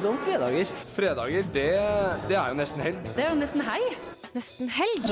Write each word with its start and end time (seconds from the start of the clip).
som 0.00 0.18
fredager. 0.24 0.68
Fredager, 0.96 1.48
det, 1.54 1.70
det 2.28 2.36
er 2.36 2.52
jo 2.52 2.58
nesten 2.58 2.84
helg. 2.84 3.00
Det 3.16 3.24
er 3.24 3.32
jo 3.32 3.40
nesten 3.40 3.64
helg. 3.66 3.96
Nesten 4.36 4.68
helg. 4.68 5.06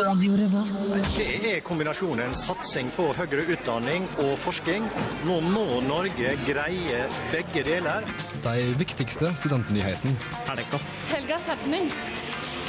Det 1.16 1.50
er 1.54 1.62
kombinasjonen 1.64 2.34
satsing 2.36 2.90
på 2.92 3.06
høyere 3.16 3.46
utdanning 3.54 4.04
og 4.20 4.34
forskning. 4.42 4.90
Nå 5.24 5.38
må 5.48 5.80
Norge 5.86 6.34
greie 6.44 7.00
begge 7.32 7.64
deler. 7.64 8.04
De 8.44 8.68
viktigste 8.80 9.32
studentnyhetene. 9.40 10.12
Helga. 10.50 10.82
Helgas 11.14 11.48
happenings. 11.48 11.96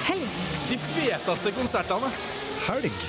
Helg. 0.08 0.42
De 0.72 0.80
feteste 0.94 1.56
konsertene. 1.60 2.12
Helg. 2.70 3.06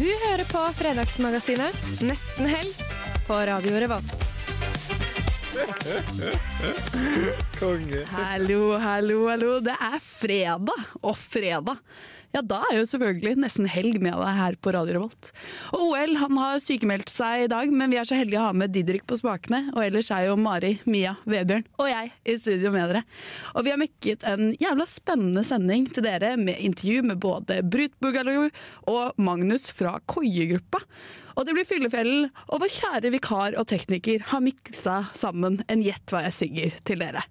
Du 0.00 0.06
hører 0.08 0.46
på 0.48 0.62
Fredagsmagasinet 0.78 2.00
Nesten 2.00 2.48
helg 2.48 2.86
på 3.26 3.36
Radio 3.50 3.76
Revolt. 3.82 4.19
Hallo, 8.12 8.78
hallo, 8.78 9.18
hallo. 9.28 9.60
Det 9.60 9.76
er 9.76 9.98
fredag, 10.00 10.88
og 11.02 11.16
fredag 11.18 11.76
ja, 12.30 12.42
da 12.46 12.60
er 12.68 12.76
jo 12.78 12.86
selvfølgelig 12.86 13.40
nesten 13.42 13.66
helg 13.66 13.96
med 14.02 14.14
deg 14.14 14.36
her 14.38 14.56
på 14.62 14.70
Radio 14.74 15.00
Revolt. 15.00 15.30
Og 15.74 15.82
OL 15.88 16.12
han 16.20 16.38
har 16.38 16.60
sykemeldt 16.62 17.10
seg 17.10 17.46
i 17.46 17.48
dag, 17.50 17.72
men 17.74 17.90
vi 17.90 17.98
er 17.98 18.06
så 18.06 18.18
heldige 18.18 18.38
å 18.38 18.44
ha 18.46 18.52
med 18.54 18.70
Didrik 18.74 19.02
på 19.10 19.18
spakene. 19.18 19.64
Og 19.74 19.82
ellers 19.82 20.12
er 20.14 20.28
jo 20.28 20.36
Mari, 20.38 20.76
Mia, 20.86 21.16
Vebjørn 21.26 21.66
og 21.80 21.90
jeg 21.90 22.12
i 22.22 22.36
studio 22.38 22.70
med 22.74 22.86
dere. 22.92 23.02
Og 23.56 23.66
vi 23.66 23.74
har 23.74 23.80
mekket 23.82 24.26
en 24.30 24.52
jævla 24.62 24.86
spennende 24.86 25.42
sending 25.46 25.88
til 25.90 26.06
dere 26.06 26.36
med 26.38 26.62
intervju 26.62 27.02
med 27.10 27.18
både 27.22 27.64
Brut 27.66 27.98
Boogaloo 27.98 28.46
og 28.92 29.18
Magnus 29.18 29.66
fra 29.74 29.96
Koie-gruppa. 30.06 30.84
Og 31.36 31.46
det 31.46 31.54
blir 31.56 31.68
Fyllefjellen 31.68 32.28
og 32.48 32.62
vår 32.62 32.72
kjære 32.76 33.12
vikar 33.14 33.58
og 33.60 33.68
tekniker 33.70 34.24
har 34.32 34.44
miksa 34.44 35.02
sammen 35.16 35.60
en 35.68 35.84
Gjett 35.84 36.12
hva 36.12 36.24
jeg 36.26 36.36
synger 36.36 36.80
til 36.86 37.00
dere. 37.02 37.22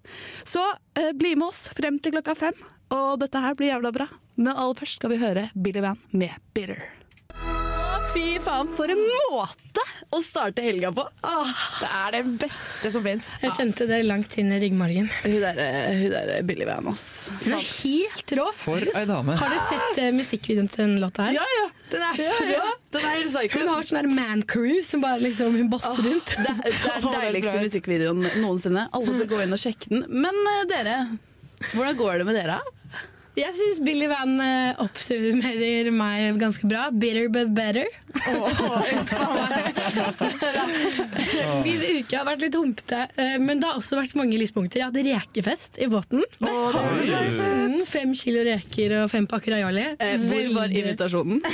Så 0.48 0.64
eh, 0.98 1.12
bli 1.16 1.36
med 1.38 1.52
oss 1.52 1.68
frem 1.76 2.00
til 2.02 2.16
klokka 2.16 2.38
fem, 2.40 2.64
og 2.96 3.20
dette 3.22 3.44
her 3.44 3.58
blir 3.58 3.74
jævla 3.74 3.94
bra. 3.96 4.10
Men 4.40 4.56
aller 4.56 4.80
først 4.80 5.02
skal 5.02 5.14
vi 5.14 5.22
høre 5.22 5.50
Billy 5.54 5.84
Van 5.86 6.00
med 6.12 6.34
'Bitter'. 6.54 6.99
Fy 8.14 8.40
faen, 8.42 8.68
for 8.74 8.90
en 8.90 9.00
måte 9.06 9.84
å 10.16 10.20
starte 10.26 10.64
helga 10.66 10.90
på! 10.96 11.04
Åh, 11.30 11.50
Det 11.82 11.90
er 12.00 12.16
det 12.16 12.22
beste 12.42 12.90
som 12.92 13.04
fins. 13.06 13.28
Jeg 13.44 13.52
kjente 13.54 13.86
det 13.90 14.00
langt 14.08 14.34
inn 14.42 14.50
i 14.56 14.58
ryggmargen. 14.64 15.10
hun 15.22 15.36
der, 15.44 15.60
hun 16.00 16.10
der 16.16 16.32
Billy 16.48 16.66
Van, 16.66 16.88
ass. 16.90 17.30
Hun 17.44 17.54
er 17.60 17.68
helt 17.68 18.34
rå. 18.40 18.48
For 18.58 18.82
ei 18.98 19.04
dame. 19.10 19.36
Har 19.38 19.54
du 19.54 19.60
sett 19.70 20.02
uh, 20.02 20.10
musikkvideoen 20.18 20.72
til 20.74 20.86
den 20.88 20.98
låta 21.04 21.28
her? 21.30 21.38
Ja, 21.38 21.46
ja! 21.60 21.68
Den 21.94 22.08
er 22.08 22.18
så 22.18 22.26
Ja, 22.26 22.50
ja. 22.50 22.64
rå! 22.66 22.74
Den 22.98 23.06
er 23.12 23.16
helt 23.20 23.32
psycho. 23.36 23.62
Hun 23.62 23.72
har 23.76 23.88
sånn 23.92 24.02
der 24.02 24.12
man-crew 24.18 24.82
som 24.90 25.06
bare 25.06 25.22
liksom 25.28 25.60
hun 25.60 25.70
bosser 25.76 26.10
rundt. 26.10 26.34
Det, 26.40 26.56
er- 26.56 26.66
det 26.66 26.92
er 26.96 27.06
den 27.06 27.18
deiligste 27.20 27.56
musikkvideoen 27.68 28.26
noensinne. 28.42 28.88
Alle 28.98 29.20
bør 29.22 29.32
gå 29.36 29.44
inn 29.46 29.54
og 29.60 29.62
sjekke 29.62 29.94
den. 29.94 30.08
Men 30.26 30.42
uh, 30.50 30.64
dere, 30.74 30.98
hvordan 31.76 32.02
går 32.02 32.24
det 32.24 32.30
med 32.32 32.42
dere? 32.42 32.60
Jeg 33.38 33.54
syns 33.56 33.78
Billy 33.86 34.08
Van 34.10 34.32
eh, 34.44 34.80
oppsummerer 34.84 35.92
meg 35.96 36.40
ganske 36.42 36.66
bra. 36.68 36.88
Bitter 36.92 37.30
but 37.32 37.52
better. 37.56 37.86
Min 41.64 41.84
uke 42.02 42.18
har 42.18 42.26
vært 42.28 42.44
litt 42.44 42.58
humpete, 42.58 43.04
eh, 43.22 43.38
men 43.40 43.62
det 43.62 43.70
har 43.70 43.78
også 43.80 44.00
vært 44.00 44.16
mange 44.20 44.40
lyspunkter. 44.42 44.82
Jeg 44.82 44.90
hadde 44.90 45.06
rekefest 45.08 45.80
i 45.80 45.88
båten. 45.92 46.26
Mm, 46.44 47.80
Fem 47.90 48.12
kilo 48.18 48.44
reker 48.50 48.98
og 49.04 49.08
fem 49.14 49.28
pakker 49.30 49.56
aioli. 49.60 49.86
Eh, 50.00 50.18
hvor 50.26 50.50
var 50.58 50.68
Veldig- 50.68 50.84
invitasjonen? 50.84 51.40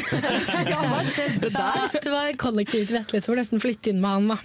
Ja, 0.66 0.80
det 0.82 0.90
var 0.90 1.06
der? 1.54 2.00
til 2.02 2.12
var 2.16 2.32
kollektivt 2.42 2.92
det 3.36 3.44
nesten 3.44 3.62
flytte 3.64 3.92
inn 3.94 4.02
med 4.02 4.10
han. 4.16 4.28
da. 4.34 4.38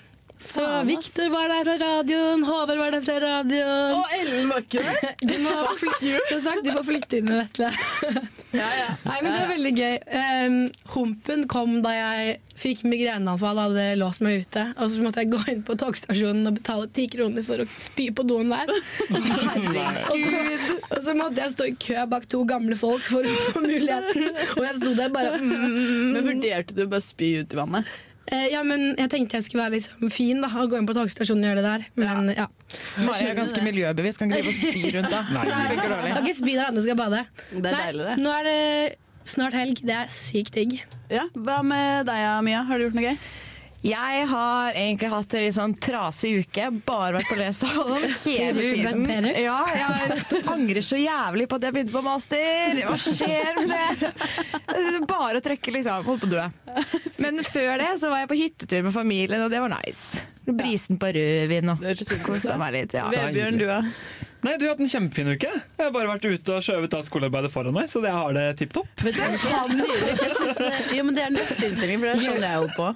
Så 0.49 0.83
Viktor 0.85 1.31
var 1.31 1.49
der 1.49 1.65
fra 1.65 1.77
radioen, 1.79 2.43
Håvard 2.45 2.79
var 2.79 2.91
der 2.95 3.03
fra 3.05 3.21
radioen. 3.21 3.95
Og 3.95 4.15
Ellen 4.17 4.49
var 4.51 4.65
ikke 4.65 4.83
der! 4.83 5.15
Du 5.31 5.35
må 5.45 5.53
som 6.31 6.41
sagt, 6.41 6.65
du 6.65 6.73
får 6.73 6.87
flytte 6.87 7.21
inn 7.21 7.29
med 7.29 7.43
Vetle. 7.43 7.71
Nei, 8.51 9.19
men 9.23 9.29
Det 9.29 9.37
var 9.37 9.51
veldig 9.53 9.73
gøy. 9.77 9.99
Um, 10.11 10.57
humpen 10.95 11.45
kom 11.51 11.77
da 11.85 11.93
jeg 11.95 12.41
fikk 12.59 12.83
migreneanfall 12.89 13.61
og 13.61 13.71
hadde 13.71 14.01
låst 14.01 14.25
meg 14.27 14.43
ute. 14.43 14.65
Og 14.75 14.91
så 14.91 15.05
måtte 15.05 15.23
jeg 15.23 15.31
gå 15.33 15.41
inn 15.53 15.63
på 15.67 15.77
togstasjonen 15.79 16.51
og 16.51 16.59
betale 16.59 16.91
ti 16.97 17.07
kroner 17.13 17.47
for 17.47 17.63
å 17.63 17.69
spy 17.71 18.11
på 18.17 18.27
doen 18.27 18.51
der. 18.51 18.75
og, 18.75 20.19
så, 20.19 20.77
og 20.91 21.01
så 21.07 21.17
måtte 21.17 21.45
jeg 21.45 21.55
stå 21.55 21.71
i 21.71 21.77
kø 21.87 22.05
bak 22.11 22.27
to 22.33 22.43
gamle 22.49 22.79
folk 22.81 23.07
for 23.07 23.23
å 23.23 23.39
få 23.53 23.63
muligheten. 23.65 24.31
Og 24.57 24.67
jeg 24.67 24.79
sto 24.81 24.95
der 24.99 25.15
bare 25.15 25.39
mm, 25.39 26.15
Men 26.17 26.23
vurderte 26.27 26.77
du 26.77 26.87
bare 26.87 27.05
å 27.05 27.11
spy 27.13 27.37
ut 27.45 27.55
i 27.55 27.61
vannet? 27.61 27.99
Eh, 28.31 28.47
Ja, 28.53 28.63
men 28.67 28.95
jeg 28.99 29.11
tenkte 29.11 29.39
jeg 29.39 29.47
skulle 29.49 29.65
være 29.67 29.77
liksom 29.79 30.11
fin 30.15 30.41
da, 30.43 30.49
og 30.63 30.71
gå 30.73 30.79
inn 30.79 30.87
på 30.89 30.95
togstasjonen 30.97 31.45
og 31.45 31.51
gjøre 31.51 31.63
det 31.63 31.69
der. 31.71 31.85
Men 32.03 32.33
ja. 32.37 32.47
Mari 33.03 33.27
er 33.31 33.39
ganske 33.39 33.63
miljøbevisst, 33.67 34.19
kan 34.23 34.31
ikke 34.31 34.43
drive 34.47 34.55
og 34.55 34.59
spy 34.63 34.97
rundt 34.97 35.11
da. 35.15 35.23
Nei. 35.37 35.45
Dårlig. 35.77 36.15
kan 36.15 36.25
ikke 36.27 36.39
spy 36.41 36.55
der 36.57 36.67
andre 36.71 36.83
skal 36.87 36.99
bade. 37.01 37.23
Det 37.51 37.61
er 37.67 37.79
deilig, 37.79 38.09
det. 38.11 38.17
Nå 38.23 38.35
er 38.39 38.49
det 38.51 38.59
snart 39.31 39.55
helg. 39.59 39.83
Det 39.87 39.95
er 39.99 40.11
sykt 40.15 40.55
digg. 40.57 40.79
Ja, 41.13 41.27
Hva 41.35 41.61
med 41.67 42.07
deg, 42.09 42.27
Mia? 42.47 42.63
Har 42.69 42.79
du 42.81 42.87
gjort 42.89 42.99
noe 42.99 43.11
gøy? 43.11 43.19
Jeg 43.81 44.25
har 44.29 44.77
egentlig 44.77 45.09
hatt 45.09 45.35
en 45.35 45.45
litt 45.47 45.57
sånn 45.57 45.75
trasig 45.81 46.33
uke. 46.43 46.67
Bare 46.85 47.15
vært 47.17 47.31
på 47.31 47.39
lesesalen 47.39 48.03
hele 48.27 48.65
tiden. 48.77 49.29
Ja, 49.41 49.61
jeg 49.73 50.43
angrer 50.53 50.85
så 50.85 50.99
jævlig 51.01 51.47
på 51.49 51.57
at 51.57 51.65
jeg 51.69 51.77
begynte 51.79 51.95
på 51.97 52.03
master. 52.05 52.83
Hva 52.85 52.99
skjer 53.01 53.61
med 53.63 54.03
det? 54.05 54.11
Bare 55.09 55.41
å 55.41 55.45
trykke, 55.45 55.75
liksom. 55.79 56.05
Holdt 56.11 56.27
på 56.27 56.29
å 56.29 56.35
dø. 56.35 56.45
Men 57.25 57.41
før 57.47 57.81
det 57.81 57.93
så 58.03 58.13
var 58.13 58.25
jeg 58.27 58.33
på 58.35 58.41
hyttetur 58.43 58.85
med 58.85 58.97
familien, 58.97 59.47
og 59.47 59.53
det 59.55 59.63
var 59.65 59.73
nice. 59.73 60.27
Brisen 60.51 60.99
på 61.01 61.13
rødvin 61.17 61.73
og 61.73 61.87
kosa 62.27 62.59
meg 62.61 62.77
litt. 62.77 62.99
Ja. 63.01 63.09
Vebjørn, 63.13 63.61
du 63.61 63.69
da? 63.71 63.81
Nei, 64.41 64.55
du 64.57 64.65
har 64.65 64.73
hatt 64.73 64.81
en 64.81 64.89
kjempefin 64.89 65.29
uke. 65.35 65.49
Jeg 65.53 65.85
har 65.85 65.91
bare 65.93 66.09
vært 66.09 66.25
ute 66.25 66.55
og 66.57 66.65
skjøvet 66.65 66.95
av 66.97 67.03
skolearbeidet 67.05 67.51
foran 67.53 67.75
meg, 67.77 67.91
så 67.93 68.01
jeg 68.01 68.15
har 68.17 68.33
det 68.37 68.45
tipp 68.57 68.73
topp. 68.73 69.03
Ja, 69.05 69.11
synes, 69.69 70.61
eh, 70.65 70.79
jo, 70.97 71.05
men 71.05 71.15
Det 71.17 71.25
er 71.25 71.29
den 71.29 71.37
beste 71.37 71.67
innstillingen, 71.69 72.01
for 72.01 72.09
det 72.09 72.15
er 72.15 72.23
sånn 72.25 72.47
jeg 72.47 72.55
jo 72.57 72.69
på. 72.77 72.87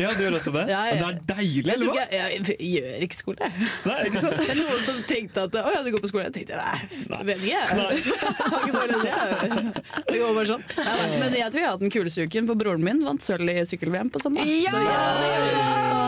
Ja, 0.00 0.12
du 0.16 0.22
gjør 0.24 0.38
også 0.38 0.52
det? 0.56 0.64
Ja, 0.72 0.80
ja. 0.88 0.94
Og 0.94 1.02
Det 1.02 1.08
er 1.08 1.18
deilig, 1.34 1.74
eller 1.74 1.90
hva? 1.90 1.94
ikke, 1.96 2.06
jeg, 2.16 2.24
jeg, 2.32 2.70
gjør 2.72 3.06
ikke 3.06 3.18
skole. 3.18 3.50
Nei, 3.84 3.98
ikke 4.08 4.22
sant? 4.24 4.40
Det 4.40 4.48
er 4.54 4.60
noen 4.62 4.82
som 4.86 5.02
tenkte 5.10 5.44
at 5.44 5.58
å 5.60 5.66
ja, 5.76 5.82
du 5.84 5.92
går 5.92 6.04
på 6.06 6.12
skole. 6.12 6.24
Jeg 6.30 6.34
tenkte 6.38 6.54
nei, 6.62 7.20
vet 7.28 7.44
ikke. 7.44 7.52
jeg. 7.52 7.64
Noe 7.76 7.90
det. 9.04 10.16
Går 10.16 10.34
bare 10.40 10.48
sånn. 10.54 10.64
Ja, 10.80 10.96
men 11.20 11.36
jeg 11.36 11.52
tror 11.52 11.60
jeg 11.60 11.68
har 11.68 11.76
hatt 11.76 11.84
den 11.84 11.92
kuleste 11.92 12.24
uken, 12.24 12.48
for 12.48 12.64
broren 12.64 12.84
min 12.86 13.04
vant 13.04 13.24
sølv 13.24 13.52
i 13.52 13.60
sykkel-VM 13.68 14.08
på 14.14 14.24
søndag. 14.24 14.48
Så 14.70 14.80
ja, 14.80 16.06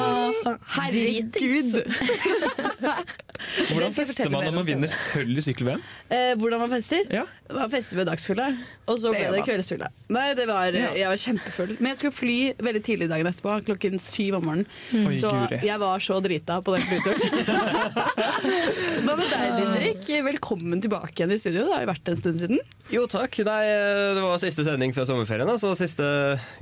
Herregud! 0.79 1.73
Hvordan 3.69 3.85
jeg 3.85 3.95
fester 3.95 4.31
man 4.33 4.47
når 4.49 4.55
man 4.55 4.71
om 4.75 4.78
vinner 4.79 4.93
sølv 4.95 5.39
i 5.41 5.45
sykkel-VM? 5.45 5.83
Eh, 6.15 6.33
hvordan 6.41 6.63
man 6.65 6.71
fester? 6.73 7.05
Ja. 7.13 7.25
Man 7.53 7.71
fester 7.73 7.99
ved 8.01 8.09
dagsfylla, 8.09 8.47
og 8.89 8.99
så 9.03 9.11
ble 9.13 9.19
Det 9.19 9.29
det 9.29 9.39
var- 9.41 9.47
kveldsfylla. 9.51 9.89
Nei, 10.17 10.27
det 10.39 10.47
var, 10.49 10.73
Ja. 10.73 10.93
Jeg 10.97 11.09
var 11.11 11.17
kjempefull. 11.21 11.77
Men 11.81 11.91
jeg 11.93 11.99
skulle 11.99 12.17
fly 12.17 12.39
veldig 12.63 12.83
tidlig 12.87 13.09
dagen 13.11 13.27
etterpå, 13.27 13.59
klokken 13.67 13.99
syv 14.01 14.39
om 14.39 14.45
morgenen. 14.49 14.67
Oi, 15.07 15.13
så 15.19 15.31
Guri. 15.35 15.61
jeg 15.67 15.79
var 15.83 15.99
så 15.99 16.21
drita 16.23 16.61
på 16.63 16.77
den 16.77 16.87
flyturen. 16.89 17.21
Hva 19.05 19.15
med 19.19 19.29
deg, 19.29 19.53
Didrik? 19.59 20.09
Velkommen 20.29 20.81
tilbake 20.85 21.13
igjen 21.21 21.33
i 21.35 21.39
studio. 21.41 21.67
Det 21.69 21.75
har 21.75 21.85
jo 21.87 21.91
vært 21.93 22.09
en 22.13 22.17
stund 22.21 22.39
siden. 22.41 22.59
Jo 22.93 23.07
takk, 23.11 23.39
Nei, 23.45 23.65
det 24.17 24.23
var 24.25 24.39
siste 24.41 24.65
sending 24.65 24.95
før 24.97 25.05
sommerferien, 25.09 25.51
så 25.61 25.75
siste 25.77 26.07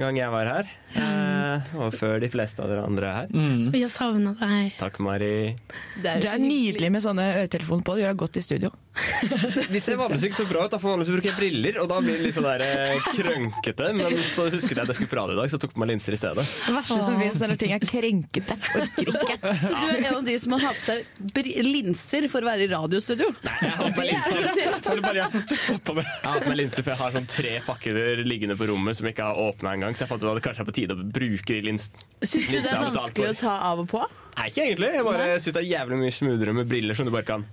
gang 0.01 0.17
jeg 0.19 0.31
var 0.33 0.47
her. 0.51 0.73
Eh, 1.03 1.71
og 1.81 1.95
før 1.97 2.19
de 2.23 2.31
fleste 2.33 2.63
av 2.65 2.71
dere 2.73 2.87
andre 2.87 3.11
er 3.11 3.17
her. 3.21 3.31
Mm. 3.35 3.69
Vi 3.75 3.83
har 3.85 3.93
savna 3.93 4.35
deg. 4.41 4.75
Takk, 4.81 4.99
Mari. 5.05 5.55
Det 6.03 6.17
Du 6.23 6.29
er 6.31 6.43
nydelig 6.43 6.91
med 6.93 7.05
sånne 7.05 7.29
øretelefoner 7.43 7.87
på. 7.87 7.97
Du 7.97 8.05
gjør 8.05 8.19
godt 8.25 8.41
i 8.41 8.45
studio. 8.45 8.73
De 9.75 9.81
ser 9.83 9.99
vanligvis 10.01 10.25
ikke 10.31 10.39
så 10.39 10.47
bra 10.49 10.65
ut, 10.67 10.73
da, 10.73 10.79
for 10.81 10.93
vanligvis 10.95 11.13
bruker 11.17 11.29
jeg 11.31 11.37
briller, 11.39 11.79
og 11.83 11.89
da 11.91 11.99
blir 12.05 12.17
det 12.19 12.27
litt 12.29 12.37
sånn 12.37 12.47
der 12.49 12.65
eh, 12.65 13.09
krønkete. 13.17 13.91
Men 13.97 14.17
så 14.25 14.47
husket 14.53 14.73
jeg 14.77 14.83
at 14.85 14.93
jeg 14.93 14.99
skulle 15.01 15.11
på 15.13 15.19
radio 15.19 15.37
i 15.37 15.41
dag, 15.41 15.51
så 15.53 15.59
jeg 15.59 15.65
tok 15.67 15.75
på 15.77 15.83
meg 15.83 15.91
linser 15.93 16.17
i 16.17 16.21
stedet. 16.21 16.45
Det 16.67 16.75
verste 16.77 16.99
som 17.05 17.19
finnes 17.21 17.43
er 17.45 17.53
når 17.53 17.61
ting 17.63 17.75
er 17.77 17.85
krenkete. 17.87 18.57
Orker 18.81 19.11
ikke. 19.13 19.39
Så 19.67 19.73
du 19.75 19.87
er 19.91 20.01
en 20.07 20.19
av 20.21 20.25
de 20.27 20.37
som 20.41 20.53
må 20.55 20.61
ha 20.63 20.73
på 20.77 20.83
seg 20.85 21.23
bri- 21.37 21.55
linser 21.67 22.27
for 22.33 22.45
å 22.45 22.51
være 22.51 22.67
i 22.67 22.71
radiostudio? 22.73 23.29
Jeg 23.47 23.73
har 23.77 23.93
på 23.93 24.03
meg 24.03 24.11
linser. 24.13 24.51
Så 24.87 24.95
er 24.97 25.03
bare 25.05 25.21
jeg 25.23 25.35
som 25.37 25.45
støtter 25.47 25.83
på 25.87 25.97
det. 26.01 26.07
Jeg 26.07 26.27
har 26.27 26.39
hatt 26.39 26.49
meg 26.51 26.59
linser, 26.63 26.87
for 26.87 26.95
jeg 26.95 27.01
har 27.03 27.17
sånn 27.17 27.29
tre 27.31 27.55
pakker 27.67 28.01
liggende 28.27 28.57
på 28.59 28.69
rommet 28.73 28.99
som 28.99 29.09
jeg 29.09 29.17
ikke 29.17 29.29
har 29.31 29.41
åpna 29.47 29.75
engang. 29.77 29.97
Så 29.99 30.05
jeg 30.07 30.13
fant 30.15 30.25
ut 30.25 30.31
at 30.33 30.41
det 30.41 30.45
kanskje 30.49 30.65
er 30.67 30.71
på 30.71 30.77
tide 30.81 30.97
å 30.97 31.09
bruke 31.21 31.51
de 31.57 31.63
lins 31.69 31.91
Syns 32.23 32.49
du 32.49 32.57
det 32.59 32.71
er 32.73 32.81
vanskelig 32.89 33.33
å 33.35 33.39
ta 33.47 33.57
av 33.71 33.85
og 33.85 33.91
på? 33.93 34.03
Nei, 34.37 34.51
ikke 34.51 34.65
egentlig. 34.67 34.89
Jeg 34.93 35.05
bare 35.07 35.27
syns 35.41 35.55
det 35.57 35.61
er 35.63 35.69
jævlig 35.71 35.99
mye 36.03 36.13
smoothere 36.13 36.53
med 36.59 36.69
briller 36.69 36.97
som 36.99 37.09
du 37.09 37.13
bare 37.15 37.25
kan 37.25 37.45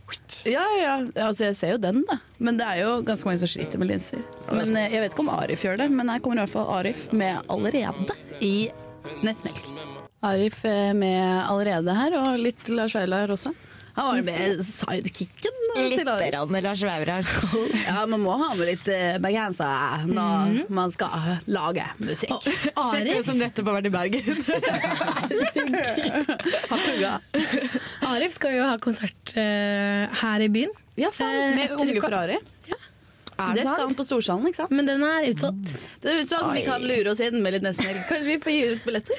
Ja, 0.49 0.65
ja, 0.75 0.95
altså 1.27 1.47
jeg 1.47 1.55
ser 1.55 1.71
jo 1.77 1.81
den, 1.85 2.01
da. 2.09 2.17
Men 2.43 2.59
det 2.59 2.67
er 2.67 2.81
jo 2.83 2.97
ganske 3.07 3.29
mange 3.29 3.39
som 3.39 3.51
sliter 3.51 3.79
med 3.79 3.87
linser. 3.93 4.23
Men 4.51 4.75
eh, 4.75 4.91
Jeg 4.91 5.03
vet 5.05 5.15
ikke 5.15 5.23
om 5.23 5.31
Arif 5.31 5.63
gjør 5.63 5.79
det, 5.79 5.89
men 5.95 6.11
her 6.11 6.19
kommer 6.23 6.41
i 6.41 6.43
hvert 6.43 6.55
fall 6.57 6.71
Arif 6.75 7.05
med 7.15 7.39
'Allerede' 7.47 8.17
i 8.43 8.69
Nesmelk. 9.23 9.63
Arif 10.23 10.65
eh, 10.67 10.91
med 10.93 11.47
'Allerede' 11.47 11.95
her, 11.95 12.19
og 12.19 12.39
litt 12.39 12.67
Lars 12.67 12.95
Vaular 12.99 13.31
også. 13.31 13.55
Han 13.95 14.09
var 14.09 14.17
jo 14.19 14.23
med 14.27 14.63
sidekicken 14.65 15.62
Litt 15.75 16.07
rann 16.33 16.61
Lars 16.63 16.83
Vaular. 16.83 17.27
Ja, 17.87 18.05
man 18.05 18.21
må 18.23 18.31
ha 18.39 18.53
med 18.55 18.67
litt 18.67 18.87
eh, 18.91 19.17
bergenser 19.21 20.05
når 20.07 20.69
man 20.73 20.91
skal 20.93 21.37
lage 21.51 21.85
musikk. 21.99 22.47
Kjenner 22.77 23.19
ut 23.19 23.27
som 23.27 23.37
nettopp 23.39 23.67
har 23.71 23.75
vært 23.79 23.89
i 23.89 23.93
Bergen. 23.93 24.37
Arif 28.13 28.33
skal 28.37 28.57
jo 28.57 28.63
ha 28.67 28.77
konsert 28.81 29.35
uh, 29.35 30.07
her 30.23 30.45
i 30.45 30.49
byen. 30.53 30.73
Ja, 30.99 31.09
faen, 31.13 31.55
med 31.57 31.71
Unge. 31.77 32.01
Ferrari. 32.01 32.37
Er 33.33 33.55
Det 33.57 33.63
skal 33.65 33.87
han 33.87 33.95
på 33.97 34.05
Storsalen, 34.05 34.45
ikke 34.49 34.61
sant? 34.61 34.73
Men 34.77 34.85
den 34.87 35.03
er 35.07 35.25
utsolgt. 35.31 35.71
Det 36.03 36.11
er 36.11 36.21
ut 36.21 36.33
Oi. 36.37 36.51
vi 36.59 36.65
kan 36.67 36.83
lure 36.85 37.13
oss 37.13 37.21
inn 37.23 37.39
med 37.41 37.55
litt 37.55 37.65
nesten 37.65 37.87
helg. 37.89 38.03
Kanskje 38.09 38.29
vi 38.29 38.37
får 38.43 38.53
gi 38.53 38.61
ut 38.73 38.85
billetter? 38.85 39.17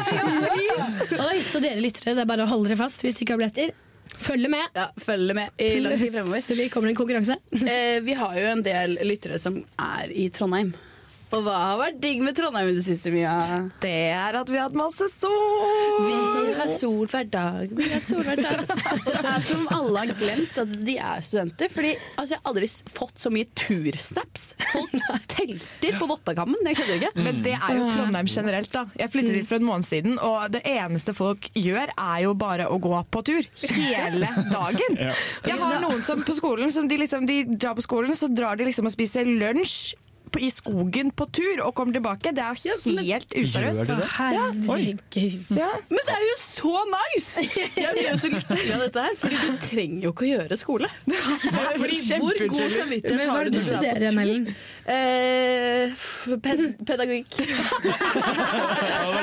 Oi, 1.28 1.38
så 1.46 1.62
dere 1.62 1.84
lyttere, 1.84 2.16
det 2.18 2.24
er 2.24 2.30
bare 2.30 2.48
å 2.48 2.50
holde 2.50 2.72
dere 2.72 2.80
fast 2.80 3.06
hvis 3.06 3.20
dere 3.20 3.28
ikke 3.28 3.36
har 3.36 3.42
billetter. 3.44 3.72
Følg 4.20 4.50
med. 4.52 4.66
Ja, 4.76 4.88
følg 5.00 5.34
med 5.36 5.62
i 5.64 5.78
lang 5.80 5.96
tid 5.96 6.12
fremover. 6.12 6.36
Plutselig 6.36 6.68
kommer 6.72 6.90
det 6.90 6.92
en 6.94 7.00
konkurranse. 7.00 7.36
Eh, 7.56 8.00
vi 8.04 8.14
har 8.18 8.36
jo 8.36 8.46
en 8.52 8.62
del 8.64 8.98
lyttere 9.08 9.40
som 9.40 9.56
er 9.80 10.12
i 10.12 10.28
Trondheim. 10.34 10.74
Og 11.30 11.44
hva 11.46 11.52
har 11.62 11.76
vært 11.78 11.98
digg 12.02 12.22
med 12.26 12.34
Trondheim 12.34 12.72
i 12.72 12.74
det 12.74 12.82
siste, 12.82 13.10
Mia? 13.14 13.32
Det 13.82 13.90
er 14.10 14.34
at 14.40 14.48
vi 14.50 14.56
har 14.58 14.66
hatt 14.66 14.78
masse 14.78 15.06
sol! 15.12 16.00
Vi 16.02 16.54
har 16.56 16.72
sol 16.74 17.06
hver 17.12 17.28
dag, 17.30 17.70
vi 17.70 17.86
har 17.92 18.02
sol 18.02 18.24
hver 18.26 18.40
dag. 18.42 18.64
Og 18.66 19.06
det 19.14 19.20
er 19.30 19.44
som 19.46 19.62
alle 19.76 20.02
har 20.02 20.12
glemt 20.18 20.58
at 20.58 20.72
de 20.88 20.96
er 20.98 21.22
studenter. 21.22 21.70
Fordi 21.70 21.92
altså, 22.18 22.34
Jeg 22.34 22.40
har 22.40 22.50
aldri 22.50 22.70
fått 22.96 23.22
så 23.22 23.30
mye 23.30 23.46
tursnaps. 23.62 24.48
Folk 24.72 24.96
telter 25.30 26.00
på 26.00 26.10
Vottakammen. 26.10 26.66
Jeg 26.66 26.80
kødder 26.80 26.98
ikke. 26.98 27.12
Men 27.22 27.40
det 27.46 27.54
er 27.54 27.78
jo 27.78 27.86
Trondheim 27.94 28.32
generelt. 28.34 28.74
da 28.74 28.84
Jeg 28.98 29.14
flyttet 29.14 29.38
dit 29.38 29.48
for 29.52 29.60
en 29.62 29.68
måned 29.70 29.86
siden, 29.86 30.18
og 30.18 30.50
det 30.50 30.64
eneste 30.66 31.14
folk 31.14 31.46
gjør, 31.54 31.94
er 31.94 32.26
jo 32.26 32.34
bare 32.34 32.66
å 32.66 32.82
gå 32.82 33.04
på 33.14 33.24
tur. 33.30 33.50
Hele 33.70 34.34
dagen. 34.50 34.98
Jeg 35.46 35.62
har 35.62 35.78
noen 35.86 36.02
som 36.02 36.26
på 36.26 36.34
skolen 36.36 36.74
som 36.74 36.90
de, 36.90 36.98
liksom, 37.06 37.30
de 37.30 37.44
drar 37.54 37.78
på 37.78 37.86
skolen, 37.86 38.18
så 38.18 38.26
drar 38.34 38.58
de 38.58 38.66
liksom 38.66 38.90
og 38.90 38.98
spiser 38.98 39.30
lunsj 39.30 39.94
i 40.38 40.50
skogen 40.52 41.10
på 41.16 41.26
tur 41.34 41.62
og 41.64 41.74
kommer 41.74 41.96
tilbake. 41.96 42.30
Det 42.36 42.42
er 42.44 42.54
jo 42.54 42.70
helt 43.00 43.34
useriøst. 43.34 43.80
Gjør 43.80 43.84
de 43.88 43.96
det? 43.98 44.08
Herregud. 44.14 44.98
Ja. 45.56 45.70
Men 45.90 46.02
det 46.06 46.14
er 46.16 46.24
jo 46.28 46.36
så 46.38 46.74
nice! 46.92 47.44
Jeg 47.80 47.94
blir 47.96 48.08
jo 48.10 48.18
så 48.20 48.28
lykkelig 48.34 48.74
av 48.76 48.80
dette 48.86 49.00
her, 49.06 49.14
Fordi 49.20 49.36
du 49.40 49.58
trenger 49.64 50.06
jo 50.06 50.12
ikke 50.14 50.26
å 50.26 50.30
gjøre 50.30 50.54
skole. 50.60 50.90
Fordi 51.80 51.98
Hvor 52.20 52.42
god 52.54 52.76
samvittighet 52.76 53.32
har 53.34 53.44
du 53.44 53.50
det 53.50 53.58
du 53.58 53.64
til 53.64 53.76
å 53.76 53.80
dra 53.80 53.90
på 53.90 53.90
studerer 53.90 54.02
igjen, 54.04 54.14
tur? 54.14 54.22
Ellen? 54.22 54.44
Eh, 54.90 55.86
ped 56.44 56.60
pedagogikk. 56.86 57.32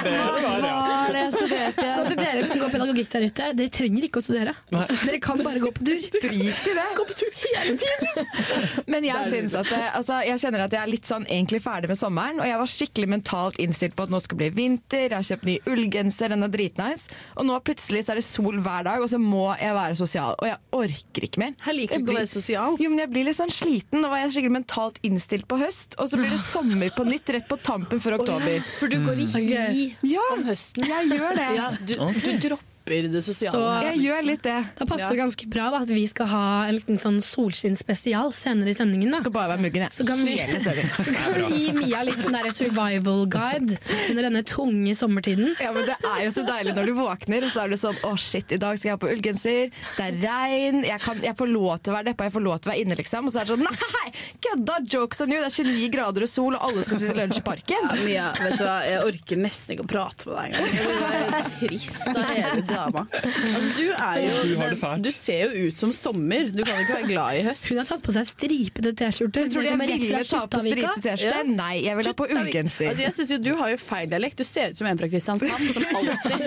Hva 0.07 0.53
var 0.63 1.13
det 1.13 1.23
jeg 1.23 1.33
studerte? 1.35 1.87
Så 1.91 2.05
til 2.07 2.17
dere 2.19 2.45
som 2.47 2.61
går 2.61 2.66
pedagogikk 2.97 3.11
der 3.13 3.25
ute, 3.27 3.47
dere 3.57 3.69
trenger 3.73 4.05
ikke 4.07 4.21
å 4.21 4.25
studere. 4.25 4.53
Dere 4.71 5.19
kan 5.21 5.41
bare 5.45 5.59
gå 5.61 5.69
på 5.75 5.85
tur. 5.85 6.01
Drit 6.23 6.67
i 6.67 6.73
det. 6.77 6.85
Gå 6.97 7.05
på 7.09 7.15
tur 7.19 7.37
hele 7.43 7.75
tiden. 7.77 8.83
Men 8.89 9.05
jeg 9.07 9.31
syns 9.31 9.55
at 9.57 9.69
det, 9.69 9.81
altså, 9.97 10.19
jeg 10.25 10.41
kjenner 10.41 10.63
at 10.65 10.73
jeg 10.75 10.81
er 10.81 10.91
litt 10.91 11.09
sånn 11.09 11.25
egentlig 11.29 11.61
ferdig 11.65 11.91
med 11.91 11.99
sommeren, 11.99 12.41
og 12.41 12.47
jeg 12.49 12.59
var 12.61 12.71
skikkelig 12.73 13.09
mentalt 13.11 13.59
innstilt 13.61 13.95
på 13.97 14.07
at 14.07 14.13
nå 14.13 14.21
skal 14.23 14.37
det 14.39 14.49
bli 14.53 14.63
vinter, 14.67 15.07
jeg 15.07 15.15
har 15.17 15.27
kjøpt 15.27 15.47
ny 15.49 15.57
ullgenser, 15.73 16.33
den 16.33 16.45
er 16.47 16.53
dritnice, 16.53 17.11
og 17.37 17.47
nå 17.49 17.57
plutselig 17.67 18.03
så 18.07 18.13
er 18.15 18.21
det 18.21 18.25
sol 18.27 18.59
hver 18.65 18.87
dag, 18.87 19.03
og 19.03 19.11
så 19.11 19.19
må 19.21 19.47
jeg 19.59 19.75
være 19.77 19.97
sosial, 19.99 20.35
og 20.41 20.49
jeg 20.49 20.59
orker 20.77 21.27
ikke 21.29 21.43
mer. 21.43 21.55
Her 21.65 21.77
liker 21.77 21.99
du 22.01 22.05
ikke 22.07 22.15
å 22.15 22.19
være 22.21 22.31
sosial. 22.31 22.77
Jo, 22.81 22.91
men 22.93 23.03
jeg 23.03 23.11
blir 23.13 23.27
litt 23.29 23.39
sånn 23.39 23.53
sliten. 23.53 24.01
Nå 24.03 24.11
var 24.11 24.23
jeg 24.23 24.35
skikkelig 24.37 24.55
mentalt 24.59 24.99
innstilt 25.07 25.47
på 25.49 25.59
høst, 25.61 25.97
og 26.01 26.09
så 26.11 26.19
blir 26.19 26.31
det 26.33 26.41
sommer 26.43 26.93
på 26.95 27.05
nytt 27.07 27.33
rett 27.35 27.47
på 27.49 27.59
tampen 27.65 28.01
før 28.03 28.19
oktober. 28.21 28.59
For 28.79 28.91
du 28.91 28.99
går 29.05 29.23
i 29.25 29.27
hi 29.27 29.85
Ja, 30.07 30.23
om 30.35 30.45
høsten. 30.47 30.85
jeg 30.87 31.11
gjør 31.17 31.37
det. 31.37 31.47
Ja, 31.57 31.69
du, 31.77 31.93
du 31.97 32.47
dropper 32.47 32.86
det 32.87 33.21
sosiale. 33.25 33.51
Så- 33.53 33.83
Jeg 33.87 33.99
gjør 34.05 34.25
litt 34.25 34.41
det. 34.43 34.57
Da 34.77 34.85
passer 34.85 35.09
det 35.09 35.17
Ja. 35.17 35.23
ganske 35.25 35.49
bra 35.49 35.69
da, 35.71 35.77
at 35.83 35.89
vi 35.89 36.05
skal 36.07 36.27
ha 36.27 36.63
en 36.67 36.75
liten 36.75 36.97
sånn 36.97 37.19
solskinnsspesial 37.21 38.33
senere 38.33 38.69
i 38.69 38.73
sendingen. 38.73 39.11
Da. 39.11 39.17
Skal 39.19 39.31
bare 39.31 39.49
være 39.57 39.61
muggen, 39.61 39.81
jeg. 39.83 39.91
Så 39.91 40.05
kan 40.07 40.17
vi, 40.25 40.37
så 41.05 41.13
kan 41.13 41.33
vi 41.33 41.55
gi 41.57 41.71
Mia 41.73 42.03
litt 42.03 42.19
sånn 42.23 42.33
der 42.33 42.51
survival 42.51 43.25
guide 43.27 43.77
under 44.09 44.23
denne 44.29 44.43
tunge 44.43 44.95
sommertiden. 44.95 45.55
Ja, 45.59 45.71
men 45.71 45.85
Det 45.85 45.95
er 46.03 46.23
jo 46.25 46.31
så 46.31 46.45
deilig 46.47 46.73
når 46.75 46.85
du 46.85 46.93
våkner, 46.95 47.43
og 47.43 47.51
så 47.51 47.63
er 47.65 47.69
du 47.69 47.75
sånn 47.75 47.95
Å, 48.07 48.17
shit, 48.17 48.51
i 48.51 48.57
dag 48.57 48.77
skal 48.77 48.89
jeg 48.91 48.97
ha 48.97 49.01
på 49.01 49.09
ullgenser. 49.11 49.71
Det 49.97 50.05
er 50.05 50.13
regn. 50.21 50.83
Jeg, 50.85 50.99
kan, 51.01 51.19
jeg 51.21 51.35
får 51.35 51.47
lov 51.51 51.79
til 51.81 51.93
å 51.93 51.97
være 51.97 52.05
deppa, 52.11 52.23
jeg 52.27 52.33
får 52.33 52.43
lov 52.43 52.59
til 52.61 52.69
å 52.71 52.73
være 52.73 52.81
inne, 52.85 52.95
liksom. 52.97 53.25
Og 53.27 53.31
så 53.33 53.41
er 53.41 53.45
det 53.45 53.57
sånn 53.57 53.65
Nei! 53.67 54.11
Kødda! 54.41 54.75
Jokes 54.87 55.21
on 55.21 55.31
you! 55.31 55.39
Det 55.43 55.49
er 55.51 55.63
29 55.63 55.89
grader 55.91 56.21
og 56.23 56.29
sol, 56.29 56.55
og 56.55 56.61
alle 56.69 56.83
skal 56.85 56.99
spise 57.01 57.15
lunsj 57.17 57.37
i 57.41 57.41
parken. 57.41 57.87
Ja, 57.87 57.95
Mia, 58.05 58.27
vet 58.39 58.57
du 58.57 58.63
hva? 58.63 58.77
Jeg 58.87 59.01
orker 59.03 59.37
nesten 59.41 59.75
ikke 59.75 59.85
å 59.85 59.89
prate 59.91 60.27
med 60.27 60.37
deg 60.37 60.45
engang. 60.47 60.69
Jeg 60.77 61.27
blir 61.33 61.67
trist 61.67 62.07
av 62.07 62.23
hele 62.31 62.61
drama. 62.77 63.01
Altså, 63.17 63.69
du, 63.77 63.85
er 63.91 64.15
jo, 64.23 64.31
Du 64.47 64.53
har 64.61 64.67
det 64.73 64.79
fælt. 64.81 65.01
du 65.07 65.11
ser 65.17 65.39
jo 65.43 65.49
ut 65.67 65.77
som 65.83 65.89
sommer. 65.97 66.41
Du 66.53 66.61
kan 66.63 66.75
ikke 66.83 66.95
være 66.99 67.09
glad 67.11 67.29
i 67.39 67.41
høst. 67.49 67.63
Hun 67.71 67.77
har 67.81 67.87
tatt 67.89 68.03
på 68.05 68.11
seg 68.15 68.23
stripete 68.29 68.91
T-skjorte. 69.01 69.39
Tror 69.51 69.61
du 69.65 69.69
jeg 69.71 69.77
ville 69.81 70.21
ta 70.29 70.41
på 70.47 70.57
stripete 70.63 70.99
T-skjorte? 71.07 71.41
Ja. 71.41 71.45
Nei, 71.57 71.75
jeg 71.87 71.93
vil 71.99 72.05
ha 72.11 72.15
på 72.23 72.27
ullgenser. 72.31 72.87
Altså, 72.93 73.03
jeg 73.07 73.13
synes 73.19 73.29
jo 73.35 73.39
Du 73.47 73.51
har 73.59 73.67
jo 73.73 73.77
feil 73.81 74.07
dialekt. 74.13 74.35
Du 74.37 74.45
ser 74.47 74.65
ut 74.73 74.77
som 74.79 74.87
en 74.91 74.99
fra 75.01 75.07
Kristiansand, 75.11 75.61
som 75.73 75.83
alltid. 75.97 76.39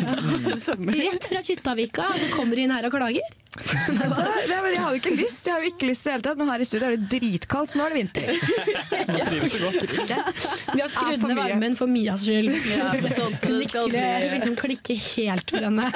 Sommer. 0.64 0.94
Rett 1.10 1.24
fra 1.34 1.40
Kyttavika, 1.46 2.04
og 2.14 2.18
så 2.22 2.26
kommer 2.36 2.52
du 2.58 2.62
inn 2.64 2.74
her 2.74 2.84
og 2.88 2.92
klager. 2.96 3.26
Nei, 3.90 4.58
men 4.62 4.70
jeg 4.70 4.82
hadde 4.84 4.98
ikke 5.00 5.10
lyst. 5.18 5.42
Jeg 5.48 5.54
har 5.56 5.60
jo 5.64 5.68
ikke 5.72 5.86
lyst 5.88 6.02
i 6.04 6.06
det 6.06 6.12
hele 6.14 6.24
tatt, 6.28 6.38
men 6.38 6.46
her 6.52 6.60
i 6.62 6.66
studio 6.68 6.86
er 6.86 6.92
det 6.94 7.04
dritkaldt, 7.10 7.68
så 7.72 7.76
nå 7.80 7.84
er 7.88 7.90
det 7.90 7.98
vinter. 7.98 8.26
Vi 10.74 10.80
har 10.80 10.88
skrudd 10.92 11.22
ned 11.26 11.36
varmen 11.38 11.74
for 11.78 11.86
Mias 11.90 12.22
skyld. 12.26 12.50
Ja, 12.70 12.90
sånn 13.10 13.34
Hun 13.42 13.60
ikke 13.64 13.72
skulle 13.74 14.02
liksom 14.36 14.54
klikke 14.60 14.94
helt 15.00 15.50
for 15.50 15.60
henne. 15.66 15.86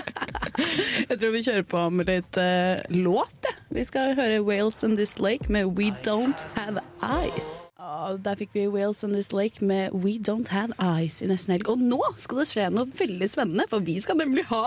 Jeg 1.11 1.19
tror 1.19 1.35
vi 1.35 1.45
kjører 1.45 1.67
på 1.69 1.83
med 1.91 2.11
litt 2.11 2.41
uh, 2.41 2.81
låt. 2.95 3.37
Ja. 3.45 3.55
Vi 3.75 3.83
skal 3.83 4.15
høre 4.15 4.43
Wales 4.47 4.85
and 4.87 4.97
This 5.01 5.19
Lake 5.19 5.51
med 5.51 5.75
We 5.75 5.91
Don't 6.05 6.45
Have 6.55 6.79
Eyes. 7.03 7.49
Ja, 7.75 8.15
der 8.23 8.39
fikk 8.39 8.55
vi 8.55 8.69
Wales 8.71 9.03
and 9.05 9.17
This 9.17 9.33
Lake 9.35 9.65
med 9.65 9.91
We 9.93 10.15
Don't 10.23 10.49
Have 10.55 10.77
Eyes 10.79 11.19
i 11.25 11.27
nesten 11.27 11.57
helg. 11.57 11.67
Og 11.73 11.83
nå 11.83 11.99
skal 12.23 12.41
det 12.41 12.47
skje 12.53 12.69
noe 12.73 12.87
veldig 12.87 13.29
spennende, 13.33 13.67
for 13.69 13.83
vi 13.85 13.99
skal 14.01 14.21
nemlig 14.23 14.47
ha 14.53 14.63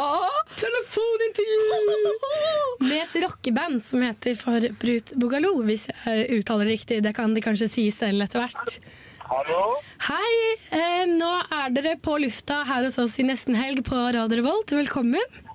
telefonintervju! 0.59 2.13
Med 2.89 2.99
et 3.07 3.17
rockeband 3.23 3.79
som 3.81 4.03
heter 4.05 4.35
For 4.37 4.67
Brut 4.83 5.15
Boogaloo, 5.17 5.63
hvis 5.65 5.87
jeg 5.89 6.41
uttaler 6.41 6.67
det 6.67 6.77
riktig. 6.77 7.01
Det 7.07 7.15
kan 7.17 7.33
de 7.33 7.41
kanskje 7.47 7.71
si 7.71 7.87
selv 7.95 8.27
etter 8.27 8.43
hvert. 8.43 8.79
Hallo? 9.27 9.79
Hei! 10.11 10.35
Eh, 10.75 11.03
nå 11.09 11.31
er 11.47 11.73
dere 11.75 11.97
på 12.03 12.19
lufta 12.21 12.61
her 12.67 12.85
hos 12.85 12.99
oss 13.01 13.17
i 13.19 13.25
nesten 13.27 13.57
helg 13.57 13.87
på 13.87 13.97
Radio 13.97 14.43
Revolt. 14.43 14.75
Velkommen. 14.75 15.46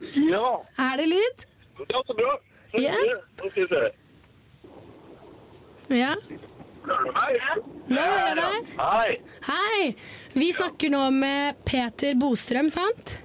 Ja, 0.00 0.62
Er 0.78 0.96
det 1.00 1.06
lyd? 1.08 1.46
ja 1.88 2.02
så 2.06 2.14
bra. 2.14 2.38
Så 2.72 2.80
Ja. 2.82 2.92
Nå 3.42 3.50
skal 3.50 3.62
vi 3.62 3.68
se. 3.68 3.92
Ja. 5.96 6.14
Meg? 6.86 7.62
Nå 7.88 8.00
hører 8.00 8.26
jeg 8.26 8.36
deg. 8.36 8.74
Hei. 8.78 9.20
Hei! 9.46 9.94
Vi 10.34 10.52
snakker 10.52 10.90
nå 10.92 11.10
med 11.14 11.56
Peter 11.64 12.14
Bostrøm, 12.14 12.68
sant? 12.70 13.18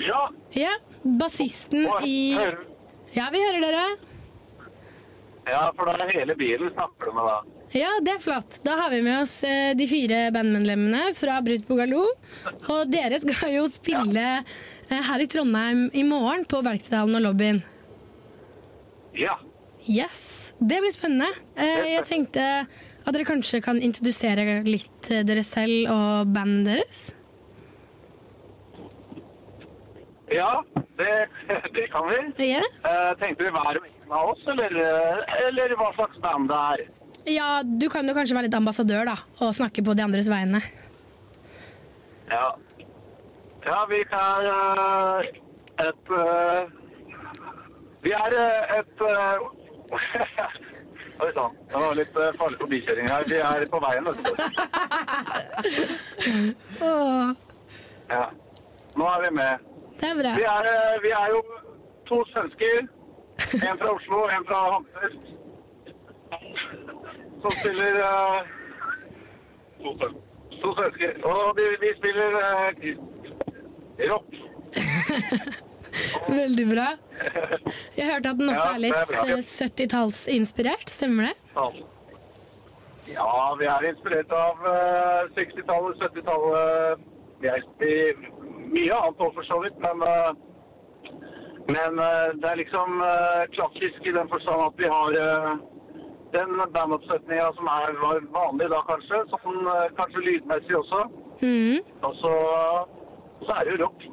Ja. 0.00 0.28
Ja. 0.54 0.72
Bassisten 1.04 1.84
i 2.02 2.32
Ja, 3.14 3.28
vi 3.30 3.42
hører 3.44 3.60
dere. 3.60 3.84
Ja, 5.46 5.70
for 5.76 5.84
da 5.86 5.92
er 6.06 6.10
hele 6.16 6.34
bilen 6.34 6.72
snakker 6.72 7.10
du 7.10 7.12
med 7.18 7.28
da. 7.28 7.36
Ja, 7.74 7.90
det 8.06 8.12
er 8.14 8.20
flott. 8.22 8.60
Da 8.62 8.76
har 8.78 8.90
vi 8.92 9.00
med 9.02 9.16
oss 9.24 9.40
eh, 9.46 9.72
de 9.74 9.86
fire 9.90 10.28
bandmedlemmene 10.34 11.08
fra 11.18 11.40
Brudd 11.42 11.64
på 11.66 11.74
Gallo. 11.80 12.04
Og 12.70 12.84
dere 12.92 13.18
skal 13.18 13.50
jo 13.56 13.64
spille 13.72 14.26
eh, 14.44 15.00
her 15.08 15.24
i 15.24 15.26
Trondheim 15.30 15.88
i 15.90 16.04
morgen 16.06 16.44
på 16.46 16.60
Verkstedhallen 16.62 17.18
og 17.18 17.24
lobbyen. 17.26 17.58
Ja. 19.18 19.34
Yes, 19.90 20.54
Det 20.62 20.78
blir 20.80 20.94
spennende. 20.94 21.32
Eh, 21.58 21.96
Jeg 21.96 22.06
tenkte 22.08 22.46
at 23.04 23.12
dere 23.12 23.26
kanskje 23.28 23.58
kan 23.66 23.82
introdusere 23.84 24.62
litt 24.64 25.10
dere 25.10 25.42
selv 25.44 25.90
og 25.92 26.30
bandet 26.32 26.70
deres. 26.78 27.02
Ja, 30.32 30.62
det, 30.98 31.10
det 31.74 31.90
kan 31.92 32.06
vi. 32.08 32.54
Eh, 32.54 33.10
tenkte 33.20 33.44
vi 33.44 33.50
hver 33.50 33.82
og 33.82 33.88
en 33.90 34.14
av 34.14 34.30
oss, 34.30 34.46
eller, 34.54 34.78
eller 35.48 35.74
hva 35.82 35.90
slags 35.98 36.22
band 36.22 36.48
det 36.54 36.66
er? 36.70 36.86
Ja, 37.26 37.62
du 37.64 37.88
kan 37.90 38.08
jo 38.08 38.14
kanskje 38.16 38.34
være 38.36 38.44
litt 38.48 38.54
ambassadør 38.58 39.04
da, 39.08 39.16
og 39.40 39.54
snakke 39.56 39.82
på 39.84 39.94
de 39.96 40.02
andres 40.04 40.28
vegne. 40.30 40.60
Ja. 42.30 42.54
Ja, 43.64 43.84
vi 43.88 44.00
er 44.12 44.42
eh, 44.52 45.20
et 45.80 46.10
eh, 46.12 46.62
Vi 48.04 48.10
er 48.12 48.30
eh, 48.40 48.78
et 48.78 48.94
Oi 51.24 51.30
sann, 51.32 51.54
det 51.70 51.76
var 51.78 51.94
litt 51.96 52.14
farlig 52.36 52.58
forbikjøring 52.60 53.06
her. 53.08 53.24
Vi 53.30 53.36
er 53.38 53.66
på 53.70 53.78
veien, 53.84 54.04
vet 54.08 54.18
du. 54.24 54.30
Ja. 58.04 58.24
Nå 58.98 59.04
er 59.08 59.20
vi 59.22 59.30
med. 59.34 59.58
Det 60.00 60.08
er 60.10 60.14
bra. 60.18 60.32
Vi 60.36 60.44
er, 60.44 60.66
vi 61.02 61.10
er 61.16 61.28
jo 61.32 61.40
to 62.08 62.16
svensker. 62.32 62.78
En 63.54 63.78
fra 63.80 63.88
Oslo, 63.94 64.18
en 64.36 64.44
fra 64.50 64.58
Hammerfest. 64.74 65.22
Som 67.44 67.52
spiller 67.60 67.98
eh, 68.00 68.36
To 69.84 69.90
sven- 70.00 70.20
svensker. 70.62 71.18
Og 71.28 71.56
de, 71.58 71.64
de 71.82 71.90
spiller 71.98 72.36
uh, 72.40 72.70
rock. 74.08 74.36
Veldig 76.40 76.64
bra. 76.70 76.86
Jeg 77.98 78.06
hørte 78.08 78.30
at 78.32 78.38
den 78.40 78.48
også 78.48 78.62
Ja, 78.64 78.70
er 78.78 78.80
litt 78.82 79.10
bra. 79.10 79.26
eh, 79.28 79.42
70-tallsinspirert, 79.44 80.88
stemmer 80.90 81.28
det? 81.28 81.34
Ja, 83.12 83.28
vi 83.60 83.68
er 83.68 83.84
inspirert 83.90 84.32
av 84.34 84.64
eh, 84.70 85.28
60-tallet, 85.36 86.00
70-tallet. 86.00 87.04
Vi 87.44 87.52
er 87.52 87.60
i 87.84 87.92
mye 88.72 88.96
annet 88.96 89.20
òg, 89.20 89.34
for 89.36 89.44
så 89.50 89.60
vidt. 89.66 89.76
Men, 89.84 90.00
men 91.68 92.00
det 92.40 92.48
er 92.54 92.58
liksom 92.62 92.96
klassisk 93.52 94.08
i 94.08 94.16
den 94.16 94.32
forstand 94.32 94.64
at 94.70 94.80
vi 94.80 94.88
har 94.88 95.18
den 96.34 96.56
bandoppsetninga 96.74 97.50
som 97.58 97.70
er, 97.70 97.94
vanlig 98.34 98.70
da, 98.72 98.80
kanskje. 98.88 99.22
Sånn, 99.32 99.60
eh, 99.74 99.86
kanskje 99.98 100.24
lydmessig 100.28 100.76
også. 100.80 101.04
Mm. 101.44 101.78
Og 102.06 102.18
så, 102.20 102.34
så 103.44 103.56
er 103.56 103.64
det 103.64 103.76
jo 103.76 103.84
rock. 103.86 104.10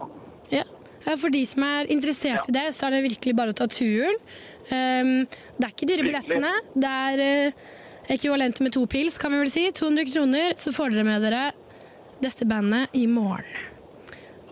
Ja. 0.52 0.68
Ja, 1.06 1.16
For 1.18 1.34
de 1.34 1.42
som 1.50 1.64
er 1.66 1.90
interessert 1.94 2.50
i 2.50 2.56
det, 2.56 2.68
så 2.78 2.88
er 2.88 2.98
det 2.98 3.06
virkelig 3.08 3.34
bare 3.38 3.54
å 3.54 3.58
ta 3.58 3.68
turen. 3.72 4.18
Um, 4.70 5.24
det 5.58 5.66
er 5.66 5.74
ikke 5.74 5.90
dyre 5.90 6.06
billettene. 6.06 6.52
Det 6.78 6.92
er 7.08 7.24
uh, 7.26 7.64
ekvivalent 8.14 8.62
med 8.64 8.76
to 8.76 8.86
pils, 8.90 9.18
kan 9.22 9.34
vi 9.34 9.42
vel 9.42 9.52
si. 9.52 9.66
200 9.76 10.12
kroner, 10.12 10.56
så 10.60 10.74
får 10.76 10.94
dere 10.94 11.08
med 11.08 11.26
dere 11.26 11.44
dette 12.22 12.46
bandet 12.46 12.94
i 12.98 13.08
morgen. 13.10 13.50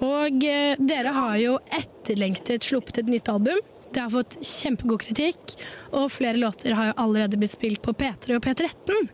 Og 0.02 0.42
uh, 0.42 0.80
dere 0.90 1.14
har 1.14 1.38
jo 1.42 1.58
etterlengtet 1.76 2.66
sluppet 2.66 3.04
et 3.04 3.14
nytt 3.14 3.30
album. 3.30 3.62
Det 3.94 4.04
har 4.04 4.12
fått 4.14 4.38
kjempegod 4.46 5.02
kritikk, 5.02 5.56
og 5.98 6.12
flere 6.14 6.38
låter 6.38 6.76
har 6.78 6.92
jo 6.92 6.98
allerede 7.02 7.40
blitt 7.42 7.56
spilt 7.56 7.82
på 7.86 7.94
P3 7.98 8.38
og 8.38 8.46
P13. 8.46 9.10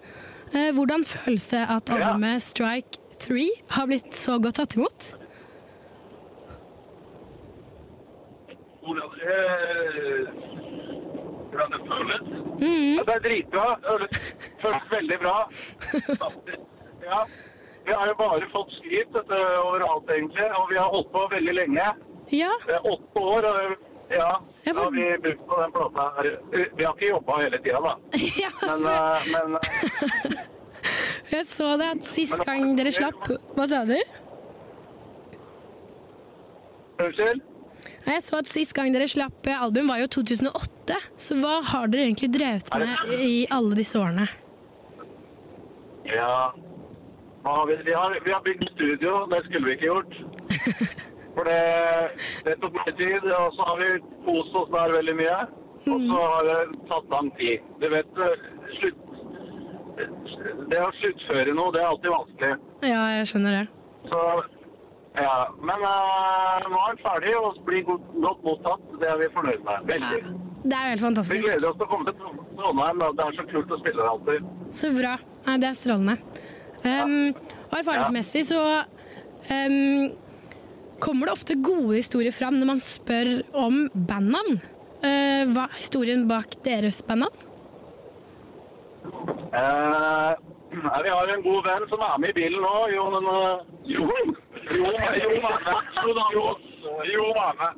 Eh, 0.54 0.72
hvordan 0.76 1.06
føles 1.08 1.48
det 1.52 1.64
at 1.64 1.92
albumet 1.96 2.44
Strike 2.44 3.00
3 3.24 3.46
har 3.78 3.88
blitt 3.92 4.16
så 4.16 4.40
godt 4.44 4.60
tatt 4.60 4.76
imot? 4.76 5.14
Hvordan 8.86 9.16
hvordan 11.56 11.72
det 11.72 11.82
føles? 11.90 12.22
Mm. 12.60 12.96
Ja, 12.98 13.04
det 13.08 13.14
er 13.16 13.24
dritbra. 13.28 13.66
Det 14.02 14.10
føles 14.62 14.86
veldig 14.98 15.20
bra. 15.24 15.38
Ja. 17.06 17.20
Vi 17.86 17.94
har 17.94 18.08
jo 18.08 18.14
bare 18.18 18.48
fått 18.50 18.72
skryt 18.74 19.18
overalt, 19.30 20.08
egentlig. 20.10 20.46
Og 20.58 20.72
vi 20.72 20.78
har 20.80 20.88
holdt 20.90 21.12
på 21.14 21.22
veldig 21.36 21.54
lenge. 21.54 21.84
Ja. 22.34 22.50
Det 22.66 22.80
åtte 22.82 23.22
år. 23.22 23.46
og 23.46 24.16
ja, 24.16 24.32
da 24.74 24.84
har 24.84 24.92
vi 24.92 25.06
brukt 25.22 25.48
på 25.48 25.62
den 25.62 25.72
plata 25.72 26.06
her. 26.18 26.30
Vi 26.52 26.84
har 26.84 26.94
ikke 26.96 27.10
jobba 27.10 27.40
hele 27.42 27.60
tida, 27.62 27.82
da. 27.86 27.96
Men, 28.68 28.86
uh, 28.86 29.26
men 29.34 29.58
eh, 29.60 30.38
Jeg 31.36 31.48
så 31.50 31.72
det 31.82 31.90
at 31.98 32.06
sist 32.06 32.38
gang 32.46 32.76
dere 32.78 32.92
slapp 32.94 33.28
Hva 33.58 33.66
sa 33.70 33.82
du? 33.90 33.98
Unnskyld? 37.02 37.42
Jeg 38.06 38.22
så 38.22 38.40
at 38.40 38.50
sist 38.50 38.76
gang 38.78 38.94
dere 38.94 39.08
slapp 39.10 39.50
album 39.50 39.90
var 39.90 40.00
jo 40.04 40.10
2008. 40.22 41.00
Så 41.18 41.38
hva 41.42 41.58
har 41.66 41.90
dere 41.92 42.06
egentlig 42.06 42.30
drevet 42.34 42.70
med 42.78 43.18
i 43.18 43.48
alle 43.54 43.78
disse 43.78 43.98
årene? 44.00 44.30
Ja 46.06 46.54
vi? 47.68 47.76
Vi, 47.86 47.94
har, 47.94 48.20
vi 48.26 48.32
har 48.32 48.42
bygd 48.42 48.70
studio. 48.76 49.26
Det 49.26 49.44
skulle 49.46 49.66
vi 49.66 49.72
ikke 49.72 49.86
gjort. 49.86 50.14
For 51.36 51.48
det, 51.50 51.62
det 52.48 52.56
tok 52.62 52.76
mye 52.80 52.96
tid, 52.96 53.30
og 53.36 53.56
så 53.58 53.70
har 53.70 53.80
vi 53.82 53.90
kost 54.26 54.60
oss 54.62 54.70
der 54.74 54.94
veldig 54.96 55.16
mye. 55.20 55.40
Og 55.86 56.06
så 56.10 56.22
har 56.32 56.48
det 56.50 56.60
tatt 56.90 57.12
lang 57.14 57.32
tid. 57.40 57.66
Du 57.82 57.90
vet, 57.92 58.22
eh, 58.26 58.46
slutt, 58.80 59.02
det 60.72 60.82
å 60.82 60.92
sluttføre 61.02 61.54
noe, 61.58 61.74
det 61.76 61.84
er 61.84 61.92
alltid 61.92 62.14
vanskelig. 62.16 62.56
Ja, 62.88 63.04
jeg 63.18 63.28
skjønner 63.30 63.58
det. 63.60 63.66
Så, 64.10 64.24
ja. 65.20 65.36
Men 65.62 65.86
uh, 65.86 66.66
nå 66.72 66.82
er 66.82 66.96
den 66.96 67.04
ferdig 67.04 67.38
og 67.40 67.62
blir 67.68 67.86
godt, 67.92 68.10
godt 68.26 68.44
mottatt. 68.48 68.90
Det 69.04 69.12
er 69.12 69.22
vi 69.22 69.30
fornøyd 69.38 69.64
med. 69.70 69.88
Veldig. 69.94 70.36
Det 70.66 70.80
er 70.80 70.90
jo 70.90 71.06
helt 71.06 71.24
Vi 71.30 71.40
gleder 71.44 71.70
oss 71.70 71.78
til 71.78 71.86
å 71.86 71.92
komme 71.92 72.10
til 72.10 72.18
Trondheim. 72.58 73.02
da. 73.04 73.14
Det 73.20 73.26
er 73.28 73.40
så 73.40 73.48
kult 73.54 73.72
å 73.72 73.82
spille 73.84 74.02
der 74.02 74.12
alltid. 74.16 74.52
Så 74.74 74.92
bra. 74.96 75.16
Nei, 75.46 75.58
det 75.62 75.70
er 75.70 75.78
strålende. 75.78 76.18
Um, 76.86 77.34
og 77.70 77.76
erfaringsmessig 77.80 78.46
så 78.50 78.62
um, 78.82 80.14
kommer 81.04 81.28
det 81.28 81.36
ofte 81.36 81.60
gode 81.60 82.00
historier 82.00 82.34
fram 82.36 82.60
når 82.60 82.72
man 82.76 82.84
spør 82.84 83.34
om 83.58 83.86
bandnavn. 83.94 84.62
Uh, 85.06 85.44
hva 85.52 85.68
er 85.68 85.82
historien 85.82 86.24
bak 86.30 86.58
deres 86.66 87.02
bandnavn? 87.06 87.52
Eh, 89.56 90.32
vi 91.04 91.10
har 91.10 91.28
en 91.34 91.44
god 91.44 91.62
venn 91.68 91.86
som 91.90 92.02
er 92.04 92.18
med 92.20 92.30
i 92.30 92.38
bilen 92.40 92.62
nå. 92.66 92.74
Jon 92.92 93.14
eh, 93.32 93.58
Jon? 93.94 94.36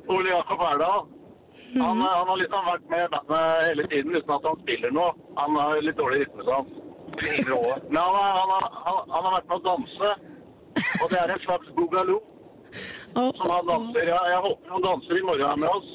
Ole 0.08 0.30
Jakob 0.30 0.64
Erdal. 0.70 1.04
Han, 1.74 2.02
eh, 2.02 2.16
har 2.28 2.36
liksom 2.40 2.66
vært 2.70 2.88
med 2.90 3.10
bandet 3.14 3.68
hele 3.68 3.86
tiden 3.92 4.16
uten 4.16 4.34
at 4.34 4.48
han 4.50 4.58
spiller 4.64 4.90
noe. 4.98 5.12
Han 5.38 5.60
har 5.60 5.84
litt 5.84 6.00
dårlig 6.00 6.24
rytmesans. 6.24 6.74
Men 7.22 8.00
han 8.00 9.14
har 9.14 9.30
vært 9.36 9.48
med 9.48 9.56
å 9.60 9.64
danse. 9.68 10.10
Og 11.02 11.06
det 11.12 11.20
er 11.22 11.34
en 11.34 11.46
slags 11.46 11.70
boogaloo. 11.78 12.20
Som 13.14 13.50
han 13.50 13.66
danser. 13.66 14.08
Ja, 14.10 14.20
jeg 14.32 14.40
håper 14.46 14.74
han 14.74 14.86
danser 14.86 15.18
i 15.18 15.26
morgen 15.26 15.62
med 15.64 15.68
oss. 15.72 15.90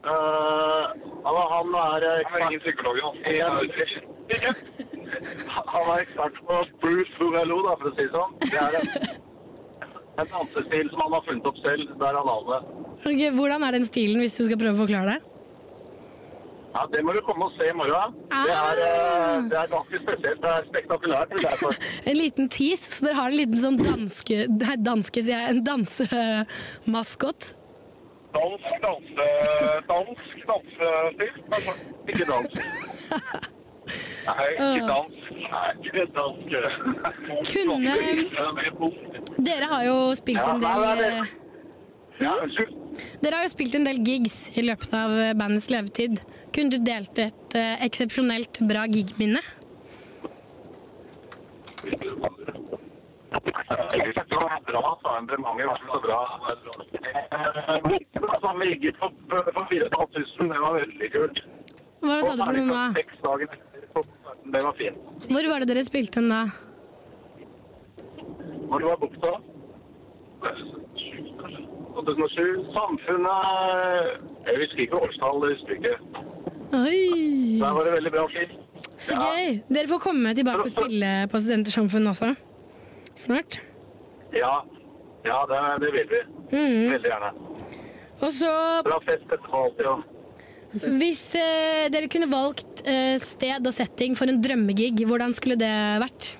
Uh, 0.00 0.84
han, 1.26 1.36
han 1.54 1.74
er 1.84 2.06
ekspert. 2.20 3.98
Han 5.70 5.88
er 5.90 6.04
ekspert 6.04 6.36
på 6.46 6.56
Bruce 6.80 7.16
Boogaloo, 7.18 7.64
da, 7.66 7.74
for 7.80 7.90
å 7.90 7.92
si 7.96 8.04
det 8.06 8.12
sånn. 8.14 8.36
Det 8.44 8.60
er 8.62 8.76
en, 8.78 8.86
en 10.22 10.30
dansestil 10.30 10.86
som 10.92 11.02
han 11.02 11.16
har 11.16 11.24
funnet 11.26 11.48
opp 11.50 11.58
selv. 11.64 11.90
Der 12.00 12.18
han 12.20 12.30
har 12.30 12.46
det. 12.46 12.60
Okay, 13.00 13.32
hvordan 13.34 13.66
er 13.66 13.76
den 13.76 13.88
stilen, 13.88 14.22
hvis 14.22 14.38
du 14.38 14.44
skal 14.46 14.60
prøve 14.62 14.78
å 14.78 14.82
forklare 14.84 15.16
det? 15.16 15.29
Ja, 16.74 16.86
Det 16.92 17.02
må 17.04 17.12
du 17.12 17.20
komme 17.26 17.44
og 17.48 17.52
se 17.58 17.66
i 17.70 17.74
morgen. 17.74 18.14
Det 18.30 18.52
er, 18.54 18.80
eh, 18.86 19.48
det 19.50 19.56
er 19.58 19.70
ganske 19.74 19.96
spesielt. 20.04 20.42
Det 20.42 20.50
er 20.50 20.66
spektakulært. 20.70 21.28
Det 21.34 21.44
er. 21.50 21.78
En 22.10 22.16
liten 22.16 22.48
tease, 22.48 22.90
så 22.96 23.06
dere 23.06 23.14
har 23.18 23.32
en 23.32 23.38
liten 23.40 23.60
sånn 23.64 23.78
danske, 23.82 24.36
nei, 24.54 24.76
danske 24.90 25.24
sier 25.26 25.38
jeg, 25.38 25.56
en 25.56 25.64
dansemaskot. 25.66 27.54
Dansk 28.36 28.68
danse... 28.86 29.28
Dansk 29.90 30.44
dansestil. 30.50 31.32
Altså, 31.50 31.72
Ikke 32.08 32.28
dansk. 32.30 32.60
Nei, 34.30 34.50
ikke 34.54 34.86
dansk. 34.86 35.16
Nei, 35.50 35.70
ikke 35.88 36.04
dansk. 36.14 36.46
Kunne 37.50 37.94
Dere 39.50 39.70
har 39.72 39.82
jo 39.88 39.96
spilt 40.14 40.44
en 40.44 40.62
del 40.62 41.02
eh, 41.08 41.32
Ja, 42.20 42.34
unnskyld. 42.44 42.74
Dere 43.22 43.38
har 43.38 43.46
jo 43.46 43.52
spilt 43.52 43.76
en 43.78 43.86
del 43.88 44.02
gigs 44.04 44.50
i 44.58 44.64
løpet 44.66 44.92
av 44.96 45.14
eh, 45.16 45.32
bandets 45.38 45.70
levetid. 45.72 46.20
Kunne 46.52 46.74
du 46.74 46.84
delt 46.84 47.18
et 47.22 47.56
eh, 47.56 47.80
eksepsjonelt 47.86 48.60
bra 48.68 48.84
gigminne? 48.92 49.40
Det 51.80 52.10
var 54.36 54.60
bra, 54.66 54.82
sa 55.00 55.16
en 55.18 55.30
mange 55.40 55.64
var 55.64 55.80
ikke 55.80 55.92
så 55.94 56.00
bra. 56.04 56.20
Eh, 57.00 57.78
vi 57.88 57.96
gikk 58.74 59.00
på, 59.00 59.08
på 59.30 59.66
4500, 59.72 60.54
det 60.54 60.60
var 60.60 60.78
veldig 60.80 61.12
kult. 61.16 61.42
Hva 62.00 62.20
sa 62.24 62.36
du 62.36 62.42
for 62.44 62.56
noe 62.56 62.74
da? 62.74 62.86
Seks 62.96 63.24
dager 63.24 63.48
det 64.50 64.60
var 64.64 64.74
fint. 64.78 64.98
Hvor 65.30 65.48
var 65.52 65.62
det 65.62 65.68
dere 65.70 65.84
spilte 65.86 66.20
den 66.20 66.30
da? 66.32 66.42
Hvor 68.70 68.84
var 68.86 69.00
bukta? 69.00 69.32
2007. 71.96 72.66
Samfunnet 72.74 74.46
Jeg 74.46 74.60
husker 74.62 74.84
ikke 74.86 75.00
årstall, 75.04 75.42
det 75.42 75.54
husker 75.54 75.78
ikke. 75.78 75.94
Oi! 76.80 77.58
Der 77.60 77.72
var 77.76 77.86
det 77.86 77.96
veldig 77.98 78.12
bra 78.14 78.26
film. 78.34 78.58
Så 79.00 79.16
gøy! 79.16 79.58
Dere 79.72 79.90
får 79.90 80.02
komme 80.04 80.34
tilbake 80.36 80.68
og 80.68 80.72
spille 80.72 81.10
på 81.32 81.40
Studentersamfunnet 81.42 82.12
også. 82.12 82.34
Snart. 83.18 83.60
Ja, 84.36 84.60
ja 85.26 85.38
det, 85.50 85.60
det 85.84 85.92
vil 85.96 86.12
vi. 86.12 86.20
Mm. 86.52 86.90
Veldig 86.94 87.10
gjerne. 87.10 87.30
Og 88.20 88.32
så, 88.36 88.52
Bra 88.84 88.98
fest 89.06 89.24
etterpå 89.26 89.64
alltid. 89.64 89.86
Ja. 89.88 89.98
hvis 91.00 91.22
eh, 91.34 91.88
dere 91.90 92.10
kunne 92.12 92.28
valgt 92.30 92.84
eh, 92.86 93.16
sted 93.18 93.64
og 93.66 93.74
setting 93.74 94.14
for 94.18 94.30
en 94.30 94.38
drømmegig, 94.44 94.92
hvordan 95.08 95.34
skulle 95.34 95.56
det 95.58 95.72
vært? 96.04 96.34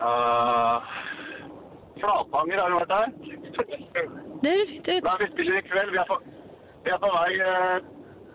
Uh, 0.00 0.80
Flatanger 2.02 2.60
har 2.62 2.70
du 2.72 2.76
vært 2.80 2.92
der? 2.94 3.06
Det 4.42 4.52
høres 4.54 4.70
fint 4.72 4.88
ut. 4.88 5.06
Der 5.06 5.18
vi 5.22 5.28
spiller 5.32 5.58
i 5.58 5.64
kveld. 5.68 5.90
Vi 5.94 6.00
er 6.02 6.08
på, 6.08 6.18
vi 6.84 6.94
er 6.94 7.02
på 7.02 7.10
vei 7.16 7.32
eh, 7.48 7.76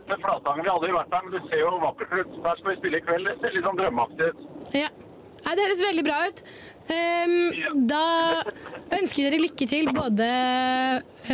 til 0.09 0.21
Flatanger. 0.25 0.61
Vi 0.61 0.69
har 0.69 0.77
aldri 0.77 0.93
vært 0.95 1.11
der, 1.13 1.25
men 1.25 1.35
det 1.35 1.41
ser 1.49 1.63
jo 1.63 1.73
vakkert 1.83 2.15
ut. 2.19 2.37
Der 2.45 2.61
skal 2.61 2.71
vi 2.71 2.77
spille 2.81 3.01
i 3.01 3.05
kveld. 3.07 3.29
Det 3.31 3.35
ser 3.41 3.57
litt 3.57 3.67
sånn 3.69 3.81
drømmeaktig 3.81 4.29
ut. 4.31 4.45
Ja. 4.77 4.91
Nei, 5.45 5.53
det 5.53 5.65
høres 5.67 5.83
veldig 5.85 6.03
bra 6.07 6.17
ut. 6.25 6.39
Ehm, 6.95 7.35
da 7.89 8.03
ønsker 8.97 9.19
vi 9.19 9.25
dere 9.27 9.41
lykke 9.41 9.67
til 9.69 9.89
både 9.93 10.29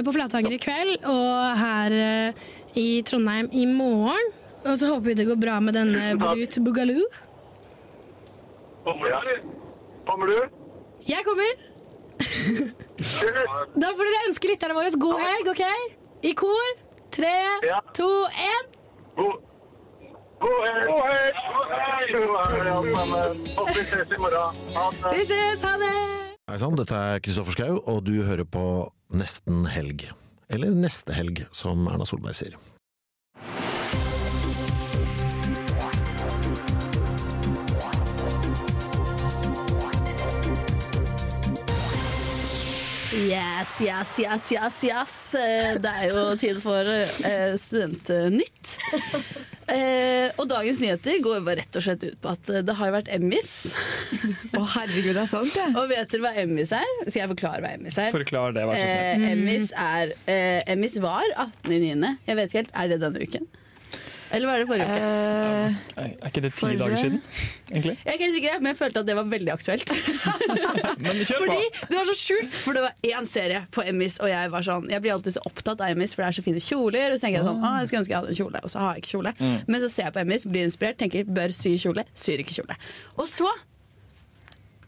på 0.03 0.13
Flatanger 0.15 0.55
i 0.55 0.59
kveld 0.63 1.07
og 1.07 1.59
her 1.59 1.95
eh, 1.95 2.45
i 2.79 2.87
Trondheim 3.07 3.47
i 3.55 3.65
morgen. 3.69 4.31
Og 4.61 4.75
så 4.77 4.91
håper 4.91 5.09
vi 5.09 5.17
det 5.17 5.27
går 5.29 5.39
bra 5.41 5.57
med 5.63 5.75
denne 5.79 6.13
Brut 6.19 6.59
Boogaloo. 6.63 7.07
Kommer 8.83 10.27
du? 10.27 10.37
Jeg 11.07 11.25
kommer! 11.25 11.70
Da 13.81 13.91
får 13.95 14.07
dere 14.07 14.27
ønske 14.29 14.51
lytterne 14.51 14.75
våre 14.77 14.91
god 15.03 15.21
helg, 15.21 15.51
OK? 15.51 15.63
I 16.27 16.33
kor. 16.37 16.75
Tre, 17.11 17.33
to, 17.97 18.07
én. 18.29 18.69
God 20.41 20.61
helg! 20.65 20.85
God 20.87 21.03
helg! 21.09 21.35
God 21.51 22.37
helg, 22.53 22.69
alle 22.71 22.93
sammen. 22.95 23.41
Håper 23.57 23.75
vi 23.75 23.83
ses 23.89 24.15
i 24.15 24.19
morgen. 24.21 24.61
Vi 25.11 25.25
ses, 25.27 25.65
ha 25.67 25.73
det! 25.81 25.91
Hei 26.51 26.57
sann, 26.59 26.77
dette 26.79 27.01
er 27.11 27.21
Kristoffer 27.23 27.57
Schau, 27.57 27.77
og 27.83 28.01
du 28.07 28.15
hører 28.25 28.47
på 28.47 28.63
Nesten 29.11 29.65
helg. 29.69 30.07
Eller 30.51 30.71
Neste 30.73 31.15
helg, 31.15 31.43
som 31.55 31.83
Erna 31.91 32.07
Solberg 32.07 32.35
sier. 32.39 32.55
Yes, 43.61 43.79
yes, 43.79 44.11
yes, 44.19 44.45
yes, 44.53 44.77
yes. 44.83 45.11
Eh, 45.37 45.75
Det 45.77 45.89
er 46.01 46.07
jo 46.09 46.21
tid 46.41 46.57
for 46.63 46.87
eh, 46.89 47.53
Studentnytt. 47.61 48.71
Eh, 49.69 50.33
og 50.41 50.47
dagens 50.49 50.79
nyheter 50.81 51.19
går 51.21 51.43
bare 51.45 51.61
rett 51.61 51.77
og 51.77 51.83
slett 51.85 52.01
ut 52.07 52.17
på 52.23 52.31
at 52.33 52.49
det 52.65 52.73
har 52.79 52.89
jo 52.89 52.95
vært 52.95 53.11
Emmys. 53.13 53.51
Å 54.57 54.63
herregud, 54.73 55.11
det 55.13 55.21
er 55.21 55.29
sant 55.29 55.53
det. 55.53 55.67
Og 55.77 55.85
vet 55.93 56.09
dere 56.09 56.25
hva 56.25 56.33
Emmys 56.41 56.73
er? 56.75 56.89
Skal 57.05 57.19
jeg 57.21 57.31
forklare 57.35 57.61
hva 57.63 57.75
Emmys 57.77 57.99
er? 58.01 58.09
Forklar 58.17 58.57
det, 58.57 58.65
vær 58.67 58.81
så 58.81 58.89
snill. 58.89 59.29
Emmys, 59.29 59.71
er, 59.77 60.15
Emmys 60.73 60.97
var 61.05 61.29
18.9. 61.69 62.11
Jeg 62.31 62.41
vet 62.41 62.49
ikke 62.49 62.63
helt, 62.63 62.73
Er 62.81 62.91
det 62.95 62.99
denne 63.05 63.21
uken? 63.29 63.45
Eller 64.31 64.47
var 64.47 64.61
det 64.61 64.67
forrige 64.69 64.85
uke? 64.87 64.99
Er 65.01 66.05
er 66.05 66.27
ikke 66.29 66.41
det 66.45 66.51
ti 66.53 66.59
forrige- 66.61 66.79
dager 66.79 66.97
siden, 67.01 67.17
egentlig? 67.71 67.95
Jeg 67.99 68.07
er 68.07 68.13
ikke 68.17 68.25
helt 68.27 68.35
sikker, 68.37 68.59
men 68.61 68.69
jeg 68.71 68.77
følte 68.79 68.99
at 69.03 69.07
det 69.09 69.15
var 69.17 69.27
veldig 69.31 69.51
aktuelt. 69.53 69.91
Men 71.03 71.19
kjør 71.25 71.37
på! 71.37 71.45
Fordi 71.45 71.87
det 71.89 71.97
var 71.97 72.05
så 72.11 72.15
sjukt, 72.17 72.53
for 72.63 72.77
det 72.77 72.83
var 72.85 72.93
én 73.11 73.27
serie 73.27 73.61
på 73.75 73.83
Emmys, 73.87 74.19
og 74.23 74.29
jeg 74.31 74.51
var 74.53 74.65
sånn 74.65 74.87
Jeg 74.91 75.01
blir 75.03 75.13
alltid 75.15 75.35
så 75.37 75.43
opptatt 75.49 75.81
av 75.83 75.91
Emmys, 75.91 76.13
for 76.15 76.23
det 76.23 76.29
er 76.31 76.37
så 76.39 76.45
fine 76.45 76.61
kjoler. 76.63 77.11
Og 77.11 77.19
så 77.19 77.25
tenker 77.27 77.39
jeg 77.41 77.47
sånn, 77.49 77.59
Ah. 77.61 77.71
«Å, 77.71 77.79
jeg 77.81 77.87
skulle 77.91 78.01
ønske 78.03 78.13
jeg 78.13 78.19
hadde 78.21 78.31
en 78.35 78.39
kjole, 78.41 78.59
og 78.63 78.69
så 78.73 78.79
har 78.79 78.93
jeg 78.95 79.03
ikke 79.03 79.13
kjole. 79.15 79.33
Mm. 79.39 79.57
Men 79.67 79.81
så 79.83 79.89
ser 79.93 80.03
jeg 80.07 80.13
på 80.15 80.21
Emmys, 80.23 80.45
blir 80.53 80.63
inspirert, 80.69 80.97
tenker 81.01 81.27
bør 81.27 81.53
sy 81.55 81.75
kjole, 81.81 82.05
syr 82.15 82.41
ikke 82.45 82.55
kjole. 82.61 82.77
Og 83.17 83.27
så 83.29 83.49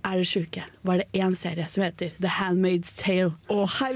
er 0.06 0.20
det 0.20 0.28
sjuke. 0.30 0.64
Var 0.88 1.02
det 1.02 1.06
én 1.24 1.36
serie 1.38 1.66
som 1.72 1.84
heter 1.86 2.14
The 2.22 2.32
Handmaid's 2.38 2.92
Tale. 3.00 3.32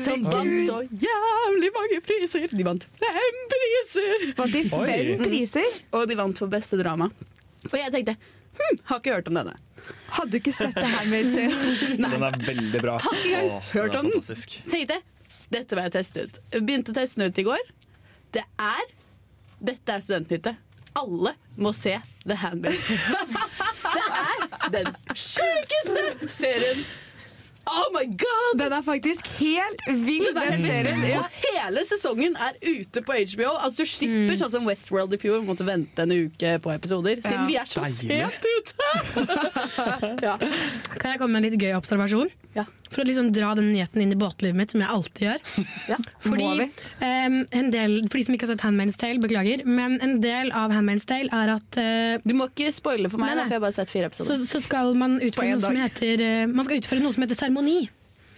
som 0.04 0.24
vant 0.24 0.56
så 0.68 0.82
jævlig 0.88 1.72
mange 1.76 2.00
priser! 2.06 2.48
De 2.52 2.66
vant 2.68 2.88
fem 3.00 3.40
priser! 3.54 4.26
Vant 4.40 4.54
de 4.56 4.64
fem 4.72 4.82
Oi. 4.82 5.18
priser? 5.22 5.70
Og 5.92 6.08
de 6.10 6.18
vant 6.20 6.40
for 6.44 6.52
beste 6.52 6.80
drama. 6.80 7.10
Og 7.68 7.78
jeg 7.78 7.92
tenkte 7.94 8.16
hm, 8.18 8.80
har 8.90 9.02
ikke 9.02 9.14
hørt 9.18 9.28
om 9.32 9.40
denne. 9.42 9.58
Hadde 10.18 10.32
du 10.34 10.40
ikke 10.40 10.56
sett 10.56 10.76
The 10.78 10.88
Handmaid's 10.96 11.36
Tale? 11.36 11.76
Nei. 12.04 12.12
Den 12.16 12.28
er 12.30 12.40
veldig 12.48 12.84
bra. 12.84 12.98
Hadde 13.04 13.24
ikke 13.24 13.44
Åh, 13.48 13.72
hørt 13.74 13.98
den 13.98 14.06
om 14.06 14.12
den. 14.16 14.46
Tenkte 14.72 15.02
dette 15.52 15.76
må 15.76 15.84
jeg 15.88 15.94
teste 15.98 16.24
ut. 16.24 16.40
Begynte 16.56 16.94
å 16.94 16.96
teste 16.98 17.20
den 17.22 17.32
ut 17.32 17.42
i 17.42 17.46
går. 17.48 17.68
Det 18.36 18.44
er 18.60 18.94
Dette 19.58 19.90
er 19.96 20.04
studentnyttet. 20.06 20.60
Alle 20.98 21.34
må 21.58 21.72
se 21.78 21.96
The 22.28 22.38
Handmaid's 22.42 22.94
Det 24.68 24.80
er 24.82 24.88
den 24.88 24.96
sjukeste 25.16 26.30
serien! 26.30 26.82
Oh 27.68 27.90
my 27.92 28.06
god! 28.16 28.54
Den 28.62 28.72
er 28.78 28.84
faktisk 28.86 29.28
helt 29.42 29.82
vill, 29.92 30.24
Den 30.30 30.38
er 30.40 30.54
den 30.54 30.62
serien. 30.64 31.02
Ja. 31.04 31.20
Og 31.26 31.42
hele 31.44 31.82
sesongen 31.90 32.38
er 32.40 32.56
ute 32.64 33.02
på 33.04 33.18
HBO. 33.34 33.50
Altså 33.60 33.84
Du 33.84 33.90
slipper 33.92 34.38
sånn 34.40 34.54
som 34.54 34.70
Westworld 34.70 35.18
i 35.18 35.20
fjor, 35.20 35.42
måtte 35.44 35.68
vente 35.68 36.06
en 36.06 36.14
uke 36.16 36.54
på 36.64 36.72
episoder. 36.72 37.20
Siden 37.26 37.44
Ja. 37.44 37.48
vi 37.50 37.58
er 37.60 37.68
så 37.68 37.84
Deilig. 37.84 38.22
sent 38.24 38.48
ute! 38.56 38.88
ja. 40.30 40.38
Kan 40.96 41.12
jeg 41.12 41.20
komme 41.20 41.34
med 41.36 41.44
en 41.44 41.50
litt 41.52 41.60
gøy 41.60 41.76
observasjon? 41.76 42.32
For 42.92 43.04
å 43.04 43.08
liksom 43.08 43.32
dra 43.36 43.54
den 43.58 43.72
nyheten 43.74 44.02
inn 44.04 44.14
i 44.16 44.20
båtlivet 44.20 44.56
mitt, 44.58 44.72
som 44.74 44.84
jeg 44.84 44.90
alltid 44.94 45.26
gjør. 45.28 45.42
Ja, 45.92 45.98
Fordi, 46.24 46.68
en 47.02 47.70
del, 47.74 47.98
for 48.10 48.20
de 48.20 48.24
som 48.28 48.36
ikke 48.36 48.48
har 48.48 48.54
sett 48.56 48.64
Handmaid's 48.66 48.98
Tale, 49.00 49.22
beklager, 49.24 49.64
men 49.68 49.98
en 50.04 50.18
del 50.24 50.52
av 50.56 50.72
Handmaid's 50.76 51.06
Tale 51.08 51.30
er 51.34 51.54
at 51.58 51.80
Du 52.26 52.34
må 52.38 52.48
ikke 52.52 52.72
spoile 52.76 53.12
for 53.12 53.22
meg, 53.22 53.32
Nei, 53.34 53.36
da, 53.36 53.44
nei. 53.44 53.48
for 53.48 53.56
jeg 53.56 53.62
har 53.62 53.66
bare 53.68 53.78
sett 53.78 53.92
fire 53.94 54.10
så, 54.12 54.24
episoder. 54.28 54.46
så 54.50 54.62
skal 54.66 54.94
man 55.00 55.18
utføre 55.24 55.56
noe 55.56 55.64
som 55.68 55.80
heter 55.80 56.24
uh, 56.24 56.48
Man 56.52 56.68
skal 56.68 56.82
utføre 56.82 57.04
noe 57.04 57.16
som 57.16 57.26
heter 57.28 57.40
seremoni. 57.40 57.78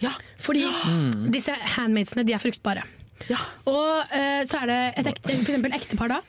Ja. 0.02 0.14
Fordi 0.40 0.64
Mm. 0.64 1.30
disse 1.34 1.52
handmaidsene 1.76 2.24
de 2.26 2.32
er 2.36 2.42
fruktbare. 2.42 2.84
Ja. 3.28 3.40
Og 3.68 4.12
uh, 4.14 4.42
så 4.48 4.62
er 4.62 4.70
det 4.70 4.80
et 5.02 5.10
ekte, 5.14 5.34
for 5.44 5.80
ektepar 5.80 6.14
da 6.18 6.20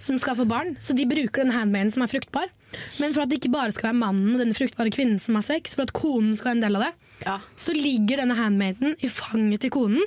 som 0.00 0.18
skal 0.20 0.36
få 0.36 0.44
barn, 0.48 0.74
så 0.80 0.92
de 0.96 1.06
bruker 1.08 1.40
den 1.44 1.54
handmaiden 1.54 1.88
som 1.92 2.02
er 2.04 2.10
fruktbar. 2.10 2.50
Men 3.00 3.14
for 3.14 3.22
at 3.22 3.30
det 3.30 3.38
ikke 3.40 3.52
bare 3.54 3.72
skal 3.72 3.90
være 3.92 3.98
mannen 4.00 4.34
og 4.34 4.40
denne 4.42 4.56
fruktbare 4.56 4.90
kvinnen 4.92 5.20
som 5.22 5.38
har 5.38 5.44
sex, 5.46 5.74
for 5.76 5.86
at 5.86 5.92
konen 5.96 6.34
skal 6.36 6.50
være 6.50 6.56
en 6.58 6.64
del 6.66 6.76
av 6.80 6.82
det, 6.86 6.92
så 7.56 7.72
ligger 7.72 8.20
denne 8.20 8.34
handmaiden 8.36 8.96
i 9.00 9.08
fanget 9.08 9.62
til 9.64 9.70
konen, 9.72 10.02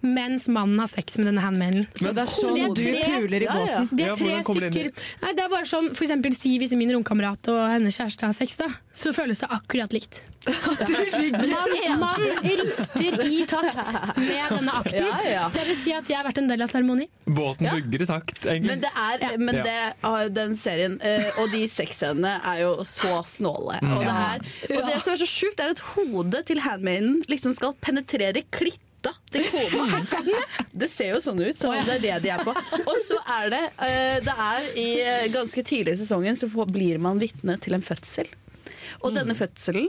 mens 0.00 0.46
mannen 0.48 0.78
har 0.80 0.88
sex 0.88 1.18
med 1.20 1.28
denne 1.28 1.42
handmaiden. 1.44 1.84
Så 1.98 2.14
det 2.16 2.22
er 2.24 2.30
sånn 2.32 2.56
så 2.56 2.68
du 2.72 2.84
puler 3.04 3.44
i 3.44 3.48
båten? 3.50 3.88
Det 3.92 4.06
Ja, 4.06 4.12
er 4.12 4.16
tre 4.16 4.38
i- 4.38 4.44
stykker. 4.46 4.92
Nei, 5.24 5.32
det 5.36 5.44
er 5.44 5.50
bare 5.52 5.66
som 5.68 5.90
for 5.92 6.04
eksempel 6.06 6.32
si 6.36 6.54
hvis 6.62 6.72
min 6.78 6.92
romkamerat 6.94 7.50
og 7.52 7.60
hennes 7.74 7.98
kjæreste 7.98 8.24
har 8.24 8.32
sex, 8.32 8.56
da, 8.56 8.70
så 8.94 9.12
føles 9.12 9.38
det 9.44 9.50
akkurat 9.50 9.92
likt. 9.92 10.22
Man, 10.44 12.00
man 12.00 12.20
rister 12.44 13.20
i 13.24 13.44
takt 13.48 13.76
med 14.18 14.50
denne 14.52 14.72
akten. 14.76 15.06
Ja, 15.06 15.18
ja. 15.24 15.44
Så 15.48 15.60
jeg 15.62 15.68
vil 15.70 15.78
si 15.80 15.92
at 15.96 16.08
jeg 16.10 16.18
har 16.18 16.26
vært 16.26 16.40
en 16.42 16.48
del 16.50 16.64
av 16.64 16.70
seremonien. 16.72 17.08
Båten 17.24 17.68
hugger 17.70 18.04
i 18.04 18.08
takt, 18.08 18.42
egentlig. 18.44 18.68
Men, 18.74 18.82
det 18.84 18.90
er, 18.92 19.38
men 19.40 19.54
Ja. 19.60 19.64
det, 19.64 19.78
ah, 20.04 20.28
den 20.28 20.56
serien 20.60 20.98
eh, 21.00 21.30
og 21.40 21.50
de 21.54 21.62
sexscenene 22.04 22.32
er 22.44 22.60
jo 22.62 22.72
så 22.84 23.22
snåle. 23.24 23.78
Mm. 23.82 23.92
Og, 23.96 24.00
det 24.00 24.06
Ja. 24.06 24.34
er, 24.34 24.78
og 24.78 24.86
det 24.88 25.02
som 25.02 25.12
er 25.14 25.20
så 25.22 25.28
sjukt, 25.28 25.60
er 25.60 25.70
at 25.70 25.78
hodet 25.94 26.44
til 26.46 26.60
handmaiden 26.60 27.22
liksom 27.28 27.52
skal 27.56 27.74
penetrere 27.80 28.42
klitta 28.50 29.12
til 29.30 29.44
kona. 29.44 30.00
Det 30.72 30.88
ser 30.90 31.10
jo 31.14 31.20
sånn 31.20 31.40
ut, 31.44 31.56
så 31.60 31.72
det 31.84 31.96
er 31.96 32.00
det 32.00 32.22
de 32.22 32.30
er 32.30 32.44
på. 32.44 32.54
Og 32.86 32.96
så 33.04 33.18
er 33.28 33.50
det 33.52 33.62
eh, 33.84 34.20
Det 34.24 34.34
er 34.38 34.70
i 34.80 34.88
eh, 35.02 35.28
ganske 35.32 35.62
tidlig 35.64 35.92
i 35.94 36.00
sesongen 36.04 36.36
så 36.36 36.48
blir 36.66 36.98
man 36.98 37.18
vitne 37.20 37.58
til 37.60 37.74
en 37.74 37.82
fødsel. 37.84 38.26
Og 39.02 39.12
Mm. 39.12 39.16
denne 39.18 39.34
fødselen 39.36 39.88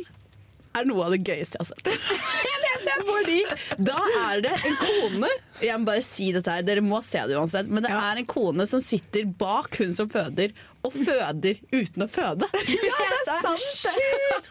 er 0.79 0.87
noe 0.89 1.07
av 1.07 1.15
det 1.15 1.21
gøyeste 1.25 1.59
jeg 1.59 1.65
har 1.65 1.71
sett. 1.73 1.89
Det, 2.85 2.95
fordi 3.07 3.39
da 3.81 3.95
er 4.27 4.41
det 4.45 4.51
en 4.67 4.75
kone 4.77 5.29
Jeg 5.63 5.79
må 5.79 5.87
bare 5.87 6.03
si 6.05 6.27
dette 6.35 6.51
her, 6.53 6.65
dere 6.67 6.83
må 6.85 6.99
se 7.01 7.23
det 7.25 7.33
uansett. 7.39 7.69
Men 7.71 7.81
det 7.87 7.89
er 7.97 8.19
en 8.21 8.27
kone 8.29 8.67
som 8.69 8.83
sitter 8.83 9.25
bak 9.39 9.79
hun 9.81 9.95
som 9.95 10.09
føder, 10.11 10.53
og 10.85 10.93
føder 10.93 11.57
uten 11.73 12.05
å 12.05 12.09
føde. 12.11 12.49
Ja, 12.85 12.99
det 13.25 13.37
er 13.39 13.41
sant! 13.41 13.95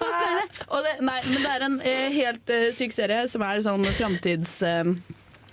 Fascinerende. 0.01 0.67
Og 0.67 0.83
det, 0.89 0.97
nei, 1.07 1.21
men 1.29 1.45
det 1.45 1.53
er 1.53 1.67
en 1.69 1.77
eh, 1.87 2.09
helt 2.17 2.51
eh, 2.57 2.71
syk 2.75 2.97
serie 2.97 3.29
som 3.31 3.45
er 3.47 3.63
sånn 3.63 3.87
framtids... 3.95 4.57
eh, 4.67 4.83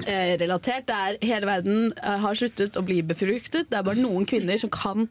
eh, 0.07 0.33
relatert. 0.41 0.87
Det 0.89 0.97
er 0.97 1.19
Hele 1.21 1.49
verden 1.49 1.91
eh, 1.93 2.17
har 2.25 2.37
sluttet 2.37 2.77
å 2.79 2.85
bli 2.85 3.01
befruktet. 3.05 3.69
Det 3.69 3.77
er 3.77 3.85
bare 3.87 4.01
noen 4.01 4.25
kvinner 4.29 4.57
som 4.61 4.71
kan 4.73 5.07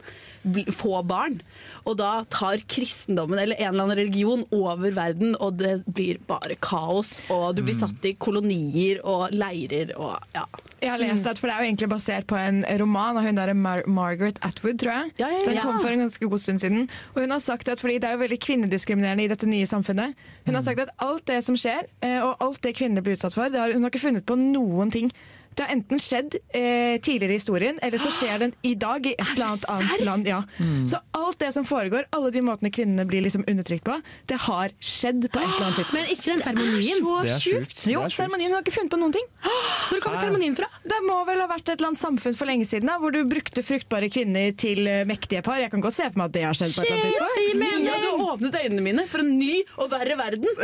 få 0.73 1.03
barn. 1.07 1.41
Og 1.85 1.99
da 2.01 2.25
tar 2.33 2.63
kristendommen 2.71 3.39
eller 3.39 3.59
en 3.61 3.75
eller 3.75 3.85
annen 3.85 3.99
religion 3.99 4.45
over 4.55 4.93
verden, 4.97 5.37
og 5.41 5.59
det 5.61 5.81
blir 5.87 6.21
bare 6.29 6.57
kaos. 6.63 7.19
Og 7.31 7.57
du 7.57 7.63
blir 7.67 7.77
satt 7.77 8.05
i 8.09 8.15
kolonier 8.21 9.03
og 9.05 9.31
leirer 9.35 9.95
og 9.99 10.19
ja. 10.37 10.47
Jeg 10.81 10.89
har 10.95 11.01
lest 11.03 11.27
at, 11.29 11.37
for 11.37 11.51
Det 11.51 11.55
er 11.55 11.61
jo 11.61 11.69
egentlig 11.69 11.89
basert 11.93 12.27
på 12.31 12.37
en 12.41 12.63
roman 12.81 13.19
av 13.21 13.27
hun 13.27 13.37
der 13.37 13.53
Mar 13.53 13.83
Margaret 13.85 14.39
Atwood, 14.41 14.79
tror 14.81 14.95
jeg. 14.95 15.11
ja, 15.21 15.29
Den 15.45 15.59
ja. 15.59 15.65
kom 15.67 15.81
for 15.83 15.93
en 15.93 16.07
ganske 16.07 16.29
god 16.33 16.41
stund 16.41 16.63
siden. 16.63 16.89
Og 17.15 17.21
hun 17.21 17.35
har 17.35 17.43
sagt 17.45 17.69
at, 17.69 17.81
fordi 17.81 17.99
Det 17.99 18.09
er 18.09 18.17
jo 18.17 18.23
veldig 18.23 18.39
kvinnediskriminerende 18.41 19.27
i 19.27 19.29
dette 19.29 19.47
nye 19.47 19.67
samfunnet. 19.69 20.17
Hun 20.47 20.57
har 20.57 20.65
sagt 20.65 20.81
at 20.81 20.95
alt 20.99 21.27
det 21.29 21.43
som 21.45 21.57
skjer, 21.57 21.85
eh, 22.01 22.23
og 22.25 22.41
alt 22.41 22.63
det 22.65 22.77
kvinner 22.81 23.05
blir 23.05 23.19
utsatt 23.19 23.37
for, 23.37 23.53
det 23.53 23.61
har, 23.61 23.75
hun 23.77 23.85
har 23.85 23.93
ikke 23.93 24.07
funnet 24.09 24.25
på 24.25 24.39
noen 24.41 24.91
ting. 24.91 25.13
Det 25.55 25.63
har 25.67 25.73
enten 25.75 25.99
skjedd 26.01 26.37
eh, 26.55 26.97
tidligere 27.03 27.35
i 27.35 27.39
historien, 27.41 27.79
eller 27.83 27.99
så 28.01 28.11
skjer 28.15 28.39
den 28.45 28.53
i 28.63 28.75
dag 28.79 29.07
i 29.07 29.13
et 29.17 29.33
eller 29.35 29.47
annet 29.51 29.65
annet 29.75 30.05
land. 30.07 30.25
Ja. 30.31 30.43
Mm. 30.59 30.87
Så 30.89 30.97
alt 31.17 31.39
det 31.43 31.51
som 31.57 31.65
foregår, 31.67 32.03
alle 32.17 32.31
de 32.35 32.41
måtene 32.45 32.71
kvinnene 32.73 33.05
blir 33.09 33.23
liksom 33.25 33.45
undertrykt 33.51 33.85
på, 33.85 33.95
det 34.31 34.39
har 34.47 34.69
skjedd 34.79 35.21
på 35.27 35.39
et 35.41 35.45
eller 35.49 35.67
annet 35.67 35.79
tidspunkt. 35.83 35.99
Men 35.99 36.07
ikke 36.15 36.29
den 36.31 36.41
seremonien. 36.45 36.99
Det 37.27 37.33
er 37.35 37.39
sjukt. 37.45 37.79
Jo, 37.91 37.99
er 38.07 38.11
seremonien 38.15 38.51
har 38.55 38.61
ikke 38.65 38.77
funnet 38.79 38.93
på 38.95 39.01
noen 39.03 39.15
ting. 39.17 39.27
Hvor 39.43 39.99
kommer 40.05 40.19
seremonien 40.23 40.55
fra? 40.59 40.69
Det 40.95 41.01
må 41.07 41.17
vel 41.29 41.39
ha 41.43 41.47
vært 41.51 41.67
et 41.67 41.75
eller 41.77 41.89
annet 41.91 42.03
samfunn 42.03 42.37
for 42.39 42.47
lenge 42.51 42.65
siden 42.69 42.87
da, 42.91 42.95
hvor 43.03 43.11
du 43.15 43.21
brukte 43.29 43.61
fruktbare 43.67 44.09
kvinner 44.13 44.47
til 44.59 44.79
eh, 44.87 45.07
mektige 45.09 45.43
par. 45.47 45.59
Jeg 45.63 45.71
kan 45.75 45.83
godt 45.85 45.97
se 45.99 46.05
for 46.09 46.19
meg 46.23 46.27
at 46.31 46.35
det 46.39 46.45
har 46.47 46.55
skjedd 46.61 46.73
på 46.77 46.81
et 46.87 46.91
eller 46.95 47.01
annet 47.01 47.11
tidspunkt. 47.11 47.39
Mia, 47.61 47.95
du 48.01 48.07
har 48.07 48.15
åpnet 48.35 48.55
øynene 48.63 48.83
mine 48.87 49.03
for 49.11 49.19
en 49.25 49.33
ny 49.41 49.55
og 49.77 49.87
verre 49.93 50.15
verden. 50.21 50.51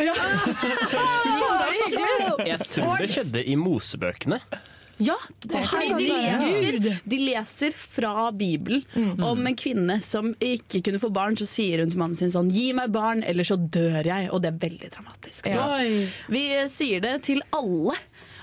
Jeg 2.47 2.59
tror 2.71 2.97
det 3.01 3.09
skjedde 3.13 3.41
i 3.45 3.55
Mosebøkene. 3.59 4.39
Ja, 4.99 5.17
det, 5.45 5.61
fordi 5.69 5.93
de 5.99 6.07
leser, 6.09 7.01
de 7.05 7.19
leser 7.21 7.75
fra 7.77 8.31
Bibelen 8.33 8.83
om 9.23 9.47
en 9.47 9.57
kvinne 9.59 9.99
som 10.05 10.31
ikke 10.41 10.81
kunne 10.87 11.01
få 11.03 11.11
barn. 11.13 11.37
Så 11.37 11.45
sier 11.51 11.83
hun 11.83 11.93
til 11.93 12.01
mannen 12.01 12.17
sin 12.17 12.33
sånn 12.33 12.49
'gi 12.53 12.71
meg 12.77 12.95
barn, 12.95 13.23
eller 13.23 13.45
så 13.45 13.59
dør 13.61 14.03
jeg'. 14.09 14.31
Og 14.33 14.41
det 14.43 14.55
er 14.55 14.61
veldig 14.65 14.91
dramatisk. 14.97 15.51
Så 15.53 15.67
vi 16.33 16.47
sier 16.73 17.05
det 17.05 17.23
til 17.29 17.43
alle. 17.53 17.97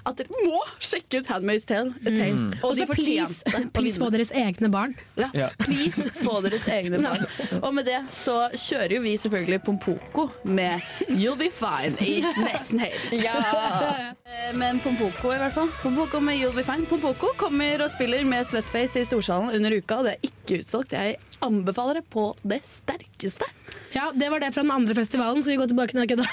At 0.06 0.18
dere 0.20 0.44
må 0.46 0.60
sjekke 0.84 1.22
ut 1.22 1.30
Handmaid's 1.32 1.66
Tale. 1.70 1.94
Tale. 2.04 2.34
Mm. 2.36 2.50
Og 2.64 2.76
så 2.78 2.88
please, 2.90 3.44
please 3.76 4.00
få 4.02 4.10
deres 4.14 4.32
egne 4.36 4.70
barn. 4.74 4.96
Ja, 5.20 5.30
Ja. 5.34 5.50
please 5.64 6.10
få 6.20 6.42
deres 6.44 6.68
egne 6.68 7.00
barn. 7.04 7.26
Og 7.62 7.74
med 7.74 7.86
det 7.88 8.00
så 8.14 8.50
kjører 8.54 8.98
jo 8.98 9.02
vi 9.06 9.16
selvfølgelig 9.18 9.62
Pompoko 9.64 10.28
med 10.44 10.82
You'll 11.10 11.38
Be 11.40 11.50
Fine 11.54 11.96
i 12.04 12.20
nesten 12.44 12.80
helg. 12.84 13.24
Ja. 13.24 14.14
Men 14.58 14.80
Pompoko 14.84 15.32
i 15.34 15.38
hvert 15.42 15.56
fall. 15.56 15.70
Pompoko 15.82 16.20
med 16.24 16.40
You'll 16.42 16.56
Be 16.58 16.64
Fine. 16.68 16.86
Pompoko 16.90 17.32
kommer 17.40 17.84
og 17.86 17.92
spiller 17.94 18.26
med 18.28 18.46
Slutface 18.50 19.00
i 19.02 19.08
Storsalen 19.08 19.54
under 19.56 19.78
uka, 19.78 20.02
og 20.02 20.10
det 20.10 20.18
er 20.18 20.30
ikke 20.30 20.62
utsolgt. 20.64 20.94
Jeg 20.98 21.18
anbefaler 21.46 22.00
det 22.00 22.06
på 22.14 22.26
det 22.44 22.62
sterkeste. 22.68 23.48
Ja, 23.94 24.12
Det 24.16 24.30
var 24.32 24.40
det 24.42 24.52
fra 24.56 24.64
den 24.64 24.72
andre 24.74 24.96
festivalen. 24.98 25.42
Skal 25.44 25.54
vi 25.54 25.58
gå 25.62 25.68
tilbake 25.70 25.94
til 25.94 26.08
kødda? 26.10 26.26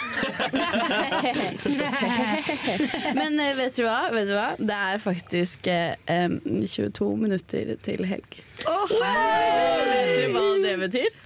Men 3.20 3.40
eh, 3.40 3.56
vet 3.58 3.76
du 3.76 3.82
hva? 3.84 3.98
Vet 4.14 4.30
du 4.30 4.34
hva? 4.36 4.48
Det 4.58 4.76
er 4.76 5.02
faktisk 5.02 5.66
eh, 5.70 5.96
22 6.44 7.10
minutter 7.20 7.74
til 7.84 8.06
helg. 8.08 8.38
Vet 8.60 8.94
du 8.94 10.32
hva 10.36 10.46
det 10.64 10.76
betyr? 10.86 11.18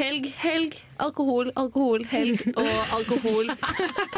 Helg, 0.00 0.28
helg, 0.40 0.76
alkohol, 1.02 1.50
alkohol, 1.58 2.04
helg 2.08 2.44
og 2.54 2.68
alkohol. 2.96 3.50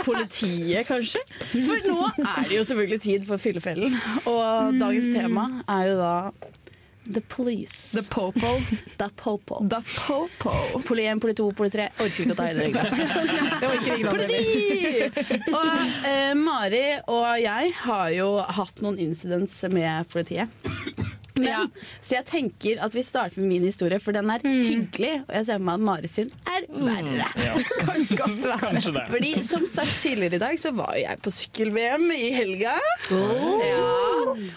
Politiet, 0.05 0.85
kanskje? 0.87 1.23
For 1.55 1.81
nå 1.89 1.97
er 2.13 2.49
det 2.51 2.59
jo 2.59 2.65
selvfølgelig 2.69 3.01
tid 3.03 3.25
for 3.27 3.41
Fyllefellen. 3.43 3.97
Og 4.31 4.77
dagens 4.79 5.09
tema 5.15 5.49
er 5.67 5.89
jo 5.91 5.97
da 5.99 6.13
The 7.05 7.21
Police. 7.21 7.93
The 7.93 8.03
Popo. 8.09 8.61
The 8.99 9.09
Popo. 9.17 9.59
The 9.67 9.81
Popo. 10.07 10.53
Poli 10.87 11.07
1, 11.07 11.21
poli 11.21 11.35
2, 11.35 11.53
poli 11.59 11.71
3. 11.71 11.89
Orker 11.99 12.23
ikke 12.23 12.35
å 12.35 12.39
ta 12.39 12.47
hele 12.47 12.69
dere. 12.73 14.11
Politi! 14.13 15.09
Og 15.51 16.07
eh, 16.07 16.33
Mari 16.39 16.85
og 17.11 17.27
jeg 17.43 17.73
har 17.83 18.13
jo 18.15 18.29
hatt 18.61 18.83
noen 18.85 19.01
incidents 19.03 19.59
med 19.73 20.07
politiet. 20.13 20.49
Men, 21.39 21.71
Så 22.01 22.17
jeg 22.19 22.27
tenker 22.29 22.83
at 22.85 22.95
vi 22.95 23.05
starter 23.07 23.41
med 23.41 23.49
min 23.55 23.67
historie, 23.67 23.99
for 24.03 24.17
den 24.17 24.31
er 24.33 24.45
hyggelig. 24.45 25.15
Og 25.27 25.35
jeg 25.39 25.49
ser 25.49 25.61
for 25.61 25.67
meg 25.69 25.81
at 25.81 25.87
Marit 25.87 26.15
sin 26.15 26.33
er 26.49 26.67
verre. 26.69 27.29
Kanskje 28.63 28.95
det. 28.97 29.07
Fordi 29.13 29.33
som 29.47 29.67
sagt 29.69 29.95
tidligere 30.03 30.39
i 30.39 30.43
dag, 30.43 30.61
så 30.61 30.75
var 30.77 30.95
jeg 30.99 31.21
på 31.25 31.33
sykkel-VM 31.35 32.09
i 32.17 32.33
helga. 32.37 32.77
Ja. 33.11 33.87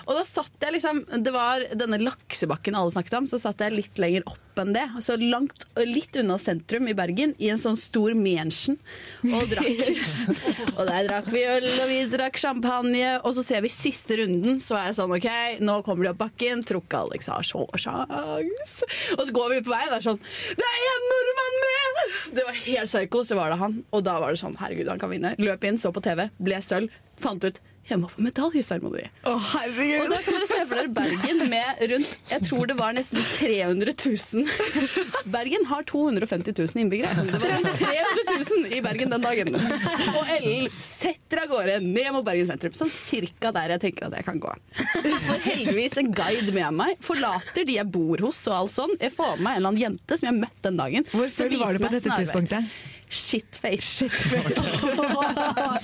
Og 0.06 0.16
da 0.16 0.24
satt 0.28 0.64
jeg 0.64 0.76
liksom 0.78 1.02
Det 1.26 1.32
var 1.34 1.64
denne 1.76 2.00
laksebakken 2.02 2.78
alle 2.78 2.94
snakket 2.94 3.20
om, 3.20 3.30
så 3.30 3.40
satt 3.42 3.64
jeg 3.64 3.76
litt 3.76 4.02
lenger 4.02 4.26
opp 4.30 4.42
enn 4.62 4.72
det. 4.76 4.86
Så 5.04 5.18
langt, 5.20 5.66
litt 5.84 6.16
unna 6.20 6.38
sentrum 6.40 6.88
i 6.88 6.96
Bergen, 6.96 7.34
i 7.44 7.50
en 7.52 7.60
sånn 7.60 7.78
stor 7.80 8.16
mansion, 8.16 8.78
og 9.26 9.50
drakk. 9.52 9.82
og 10.78 10.82
der 10.88 11.10
drakk 11.10 11.28
vi 11.34 11.44
øl, 11.50 11.68
og 11.74 11.90
vi 11.92 12.00
drakk 12.12 12.40
champagne, 12.40 13.18
og 13.22 13.36
så 13.36 13.44
ser 13.46 13.66
vi 13.66 13.72
siste 13.74 14.20
runden, 14.22 14.62
så 14.64 14.80
er 14.80 14.90
jeg 14.90 15.00
sånn 15.02 15.16
OK, 15.18 15.30
nå 15.66 15.80
kommer 15.88 16.08
de 16.08 16.14
opp 16.14 16.22
bakken, 16.24 16.64
tror 16.68 16.84
ikke 16.84 17.02
Alex 17.06 17.30
har 17.32 17.46
så 17.48 17.64
sjans. 17.82 18.74
Og 19.18 19.24
så 19.28 19.36
går 19.36 19.54
vi 19.56 19.62
på 19.66 19.74
vei, 19.74 19.84
og 19.88 19.94
det 19.94 20.00
er 20.02 20.08
sånn 20.10 20.22
Det 20.60 20.68
er 20.72 20.90
en 20.92 21.08
nordmann 21.12 21.62
med! 21.64 22.02
Det 22.36 22.46
var 22.48 22.60
helt 22.66 22.92
psycho, 22.92 23.24
så 23.28 23.38
var 23.40 23.54
det 23.54 23.60
han. 23.62 23.80
Og 23.96 24.04
da 24.06 24.18
var 24.24 24.34
det 24.36 24.42
sånn 24.42 24.58
Herregud, 24.60 24.90
han 24.92 25.02
kan 25.02 25.14
vinne. 25.14 25.36
Løp 25.42 25.64
inn, 25.68 25.80
så 25.82 25.94
på 25.96 26.04
TV, 26.06 26.28
ble 26.44 26.60
sølv, 26.66 26.94
fant 27.22 27.46
ut 27.48 27.62
jeg 27.86 28.00
må 28.02 28.08
på 28.10 28.24
medaljeseremoni. 28.26 29.04
Å, 29.30 29.34
herregud. 29.52 30.06
Og 30.06 30.14
da 30.14 30.18
kan 30.26 30.36
dere 30.38 30.48
se 30.50 30.62
for 30.66 30.80
dere 30.80 30.92
Bergen 30.96 31.42
med 31.52 31.82
rundt 31.92 32.32
Jeg 32.32 32.46
tror 32.48 32.70
det 32.72 32.78
var 32.80 32.96
nesten 32.98 33.22
300 33.36 33.94
000. 33.94 35.30
Bergen 35.34 35.68
har 35.70 35.86
250 35.92 36.56
000 36.58 36.82
innbyggere. 36.82 37.26
Det 37.30 37.52
var 37.52 37.78
300 37.78 38.26
000 38.64 38.74
i 38.74 38.82
Bergen 38.86 39.14
den 39.14 39.28
dagen. 39.28 39.60
Og 40.16 40.34
Ellen 40.40 40.72
setter 40.80 41.44
av 41.44 41.52
gårde 41.54 41.78
ned 41.86 42.10
mot 42.16 42.26
Bergen 42.26 42.50
sentrum, 42.50 42.74
sånn 42.78 42.90
cirka 42.92 43.54
der 43.56 43.76
jeg 43.76 43.84
tenker 43.86 44.10
at 44.10 44.18
jeg 44.18 44.28
kan 44.32 44.42
gå. 44.42 44.56
Får 44.96 45.46
heldigvis 45.46 46.00
en 46.02 46.12
guide 46.16 46.58
med 46.58 46.82
meg. 46.82 46.98
Forlater 47.06 47.70
de 47.70 47.78
jeg 47.78 47.92
bor 47.94 48.26
hos 48.26 48.42
og 48.50 48.58
alt 48.64 48.76
sånn. 48.80 48.98
Jeg 48.98 49.14
får 49.14 49.38
med 49.38 49.46
meg 49.46 49.54
en 49.54 49.62
eller 49.62 49.74
annen 49.76 49.84
jente 49.86 50.18
som 50.18 50.32
jeg 50.32 50.42
møtte 50.42 50.68
den 50.72 50.82
dagen. 50.82 51.10
Hvor 51.14 51.32
full 51.38 51.58
var 51.62 51.78
du 51.78 51.86
på 51.86 51.94
dette 51.94 52.20
tidspunktet? 52.24 52.76
Shitface. 53.10 53.86
Shitface. 53.86 54.96
bra 54.96 55.26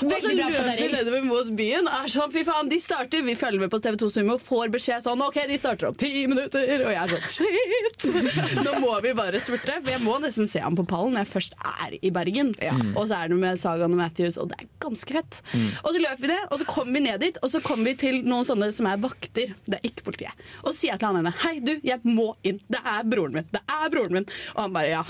og 0.00 0.14
så 0.22 0.32
løper 0.32 0.68
vi 0.78 0.86
nedover 0.92 1.24
mot 1.26 1.50
byen. 1.58 1.88
Er 1.90 2.10
sånn, 2.10 2.30
fy 2.32 2.44
faen, 2.46 2.70
de 2.70 2.78
starter. 2.80 3.24
Vi 3.26 3.34
følger 3.38 3.64
med 3.64 3.72
på 3.72 3.80
TV2 3.82 4.08
Sumo, 4.14 4.36
får 4.40 4.70
beskjed 4.74 5.04
sånn 5.04 5.22
OK, 5.24 5.40
de 5.50 5.58
starter 5.60 5.90
om 5.90 5.98
ti 5.98 6.26
minutter. 6.30 6.84
Og 6.86 6.92
jeg 6.94 7.00
er 7.02 7.10
sånn 7.14 7.26
shit! 7.34 8.06
Nå 8.64 8.76
må 8.82 8.94
vi 9.04 9.12
bare 9.18 9.42
spurte, 9.42 9.80
for 9.80 9.92
jeg 9.92 10.02
må 10.04 10.16
nesten 10.22 10.48
se 10.50 10.62
ham 10.62 10.78
på 10.78 10.86
pallen 10.88 11.16
når 11.16 11.26
jeg 11.26 11.32
først 11.32 11.58
er 11.84 11.96
i 12.00 12.12
Bergen. 12.14 12.54
Og 12.94 13.02
så 13.10 13.20
er 13.20 13.32
det 13.32 13.40
med 13.42 13.60
Sagan 13.60 13.96
og 13.96 14.00
Matthews, 14.00 14.38
og 14.40 14.52
det 14.52 14.60
er 14.62 14.70
ganske 14.82 15.18
fett. 15.18 15.42
Og 15.82 15.90
så 15.92 15.98
løper 16.00 16.24
vi 16.24 16.32
det, 16.32 16.40
og 16.48 16.62
så 16.62 16.68
kommer 16.70 16.96
vi 16.96 17.04
ned 17.08 17.20
dit, 17.24 17.40
og 17.42 17.52
så 17.52 17.62
kommer 17.64 17.90
vi 17.90 17.96
til 18.06 18.22
noen 18.26 18.46
sånne 18.48 18.70
som 18.74 18.88
er 18.90 19.00
vakter. 19.02 19.54
Det 19.66 19.80
er 19.80 19.90
ikke 19.90 20.06
politiet. 20.10 20.46
Og 20.64 20.72
så 20.72 20.76
sier 20.78 20.94
jeg 20.94 21.02
til 21.02 21.10
han 21.10 21.20
ene 21.20 21.34
hei, 21.44 21.54
du, 21.64 21.74
jeg 21.86 22.00
må 22.06 22.30
inn. 22.46 22.60
Det 22.70 22.80
er 22.80 23.04
broren 23.08 23.36
min. 23.40 23.48
Det 23.52 23.62
er 23.66 23.92
broren 23.92 24.20
min. 24.20 24.28
Og 24.54 24.62
han 24.64 24.74
bare 24.76 24.94
ja, 24.94 25.02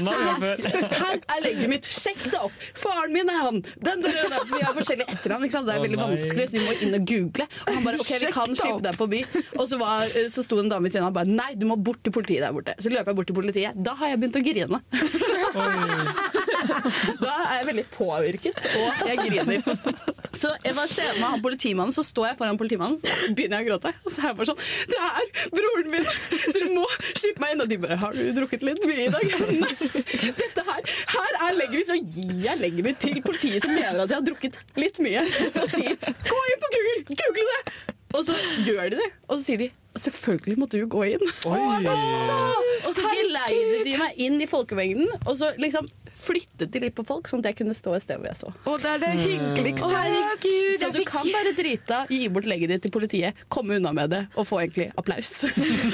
ha-ha-ha. 0.07 0.89
Her 1.01 1.15
er 1.35 1.43
legget 1.45 1.69
mitt. 1.71 1.85
Sjekk 1.91 2.23
det 2.31 2.39
opp. 2.41 2.55
Faren 2.81 3.13
min 3.13 3.29
er 3.29 3.39
han. 3.45 3.61
Den 3.85 4.01
den, 4.05 4.15
den. 4.15 4.47
Vi 4.51 4.61
har 4.63 4.73
forskjellige 4.77 5.09
etternavn. 5.15 5.45
ikke? 5.47 5.63
Det 5.67 5.75
er 5.75 5.83
veldig 5.85 6.01
vanskelig, 6.01 6.47
så 6.49 6.57
vi 6.57 6.63
må 6.65 6.75
inn 6.87 6.97
og 6.97 7.05
google. 7.11 7.47
Og 7.67 7.73
han 7.75 7.87
bare 7.87 8.01
OK, 8.01 8.11
vi 8.25 8.31
kan 8.33 8.55
slippe 8.57 8.83
deg 8.87 8.97
forbi. 8.97 9.21
Og 9.57 9.65
så, 9.69 9.79
var, 9.81 10.15
så 10.31 10.45
sto 10.45 10.59
en 10.61 10.71
dame 10.71 10.87
ved 10.87 10.95
siden 10.95 11.07
av 11.07 11.13
og 11.13 11.19
bare 11.21 11.29
nei, 11.31 11.51
du 11.59 11.67
må 11.69 11.77
bort 11.77 12.01
til 12.05 12.15
politiet 12.15 12.45
der 12.45 12.55
borte. 12.55 12.75
Så 12.81 12.91
løper 12.93 13.11
jeg 13.13 13.19
bort 13.21 13.31
til 13.31 13.37
politiet. 13.37 13.81
Da 13.85 13.95
har 13.99 14.13
jeg 14.13 14.21
begynt 14.23 14.39
å 14.39 14.45
grine. 14.45 14.81
Da 17.21 17.33
er 17.47 17.55
jeg 17.59 17.67
veldig 17.71 17.85
påvirket, 17.93 18.65
og 18.77 19.01
jeg 19.07 19.17
griner. 19.21 19.63
Så 20.37 20.51
jeg 20.63 20.75
var 20.77 20.87
ser 20.87 21.09
med 21.19 21.27
han 21.27 21.41
politimannen, 21.43 21.93
så 21.95 22.03
står 22.05 22.29
jeg 22.29 22.37
foran 22.39 22.59
politimannen, 22.59 22.99
så 23.01 23.33
begynner 23.35 23.61
jeg 23.61 23.67
å 23.67 23.69
gråte. 23.71 23.91
Og 24.05 24.13
så 24.13 24.21
er 24.23 24.29
jeg 24.29 24.37
bare 24.39 24.49
sånn 24.51 24.61
Det 24.91 24.99
er 25.07 25.49
broren 25.57 25.91
min! 25.91 26.07
Dere 26.55 26.69
må 26.71 26.85
slippe 27.19 27.43
meg 27.43 27.55
inn! 27.55 27.63
Og 27.65 27.71
de 27.71 27.79
bare 27.83 27.97
Har 28.01 28.15
du 28.15 28.31
drukket 28.37 28.65
litt 28.65 28.87
mye 28.87 29.07
i 29.07 29.11
dag? 29.11 29.35
Nei. 29.61 29.73
Dette 30.39 30.65
her 30.67 30.81
Her 31.15 31.39
er 31.47 31.57
legget 31.59 31.77
mitt! 31.81 31.91
Så 31.91 31.99
gir 31.99 32.45
jeg 32.45 32.61
legget 32.61 32.87
mitt 32.87 33.01
til 33.03 33.21
politiet 33.25 33.65
som 33.65 33.75
mener 33.75 34.03
at 34.05 34.09
jeg 34.11 34.19
har 34.21 34.27
drukket 34.27 34.59
litt 34.79 35.01
mye, 35.03 35.25
og 35.51 35.67
sier 35.75 35.97
Gå 35.99 36.43
inn 36.53 36.63
på 36.63 36.73
Google! 36.77 36.97
Google 37.11 37.47
det! 37.51 37.61
Og 38.11 38.25
så 38.27 38.35
gjør 38.65 38.89
de 38.91 38.97
det, 38.99 39.07
og 39.27 39.37
så 39.37 39.43
sier 39.45 39.61
de 39.65 39.71
Selvfølgelig 39.99 40.55
må 40.59 40.67
du 40.71 40.77
gå 40.87 41.01
inn. 41.09 41.23
Og 41.51 42.93
så 42.95 43.09
geleidet 43.11 43.81
de 43.83 43.97
meg 43.99 44.21
inn 44.23 44.37
i 44.39 44.47
folkemengden, 44.47 45.09
og 45.25 45.35
så 45.39 45.49
liksom 45.59 45.87
flyttet 46.21 46.71
de 46.73 46.81
litt 46.83 46.95
på 46.97 47.05
folk, 47.07 47.29
sånn 47.29 47.41
at 47.43 47.51
jeg 47.51 47.59
kunne 47.61 47.75
stå 47.77 47.95
et 47.97 48.05
sted 48.05 48.21
hvor 48.21 48.29
jeg 48.29 48.39
så. 48.41 48.51
Og 48.69 48.77
det 48.83 48.91
er 48.91 49.01
det 49.03 49.11
hyggeligste 49.17 49.87
mm. 49.87 49.95
jeg 49.95 50.01
har 50.01 50.09
hørt. 50.11 50.45
herregud, 50.45 50.79
så 50.81 50.89
du 50.91 50.99
fikk- 50.99 51.11
kan 51.11 51.29
være 51.35 51.53
drita, 51.57 51.99
gi 52.11 52.21
bort 52.33 52.49
legget 52.49 52.73
ditt 52.75 52.85
til 52.85 52.93
politiet, 52.93 53.41
komme 53.51 53.79
unna 53.79 53.93
med 53.95 54.13
det 54.13 54.21
og 54.35 54.47
få 54.49 54.61
egentlig 54.63 54.89
applaus. 54.99 55.31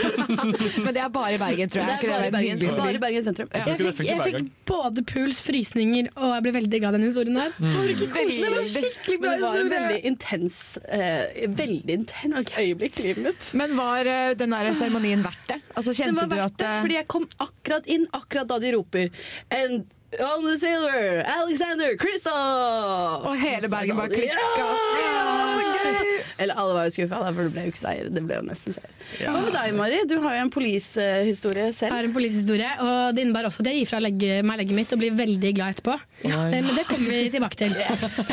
Men 0.86 0.92
det 0.96 1.04
er 1.04 1.12
bare 1.13 1.36
i 1.36 1.42
Bergen, 1.42 1.72
tror 1.72 1.84
jeg. 1.84 2.02
Det 2.02 2.12
er 2.12 2.13
bare 2.13 2.28
i 2.28 2.36
Bergen, 2.36 2.63
bare 2.78 3.00
i 3.00 3.04
Bergen 3.06 3.28
sentrum. 3.28 3.52
Jeg 3.54 3.80
tror 3.82 3.96
fikk, 3.98 4.10
jeg 4.10 4.26
fikk 4.28 4.52
både 4.68 5.04
puls, 5.08 5.42
frysninger, 5.46 6.12
og 6.16 6.36
jeg 6.36 6.46
ble 6.48 6.56
veldig 6.60 6.82
glad 6.84 6.98
i 6.98 7.00
den 7.00 7.08
historien 7.08 7.42
her. 7.42 7.56
Det 7.58 8.52
var 8.54 8.70
skikkelig 8.74 9.20
bra. 9.24 9.34
Det 9.38 9.46
var 9.48 9.62
en 9.63 9.74
veldig 9.76 10.00
intens, 10.12 10.60
eh, 10.86 11.48
veldig 11.58 12.00
intens 12.02 12.54
øyeblikk 12.58 13.02
i 13.02 13.08
livet 13.10 13.24
mitt. 13.30 13.50
Men 13.58 13.76
var 13.80 14.08
uh, 14.08 14.32
den 14.38 14.56
der 14.56 14.72
seremonien 14.78 15.24
verdt 15.26 15.54
det? 15.54 15.62
Altså, 15.74 15.92
Det 15.92 16.02
kjente 16.02 16.22
var 16.22 16.32
du 16.32 16.40
verdt 16.42 16.58
det, 16.62 16.74
fordi 16.86 17.00
jeg 17.00 17.08
kom 17.12 17.28
akkurat 17.44 17.92
inn, 17.92 18.08
akkurat 18.18 18.50
da 18.50 18.60
de 18.63 18.74
roper 18.76 19.13
And 19.54 19.86
on 20.15 20.46
the 20.46 20.56
Sailor, 20.58 21.22
Alexander 21.28 21.98
Kristoff! 22.00 23.26
Og 23.28 23.34
hele 23.41 23.67
Bergen 23.70 23.98
bare 24.00 24.08
klikka. 24.13 24.38
Ja, 24.58 24.67
Ja, 24.98 25.63
så. 25.63 25.91
Eller 26.39 26.56
alle 26.62 26.74
var 26.78 26.86
jo 26.88 26.93
skuffa, 26.96 27.20
for 27.34 27.48
det 27.48 27.52
ble 27.56 27.63
jo 27.65 27.72
ikke 27.74 27.82
seier. 27.82 28.08
Det 28.13 28.22
ble 28.24 28.38
jo 28.38 28.46
nesten 28.48 28.76
seier. 28.78 28.93
Hva 29.20 29.34
med 29.41 29.52
deg, 29.56 29.74
Mari? 29.76 30.00
Du 30.10 30.15
har 30.24 30.38
jo 30.38 30.43
en 30.46 30.52
polishistorie 30.54 31.34
selv. 31.36 31.58
Jeg 31.58 31.76
selv. 31.80 31.96
har 31.96 32.08
en 32.08 32.13
polishistorie, 32.15 32.70
og 32.86 33.17
det 33.17 33.26
innebærer 33.26 33.50
også 33.50 33.65
at 33.65 33.72
jeg 33.72 33.82
gir 33.82 33.89
fra 33.89 34.00
legge, 34.04 34.39
meg 34.48 34.62
legget 34.62 34.78
mitt 34.78 34.93
og 34.96 35.02
blir 35.02 35.17
veldig 35.17 35.52
glad 35.58 35.76
etterpå. 35.76 35.98
Ja. 36.30 36.43
Men 36.54 36.72
det 36.78 36.86
kommer 36.89 37.12
vi 37.17 37.24
tilbake 37.34 37.60
til. 37.65 37.76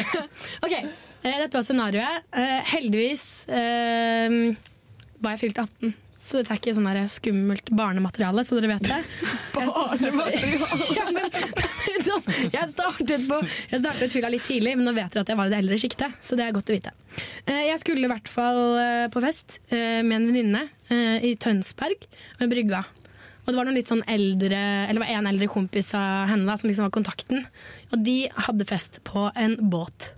ok, 0.66 0.76
eh, 0.78 1.40
Dette 1.42 1.58
var 1.58 1.66
scenarioet. 1.66 2.28
Eh, 2.44 2.60
Heldigvis 2.74 3.26
eh, 3.48 4.38
var 5.24 5.34
jeg 5.36 5.46
fylt 5.46 5.62
18. 5.64 5.94
Så 6.24 6.40
dette 6.40 6.54
er 6.54 6.60
ikke 6.60 6.72
sånn 6.72 6.88
skummelt 7.12 7.68
barnemateriale, 7.76 8.44
så 8.48 8.56
dere 8.56 8.78
vet 8.78 8.86
det. 8.88 9.00
ja, 10.96 11.04
men, 11.12 11.26
sånn, 12.08 12.24
jeg 12.48 12.70
startet, 12.72 13.26
på, 13.28 13.40
jeg 13.44 13.82
startet 13.82 14.14
fylla 14.14 14.30
litt 14.32 14.46
tidlig, 14.48 14.72
men 14.78 14.88
nå 14.88 14.94
vet 14.96 15.12
dere 15.12 15.26
at 15.26 15.32
jeg 15.32 15.38
var 15.40 15.50
i 15.50 15.52
det 15.52 15.60
eldre 15.60 15.78
sjiktet. 15.82 16.16
Så 16.24 16.38
det 16.40 16.46
er 16.46 16.56
godt 16.56 16.72
å 16.72 16.76
vite. 16.76 16.94
Eh, 17.44 17.66
Jeg 17.68 17.80
skulle 17.82 18.08
i 18.08 18.10
hvert 18.10 18.30
fall 18.32 18.60
eh, 18.80 19.06
på 19.12 19.20
fest 19.24 19.58
eh, 19.68 20.00
med 20.00 20.16
en 20.22 20.28
venninne 20.30 20.64
i 21.24 21.30
Tønsberg, 21.40 22.02
ved 22.38 22.50
brygga. 22.52 22.82
Og 23.44 23.48
det 23.48 23.56
var 23.56 23.66
noen 23.66 23.76
litt 23.78 23.88
sånn 23.88 24.02
eldre 24.08 24.58
Eller 24.58 24.98
det 24.98 25.00
var 25.00 25.12
en 25.14 25.28
eldre 25.30 25.48
kompis 25.50 25.88
av 25.96 26.28
henne 26.28 26.44
da, 26.48 26.58
som 26.60 26.68
liksom 26.68 26.86
var 26.86 26.92
kontakten. 26.92 27.40
Og 27.90 28.04
de 28.04 28.18
hadde 28.46 28.66
fest 28.68 29.00
på 29.08 29.26
en 29.32 29.56
båt. 29.72 30.10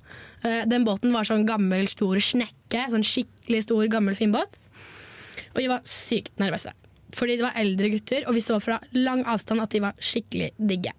Den 0.43 0.85
båten 0.87 1.15
var 1.15 1.27
sånn 1.27 1.47
gammel, 1.49 1.87
stor 1.91 2.19
snekke. 2.23 2.83
Sånn 2.93 3.07
skikkelig 3.07 3.63
stor, 3.69 3.87
gammel, 3.95 4.19
fin 4.19 4.35
båt. 4.35 4.59
Og 5.57 5.63
vi 5.63 5.71
var 5.73 5.89
sykt 5.89 6.37
nervøse. 6.43 6.75
Fordi 7.17 7.39
det 7.39 7.47
var 7.47 7.57
eldre 7.57 7.91
gutter, 7.95 8.29
og 8.29 8.37
vi 8.37 8.45
så 8.45 8.61
fra 8.61 8.77
lang 8.93 9.25
avstand 9.25 9.65
at 9.65 9.73
de 9.73 9.81
var 9.87 9.97
skikkelig 10.03 10.53
digge. 10.61 10.93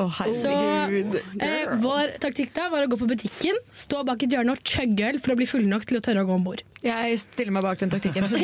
Så 0.00 0.50
eh, 0.50 1.72
vår 1.82 2.14
taktikk 2.22 2.54
da 2.56 2.68
var 2.72 2.86
å 2.86 2.90
gå 2.90 2.96
på 2.98 3.08
butikken, 3.10 3.58
stå 3.74 4.00
bak 4.08 4.22
et 4.24 4.32
hjørne 4.32 4.54
og 4.56 4.62
chugge 4.66 5.10
øl 5.10 5.18
for 5.22 5.34
å 5.34 5.38
bli 5.38 5.48
full 5.50 5.66
nok 5.68 5.84
til 5.88 5.98
å 5.98 6.02
tørre 6.04 6.24
å 6.24 6.28
gå 6.28 6.36
om 6.38 6.46
bord. 6.46 6.62
Jeg 6.82 7.18
stiller 7.20 7.54
meg 7.54 7.66
bak 7.66 7.82
den 7.82 7.92
taktikken. 7.92 8.26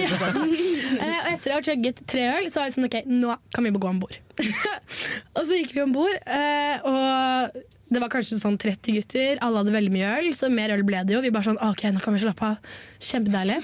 Eh, 0.97 1.17
og 1.19 1.27
etter 1.29 1.51
å 1.51 1.57
ha 1.59 1.63
chugget 1.65 1.99
tre 2.09 2.23
øl, 2.31 2.47
så 2.49 2.61
var 2.61 2.69
jeg 2.69 2.77
sånn 2.77 2.87
OK, 2.87 2.95
nå 3.11 3.35
kan 3.53 3.67
vi 3.67 3.73
gå 3.75 3.89
om 3.89 3.99
bord. 4.01 4.15
og 5.37 5.41
så 5.43 5.59
gikk 5.59 5.75
vi 5.77 5.83
om 5.83 5.93
bord, 5.93 6.15
eh, 6.31 6.87
og 6.87 7.59
det 7.93 8.03
var 8.03 8.11
kanskje 8.13 8.39
sånn 8.41 8.57
30 8.61 8.97
gutter. 8.97 9.41
Alle 9.45 9.61
hadde 9.63 9.75
veldig 9.75 9.93
mye 9.95 10.13
øl, 10.21 10.31
så 10.39 10.51
mer 10.53 10.73
øl 10.75 10.85
ble 10.87 11.03
det 11.07 11.17
jo. 11.17 11.23
Vi 11.25 11.33
bare 11.35 11.49
sånn 11.51 11.61
OK, 11.63 11.85
nå 11.95 12.03
kan 12.03 12.17
vi 12.17 12.23
slappe 12.23 12.53
av. 12.53 12.79
Kjempedeilig. 13.03 13.61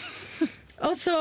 Og 0.82 0.96
så 0.98 1.12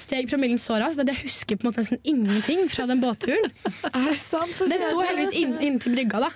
steg 0.00 0.30
promillen 0.30 0.58
så 0.60 0.78
raskt 0.80 1.00
at 1.02 1.08
jeg 1.12 1.18
husker 1.26 1.56
på 1.58 1.62
en 1.66 1.70
måte 1.70 1.80
nesten 1.82 2.00
ingenting 2.08 2.60
fra 2.72 2.84
den 2.88 3.00
båtturen. 3.02 3.44
Er 3.92 4.04
det 4.08 4.16
sant? 4.20 4.54
Så 4.56 4.64
Det 4.70 4.78
sto 4.80 4.96
heldigvis 5.04 5.04
heldigvis 5.04 5.34
inn, 5.36 5.52
inntil 5.66 5.92
brygga, 5.98 6.18
da. 6.24 6.30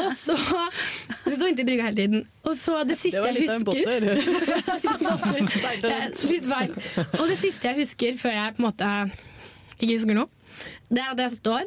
Og 0.00 0.08
så 0.16 0.34
Det 1.26 1.34
sto 1.36 1.44
inntil 1.50 1.66
brygga 1.68 1.82
hele 1.90 1.98
tiden. 1.98 2.20
Og 2.48 2.54
så 2.58 2.72
det 2.88 2.96
siste 3.00 3.20
var 3.22 3.28
jeg 3.32 3.40
litt 3.42 3.52
av 3.52 3.56
en 3.60 3.62
husker 3.62 3.68
båttur. 3.68 4.00
Litt 6.32 6.46
feil. 6.48 6.70
Og 7.20 7.26
det 7.28 7.38
siste 7.40 7.68
jeg 7.68 7.76
husker 7.82 8.10
før 8.20 8.32
jeg 8.38 8.48
på 8.56 8.60
en 8.62 8.68
måte 8.68 8.86
ikke 9.82 9.94
husker 9.96 10.14
noe, 10.16 10.28
det 10.92 11.00
er 11.02 11.14
det 11.16 11.24
jeg 11.28 11.34
står, 11.38 11.62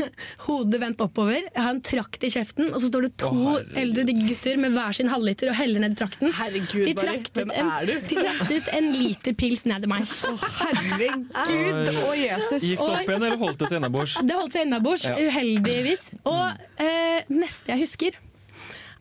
hodet 0.46 0.80
vendt 0.82 1.02
oppover, 1.04 1.36
jeg 1.42 1.60
har 1.62 1.70
en 1.74 1.82
trakt 1.84 2.22
i 2.24 2.30
kjeften, 2.32 2.70
og 2.74 2.80
så 2.82 2.88
står 2.90 3.06
det 3.06 3.10
to 3.20 3.28
Å, 3.30 3.54
eldre 3.82 4.04
digge 4.08 4.24
gutter 4.30 4.56
med 4.62 4.72
hver 4.76 4.96
sin 4.96 5.10
halvliter 5.12 5.50
og 5.52 5.58
heller 5.60 5.84
ned 5.84 5.96
i 5.96 6.00
trakten. 6.00 6.32
Herregud, 6.38 6.84
de 6.88 6.94
traktet, 6.96 7.42
hvem 7.42 7.52
en, 7.60 7.70
er 7.76 7.90
du? 7.90 7.94
de 8.08 8.20
traktet 8.24 8.70
en 8.78 8.90
liter 8.96 9.36
pils 9.40 9.66
ned 9.68 9.84
i 9.84 9.90
meg. 9.92 10.08
Herregud 10.08 11.92
og 12.06 12.16
Jesus. 12.18 12.64
Gikk 12.64 12.80
det 12.80 12.88
opp 12.88 13.06
igjen, 13.12 13.22
eller 13.28 13.40
holdt 13.40 13.60
det 13.62 13.70
seg 13.70 13.80
innabords? 13.80 14.16
Det 14.24 14.36
holdt 14.40 14.56
seg 14.56 14.66
innabords, 14.68 15.04
Ja. 15.10 15.16
uheldigvis. 15.20 16.08
Og 16.28 16.44
eh, 16.80 17.22
neste 17.32 17.74
jeg 17.74 17.84
husker, 17.84 18.18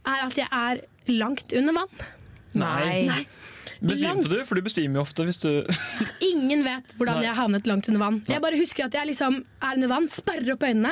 er 0.10 0.24
at 0.26 0.38
jeg 0.40 0.48
er 0.52 0.82
langt 1.12 1.54
under 1.58 1.76
vann. 1.82 2.08
Nei. 2.60 3.06
Nei. 3.06 3.24
Besvimte 3.80 4.28
du? 4.32 4.40
For 4.48 4.60
du 4.60 4.66
besvimer 4.66 5.00
jo 5.00 5.04
ofte 5.06 5.24
hvis 5.28 5.40
du 5.40 5.50
Ingen 6.26 6.66
vet 6.66 6.96
hvordan 7.00 7.22
Nei. 7.22 7.28
jeg 7.30 7.38
havnet 7.38 7.70
langt 7.70 7.88
under 7.92 8.02
vann. 8.02 8.18
Jeg 8.28 8.42
bare 8.44 8.60
husker 8.60 8.90
at 8.90 8.98
jeg 8.98 9.08
liksom 9.12 9.40
er 9.62 9.78
under 9.78 9.92
vann, 9.94 10.10
sperrer 10.12 10.52
opp 10.56 10.66
øynene, 10.68 10.92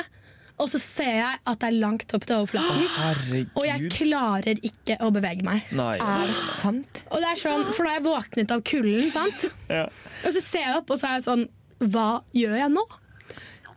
og 0.58 0.70
så 0.72 0.80
ser 0.82 1.12
jeg 1.20 1.40
at 1.52 1.60
det 1.62 1.68
er 1.68 1.76
langt 1.78 2.14
opp 2.16 2.24
til 2.26 2.38
overflaten. 2.40 2.86
Herregud. 2.98 3.50
Og 3.60 3.66
jeg 3.68 3.90
klarer 3.94 4.62
ikke 4.70 4.96
å 5.04 5.10
bevege 5.14 5.44
meg. 5.46 5.68
Nei. 5.78 5.92
Er 6.02 6.24
det 6.32 6.38
sant? 6.40 7.04
Og 7.12 7.20
det 7.22 7.28
er 7.34 7.42
sånn, 7.42 7.68
For 7.76 7.84
da 7.84 7.92
har 7.92 8.00
jeg 8.00 8.06
våknet 8.08 8.56
av 8.56 8.64
kulden, 8.66 9.04
sant? 9.12 9.46
Ja. 9.70 9.84
og 10.24 10.32
så 10.34 10.42
ser 10.42 10.64
jeg 10.66 10.80
opp, 10.80 10.90
og 10.90 10.98
så 10.98 11.12
er 11.12 11.20
jeg 11.20 11.26
sånn 11.28 11.46
Hva 11.92 12.08
gjør 12.34 12.56
jeg 12.58 12.74
nå? 12.74 12.86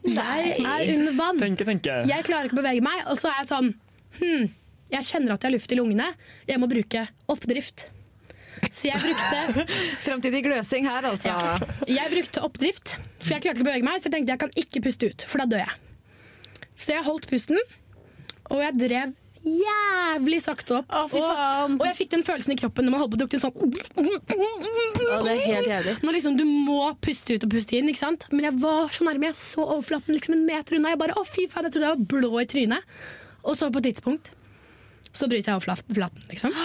Jeg 0.07 0.55
er 0.65 0.87
under 0.95 1.13
vann. 1.19 1.37
Tenke, 1.37 1.67
tenke. 1.67 1.99
Jeg 2.09 2.25
klarer 2.25 2.49
ikke 2.49 2.57
å 2.57 2.63
bevege 2.63 2.81
meg. 2.81 3.03
Og 3.11 3.19
så 3.21 3.29
er 3.29 3.43
jeg 3.43 3.51
sånn 3.51 3.73
Hm, 4.17 4.47
jeg 4.91 5.05
kjenner 5.07 5.35
at 5.37 5.43
jeg 5.43 5.47
har 5.51 5.53
luft 5.53 5.71
i 5.71 5.77
lungene. 5.77 6.07
Jeg 6.49 6.59
må 6.59 6.67
bruke 6.71 7.05
oppdrift. 7.31 7.85
Så 8.69 8.89
jeg 8.91 8.99
brukte 9.01 9.65
Framtidig 10.05 10.43
gløsing 10.45 10.85
her, 10.89 11.07
altså. 11.09 11.33
Ja. 11.33 11.55
Jeg 11.89 12.11
brukte 12.13 12.43
oppdrift, 12.45 12.97
for 13.21 13.35
jeg 13.35 13.45
klarte 13.45 13.57
ikke 13.59 13.65
å 13.65 13.69
bevege 13.71 13.87
meg. 13.87 14.01
Så 14.01 14.09
jeg 14.09 14.17
tenkte 14.17 14.35
jeg 14.35 14.43
kan 14.45 14.53
ikke 14.63 14.83
puste 14.85 15.09
ut, 15.11 15.25
for 15.31 15.43
da 15.43 15.49
dør 15.55 15.63
jeg. 15.65 15.79
Så 16.77 16.93
jeg 16.95 17.05
holdt 17.05 17.27
pusten, 17.31 17.59
og 18.51 18.61
jeg 18.63 18.77
drev 18.79 19.17
jævlig 19.41 20.37
sakte 20.43 20.75
opp. 20.77 20.91
faen. 21.09 21.75
Og, 21.75 21.81
og 21.81 21.87
jeg 21.89 21.97
fikk 21.97 22.11
den 22.13 22.25
følelsen 22.25 22.53
i 22.53 22.57
kroppen 22.61 22.85
når 22.85 22.93
man 22.93 23.01
holdt 23.01 23.13
på 23.13 23.17
å 23.17 23.21
drukne 23.23 23.39
sånn 23.41 23.55
Å, 23.57 25.21
det 25.25 25.31
er 25.33 25.41
helt 25.47 25.69
jævlig. 25.71 25.95
Når 26.05 26.17
liksom 26.17 26.37
du 26.37 26.43
må 26.45 26.91
puste 27.01 27.37
ut 27.37 27.47
og 27.47 27.53
puste 27.55 27.79
inn, 27.79 27.89
ikke 27.89 28.03
sant? 28.03 28.27
Men 28.33 28.51
jeg 28.51 28.59
var 28.61 28.93
så 28.93 29.07
nærme. 29.07 29.31
Jeg 29.31 29.39
så 29.41 29.65
overflaten 29.65 30.17
liksom 30.17 30.37
en 30.37 30.45
meter 30.45 30.77
unna. 30.77 30.93
Jeg 30.93 31.01
bare, 31.01 31.17
å 31.17 31.25
fy 31.27 31.47
faen, 31.49 31.67
jeg 31.67 31.75
trodde 31.75 31.89
jeg 31.89 31.97
var 31.97 32.05
blå 32.13 32.31
i 32.43 32.47
trynet. 32.53 33.01
Og 33.41 33.57
så 33.57 33.71
på 33.73 33.81
et 33.81 33.89
tidspunkt 33.89 34.29
så 35.13 35.27
bryter 35.27 35.51
jeg 35.51 35.59
overflaten, 35.59 36.27
liksom. 36.31 36.55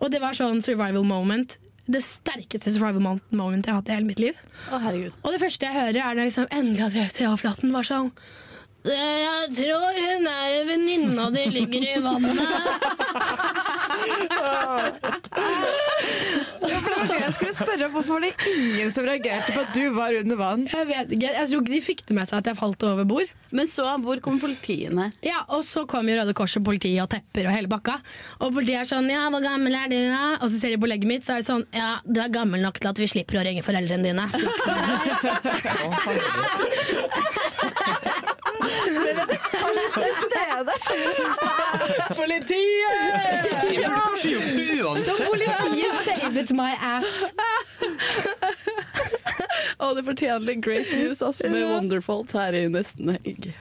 Og 0.00 0.10
det 0.12 0.20
var 0.22 0.36
sånn 0.38 0.62
survival 0.64 1.06
moment. 1.06 1.56
Det 1.86 2.02
sterkeste 2.02 2.72
survival 2.74 3.20
moment 3.30 3.66
jeg 3.66 3.72
har 3.72 3.80
hatt 3.80 3.90
i 3.90 3.94
hele 3.94 4.08
mitt 4.08 4.22
liv. 4.22 4.38
Å, 4.70 4.80
herregud. 4.82 5.14
Og 5.22 5.34
det 5.34 5.42
første 5.42 5.68
jeg 5.68 5.76
hører, 5.76 6.00
er 6.02 6.16
når 6.16 6.24
jeg 6.24 6.32
liksom 6.32 6.48
endelig 6.50 6.82
har 6.82 6.94
drevet 6.96 7.18
til 7.18 7.30
avflaten 7.30 7.74
var 7.74 7.86
sånn 7.86 8.10
jeg 8.92 9.54
tror 9.56 9.96
hun 9.96 10.26
er 10.30 10.66
venninna 10.68 11.30
di 11.34 11.44
ligger 11.50 11.86
i 11.86 11.94
vannet. 12.04 12.40
Ja, 16.66 16.78
for 16.82 16.90
det 16.90 16.98
var 16.98 17.08
det 17.10 17.18
jeg 17.20 17.34
skulle 17.36 17.54
spørre 17.56 17.86
om. 17.88 17.92
Hvorfor 17.96 18.12
var 18.16 18.22
det 18.26 18.32
ingen 18.52 18.92
som 18.94 19.08
reagerte 19.08 19.54
på 19.54 19.60
at 19.64 19.74
du 19.74 19.84
var 19.96 20.14
under 20.20 20.36
vann? 20.40 20.66
Jeg 20.70 20.86
vet 20.90 21.16
ikke, 21.16 21.32
jeg 21.34 21.50
tror 21.50 21.60
ikke 21.64 21.74
de 21.74 21.82
fikk 21.84 22.00
det 22.08 22.14
med 22.18 22.30
seg 22.30 22.38
at 22.42 22.46
jeg 22.52 22.58
falt 22.58 22.86
over 22.86 23.04
bord. 23.08 23.28
Men 23.56 23.68
så, 23.70 23.86
hvor 24.02 24.18
kom 24.22 24.40
politiene? 24.42 25.10
Ja, 25.24 25.44
og 25.54 25.62
så 25.64 25.86
kom 25.88 26.08
jo 26.10 26.16
Røde 26.18 26.34
Kors 26.36 26.56
og 26.58 26.64
politiet 26.66 27.02
og 27.04 27.10
tepper 27.12 27.46
og 27.46 27.54
hele 27.54 27.70
bakka. 27.70 27.94
Og 28.40 28.52
politiet 28.52 28.80
er 28.82 28.88
sånn 28.88 29.08
'ja, 29.10 29.30
hvor 29.30 29.42
gammel 29.44 29.74
er 29.74 29.88
du', 29.88 30.10
da? 30.10 30.38
Og 30.42 30.50
så 30.50 30.58
ser 30.58 30.70
de 30.74 30.82
på 30.82 30.90
legget 30.90 31.08
mitt, 31.08 31.24
så 31.24 31.32
er 31.34 31.38
det 31.42 31.46
sånn 31.50 31.66
'ja, 31.72 32.00
du 32.04 32.20
er 32.20 32.28
gammel 32.28 32.60
nok 32.60 32.80
til 32.80 32.88
at 32.90 32.98
vi 32.98 33.06
slipper 33.06 33.38
å 33.38 33.44
ringe 33.46 33.62
foreldrene 33.62 34.02
dine'. 34.02 34.26
Første 37.16 37.35
Politiet! 42.18 43.46
Så 45.04 45.12
politiet 45.24 45.94
saved 46.04 46.50
my 46.56 46.72
ass. 46.80 47.32
Og 49.82 49.96
det 49.96 50.04
fortjener 50.06 50.46
litt 50.46 50.62
great 50.64 50.92
news 50.96 51.22
altså, 51.22 51.48
med 51.52 51.64
Wonderfult 51.68 52.32
her 52.36 52.52
i 52.56 52.68
nesten 52.72 53.10
helg. 53.16 53.50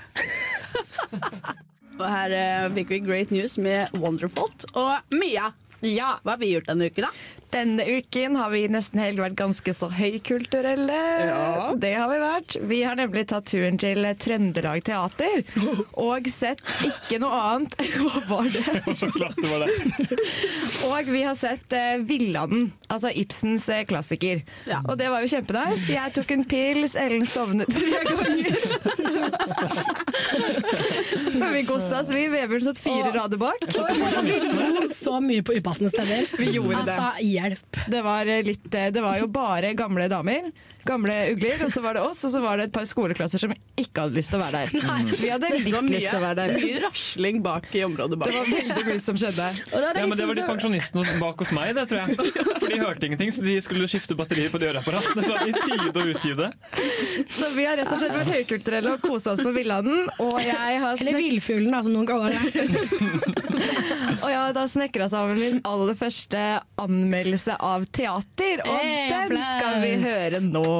Og 1.96 2.08
her 2.12 2.34
eh, 2.36 2.66
fikk 2.76 2.90
vi 2.92 3.00
great 3.04 3.30
news 3.32 3.56
med 3.62 3.94
Wonderfult 3.96 4.66
Og 4.76 5.16
Mia, 5.16 5.54
ja, 5.80 6.18
hva 6.24 6.32
har 6.34 6.40
vi 6.42 6.50
gjort 6.52 6.68
denne 6.68 6.90
uken, 6.92 7.06
da? 7.08 7.12
Denne 7.56 7.86
uken 7.88 8.36
har 8.36 8.50
vi 8.52 8.66
nesten 8.68 9.00
helg 9.00 9.22
vært 9.24 9.38
ganske 9.40 9.74
så 9.78 9.88
høykulturelle. 9.96 10.98
Ja. 11.30 11.70
Det 11.80 11.94
har 11.96 12.10
vi 12.12 12.18
vært. 12.20 12.58
Vi 12.68 12.82
har 12.84 12.98
nemlig 13.00 13.30
tatt 13.32 13.48
turen 13.48 13.78
til 13.80 14.04
Trøndelag 14.20 14.84
Teater 14.84 15.46
og 15.96 16.28
sett 16.32 16.60
ikke 16.84 17.20
noe 17.24 17.38
annet 17.54 17.78
Hva 17.96 18.24
var 18.28 18.50
det? 18.52 18.98
Så 19.00 19.08
klart 19.14 19.40
det 19.40 19.48
var 19.54 19.64
det. 19.64 19.72
Og 20.90 21.10
vi 21.14 21.22
har 21.24 21.36
sett 21.40 21.72
uh, 21.72 21.96
Villanden, 22.06 22.68
altså 22.92 23.10
Ibsens 23.16 23.70
uh, 23.72 23.82
klassiker. 23.88 24.44
Ja. 24.68 24.82
Og 24.84 25.00
det 25.00 25.08
var 25.14 25.24
jo 25.24 25.32
kjempenice. 25.32 25.88
Jeg 25.94 26.14
tok 26.18 26.34
en 26.36 26.44
pils, 26.50 26.98
Ellen 27.00 27.26
sovnet 27.30 27.72
tre 27.72 28.04
ganger. 28.10 28.46
Men 31.40 31.54
vi 31.56 31.64
kosa 31.68 32.02
oss, 32.02 32.12
vi. 32.12 32.28
Vebjørn 32.36 32.68
satt 32.68 32.84
fire 32.84 33.16
rader 33.16 33.40
bak. 33.42 33.64
Vi 33.66 34.36
lo 34.76 34.90
så 34.94 35.18
mye 35.24 35.46
på 35.46 35.56
upassende 35.56 35.92
steder. 35.94 36.28
Vi 36.40 36.52
gjorde 36.58 36.84
det. 36.90 37.00
Hjelp. 37.46 37.78
Det 37.92 38.02
var, 38.02 38.26
eh, 38.26 38.44
litt, 38.44 38.74
eh, 38.74 38.90
det 38.92 39.02
var 39.02 39.20
jo 39.22 39.28
bare 39.28 39.74
gamle 39.78 40.08
damer. 40.10 40.52
Gamle 40.86 41.14
ugler, 41.34 41.64
og 41.66 41.72
så 41.74 41.82
var 41.82 41.98
det 41.98 42.02
oss, 42.06 42.20
og 42.28 42.32
så 42.36 42.40
var 42.44 42.60
det 42.62 42.68
et 42.70 42.74
par 42.76 42.86
skoleklasser 42.86 43.42
som 43.42 43.54
ikke 43.82 44.04
hadde 44.06 44.14
lyst 44.20 44.30
til 44.30 44.38
å 44.38 44.44
være 44.44 44.60
der. 44.66 44.74
Vi 45.24 45.30
hadde 45.32 45.50
Det 45.50 45.62
litt 45.64 45.74
mye, 45.74 45.94
lyst 45.96 46.12
til 46.12 46.20
å 46.20 46.24
være 46.24 46.36
der. 46.44 46.54
mye 46.62 46.82
rasling 46.84 47.40
bak 47.46 47.66
i 47.74 47.82
området 47.88 48.20
bak. 48.22 48.30
Det 48.30 48.38
var 48.38 48.52
veldig 48.54 48.84
mye 48.92 49.02
som 49.02 49.18
skjedde. 49.18 49.48
Og 49.74 49.80
er 49.82 50.00
Ja, 50.02 50.06
men 50.12 50.18
Det 50.20 50.28
var 50.30 50.38
de 50.38 50.46
pensjonistene 50.52 51.16
bak 51.24 51.42
hos 51.42 51.52
meg, 51.58 51.72
det 51.80 51.88
tror 51.90 52.04
jeg. 52.04 52.30
For 52.62 52.68
de 52.70 52.80
hørte 52.84 53.10
ingenting, 53.10 53.34
så 53.34 53.42
de 53.46 53.56
skulle 53.66 53.90
skifte 53.90 54.18
batterier 54.20 54.54
på 54.54 54.62
de 54.62 54.70
øreapparatene. 54.70 55.26
Så 55.26 55.40
i 55.50 55.56
tide 55.58 55.90
å 55.90 56.06
utgi 56.14 56.36
det. 56.38 56.52
Så 57.34 57.50
vi 57.58 57.66
har 57.66 57.80
rett 57.82 57.90
og 57.90 57.98
slett 58.04 58.16
vært 58.20 58.32
høykulturelle 58.36 58.94
og 58.96 59.02
kosa 59.10 59.34
oss 59.34 59.42
på 59.46 59.56
Villanden. 59.58 60.06
Og 60.22 60.38
jeg 60.46 60.80
har, 60.86 61.02
Eller 61.02 61.18
villfuglen, 61.18 61.72
da, 61.74 61.82
som 61.86 61.98
noen 61.98 62.06
kaller 62.10 62.38
det. 62.38 63.26
og 64.22 64.30
jeg 64.30 64.38
har 64.40 64.54
da 64.56 64.68
snekra 64.70 65.10
sammen 65.12 65.42
min 65.42 65.60
aller 65.68 65.98
første 65.98 66.46
anmeldelse 66.82 67.58
av 67.64 67.86
teater, 67.96 68.62
og 68.66 68.74
Hey, 68.76 69.10
den 69.10 69.36
applaus! 69.36 69.52
skal 69.58 69.82
vi 69.82 69.94
høre 70.06 70.44
nå. 70.46 70.75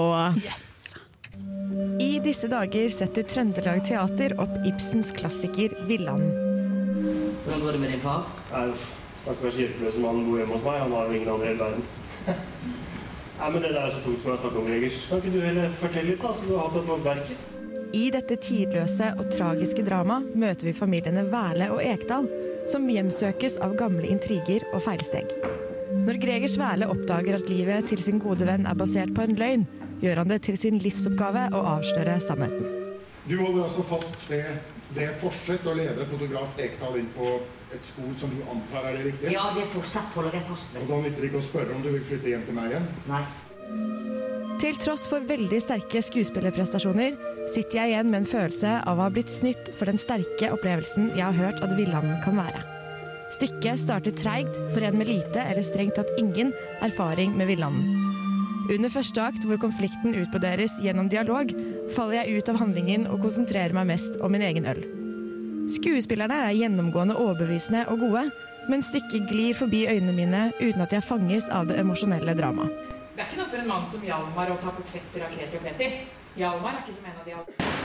I 2.00 2.12
disse 2.24 2.48
dager 2.52 2.90
setter 2.94 3.26
Trøndelag 3.28 3.84
Teater 3.88 4.36
opp 4.42 4.54
Ibsens 4.68 5.12
klassiker 5.16 5.76
Villanden. 5.90 6.32
Hvordan 7.46 7.62
går 7.62 7.72
det 7.72 7.82
med 7.84 7.92
din 7.94 8.02
far? 8.04 8.30
Stakkars 9.16 9.58
hjelpeløse 9.60 10.02
mann 10.04 10.24
bor 10.28 10.40
hjemme 10.40 10.56
hos 10.56 10.64
meg. 10.66 10.80
Han 10.84 10.96
har 10.96 11.10
jo 11.10 11.18
ingen 11.18 11.34
andre 11.34 11.46
i 11.46 11.52
hele 11.54 11.64
verden. 11.64 11.84
Nei, 13.40 13.50
men 13.52 13.62
Det 13.62 13.74
der 13.74 13.84
er 13.84 13.92
så 13.92 14.02
tungt 14.04 14.22
for 14.24 14.32
meg 14.32 14.38
å 14.38 14.42
snakke 14.42 14.60
om, 14.62 14.70
Gregers. 14.70 15.02
Kan 15.10 15.22
ikke 15.22 15.34
du 15.36 15.42
heller 15.44 15.76
fortelle 15.76 16.14
litt, 16.14 16.24
da, 16.24 16.32
så 16.32 16.48
du 16.48 16.56
har 16.56 16.68
hatt 16.68 16.78
det 16.78 16.84
på 16.88 16.98
verket? 17.04 17.52
I 17.96 18.04
dette 18.12 18.36
tidløse 18.44 19.12
og 19.20 19.30
tragiske 19.32 19.84
dramaet 19.88 20.34
møter 20.36 20.68
vi 20.70 20.76
familiene 20.76 21.26
Væle 21.32 21.70
og 21.76 21.84
Ekdal, 21.84 22.28
som 22.72 22.88
hjemsøkes 22.90 23.60
av 23.64 23.76
gamle 23.80 24.08
intriger 24.10 24.66
og 24.74 24.84
feilsteg. 24.88 25.32
Når 26.06 26.20
Gregers 26.24 26.58
Væle 26.60 26.90
oppdager 26.92 27.38
at 27.38 27.52
livet 27.52 27.88
til 27.92 28.02
sin 28.04 28.20
gode 28.24 28.48
venn 28.48 28.68
er 28.68 28.78
basert 28.80 29.14
på 29.16 29.24
en 29.24 29.38
løgn, 29.40 29.68
gjør 30.04 30.24
han 30.24 30.32
det 30.34 30.42
til 30.48 30.58
sin 30.60 30.80
livsoppgave 30.84 31.50
å 31.56 31.62
avsløre 31.76 32.18
sannheten. 32.24 32.86
Du 33.26 33.38
holder 33.40 33.64
altså 33.66 33.84
fast 33.86 34.28
ved 34.30 34.46
det 34.96 35.08
fortsett 35.22 35.66
å 35.66 35.74
lede 35.76 36.06
fotograf 36.08 36.54
Ekdal 36.62 37.00
inn 37.00 37.08
på 37.16 37.40
et 37.74 37.84
spor 37.84 38.12
som 38.20 38.32
du 38.36 38.44
antar 38.52 38.86
er 38.92 39.00
det 39.00 39.08
riktige? 39.08 39.34
Ja, 39.34 39.48
det 39.56 39.66
fortsatt 39.72 40.14
holder 40.16 40.38
jeg 40.38 40.46
fast 40.48 40.78
Og 40.78 40.86
da 40.92 41.00
nytter 41.02 41.24
det 41.24 41.32
ikke 41.32 41.42
å 41.42 41.48
spørre 41.48 41.74
om 41.76 41.82
du 41.84 41.90
vil 41.96 42.06
flytte 42.06 42.32
hjem 42.32 42.46
til 42.46 42.58
meg 42.58 42.76
igjen? 42.76 42.86
Nei. 43.10 43.24
Til 44.62 44.78
tross 44.80 45.08
for 45.12 45.26
veldig 45.28 45.58
sterke 45.60 46.00
skuespillerprestasjoner 46.06 47.18
sitter 47.52 47.80
jeg 47.80 47.92
igjen 47.92 48.12
med 48.14 48.22
en 48.22 48.30
følelse 48.30 48.78
av 48.88 49.02
å 49.02 49.08
ha 49.08 49.12
blitt 49.14 49.34
snytt 49.34 49.74
for 49.76 49.90
den 49.90 50.00
sterke 50.02 50.54
opplevelsen 50.54 51.12
jeg 51.18 51.26
har 51.26 51.36
hørt 51.36 51.66
at 51.66 51.76
Villanden 51.78 52.22
kan 52.24 52.40
være. 52.40 52.64
Stykket 53.36 53.82
starter 53.82 54.16
treigt 54.16 54.56
for 54.72 54.86
en 54.86 55.00
med 55.02 55.10
lite 55.10 55.44
eller 55.44 55.66
strengt 55.66 55.98
tatt 56.00 56.14
ingen 56.22 56.54
erfaring 56.86 57.36
med 57.36 57.50
Villanden. 57.52 57.95
Under 58.66 58.90
første 58.90 59.22
akt, 59.22 59.44
hvor 59.46 59.60
konflikten 59.62 60.16
utbroderes 60.18 60.80
gjennom 60.82 61.10
dialog, 61.12 61.52
faller 61.94 62.24
jeg 62.24 62.40
ut 62.40 62.50
av 62.50 62.58
handlingen 62.64 63.06
og 63.06 63.22
konsentrerer 63.22 63.76
meg 63.78 63.92
mest 63.92 64.18
om 64.26 64.34
min 64.34 64.42
egen 64.42 64.66
øl. 64.66 64.82
Skuespillerne 65.70 66.40
er 66.48 66.58
gjennomgående 66.58 67.18
overbevisende 67.18 67.86
og 67.94 68.02
gode, 68.02 68.24
men 68.70 68.82
stykket 68.82 69.30
glir 69.30 69.54
forbi 69.58 69.84
øynene 69.90 70.18
mine 70.18 70.42
uten 70.58 70.82
at 70.82 70.94
jeg 70.98 71.06
fanges 71.06 71.50
av 71.54 71.70
det 71.70 71.78
emosjonelle 71.82 72.34
dramaet. 72.38 72.74
Det 73.16 73.22
er 73.22 73.30
ikke 73.30 73.42
noe 73.44 73.52
for 73.54 73.62
en 73.62 73.70
mann 73.70 73.86
som 73.90 74.02
Hjalmar 74.04 74.52
å 74.52 74.58
ta 74.60 74.74
portretter 74.74 75.30
av 75.30 75.38
Kreti 75.38 75.62
og 75.62 75.66
Pleti. 75.68 75.92
Hjalmar 76.42 76.74
er 76.74 76.82
ikke 76.84 76.98
som 76.98 77.06
en 77.14 77.22
av 77.22 77.26
de 77.30 77.38
alle 77.38 77.76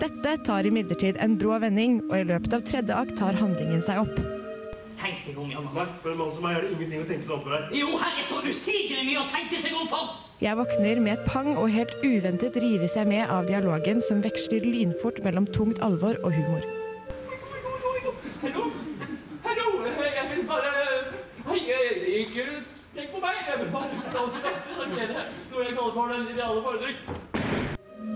Dette 0.00 0.36
tar 0.44 0.66
imidlertid 0.66 1.20
en 1.20 1.36
brå 1.38 1.58
vending, 1.60 2.00
og 2.08 2.16
i 2.16 2.26
løpet 2.32 2.56
av 2.56 2.64
tredje 2.64 2.96
akt 2.96 3.18
tar 3.20 3.36
handlingen 3.36 3.84
seg 3.84 4.00
opp. 4.06 4.39
Tenk 5.00 5.22
deg 5.24 5.38
om, 5.40 5.48
Hjalmar. 5.48 5.88
For 6.02 6.12
en 6.12 6.18
mann 6.20 6.32
som 6.36 6.44
meg 6.44 6.58
er 6.58 6.66
det 6.66 6.74
ingenting 6.74 7.04
å 7.04 7.06
tenke 7.08 7.24
seg 7.24 7.36
om 7.38 7.44
for 7.46 7.56
her. 7.56 7.70
Jo, 7.72 7.94
her 8.02 8.18
er 8.20 8.26
så 8.28 8.40
usigelig 8.44 9.04
mye 9.06 9.22
å 9.22 9.28
tenke 9.32 9.60
seg 9.62 9.76
om 9.76 9.88
for! 9.88 10.10
Jeg 10.40 10.56
våkner 10.56 11.00
med 11.04 11.14
et 11.18 11.24
pang, 11.28 11.50
og 11.60 11.72
helt 11.72 11.94
uventet 12.04 12.56
rives 12.64 12.96
jeg 12.96 13.08
med 13.08 13.28
av 13.32 13.48
dialogen 13.48 14.00
som 14.04 14.20
veksler 14.24 14.64
lynfort 14.64 15.20
mellom 15.24 15.48
tungt 15.56 15.80
alvor 15.84 16.20
og 16.24 16.36
humor. 16.36 16.64
Hallo? 18.44 18.68
Hallo? 19.44 19.66
Jeg 20.04 20.28
vil 20.34 20.44
bare 20.48 20.76
Hei, 21.50 21.58
tenk 22.94 23.10
på 23.12 23.20
meg. 23.24 23.40
Jeg 23.48 23.58
vil 23.64 23.72
bare 23.72 23.88
til 23.90 24.00
noe 24.04 25.64
jeg 25.64 25.74
kaller 25.76 25.92
for 25.96 26.12
den 26.12 26.28
ideale. 26.28 26.60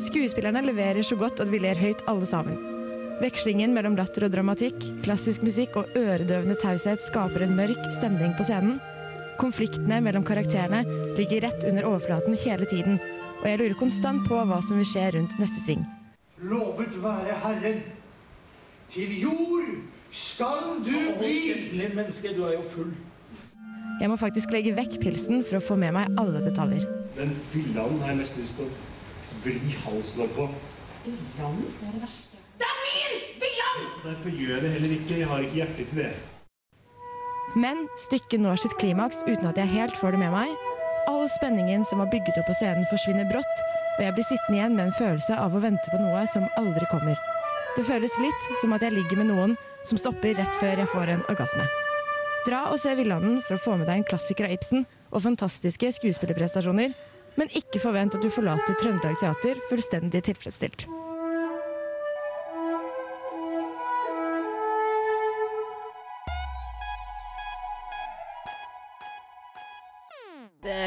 Skuespillerne 0.05 0.61
leverer 0.65 1.03
så 1.03 1.17
godt 1.17 1.41
at 1.41 1.53
vi 1.53 1.61
ler 1.65 1.81
høyt 1.81 2.05
alle 2.11 2.27
sammen. 2.29 2.84
Vekslingen 3.23 3.71
mellom 3.77 3.95
latter 3.95 4.27
og 4.27 4.33
dramatikk, 4.35 4.81
klassisk 5.05 5.45
musikk 5.47 5.77
og 5.79 5.93
øredøvende 5.99 6.57
taushet 6.59 7.03
skaper 7.05 7.45
en 7.45 7.55
mørk 7.55 7.79
stemning 7.95 8.35
på 8.35 8.47
scenen. 8.49 8.81
Konfliktene 9.39 10.01
mellom 10.03 10.27
karakterene 10.27 10.83
ligger 11.19 11.45
rett 11.47 11.67
under 11.69 11.87
overflaten 11.87 12.35
hele 12.43 12.67
tiden, 12.71 12.99
og 13.41 13.47
jeg 13.47 13.61
lurer 13.61 13.79
konstant 13.79 14.27
på 14.27 14.43
hva 14.49 14.59
som 14.67 14.81
vil 14.81 14.89
skje 14.91 15.07
rundt 15.15 15.39
neste 15.39 15.63
sving. 15.63 15.87
Lovet 16.43 16.99
være 17.03 17.39
Herren. 17.45 17.81
Til 18.91 19.15
jord 19.23 19.71
skal 20.11 20.83
du 20.83 20.99
bli. 21.21 21.33
Kjedelig 21.47 21.91
menneske, 21.95 22.35
du 22.37 22.45
er 22.49 22.59
jo 22.59 22.67
full. 22.71 22.93
Jeg 24.01 24.11
må 24.11 24.19
faktisk 24.19 24.51
legge 24.51 24.75
vekk 24.75 24.99
pilsen 25.03 25.45
for 25.47 25.61
å 25.61 25.63
få 25.63 25.79
med 25.79 25.95
meg 25.95 26.19
alle 26.19 26.43
detaljer. 26.43 26.87
Den 27.15 27.31
villanden 27.55 28.03
har 28.03 28.17
jeg 28.17 28.25
nesten 28.25 28.43
lyst 28.43 28.59
til 28.59 28.71
å 28.71 29.43
vri 29.45 29.83
halsen 29.87 30.27
opp 30.27 30.39
på. 30.41 30.49
Villanden? 31.07 31.69
Det 31.79 31.93
er 31.93 31.95
det 31.95 32.09
verste. 32.09 32.34
Det 32.61 32.69
er 32.69 32.79
min 32.83 33.19
villand! 33.43 33.83
Derfor 34.05 34.31
gjør 34.31 34.55
jeg 34.55 34.63
det 34.65 34.73
heller 34.77 34.95
ikke. 34.99 35.19
Jeg 35.19 35.29
har 35.33 35.45
ikke 35.47 35.61
hjerte 35.61 35.89
til 35.91 36.01
det. 36.05 36.13
Men 37.55 37.85
stykket 38.01 38.43
når 38.43 38.63
sitt 38.65 38.75
klimaks 38.81 39.23
uten 39.29 39.47
at 39.47 39.59
jeg 39.61 39.71
helt 39.75 39.97
får 40.01 40.17
det 40.17 40.25
med 40.25 40.35
meg. 40.35 40.55
All 41.11 41.29
spenningen 41.29 41.85
som 41.87 42.01
var 42.01 42.11
bygget 42.11 42.41
opp 42.41 42.49
på 42.49 42.57
scenen 42.57 42.89
forsvinner 42.91 43.29
brått, 43.29 43.63
og 43.99 44.03
jeg 44.03 44.17
blir 44.17 44.27
sittende 44.27 44.59
igjen 44.59 44.75
med 44.75 44.89
en 44.89 44.99
følelse 44.99 45.37
av 45.39 45.55
å 45.55 45.63
vente 45.63 45.93
på 45.93 46.01
noe 46.01 46.25
som 46.33 46.49
aldri 46.59 46.89
kommer. 46.91 47.21
Det 47.77 47.85
føles 47.87 48.17
litt 48.23 48.51
som 48.61 48.75
at 48.75 48.83
jeg 48.87 48.97
ligger 48.97 49.21
med 49.21 49.31
noen 49.31 49.57
som 49.85 50.01
stopper 50.01 50.37
rett 50.39 50.61
før 50.61 50.81
jeg 50.81 50.91
får 50.91 51.15
en 51.15 51.25
orgasme. 51.31 51.67
Dra 52.45 52.67
og 52.73 52.81
se 52.81 52.93
Villanden 52.99 53.39
for 53.45 53.57
å 53.57 53.63
få 53.63 53.77
med 53.79 53.89
deg 53.89 54.03
en 54.03 54.09
klassiker 54.09 54.49
av 54.49 54.57
Ibsen 54.57 54.85
og 55.13 55.25
fantastiske 55.25 55.93
skuespillerprestasjoner, 55.99 56.93
men 57.41 57.57
ikke 57.59 57.83
forvent 57.83 58.17
at 58.17 58.25
du 58.25 58.31
forlater 58.33 58.77
Trøndelag 58.79 59.19
Teater 59.21 59.63
fullstendig 59.71 60.23
tilfredsstilt. 60.29 60.89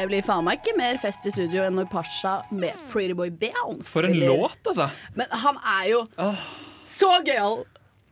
Blir 0.08 0.24
faen 0.26 0.44
meg 0.46 0.60
ikke 0.62 0.76
mer 0.78 0.98
fest 1.00 1.26
i 1.28 1.32
studio 1.34 1.64
enn 1.68 1.76
når 1.78 1.88
Pasha 1.92 2.38
med 2.50 2.76
Pretty 2.92 3.16
Boy 3.18 3.30
Bounce 3.30 3.90
For 3.92 4.08
en 4.08 4.14
spiller. 4.16 4.34
låt, 4.42 4.60
altså. 4.72 4.88
Men 5.18 5.34
han 5.44 5.60
er 5.78 5.90
jo 5.92 6.04
så 6.88 7.12
gøyal! 7.26 7.60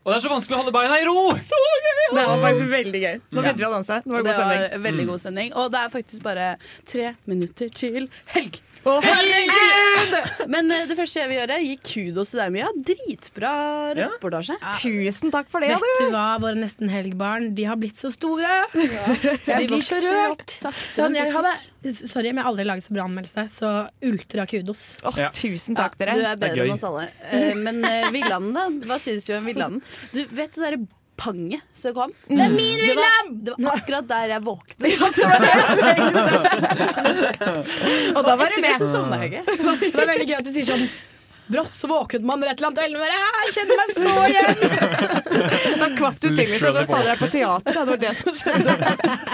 Og 0.06 0.12
det 0.12 0.20
er 0.20 0.22
så 0.22 0.30
vanskelig 0.30 0.54
å 0.54 0.60
holde 0.60 0.72
beina 0.76 1.00
i 1.02 1.06
ro! 1.08 1.18
Så 1.42 1.58
gøy! 1.58 1.86
Det 2.14 2.22
var 2.28 2.38
faktisk 2.44 2.68
veldig 2.70 3.00
gøy. 3.02 3.16
Nå 3.26 3.42
begynte 3.42 3.58
vi 3.58 3.66
å 3.66 3.72
danse. 3.72 3.96
Det 4.04 4.12
var 4.14 4.22
det 4.22 4.34
god 4.36 4.52
var 4.52 4.84
veldig 4.84 5.06
god 5.08 5.22
sending. 5.24 5.48
Og 5.58 5.72
det 5.74 5.80
er 5.80 5.90
faktisk 5.96 6.22
bare 6.22 6.50
tre 6.86 7.08
minutter 7.26 7.72
til 7.74 8.06
helg. 8.36 8.60
Å, 8.86 8.92
herregud! 9.02 10.12
Men 10.52 10.70
eh, 10.70 10.84
det 10.86 10.94
første 10.98 11.18
jeg 11.18 11.30
vil 11.30 11.38
gjøre, 11.40 11.56
er 11.58 11.64
gi 11.66 11.76
kudos 11.88 12.30
til 12.32 12.40
deg, 12.42 12.52
Mia. 12.54 12.68
Dritbra 12.86 13.52
reportasje. 13.98 14.56
Tusen 14.78 15.32
takk 15.34 15.48
for 15.50 15.64
det, 15.64 15.72
Vet 15.74 16.02
du 16.04 16.12
hva, 16.14 16.26
våre 16.42 16.58
nesten 16.60 16.90
helgbarn, 16.92 17.48
de 17.58 17.66
har 17.66 17.78
blitt 17.80 17.98
så 17.98 18.12
store. 18.14 18.52
Jeg 18.76 19.40
De 19.46 19.66
blir 19.72 19.82
så 19.86 19.98
rørt. 20.04 20.54
Ja, 20.62 21.08
men 21.08 21.18
jeg 21.18 21.34
hadde, 21.34 21.54
sorry, 21.98 22.30
men 22.30 22.40
jeg 22.40 22.44
har 22.46 22.52
aldri 22.52 22.68
laget 22.68 22.86
så 22.86 22.94
bra 22.96 23.06
anmeldelse, 23.08 23.46
så 23.56 23.72
ultra 24.06 24.46
kudos. 24.50 24.84
Åh, 25.06 25.20
Tusen 25.36 25.78
takk, 25.78 25.98
Ja, 25.98 26.06
dere. 26.06 26.16
du 26.20 26.28
er 26.30 26.42
bedre 26.46 26.68
enn 26.68 26.76
oss 26.76 26.86
alle. 26.86 27.08
Eh, 27.30 27.52
Men 27.58 27.82
uh, 27.82 28.10
Villanden, 28.14 28.54
da? 28.54 28.68
Hva 28.86 29.00
syns 29.02 29.26
du 29.26 29.34
om 29.40 29.50
Villanden? 29.50 29.82
Du 30.14 30.22
vet 30.30 30.54
det 30.54 30.62
derre 30.62 30.80
panget 31.16 31.60
som 31.74 31.94
kom? 31.96 32.12
Det 32.28 32.40
er 32.44 32.50
min 32.52 32.78
Det 32.82 32.94
var, 32.98 33.30
det 33.48 33.54
var 33.58 33.72
akkurat 33.80 34.08
der 34.10 34.26
jeg 34.34 34.42
våknet. 34.46 34.86
Og 38.16 38.22
da 38.24 38.34
var 38.36 38.48
du 38.54 38.60
med. 38.62 38.78
Så 38.78 38.86
sovna 38.92 39.16
jeg 39.24 39.32
ikke. 39.32 39.42
Det 39.82 39.94
var 39.96 40.06
veldig 40.12 40.26
gøy 40.30 40.36
at 40.38 40.46
du 40.46 40.52
sier 40.54 40.66
sånn 40.68 40.86
Brått 41.46 41.74
så 41.76 41.86
våknet 41.90 42.24
man 42.26 42.42
rett 42.42 42.58
et 42.58 42.62
eller 42.64 42.82
annet, 42.82 42.96
og 42.98 43.06
Jeg 43.06 43.54
kjenner 43.56 43.76
meg 43.80 43.88
så 43.94 44.14
igjen! 44.30 44.56
Da 45.80 45.88
kvapp 45.92 46.16
du 46.22 46.28
til 46.30 46.36
litt, 46.38 46.54
så 46.58 46.70
Literally 46.72 46.86
fader 46.88 47.10
jeg 47.10 47.18
på 47.20 47.28
teater. 47.34 47.76
Det 47.76 47.84
var 47.90 47.98
det 48.02 48.12
som 48.16 48.36
skjedde. 48.40 48.76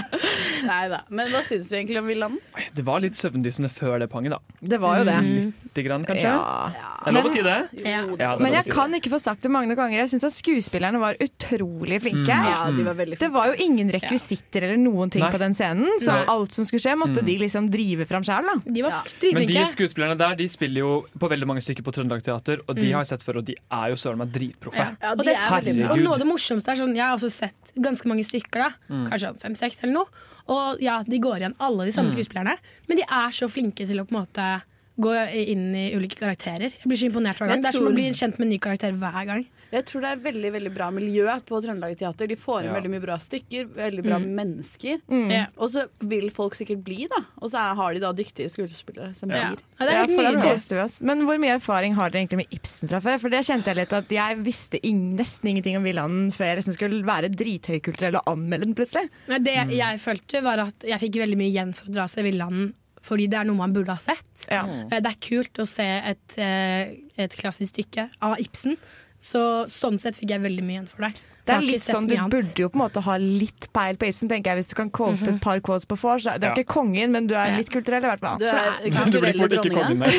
Nei 0.69 0.81
da. 0.91 0.99
Men 1.15 1.31
hva 1.33 1.41
syns 1.47 1.71
du 1.71 1.77
egentlig 1.79 2.01
om 2.03 2.09
Villanden? 2.11 2.41
Det 2.77 2.85
var 2.87 3.03
litt 3.05 3.17
søvndyssende 3.19 3.71
før 3.73 4.03
det 4.03 4.09
panget, 4.13 4.35
da. 4.35 4.59
Det 4.73 4.79
var 4.83 4.99
jo 5.01 5.07
det. 5.09 5.17
Lite 5.63 5.85
grann, 5.87 6.05
kanskje. 6.09 6.27
Ja. 6.27 6.93
Det 7.03 7.11
er 7.13 7.17
lov 7.17 7.29
å 7.29 7.33
si 7.33 7.43
det? 7.47 7.57
Ja. 7.83 8.03
Ja, 8.19 8.33
det 8.37 8.45
Men 8.45 8.57
jeg 8.59 8.67
si 8.67 8.71
det. 8.73 8.77
kan 8.77 8.97
ikke 8.99 9.13
få 9.15 9.21
sagt 9.23 9.47
det 9.47 9.53
mange 9.55 9.77
ganger. 9.79 10.03
Jeg 10.03 10.13
syns 10.13 10.27
at 10.29 10.37
skuespillerne 10.37 11.01
var 11.03 11.19
utrolig 11.23 12.01
flinke. 12.05 12.27
Mm. 12.35 12.51
Ja, 12.53 12.61
de 12.77 12.87
var 12.87 12.99
veldig 12.99 13.19
Det 13.23 13.31
var 13.35 13.51
jo 13.53 13.57
ingen 13.67 13.91
rekvisitter 13.95 14.69
eller 14.69 14.81
noen 14.83 15.11
ting 15.15 15.25
Nei. 15.25 15.31
på 15.35 15.41
den 15.43 15.55
scenen, 15.57 15.89
så 16.03 16.19
Nei. 16.19 16.27
alt 16.35 16.53
som 16.59 16.67
skulle 16.69 16.83
skje, 16.85 16.97
måtte 16.99 17.23
Mm. 17.23 17.27
de 17.27 17.39
liksom 17.39 17.71
drive 17.71 18.07
fram 18.09 18.23
da 18.27 18.55
De 18.65 18.83
var 18.83 18.91
ja. 18.91 19.31
Men 19.35 19.47
de 19.47 19.65
skuespillerne 19.69 20.17
der 20.19 20.35
De 20.37 20.47
spiller 20.49 20.81
jo 20.81 20.93
på 21.19 21.29
veldig 21.29 21.47
mange 21.47 21.61
stykker 21.63 21.83
på 21.85 21.93
Trøndelag 22.03 22.23
Teater, 22.27 22.61
og 22.69 22.75
de 22.77 22.83
Mm. 22.89 22.93
har 22.93 23.05
jeg 23.05 23.07
sett 23.07 23.23
før, 23.23 23.39
og 23.39 23.45
de 23.47 23.55
er 23.71 23.89
jo 23.91 23.95
søren 23.95 24.19
meg 24.19 24.33
dritproffe. 24.33 24.77
Ja. 24.77 24.97
Ja, 25.01 25.13
og, 25.13 25.27
er 25.27 25.91
og 25.91 25.99
noe 26.03 26.13
av 26.15 26.19
det 26.19 26.27
morsomste 26.27 26.69
er 26.73 26.77
sånn 26.77 26.95
Jeg 26.97 27.03
har 27.07 27.17
også 27.17 27.31
sett 27.31 27.73
ganske 27.81 28.05
mange 28.07 28.25
stykker, 28.27 28.59
da. 28.59 28.71
Mm. 28.91 29.09
Kanskje 29.09 29.39
fem-seks 29.41 29.83
eller 29.85 29.93
noe. 29.95 30.07
Og 30.49 30.81
ja, 30.83 31.03
de 31.07 31.19
går 31.19 31.39
igjen 31.41 31.55
alle 31.61 31.85
de 31.87 31.93
samme 31.93 32.11
Mm. 32.11 32.17
skuespillerne, 32.19 32.57
men 32.89 32.97
de 32.97 33.03
er 33.09 33.31
så 33.31 33.49
flinke 33.49 33.87
til 33.87 33.97
å 34.01 34.05
på 34.07 34.13
en 34.17 34.27
måte 34.27 34.63
gå 35.01 35.13
inn 35.49 35.75
i 35.75 35.95
ulike 35.97 36.19
karakterer. 36.19 36.69
Jeg 36.73 36.85
blir 36.85 36.99
så 36.99 37.09
imponert 37.11 37.39
hver 37.39 37.49
gang. 37.49 37.63
Det 37.63 37.69
er 37.75 37.79
som 37.79 37.87
å 37.89 37.95
bli 37.95 38.11
kjent 38.11 38.39
med 38.39 38.47
en 38.47 38.51
ny 38.51 38.59
karakter 38.59 38.93
hver 38.93 39.25
gang. 39.27 39.47
Jeg 39.73 39.87
tror 39.89 40.03
det 40.05 40.11
er 40.13 40.21
veldig 40.33 40.51
veldig 40.53 40.73
bra 40.75 40.91
miljø 40.93 41.25
på 41.49 41.61
Trøndelag 41.65 41.97
Teater. 41.99 42.27
De 42.29 42.37
får 42.37 42.61
inn 42.63 42.69
Ja. 42.69 42.75
veldig 42.81 42.91
mye 42.93 43.01
bra 43.01 43.17
stykker, 43.17 43.69
veldig 43.73 44.03
bra 44.05 44.19
Mm. 44.19 44.35
mennesker. 44.37 45.01
Ja. 45.31 45.47
Og 45.57 45.71
så 45.71 45.87
vil 46.01 46.29
folk 46.31 46.55
sikkert 46.55 46.85
bli, 46.85 47.07
da. 47.09 47.25
Og 47.41 47.51
så 47.51 47.57
er- 47.59 47.75
har 47.75 47.95
de 47.95 48.01
da 48.01 48.13
dyktige 48.13 48.51
skuespillere 48.53 49.15
som 49.17 49.31
Ja. 49.31 49.51
blir. 49.51 49.59
Ja, 49.81 49.87
det 49.87 49.89
er 49.89 49.93
Ja, 49.93 49.99
helt 50.07 50.37
nydelig. 50.37 50.69
vi 50.71 50.79
oss. 50.79 51.01
Men 51.03 51.23
hvor 51.23 51.39
mye 51.39 51.55
erfaring 51.59 51.95
har 51.95 52.11
dere 52.11 52.21
egentlig 52.27 52.37
med 52.37 52.51
Ibsen 52.51 52.89
fra 52.89 53.01
før? 53.01 53.19
For 53.21 53.29
det 53.31 53.45
kjente 53.47 53.65
jeg 53.65 53.77
litt 53.77 53.93
at 53.93 54.09
jeg 54.09 54.39
visste 54.45 54.79
ing 54.85 55.17
nesten 55.17 55.49
ingenting 55.49 55.77
om 55.77 55.85
Villanden 55.85 56.31
før 56.31 56.55
jeg 56.55 56.57
liksom 56.59 56.75
skulle 56.75 57.03
være 57.05 57.31
drithøykulturell 57.35 58.17
og 58.17 58.25
anmelde 58.27 58.65
den 58.65 58.75
plutselig. 58.75 59.09
Men 59.27 59.43
det 59.43 59.55
jeg 59.71 59.99
følte, 60.01 60.43
var 60.43 60.59
at 60.59 60.79
jeg 60.81 61.01
fikk 61.01 61.15
veldig 61.15 61.37
mye 61.37 61.51
igjen 61.53 61.75
for 61.75 61.87
å 61.87 61.93
dra 61.93 62.05
seg 62.05 62.25
Villanden. 62.25 62.75
Fordi 63.03 63.29
det 63.29 63.35
er 63.41 63.45
noe 63.45 63.57
man 63.57 63.73
burde 63.73 63.89
ha 63.89 63.97
sett. 63.97 64.47
Ja. 64.49 64.63
Eh, 64.65 65.01
Det 65.01 65.07
er 65.07 65.19
kult 65.21 65.55
å 65.55 65.67
se 65.67 65.83
et, 65.83 66.39
eh, 66.39 66.95
et 67.19 67.31
klassisk 67.35 67.73
stykke 67.75 68.11
av 68.23 68.37
Ibsen. 68.39 68.77
Så 69.23 69.43
sånn 69.71 70.01
sett 70.03 70.17
fikk 70.19 70.33
jeg 70.35 70.43
veldig 70.43 70.65
mye 70.67 70.81
igjen 70.81 70.89
for 70.91 71.07
det. 71.07 71.13
Det 71.43 71.55
er 71.57 71.65
litt 71.67 71.83
sånn, 71.83 72.05
Du 72.07 72.15
burde 72.31 72.55
jo 72.61 72.69
på 72.71 72.77
en 72.79 72.83
måte 72.85 73.01
ha 73.03 73.15
litt 73.19 73.65
peil 73.75 73.97
på 73.99 74.07
Ibsen, 74.07 74.29
tenker 74.31 74.53
jeg, 74.53 74.61
hvis 74.61 74.69
du 74.71 74.75
kan 74.79 74.91
quote 74.95 75.27
et 75.27 75.41
par 75.43 75.59
quotes 75.59 75.87
på 75.91 75.97
vors. 75.99 76.23
Det 76.23 76.39
er 76.39 76.47
Ja. 76.47 76.55
ikke 76.55 76.71
kongen, 76.71 77.11
men 77.11 77.27
du 77.27 77.35
er 77.35 77.57
litt 77.57 77.67
kulturell 77.71 78.05
i 78.05 78.07
hvert 78.07 78.21
fall. 78.23 78.39
Du 78.39 78.47
er 78.47 78.79
Du 79.11 79.19
blir 79.19 79.35
fort 79.35 79.51
ikke 79.51 79.73
kongen, 79.75 79.99
nei. 79.99 80.11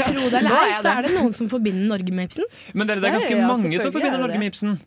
tro 0.00 0.30
det 0.32 0.38
eller 0.40 0.56
er 0.56 0.64
ei, 0.64 0.80
så 0.80 0.92
er 0.96 1.02
det 1.02 1.12
noen 1.18 1.34
som 1.36 1.50
forbinder 1.52 1.84
Norge 1.92 2.12
med 2.16 2.30
Ibsen. 2.30 2.44
Men 2.72 2.86
det 2.86 2.96
er 2.96 3.00
ganske 3.12 3.36
ja, 3.36 3.46
mange 3.46 3.80
som 3.80 3.92
forbinder 3.92 4.16
er 4.16 4.24
Norge 4.24 4.38
med 4.40 4.52
Ibsen. 4.54 4.78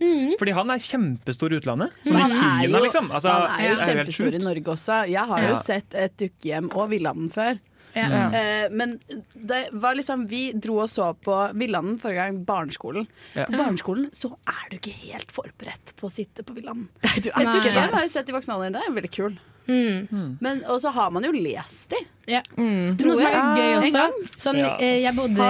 Fordi 0.42 0.54
han 0.58 0.72
er 0.72 0.82
kjempestor 0.82 1.54
i 1.54 1.60
utlandet. 1.62 1.92
Som 2.04 2.18
i 2.18 2.22
Han 2.22 2.32
er 2.32 2.66
Kina, 2.66 2.80
liksom. 2.88 3.12
Altså, 3.12 3.30
han 3.30 3.62
er 3.62 3.70
jo 3.70 3.76
kjempestor 3.86 4.34
i. 4.34 4.44
Norge 4.50 4.74
også. 4.74 5.08
Jeg 5.14 5.26
har 5.30 5.42
jo 5.50 5.58
sett 5.62 5.94
et 5.94 6.18
dukkehjem 6.18 6.74
og 6.76 6.90
Villanden 6.90 7.30
før. 7.30 7.60
Ja. 7.98 8.30
Eh, 8.38 8.70
men 8.72 9.00
det 9.34 9.62
var 9.74 9.96
liksom 9.98 10.28
vi 10.30 10.52
dro 10.54 10.80
og 10.84 10.90
så 10.92 11.10
på 11.24 11.36
Villanden 11.58 11.98
forrige 12.02 12.24
gang, 12.24 12.40
barneskolen. 12.48 13.08
Ja. 13.34 13.46
På 13.50 13.58
barneskolen 13.58 14.10
så 14.16 14.34
er 14.48 14.70
du 14.72 14.78
ikke 14.80 14.94
helt 15.08 15.32
forberedt 15.34 15.96
på 15.98 16.08
å 16.10 16.14
sitte 16.14 16.44
på 16.48 16.54
Villanden. 16.58 16.90
Nei, 17.04 17.20
du 17.24 17.30
er 17.34 17.52
ikke 17.58 17.74
Jeg 17.74 17.94
har 17.94 18.10
sett 18.14 18.30
i 18.30 18.36
voksen 18.36 18.54
alder. 18.58 18.76
Det 18.78 18.86
er 18.88 18.98
veldig 19.02 19.12
kul. 19.18 19.38
Men, 19.68 20.62
og 20.72 20.78
så 20.80 20.94
har 20.96 21.10
man 21.12 21.26
jo 21.28 21.34
lest 21.36 21.90
de. 21.92 22.00
Ja. 22.32 22.40
Tror 22.56 23.10
Noe 23.10 23.18
som 23.18 23.26
er 23.28 23.36
litt 23.36 23.60
gøy 23.60 23.74
også. 23.82 24.06
Sånn, 24.40 24.60
Ja. 24.62 24.70
eh, 24.80 25.02
jeg, 25.04 25.16
bodde, 25.16 25.48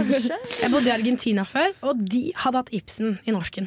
jeg 0.62 0.70
bodde 0.70 0.86
i 0.86 0.94
Argentina 0.94 1.42
før, 1.48 1.72
og 1.82 1.98
de 2.02 2.30
hadde 2.44 2.62
hatt 2.62 2.70
Ibsen 2.76 3.16
i 3.26 3.34
norsken. 3.34 3.66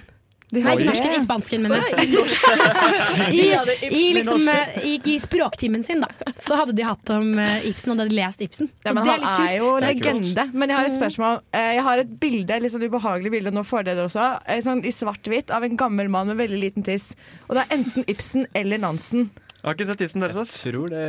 De 0.53 0.61
Nei, 0.61 0.73
ikke 0.77 0.85
norsken, 0.91 1.13
i 1.17 1.21
spansken, 1.23 1.63
mener 1.65 1.81
jeg. 1.81 2.09
i. 3.33 3.39
I, 3.41 3.89
De 3.89 4.01
liksom, 4.19 4.43
eh, 4.53 4.75
i, 4.85 4.93
I 5.13 5.15
språktimen 5.23 5.83
sin, 5.85 6.03
da. 6.03 6.09
Så 6.37 6.57
hadde 6.59 6.75
de 6.77 6.85
hatt 6.85 7.09
om 7.15 7.31
eh, 7.41 7.65
Ibsen, 7.71 7.93
og 7.93 7.97
de 7.97 8.05
hadde 8.05 8.17
lest 8.19 8.43
Ibsen. 8.45 8.69
Ja, 8.85 8.93
men 8.93 9.03
det 9.07 9.15
han 9.15 9.23
er, 9.25 9.29
er 9.33 9.57
kult. 9.57 9.63
jo 9.63 9.71
legende. 9.87 10.45
Men 10.53 10.69
jeg 10.73 10.77
har 10.79 10.89
et 10.91 10.97
spørsmål. 10.99 11.39
Eh, 11.57 11.71
Jeg 11.79 11.85
har 11.87 12.03
et 12.03 12.11
bilde, 12.21 12.59
litt 12.61 12.75
sånn 12.75 12.85
ubehagelig 12.85 13.33
bilde, 13.33 13.53
nå 13.55 13.63
får 13.65 13.87
dere 13.87 14.03
det 14.03 14.09
også, 14.11 14.27
sånn 14.67 14.83
i 14.85 14.93
svart-hvitt 14.93 15.49
av 15.57 15.65
en 15.65 15.79
gammel 15.79 16.11
mann 16.13 16.29
med 16.29 16.37
veldig 16.43 16.59
liten 16.61 16.85
tiss. 16.85 17.13
Og 17.47 17.57
det 17.57 17.65
er 17.65 17.79
enten 17.79 18.05
Ibsen 18.13 18.45
eller 18.53 18.81
Nansen. 18.83 19.31
Jeg 19.63 19.69
har 19.69 19.77
ikke 19.77 19.85
sett 19.87 20.01
tissen 20.03 20.19
deres, 20.19 20.35
Jeg 20.35 20.73
Tror 20.73 20.89
det 20.91 21.01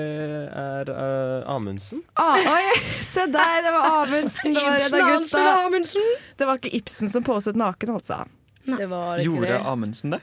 er 0.54 0.90
uh, 0.94 1.50
Amundsen. 1.50 2.04
Ah, 2.14 2.36
oi, 2.38 2.76
se 3.02 3.24
der, 3.26 3.56
det 3.66 3.72
var 3.74 3.88
Amundsen. 4.04 4.54
Det 4.54 4.62
var 4.62 4.78
Ibsen, 4.78 5.02
Nansen. 5.10 5.48
Amundsen. 5.66 6.06
Det 6.38 6.46
var 6.46 6.60
ikke 6.62 6.70
Ibsen 6.78 7.10
som 7.10 7.26
poset 7.26 7.58
naken, 7.58 7.96
altså. 7.98 8.20
Det 8.66 8.86
var 8.90 9.18
ikke 9.20 9.26
Gjorde 9.28 9.50
det. 9.50 9.58
Amundsen 9.72 10.14
det? 10.16 10.20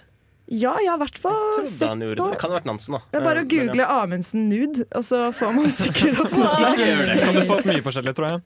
Ja, 0.51 0.73
jeg 0.83 0.89
har 0.91 0.97
i 0.97 1.03
hvert 1.05 1.19
fall 1.23 1.61
sett 1.63 1.87
han 1.87 2.01
gjorde 2.03 2.19
noe. 2.19 2.31
det. 2.33 2.39
Kan 2.41 2.51
ha 2.51 2.57
vært 2.57 2.65
Nansen, 2.67 2.95
da. 2.97 2.99
Det 3.13 3.19
er 3.21 3.23
bare 3.23 3.39
Eh, 3.39 3.45
å 3.45 3.47
men 3.47 3.51
google 3.69 3.85
Amundsen 3.95 4.47
nude, 4.51 4.83
og 4.97 5.05
så 5.07 5.19
får 5.37 5.53
man 5.55 5.69
sikkert 5.71 6.19
opp 6.25 6.33
noe 6.35 6.49
Ikke 6.73 6.87
gjør 6.89 7.03
det. 7.07 7.19
Kan 7.21 7.37
du 7.37 7.41
få 7.47 7.55
opp 7.59 7.69
mye 7.69 7.85
forskjellig, 7.85 8.13
tror 8.17 8.27
jeg. 8.33 8.41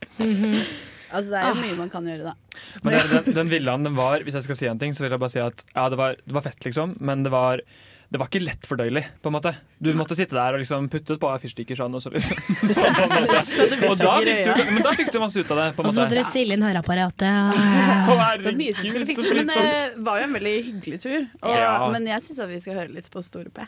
Altså, 1.15 1.31
det 1.31 1.39
er 1.39 1.47
jo 1.49 1.57
mye 1.63 1.77
man 1.79 1.89
kan 1.93 2.07
gjøre, 2.09 2.33
da. 2.33 2.59
Men 2.83 2.93
det, 2.97 3.03
den, 3.15 3.33
den 3.39 3.49
villaen 3.55 3.87
den 3.87 3.95
var, 3.97 4.21
hvis 4.25 4.35
jeg 4.37 4.45
skal 4.49 4.57
si 4.59 4.67
en 4.69 4.81
ting, 4.81 4.93
så 4.93 5.05
vil 5.05 5.13
jeg 5.15 5.21
bare 5.21 5.33
si 5.33 5.41
at 5.41 5.63
ja, 5.71 5.87
det 5.93 5.97
var, 6.01 6.17
det 6.25 6.35
var 6.37 6.43
fett, 6.45 6.59
liksom. 6.67 6.95
Men 6.99 7.23
det 7.25 7.31
var, 7.33 7.61
det 8.09 8.19
var 8.21 8.27
ikke 8.29 8.41
lett 8.45 8.67
fordøyelig, 8.69 9.01
på 9.23 9.29
en 9.31 9.33
måte. 9.35 9.51
Du 9.81 9.89
måtte 9.97 10.15
sitte 10.17 10.35
der 10.37 10.55
og 10.55 10.61
liksom 10.61 10.85
putte 10.93 11.15
et 11.17 11.21
par 11.23 11.39
fyrstikker 11.41 11.77
sånn, 11.79 11.95
og 11.97 12.03
så 12.03 12.11
liksom 12.13 12.37
på 12.75 12.85
en 12.85 13.23
måte. 13.25 13.87
Og 13.89 13.97
da 13.99 14.11
fikk 14.21 14.41
du, 14.45 14.51
men 14.75 14.83
da 14.85 14.91
fikk 14.99 15.09
du 15.15 15.19
masse 15.23 15.41
ut 15.41 15.51
av 15.55 15.61
det, 15.61 15.65
på 15.77 15.85
Og 15.85 15.89
så 15.95 16.03
måtte 16.03 16.19
du 16.19 16.23
stille 16.27 16.57
inn 16.57 16.65
høreapparatet. 16.65 17.23
Det 18.05 18.51
var 18.51 18.59
mye 18.59 18.75
som 18.77 18.85
skulle 18.91 19.07
fikses, 19.09 19.31
men 19.37 19.49
det 19.49 20.03
var 20.05 20.19
jo 20.21 20.27
en 20.27 20.35
veldig 20.37 20.53
hyggelig 20.67 20.99
tur. 21.03 21.25
Og, 21.41 21.49
Ja. 21.55 21.71
Men 21.91 22.05
jeg 22.09 22.23
syns 22.25 22.41
vi 22.51 22.59
skal 22.63 22.77
høre 22.81 22.93
litt 22.93 23.09
på 23.11 23.23
Store 23.25 23.49
P. 23.53 23.65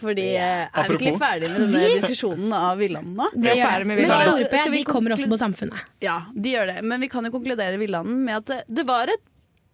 Fordi 0.00 0.24
eh, 0.38 0.66
er 0.70 0.86
vi 0.86 0.94
ikke 0.96 1.06
litt 1.08 1.18
ferdig 1.22 1.48
med 1.50 1.62
denne 1.64 1.80
Vi- 1.86 1.94
diskusjonen 2.00 2.52
av 2.56 2.78
Villanden 2.78 3.16
nå? 3.18 3.26
Det 3.34 3.56
gjør 3.58 3.86
med 3.90 3.98
Men 4.00 4.06
Men 4.06 4.20
Store 4.22 4.50
P 4.52 4.60
de 4.76 4.82
kommer 4.86 5.14
også 5.16 5.30
på 5.32 5.38
Samfunnet. 5.40 5.88
Ja, 6.04 6.18
de 6.34 6.52
gjør 6.56 6.70
det. 6.74 6.76
Men 6.86 7.02
vi 7.02 7.08
kan 7.12 7.26
jo 7.26 7.32
konkludere 7.34 7.78
Villanden 7.80 8.22
med 8.26 8.38
at 8.42 8.52
det, 8.52 8.60
det 8.80 8.86
var 8.88 9.10
et 9.10 9.24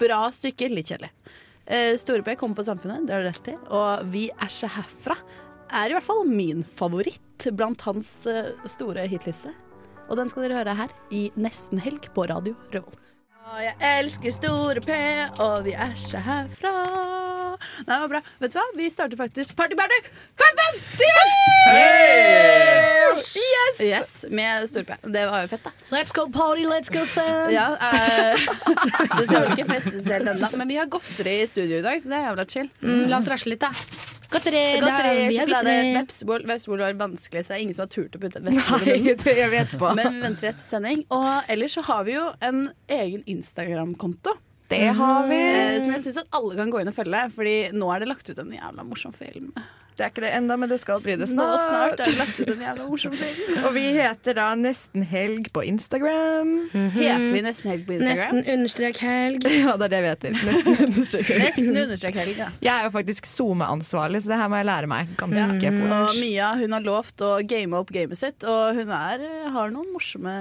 bra 0.00 0.22
stykke. 0.32 0.70
Litt 0.72 0.92
kjedelig. 0.92 1.12
Eh, 1.66 1.96
Store 1.98 2.22
P 2.22 2.36
kommer 2.38 2.58
på 2.58 2.64
Samfunnet, 2.66 3.06
det 3.06 3.14
har 3.14 3.24
du 3.24 3.28
rett 3.28 3.50
i. 3.50 3.56
Og 3.74 4.06
Vi 4.12 4.28
er 4.30 4.50
ikke 4.50 4.72
herfra 4.78 5.18
er 5.74 5.90
i 5.90 5.96
hvert 5.96 6.06
fall 6.06 6.22
min 6.28 6.62
favoritt 6.78 7.48
blant 7.58 7.82
hans 7.86 8.10
eh, 8.30 8.54
store 8.70 9.06
hitliste. 9.10 9.52
Og 10.06 10.18
den 10.20 10.30
skal 10.30 10.46
dere 10.46 10.60
høre 10.60 10.78
her 10.78 10.94
i 11.10 11.26
Nesten 11.34 11.82
helg 11.82 12.06
på 12.14 12.28
Radio 12.30 12.54
Revolt. 12.74 13.15
Jeg 13.46 13.76
elsker 13.78 14.32
Store 14.34 14.80
P, 14.82 14.94
og 15.38 15.60
vi 15.62 15.72
er 15.78 15.92
ikke 15.94 16.18
herfra. 16.26 16.72
Nei, 17.86 17.92
det 17.92 17.98
var 18.02 18.08
bra. 18.10 18.20
Vet 18.42 18.52
du 18.52 18.58
hva? 18.58 18.64
Vi 18.74 18.88
starter 18.90 19.20
faktisk 19.20 19.54
Party 19.56 19.78
Party 19.78 20.00
15! 20.34 21.30
Yes! 21.76 23.28
yes! 23.80 24.10
Med 24.34 24.66
Store 24.66 24.82
P. 24.88 24.98
Det 25.14 25.22
var 25.30 25.46
jo 25.46 25.52
fett, 25.54 25.62
da. 25.68 25.72
Let's 25.94 26.10
go 26.16 26.26
party, 26.26 26.66
let's 26.66 26.90
go 26.90 27.06
fun! 27.06 27.54
Ja, 27.54 27.68
eh, 27.78 28.50
det 29.20 29.28
skal 29.30 29.46
vel 29.46 29.54
ikke 29.54 29.70
festes 29.70 30.10
helt 30.10 30.34
ennå, 30.34 30.50
men 30.58 30.74
vi 30.74 30.82
har 30.82 30.90
godteri 30.90 31.38
i 31.44 31.48
studio 31.48 31.78
i 31.78 31.86
dag, 31.86 32.02
så 32.02 32.10
det 32.10 32.18
er 32.18 32.28
jævla 32.32 32.50
chill. 32.50 32.70
Mm, 32.82 33.06
la 33.12 33.22
oss 33.22 33.30
rasle 33.30 33.54
litt, 33.54 33.62
da. 33.62 34.15
Godteri, 34.36 34.62
Godteri, 34.84 35.26
sjokolade, 35.40 35.74
vepsebol. 35.96 36.46
Vepsebol 36.50 36.82
var 36.84 36.96
vanskelig, 37.00 37.44
så 37.46 37.52
det 37.54 37.56
er 37.58 37.62
ingen 37.66 37.76
som 37.78 37.86
har 37.86 37.92
turt 37.96 38.16
å 38.18 38.20
putte 38.22 38.42
vepsebol 38.44 38.82
i 38.84 38.96
munnen. 39.00 39.06
Men 40.00 40.16
vi 40.18 40.24
venter 40.26 40.50
etter 40.52 40.64
sending. 40.66 41.04
Og 41.16 41.28
ellers 41.52 41.76
så 41.78 41.84
har 41.88 42.04
vi 42.08 42.16
jo 42.18 42.26
en 42.44 42.66
egen 43.00 43.24
Instagram-konto. 43.36 44.36
Det 44.68 44.82
har 44.98 45.26
vi. 45.30 45.40
Eh, 45.40 45.80
Som 45.84 45.92
jeg 45.94 46.02
syns 46.08 46.22
at 46.24 46.30
alle 46.36 46.56
kan 46.58 46.70
gå 46.74 46.80
inn 46.82 46.90
og 46.90 46.96
følge, 46.96 47.24
Fordi 47.34 47.56
nå 47.76 47.90
er 47.94 48.02
det 48.02 48.08
lagt 48.10 48.30
ut 48.30 48.38
en 48.42 48.54
jævla 48.56 48.84
morsom 48.86 49.12
film. 49.14 49.52
Det 49.96 50.04
er 50.04 50.10
ikke 50.10 50.20
det 50.26 50.30
enda, 50.36 50.58
men 50.60 50.68
det 50.68 50.76
skal 50.82 50.98
bli 51.00 51.14
det 51.16 51.24
snart. 51.30 51.54
Nå 51.54 51.60
snart. 51.62 52.00
er 52.04 52.10
det 52.10 52.18
lagt 52.18 52.40
ut 52.42 52.50
en 52.52 52.60
jævla 52.66 52.84
morsom 52.90 53.14
film. 53.16 53.54
Og 53.64 53.70
vi 53.72 53.84
heter 53.96 54.36
da 54.36 54.50
Nesten 54.60 55.06
helg 55.08 55.48
på 55.56 55.62
Instagram. 55.64 56.50
Heter 56.92 57.32
vi 57.32 57.40
Nesten 57.46 57.70
helg 57.72 57.86
på 57.88 57.94
Instagram? 57.96 58.12
Nesten 58.36 58.42
understrek 58.58 59.00
helg. 59.00 59.46
Ja, 59.62 59.72
det 59.80 59.86
er 59.88 59.94
det 59.94 60.02
vi 60.04 60.10
heter. 60.12 60.36
Nesten 60.50 60.76
understrek 60.90 61.30
helg. 61.32 61.44
Nesten 61.46 61.80
understrek 61.86 62.20
helg, 62.20 62.36
ja. 62.44 62.50
Jeg 62.60 62.74
er 62.74 62.90
jo 62.90 62.92
faktisk 62.98 63.30
SoMe-ansvarlig, 63.30 64.20
så 64.26 64.34
det 64.34 64.40
her 64.42 64.52
må 64.52 64.60
jeg 64.60 64.68
lære 64.68 64.92
meg 64.92 65.16
ganske 65.16 65.72
Og 65.72 65.80
fort. 65.80 66.20
Mia 66.20 66.52
hun 66.60 66.76
har 66.76 66.84
lovt 66.92 67.24
å 67.24 67.32
game 67.48 67.80
opp 67.80 67.94
gamet 67.96 68.20
sitt, 68.20 68.44
og 68.44 68.76
hun 68.76 68.92
er, 68.92 69.24
har 69.56 69.72
noen 69.72 69.88
morsomme 69.96 70.36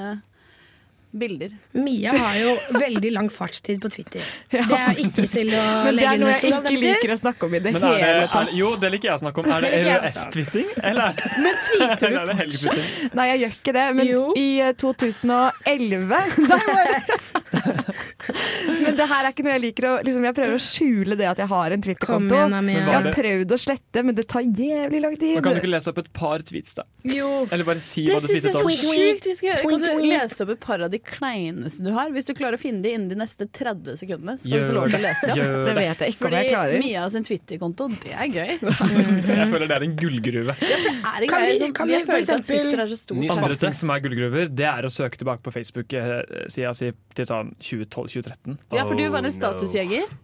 bilder. 1.19 1.51
Mia 1.79 2.11
har 2.17 2.35
jo 2.39 2.51
veldig 2.79 3.11
lang 3.15 3.29
fartstid 3.31 3.79
på 3.83 3.89
Twitter. 3.93 4.21
Det 4.51 4.79
er 4.79 4.99
ikke 5.03 5.25
til 5.31 5.51
å 5.55 5.63
Men 5.87 5.99
det 5.99 6.05
er 6.09 6.19
noe 6.21 6.33
jeg 6.35 6.51
ikke 6.51 6.73
liker 6.81 7.13
å 7.15 7.17
snakke 7.21 7.47
om 7.49 7.55
i 7.55 7.61
det 7.65 7.73
Men 7.75 7.83
er 7.83 7.95
det, 7.95 8.01
hele 8.03 8.23
er, 8.25 8.31
tatt. 8.33 8.53
jo, 8.57 8.71
det 8.81 8.91
liker 8.95 9.09
jeg 9.11 9.15
å 9.17 9.21
snakke 9.23 9.43
om. 9.43 9.49
Er 9.55 9.65
det 9.65 9.71
Det. 9.75 9.81
EØS-twitting, 9.95 10.69
eller 10.91 11.19
Men 11.45 11.59
tweeter 11.69 12.13
du 12.13 12.17
er 12.21 12.29
det 12.31 12.37
helgetwitting? 12.41 13.15
Nei, 13.19 13.27
jeg 13.31 13.43
gjør 13.45 13.55
ikke 13.59 13.75
det, 13.79 13.85
men 13.99 14.09
Jo. 14.11 14.23
i 14.39 14.47
eh, 14.65 14.73
2011 14.83 16.21
Der 16.51 16.67
var 16.69 16.91
jeg! 16.91 17.84
Men 18.85 18.95
det 18.97 19.05
her 19.09 19.25
er 19.27 19.31
ikke 19.33 19.43
noe 19.45 19.53
jeg 19.55 19.63
liker 19.63 19.87
å 19.89 19.93
liksom, 20.05 20.25
Jeg 20.27 20.35
prøver 20.37 20.55
å 20.57 20.61
skjule 20.65 21.17
det 21.19 21.27
at 21.29 21.39
jeg 21.41 21.49
har 21.51 21.75
en 21.75 21.83
Twitter-konto. 21.85 22.35
Jeg 22.35 22.83
har 22.87 23.09
prøvd 23.15 23.53
å 23.55 23.59
slette, 23.61 24.03
men 24.05 24.15
det 24.17 24.25
tar 24.31 24.45
jævlig 24.45 25.01
lang 25.03 25.15
tid. 25.19 25.35
Men 25.37 25.45
kan 25.45 25.57
du 25.57 25.61
ikke 25.61 25.71
lese 25.73 25.91
opp 25.91 25.99
et 26.01 26.09
par 26.15 26.43
tweets, 26.45 26.75
da? 26.77 26.85
Jo. 27.05 27.29
Eller 27.51 27.67
bare 27.67 27.81
si 27.83 28.05
Det 28.07 28.15
hva 28.15 28.21
du 28.23 28.27
syns 28.27 28.47
jeg 28.47 28.55
tweetet 28.55 28.55
er 28.55 28.65
om? 28.65 28.71
så 28.71 28.95
sjukt 28.95 29.29
vi 29.29 29.35
skal 29.39 29.49
gjøre. 29.49 29.69
Kan 29.69 29.85
du 29.85 30.05
lese 30.09 30.45
opp 30.45 30.53
et 30.55 30.61
par 30.65 30.85
av 30.87 30.93
de 30.93 30.99
kleineste 31.05 31.85
du 31.85 31.91
har? 31.95 32.09
Hvis 32.15 32.29
du 32.29 32.33
klarer 32.37 32.57
å 32.57 32.61
finne 32.61 32.81
de 32.85 32.93
innen 32.95 33.09
de 33.11 33.17
neste 33.19 33.47
30 33.49 33.99
sekundene, 34.01 34.37
skal 34.41 34.63
du 34.65 34.67
få 34.69 34.77
lov 34.79 34.89
til 34.91 34.99
å 34.99 35.03
lese 35.05 35.29
dem. 35.31 35.41
Det 35.41 35.65
det. 35.69 35.75
vet 35.79 36.03
jeg 36.05 36.15
ikke 36.15 36.21
om 36.21 36.25
Fordi 36.25 36.41
jeg 36.41 36.51
klarer. 36.53 36.77
Mia 36.85 37.05
sin 37.13 37.27
Twitter-konto, 37.29 37.89
det 38.05 38.13
er 38.15 38.31
gøy. 38.33 38.51
Jeg 39.35 39.47
føler 39.51 39.67
det 39.69 39.75
er 39.77 39.83
en 39.85 39.95
gullgruve. 39.99 40.53
Er 40.55 41.19
det 41.21 41.29
Kan 41.29 41.43
vi- 41.45 41.57
som, 41.59 41.73
kan 41.75 41.87
vi 41.89 41.99
for 42.05 42.15
at 42.17 42.23
eksempel- 42.23 42.45
Twitter 42.45 42.81
er 42.83 42.89
så 42.91 42.97
stor. 42.99 43.21
Andre 43.35 43.55
ting 43.61 43.73
som 43.77 43.89
er 43.93 43.99
gullgruver, 44.03 44.49
det 44.55 44.67
er 44.69 44.87
å 44.87 44.91
søke 44.93 45.17
tilbake 45.21 45.41
på 45.45 45.53
Facebook-sida 45.55 46.73
si 46.75 46.91
til 47.15 47.25
sånn 47.29 47.53
2012-2013. 47.95 48.57
Ja, 48.75 48.85
for 48.85 48.95
du 48.99 49.05
var 49.09 49.23
en 49.23 49.31
Oh, 49.31 49.37
statusjeger. 49.39 50.05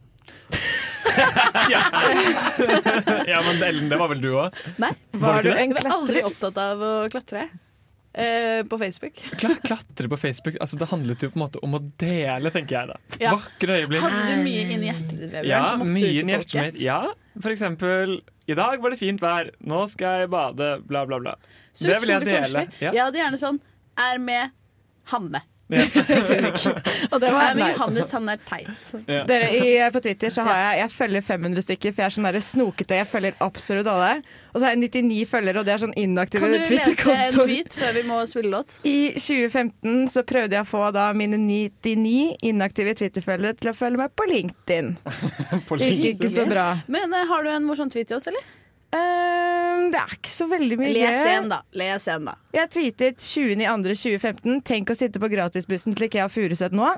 Ja, 3.27 3.41
men 3.45 3.63
Ellen, 3.63 3.89
det 3.89 3.97
var 3.99 4.07
vel 4.11 4.21
du 4.23 4.29
òg? 4.37 4.55
Nei, 4.79 4.93
Var 5.11 5.19
var 5.21 5.43
du 5.43 5.49
jeg 5.51 5.73
var 5.75 5.89
aldri 5.91 6.23
opptatt 6.27 6.57
av 6.61 6.83
å 6.85 6.91
klatre. 7.11 7.49
Eh, 8.11 8.65
på 8.67 8.75
Facebook. 8.79 9.19
Kla 9.39 9.53
klatre 9.63 10.09
på 10.11 10.17
Facebook, 10.19 10.57
altså 10.59 10.75
det 10.81 10.89
handlet 10.91 11.21
jo 11.23 11.29
på 11.31 11.39
en 11.39 11.43
måte 11.45 11.61
om 11.63 11.77
å 11.77 11.79
dele, 12.01 12.51
tenker 12.51 12.75
jeg 12.75 12.89
da. 12.89 12.97
Ja. 13.21 13.35
Vakre 13.37 13.77
øyeblikk. 13.79 14.03
Hadde 14.03 14.23
du 14.27 14.41
mye 14.43 14.65
inni 14.65 14.89
hjertet 14.89 15.21
ditt, 15.21 15.37
Ja, 15.47 15.61
mye 15.79 16.01
til 16.03 16.19
inni 16.19 16.35
hjertet 16.35 16.57
mitt. 16.65 16.81
Ja, 16.83 16.97
for 17.39 17.53
eksempel 17.53 18.17
I 18.51 18.57
dag 18.59 18.83
var 18.83 18.91
det 18.91 18.99
fint 18.99 19.23
vær, 19.23 19.53
nå 19.63 19.85
skal 19.87 20.25
jeg 20.25 20.31
bade, 20.33 20.73
bla, 20.89 21.05
bla, 21.07 21.21
bla. 21.23 21.37
Så 21.71 21.87
det 21.87 22.01
vil 22.03 22.11
jeg 22.17 22.27
dele. 22.27 22.65
Ja. 22.83 22.91
Jeg 22.91 22.99
hadde 23.05 23.21
gjerne 23.21 23.39
sånn 23.39 23.61
Er 23.95 24.19
med 24.19 24.51
Hanne. 25.13 25.39
Ja. 25.71 25.85
Og 27.13 27.21
det 27.23 27.29
var 27.31 27.53
nice. 27.55 27.71
Johannes, 27.77 28.11
han 28.11 28.29
er 28.33 28.39
teit. 28.43 28.89
Ja. 29.07 29.23
Dere, 29.27 29.49
i, 29.55 29.77
eh, 29.79 29.89
På 29.93 30.01
Twitter 30.03 30.33
så 30.33 30.43
har 30.43 30.59
jeg 30.59 30.81
Jeg 30.81 30.91
følger 30.91 31.21
500 31.21 31.65
stykker, 31.67 31.93
for 31.95 32.03
jeg 32.03 32.09
er 32.09 32.15
sånn 32.17 32.27
der 32.27 32.39
snokete. 32.43 32.99
Jeg 32.99 33.07
følger 33.07 33.37
absolutt 33.47 33.89
alle. 33.91 34.13
Og 34.51 34.59
så 34.59 34.67
har 34.67 34.75
jeg 34.75 34.81
99 34.91 35.25
følgere, 35.31 35.61
og 35.61 35.67
det 35.67 35.73
er 35.73 35.83
sånn 35.85 35.95
inaktive 35.99 36.43
Kan 36.43 36.51
du 36.51 36.73
lese 36.75 37.15
en 37.15 37.37
tweet 37.37 37.77
før 37.79 37.93
vi 37.95 38.05
må 38.09 38.21
spille 38.27 38.51
låt? 38.51 38.77
I 38.83 38.97
2015 39.15 40.09
så 40.11 40.25
prøvde 40.27 40.57
jeg 40.57 40.67
å 40.67 40.69
få 40.69 40.85
da 40.95 41.07
mine 41.15 41.39
99 41.39 42.41
inaktive 42.51 42.95
Twitter-følgere 42.99 43.55
til 43.61 43.71
å 43.71 43.77
følge 43.77 44.03
meg 44.03 44.15
på 44.17 44.27
LinkedIn. 44.31 44.95
På 45.67 45.79
Det 45.79 45.91
gikk 45.93 46.19
ikke 46.19 46.33
så 46.35 46.47
bra. 46.49 46.65
Men 46.91 47.15
eh, 47.15 47.29
har 47.31 47.47
du 47.47 47.53
en 47.55 47.69
morsom 47.69 47.91
tweet 47.93 48.11
til 48.11 48.19
oss, 48.19 48.27
eller? 48.31 48.43
Ehm, 48.95 49.85
det 49.93 49.99
er 50.01 50.11
ikke 50.17 50.31
så 50.33 50.45
veldig 50.51 50.77
mye 50.81 50.91
Les 50.93 51.25
en, 51.31 51.45
da. 51.51 51.59
Les 51.79 52.07
en, 52.11 52.25
da. 52.27 52.33
Jeg 52.55 52.67
tweetet 52.73 53.17
20.2.2015 53.23 54.61
Tenk 54.67 54.85
å 54.91 54.95
sitte 54.99 55.17
på 55.23 55.29
gratisbussen 55.31 55.91
til 55.95 56.05
Ikea 56.09 56.27
Furuset 56.31 56.73
nå. 56.75 56.89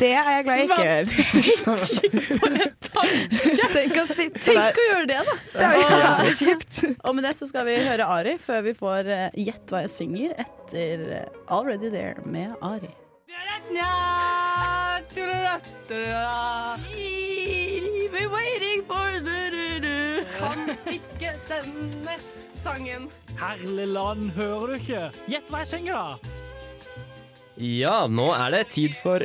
Det 0.00 0.10
er 0.18 0.26
jeg 0.38 0.44
glad 0.46 0.56
jeg 0.58 0.66
ikke 0.66 0.86
gjør. 0.88 1.04
Tenk 3.76 3.94
å 4.00 4.04
sitte 4.08 4.40
Tenk 4.42 4.58
der. 4.58 4.72
å 4.82 4.84
gjøre 4.88 5.06
det, 5.12 5.20
da! 5.28 5.34
Det 5.52 5.64
er 5.68 5.72
jo 5.76 5.82
Og- 6.26 6.38
kjipt. 6.40 6.74
Og 7.06 7.12
med 7.14 7.22
det 7.28 7.34
så 7.38 7.44
skal 7.46 7.62
vi 7.68 7.74
høre 7.84 8.04
Ari 8.16 8.34
før 8.42 8.60
vi 8.66 8.72
får 8.74 9.02
uh, 9.12 9.28
Gjett 9.38 9.66
hva 9.70 9.78
jeg 9.84 9.92
synger 9.94 10.30
etter 10.42 10.96
uh, 11.12 11.20
Already 11.54 11.88
There 11.94 12.18
med 12.26 12.50
Ari. 12.64 12.90
Kan 20.36 20.70
ikke 20.88 21.34
denne 21.48 22.16
sangen. 22.56 23.08
Herlig 23.36 23.86
land, 23.92 24.30
hører 24.36 24.72
du 24.72 24.76
ikke? 24.78 25.02
Gjett 25.28 25.50
hva 25.52 25.60
jeg 25.64 25.70
synger, 25.74 25.98
da! 25.98 26.32
Ja, 27.56 27.98
nå 28.08 28.30
er 28.36 28.52
det 28.52 28.62
tid 28.74 28.96
for 29.00 29.24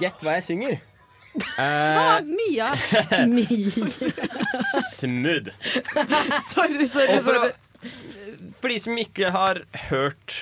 Gjett 0.00 0.20
hva 0.24 0.36
jeg 0.38 0.46
synger. 0.48 0.76
Eh, 1.36 1.96
Faen, 1.96 2.30
Mia! 2.32 2.70
smooth. 4.96 5.52
Sorry, 6.48 6.86
sorry. 6.88 7.18
Og 7.18 7.24
for, 7.26 7.36
å, 7.36 7.50
sorry. 7.50 7.92
For 8.60 8.72
de 8.72 8.78
som 8.82 8.98
ikke 9.00 9.30
har 9.34 9.60
hørt 9.90 10.36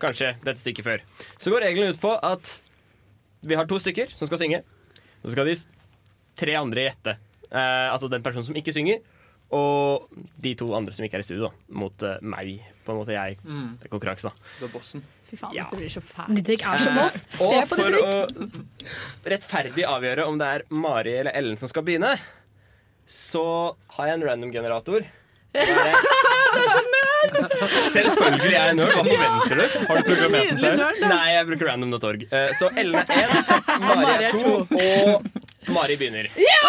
kanskje 0.00 0.32
dette 0.42 0.60
stykket 0.62 0.86
før, 0.86 1.04
så 1.36 1.52
går 1.52 1.66
reglene 1.68 1.94
ut 1.94 2.00
på 2.02 2.14
at 2.16 2.54
vi 3.44 3.56
har 3.56 3.68
to 3.68 3.78
stykker 3.80 4.12
som 4.12 4.28
skal 4.28 4.40
synge. 4.40 4.62
Så 5.22 5.34
skal 5.36 5.48
de 5.48 5.56
tre 6.40 6.56
andre 6.56 6.88
gjette. 6.88 7.16
Eh, 7.50 7.88
altså 7.92 8.08
den 8.10 8.22
personen 8.22 8.44
som 8.46 8.54
ikke 8.58 8.72
synger, 8.76 9.00
og 9.50 10.06
de 10.38 10.52
to 10.54 10.68
andre 10.78 10.92
som 10.94 11.02
ikke 11.04 11.16
er 11.18 11.24
i 11.24 11.26
studio, 11.26 11.48
da, 11.48 11.52
mot 11.74 12.02
uh, 12.06 12.18
meg. 12.22 12.60
På 12.86 12.92
en 12.94 13.00
måte 13.00 13.16
jeg. 13.16 13.34
Mm. 13.42 13.72
Det 13.80 13.88
er 13.88 13.90
konkurranse, 13.90 14.30
da. 14.30 14.32
Det 14.60 14.68
er 14.68 14.72
bossen. 14.76 15.02
Fy 15.26 15.34
faen, 15.40 15.54
Ja. 15.56 15.64
dette 15.66 15.80
blir 15.80 15.90
så 15.90 16.02
fælt. 16.06 16.36
Didrik 16.38 16.62
er 16.66 16.78
så 16.78 16.92
boss. 16.94 17.16
Eh, 17.26 17.38
Se 17.38 17.44
og 17.58 17.66
på 17.66 17.74
for 17.74 17.90
Didrik. 17.90 18.04
å 18.06 19.30
rettferdig 19.34 19.84
avgjøre 19.90 20.26
om 20.30 20.38
det 20.38 20.46
er 20.54 20.62
Mari 20.70 21.16
eller 21.18 21.34
Ellen 21.34 21.58
som 21.58 21.68
skal 21.70 21.82
begynne, 21.86 22.12
så 23.10 23.74
har 23.96 24.06
jeg 24.12 24.20
en 24.20 24.26
random-generator. 24.30 25.02
Selvfølgelig 27.90 28.54
er 28.54 28.66
jeg 28.70 28.76
nerd. 28.78 28.92
Hva 28.94 29.02
forventer 29.04 29.56
du? 29.58 29.64
Har 29.88 29.98
du 29.98 30.02
programmert 30.08 30.50
den 30.52 30.60
selv? 30.62 30.82
Nei, 31.02 31.26
jeg 31.34 31.46
bruker 31.50 31.70
random.org. 31.72 32.20
Eh, 32.30 32.52
Så 32.58 32.70
Ellen 32.78 32.94
er 33.00 33.04
én, 33.18 33.30
Mari 33.82 34.24
er 34.30 34.38
to, 34.38 34.52
og 34.62 35.39
Mari 35.68 35.96
begynner. 36.00 36.26
Ja! 36.36 36.60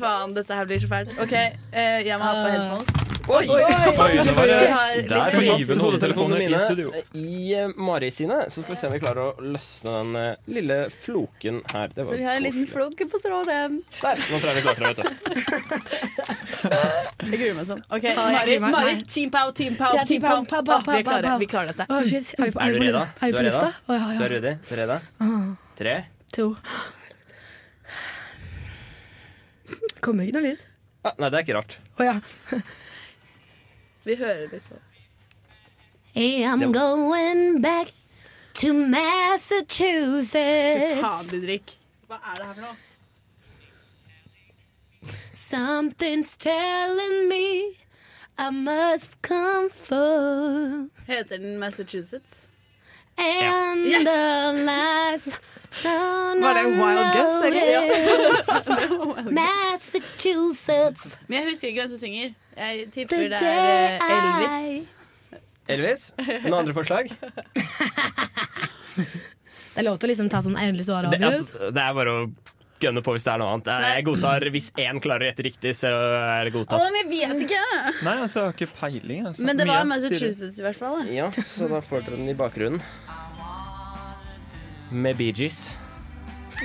Faen, 0.00 0.34
dette 0.34 0.54
her 0.58 0.66
blir 0.66 0.80
så 0.82 0.88
fælt. 0.90 1.12
OK, 1.22 1.32
eh, 1.32 2.02
jeg 2.06 2.18
må 2.18 2.24
ha 2.26 2.32
på 2.34 2.50
headphones. 2.50 2.88
Oi! 3.30 3.46
Oi, 3.46 3.62
oi, 3.62 3.62
oi. 3.62 4.12
Vi 4.18 4.66
har 4.66 4.96
Der 5.06 5.28
flyver 5.30 5.66
fast 5.68 5.80
hodetelefonene 5.80 6.38
mine 6.42 6.56
i 6.56 6.60
studio. 6.64 6.90
i 7.14 7.52
eh, 7.54 7.68
Mari 7.78 8.08
sine, 8.10 8.40
så 8.50 8.64
skal 8.64 8.74
vi 8.74 8.78
se 8.80 8.88
om 8.88 8.94
vi 8.96 8.98
klarer 9.04 9.20
å 9.22 9.44
løsne 9.54 9.92
den 10.00 10.16
eh, 10.18 10.32
lille 10.50 10.78
floken 11.04 11.60
her. 11.70 11.92
Det 11.94 12.06
Så 12.08 12.18
vi 12.18 12.24
har 12.26 12.40
en 12.40 12.42
liten 12.48 12.66
flok 12.66 12.96
floke 12.98 13.06
på 13.12 13.20
tråden. 13.22 13.78
Der, 14.00 14.24
nå 14.26 14.40
tror 14.42 14.48
jeg 14.50 14.56
vi 14.56 14.62
klarte 14.66 14.80
det, 14.82 14.88
vet 14.90 14.98
du. 14.98 15.06
Jeg 17.30 17.38
gruer 17.38 17.54
meg 17.60 17.68
sånn. 17.70 17.84
OK, 17.94 18.08
Ja, 18.10 18.16
Mari. 18.18 18.58
Mari 18.66 18.96
team 19.06 19.30
pow, 19.30 19.52
team 19.54 19.78
pow, 19.78 19.94
Ja, 19.94 20.02
team 20.08 20.22
pow. 20.26 20.42
pow, 20.42 20.64
pow, 20.66 20.80
Ah, 20.80 20.82
pow, 20.82 20.96
Vi 20.96 20.98
er 20.98 21.06
klare. 21.06 21.36
Vi 21.38 21.46
klarer 21.54 21.70
dette. 21.70 21.86
Oh, 21.94 22.02
shit. 22.02 22.34
Er 22.40 22.50
vi 22.50 22.56
på, 22.56 22.60
Er 22.66 22.74
du 22.74 22.80
på, 22.82 22.88
redd, 22.88 22.98
da? 22.98 23.06
Er 23.06 23.30
Du 23.30 23.38
er 23.38 23.46
redd, 23.46 23.52
lufta? 23.52 23.70
da? 23.70 23.72
Å, 23.86 23.90
ja, 23.94 24.02
Du 24.18 24.82
er? 24.82 24.98
Ah, 25.22 25.46
Tre. 25.78 25.94
to. 26.34 26.56
Kommer 30.04 30.22
ikke 30.26 30.36
noe 30.38 30.46
lyd. 30.50 30.60
Ah, 31.04 31.14
nei, 31.18 31.28
det 31.32 31.38
er 31.38 31.42
ikke 31.46 31.56
rart. 31.58 31.72
Å 31.98 32.00
ja. 32.06 32.14
Vi 34.06 34.14
hører 34.18 34.48
litt 34.50 34.66
sånn. 34.68 34.82
I'm 36.14 36.72
going 36.72 37.60
back 37.62 37.88
to 38.60 38.68
Fy 38.72 38.78
Massachusetts. 38.92 41.00
faen, 41.00 41.28
Didrik. 41.32 41.66
Hva 42.08 42.16
er 42.20 42.34
det 42.36 42.44
her 42.46 42.54
for 42.54 42.62
noe? 42.66 42.76
Something's 45.32 46.36
telling 46.36 47.28
me 47.28 47.76
I 48.38 48.50
must 48.50 49.20
come 49.22 49.68
for 49.70 50.88
Heter 51.08 51.38
den 51.38 51.58
Massachusetts? 51.58 52.46
And 53.18 53.86
Yes! 53.86 54.04
the 54.04 54.64
last 54.64 55.28
Var 55.82 56.54
det 56.54 56.64
Wild 56.76 57.06
Guess, 57.14 57.44
eller? 57.48 57.68
Massachusetts. 59.38 61.18
Men 61.28 61.38
jeg 61.38 61.50
husker 61.50 61.68
ikke 61.68 61.80
hvem 61.82 61.90
som 61.90 61.98
synger. 62.02 62.34
Jeg 62.56 62.86
tipper 62.92 63.16
det 63.32 63.42
er 63.42 63.96
eh, 63.96 64.16
Elvis. 64.16 64.88
Elvis, 65.72 66.02
noen 66.44 66.58
andre 66.64 66.74
forslag? 66.76 67.12
Det 69.72 69.80
er 69.80 69.86
lov 69.86 69.96
til 69.96 70.04
å 70.04 70.10
liksom 70.10 70.28
ta 70.28 70.42
sånn 70.44 70.58
endelig 70.60 70.84
svar 70.84 71.06
Det, 71.08 71.16
av 71.16 71.22
altså, 71.32 71.70
det 71.72 71.80
er 71.80 71.94
bare 71.96 72.12
å 72.12 72.24
gønne 72.86 73.02
på 73.06 73.14
hvis 73.16 73.24
det 73.26 73.32
er 73.34 73.40
noe 73.42 73.52
annet. 73.56 73.70
Jeg 73.86 74.04
godtar 74.08 74.46
Hvis 74.54 74.68
én 74.82 75.00
klarer 75.04 75.26
å 75.26 75.30
gjette 75.30 75.46
riktig, 75.46 75.72
så 75.78 75.90
er 75.92 76.48
det 76.48 76.52
Å, 76.52 76.56
godtatt. 76.58 76.84
men 76.88 76.98
jeg 77.00 77.08
vet 77.12 77.44
ikke! 77.46 77.62
Nei, 78.06 78.16
altså, 78.26 78.40
jeg 78.40 78.44
har 78.50 78.58
ikke 78.58 78.70
peiling. 78.80 79.26
Altså. 79.30 79.46
Men 79.48 79.60
det 79.62 79.68
var. 79.70 79.84
Massachusetts 79.92 80.58
i 80.60 80.66
hvert 80.66 80.78
fall. 80.78 81.00
da. 81.02 81.16
Ja, 81.22 81.30
så 81.32 81.68
da 81.70 81.80
får 81.84 82.06
dere 82.08 82.20
den 82.20 82.28
i 82.32 82.36
bakgrunnen. 82.38 82.82
Med 84.92 85.16
Bee 85.16 85.32
Gees. 85.32 85.76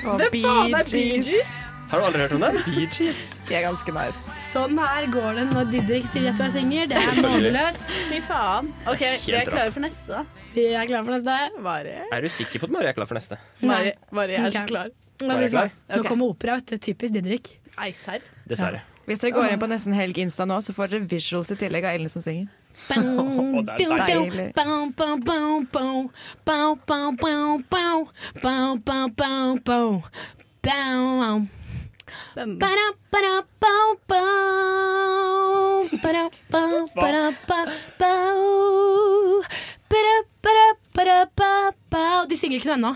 Hvem 0.02 0.20
faen 0.42 0.74
er 0.78 0.84
Bee 0.92 1.18
Gees? 1.24 1.52
Har 1.88 2.02
du 2.02 2.04
aldri 2.04 2.20
hørt 2.20 2.34
om 2.36 2.42
den? 2.44 2.58
Bee 2.66 2.84
Gees. 2.92 3.22
De 3.48 3.56
er 3.56 3.62
ganske 3.64 3.94
nice. 3.96 4.34
Sånn 4.36 4.76
her 4.78 5.06
går 5.08 5.38
det 5.40 5.46
når 5.54 5.70
Didrik 5.72 6.04
sier 6.10 6.26
etter 6.28 6.44
hver 6.44 6.52
synger. 6.58 6.90
Det 6.90 6.98
er 7.00 7.22
nådeløst. 7.24 7.86
Fy 8.10 8.20
faen. 8.26 8.68
OK, 8.92 9.04
vi 9.24 9.38
er 9.40 9.48
klare 9.48 9.72
for 9.72 9.86
neste, 9.86 10.18
da. 10.20 10.44
Vi 10.52 10.66
er 10.74 10.84
klare 10.90 11.04
for 11.08 11.14
neste. 11.16 11.38
Mari. 11.64 11.94
Er 12.12 12.24
du 12.24 12.28
sikker 12.36 12.60
på 12.60 12.68
at 12.68 12.74
Mari 12.76 12.90
er 12.92 12.96
klar 12.98 13.08
for 13.08 13.16
neste? 13.16 13.40
Mari, 13.64 13.94
Mari 14.12 14.36
er 14.36 14.52
så 14.52 14.66
klar. 14.68 14.92
Var 15.22 15.34
er 15.34 15.42
jeg 15.46 15.50
klar? 15.54 15.72
Nå 15.90 16.02
kommer 16.06 16.30
opera. 16.34 16.58
vet 16.60 16.70
du. 16.70 16.76
Typisk 16.90 17.14
Didrik. 17.16 17.58
Nei, 17.78 17.90
serr? 17.96 18.22
Dessverre. 18.48 18.84
Hvis 19.08 19.22
dere 19.22 19.32
går 19.32 19.54
inn 19.54 19.60
på 19.62 19.68
Nesten 19.70 19.94
Helg 19.96 20.18
Insta 20.20 20.44
nå, 20.44 20.58
så 20.60 20.74
får 20.76 20.90
dere 20.92 21.08
visuals 21.08 21.50
i 21.54 21.56
tillegg 21.56 21.86
av 21.88 21.96
Ellen 21.96 22.12
som 22.12 22.22
synger. 22.24 22.44
Er. 22.44 22.56
Spennende. 22.76 23.78
De 42.28 42.36
synger 42.36 42.60
ikke 42.60 42.68
noe 42.70 42.78
ennå. 42.78 42.92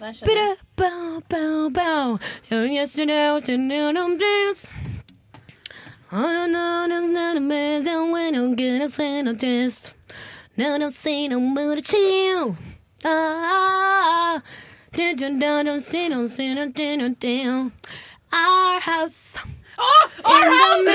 Nei, 0.00 0.12
skjønner. 0.12 0.26
Ba-da, 0.26 0.56
bow, 0.76 1.22
bow, 1.28 1.70
bow. 1.70 2.18
Oh, 2.50 2.64
yes, 2.64 2.96
you 2.98 3.06
know, 3.06 3.38
you 3.38 3.58
know, 3.58 3.92
don't 3.92 4.18
dance. 4.18 4.66
I 6.10 6.32
don't 6.32 6.52
know, 6.52 6.86
there's 6.88 7.08
not 7.08 7.36
a 7.38 7.40
mess, 7.40 7.86
and 7.86 8.12
when 8.12 8.34
I'm 8.34 8.54
gonna 8.54 8.88
send 8.88 9.28
a 9.28 9.34
test. 9.34 9.94
No, 10.56 10.76
don't 10.78 10.92
say 10.92 11.28
no 11.28 11.40
more 11.40 11.76
to 11.76 11.80
chill. 11.80 12.56
Ah, 13.04 14.42
did 14.92 15.20
you 15.22 15.30
know, 15.30 15.62
don't 15.62 15.80
say, 15.80 16.10
don't 16.10 16.28
say, 16.28 16.54
don't 16.54 16.76
say, 16.76 16.96
don't 16.98 17.18
down. 17.18 17.72
Our 18.30 18.80
house. 18.80 19.38
Our 20.22 20.46
house! 20.58 20.86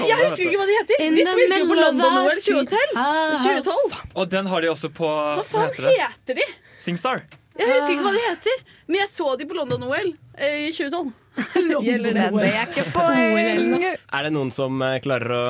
Jeg 0.00 0.16
husker 0.20 0.46
ikke 0.46 0.60
hva 0.60 0.66
de 0.68 0.76
heter. 0.78 1.02
In 1.04 1.18
De 1.18 1.24
spilte 1.26 1.58
jo 1.60 1.68
på 1.70 1.76
London 1.78 2.06
our 2.06 2.28
OL 2.30 2.40
street. 2.40 2.72
2012. 2.72 2.96
Our 3.02 3.36
2012. 3.36 3.90
du. 3.90 3.98
Og 4.20 4.30
den 4.32 4.50
har 4.52 4.64
de 4.64 4.70
også 4.72 4.90
på 4.96 5.10
Hva 5.10 5.44
faen 5.46 5.68
heter 5.68 5.90
heter 5.98 6.40
de? 6.40 6.46
Singstar. 6.80 7.24
Jeg 7.60 7.68
husker 7.74 7.92
ikke 7.92 8.06
hva 8.06 8.14
de 8.16 8.22
heter, 8.24 8.62
men 8.88 9.00
jeg 9.02 9.10
så 9.12 9.34
de 9.36 9.46
på 9.50 9.56
London 9.58 9.82
OL 9.90 10.12
eh, 10.38 10.68
i 10.68 10.72
2012. 10.72 11.12
Gjelder 11.86 12.16
det? 12.16 12.26
Det 12.40 12.50
er 12.50 12.70
ikke 12.70 12.86
poeng! 12.94 13.84
Er 13.84 14.26
det 14.26 14.32
noen 14.34 14.50
som 14.54 14.80
eh, 14.86 14.96
klarer 15.04 15.34
å 15.36 15.44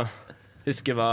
huske 0.67 0.97
hva, 0.99 1.11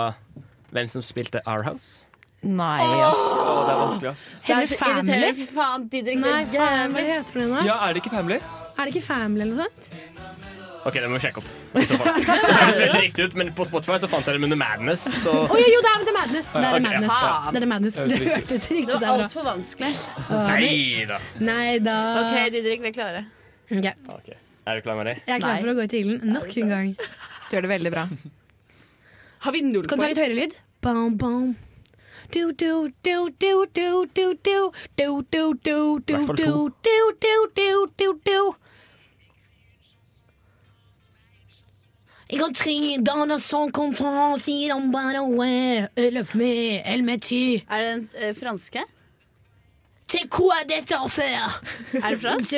hvem 0.74 0.90
som 0.92 1.06
spilte 1.06 1.44
Our 1.46 1.64
House? 1.68 2.04
Nei, 2.48 2.80
ass. 2.82 3.22
Det 3.68 3.74
er 3.74 3.80
vanskelig, 3.82 4.10
ass. 4.12 4.26
Det 4.46 4.56
er 4.56 4.68
så 4.70 4.78
Family? 4.80 5.14
irriterende. 5.14 5.36
Fy 5.38 5.48
faen, 5.54 5.88
Didrik, 5.92 6.20
Nei, 6.22 6.36
er 6.46 6.52
faen, 6.54 6.94
hva 6.96 7.06
heter 7.12 7.40
det 7.42 7.48
nå? 7.52 7.64
Ja, 7.68 7.78
er 7.88 7.96
det 7.98 8.04
ikke 8.04 8.14
Family? 8.14 8.38
Er 8.78 8.86
det 8.86 8.94
ikke 8.96 9.06
Family 9.08 9.42
eller 9.46 9.56
noe 9.58 9.68
sånt? 9.68 9.90
Ok, 10.88 10.94
det 11.02 11.08
må 11.12 11.18
vi 11.18 11.24
sjekke 11.26 11.42
opp. 11.42 11.48
i 11.76 11.82
så 11.90 11.98
fall. 12.00 12.20
Det 12.22 12.36
høres 12.38 12.78
veldig 12.80 13.00
riktig 13.04 13.24
ut, 13.28 13.34
men 13.42 13.50
på 13.58 13.66
Spotify 13.68 13.98
så 14.00 14.08
fant 14.08 14.28
jeg 14.30 14.38
det 14.38 14.48
under 14.48 14.60
Madness, 14.62 15.02
så 15.20 15.34
Å 15.44 15.58
ja, 15.60 15.66
jo, 15.74 15.80
det 15.84 15.90
er 15.92 16.06
The 16.08 16.14
Madness! 16.16 16.52
Det 16.54 16.62
er 16.62 16.78
Ok, 16.78 16.78
The 16.78 16.88
Madness. 16.88 17.16
faen. 17.18 17.48
Det 17.50 17.58
er 17.60 17.66
The 17.66 17.70
Madness. 17.74 17.98
Det 17.98 18.20
høres 18.22 18.38
riktig 18.38 18.60
ut. 18.62 18.92
Det 18.94 19.00
var 19.02 19.24
altfor 19.26 19.48
vanskelig. 19.50 19.90
Nei 20.32 20.70
da. 21.10 21.18
Nei 21.50 21.74
da. 21.84 21.98
OK, 22.22 22.38
Didrik, 22.56 22.86
vi 22.86 22.92
er 22.94 22.96
klare. 22.96 23.24
Ok, 23.68 23.90
Ok. 24.16 24.30
Er 24.68 24.76
du 24.76 24.84
klar, 24.84 24.98
Mari? 25.00 25.14
Jeg 25.24 25.32
er 25.38 25.40
klar 25.44 25.54
Nei. 25.54 25.60
for 25.64 25.72
å 25.72 25.76
gå 25.78 25.84
i 25.86 25.92
tvilen 25.92 26.24
nok 26.38 26.56
en 26.62 26.72
gang. 26.74 26.88
Du 27.48 27.54
gjør 27.56 27.64
det 27.68 27.70
veldig 27.72 27.92
bra. 27.94 28.02
Har 29.46 29.54
vi 29.56 29.62
null 29.64 29.86
Kan 29.88 30.00
du 30.00 30.04
ta 30.04 30.10
litt 30.12 30.20
høyere 30.20 30.36
lyd? 30.36 30.56
Bam, 30.84 31.16
bam. 31.20 31.54
Du, 32.36 32.42
du, 32.52 32.72
du, 33.08 33.14
du, 33.40 33.62
du, 33.72 33.94
du, 34.12 34.34
du. 34.44 34.64
Du, 34.98 35.24
du, 35.32 35.54
du, 35.64 35.64
du, 35.64 35.78
du, 36.04 36.18
du, 36.36 37.36
du, 37.56 37.88
du, 37.96 38.08
du, 38.28 38.40
Jeg 42.28 42.42
har 42.42 42.52
tre 42.52 42.76
dager 43.08 43.40
som 43.40 43.70
kom 43.72 43.94
sier 44.42 44.74
han 44.74 44.90
bare 44.92 45.22
løp 46.12 46.34
med, 46.36 46.82
el 46.84 47.04
me 47.08 47.16
tue. 47.24 47.62
Er 47.72 47.84
det 47.84 47.92
en 47.94 48.08
eh, 48.20 48.34
franske? 48.36 48.84
C'est 50.08 50.28
quoi 50.28 50.64
dette 50.68 50.92
affaire? 50.92 51.62
Er 51.94 52.16
det 52.16 52.20
fransk? 52.20 52.52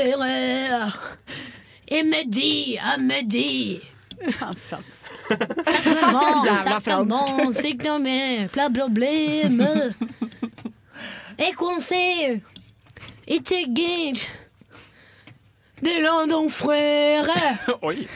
Jeg 1.90 2.06
med 2.06 2.34
de, 2.34 2.74
jeg 2.74 2.82
elle 2.96 3.04
me 3.06 3.22
dit. 3.30 3.82
Ja, 4.22 4.52
fransk. 4.58 5.12
Jævla 5.30 6.80
fransk. 6.80 7.62
c'est 7.62 7.78
que 7.78 7.84
non, 7.86 8.00
mais 8.00 8.48
plein 8.52 8.70
de 8.70 8.80
problèmes. 8.80 9.68
Et 11.38 11.54
qu'on 11.54 11.80
sait, 11.80 12.42
il 13.28 13.42
te 13.44 13.68
guide 13.68 14.18
de 15.82 16.02
Oi. 17.82 18.08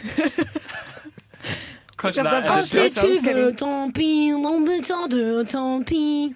Kanskje 2.04 2.24
det 2.24 2.32
er 2.34 2.42
det 2.44 2.50
være 2.52 2.64
si 2.68 3.20
tu 3.24 3.34
veux, 3.34 3.52
tant 3.56 3.94
pis, 3.96 4.34
mon 4.46 4.66
besoin 4.68 5.08
de 5.12 5.22
tant 5.48 5.86
pis. 5.88 6.34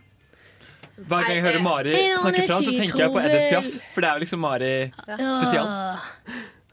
Hver 0.98 1.22
gang 1.22 1.34
jeg 1.36 1.44
hører 1.46 1.62
Mari 1.62 1.92
snakke 2.18 2.46
fransk, 2.48 2.70
så 2.70 2.78
tenker 2.78 3.04
jeg 3.04 3.12
på 3.14 3.20
Edith 3.22 3.50
Piaf. 3.52 3.68
For 3.94 4.02
det 4.02 4.10
er 4.10 4.14
jo 4.16 4.24
liksom 4.24 4.40
Mari 4.42 4.72
spesial. 5.38 5.68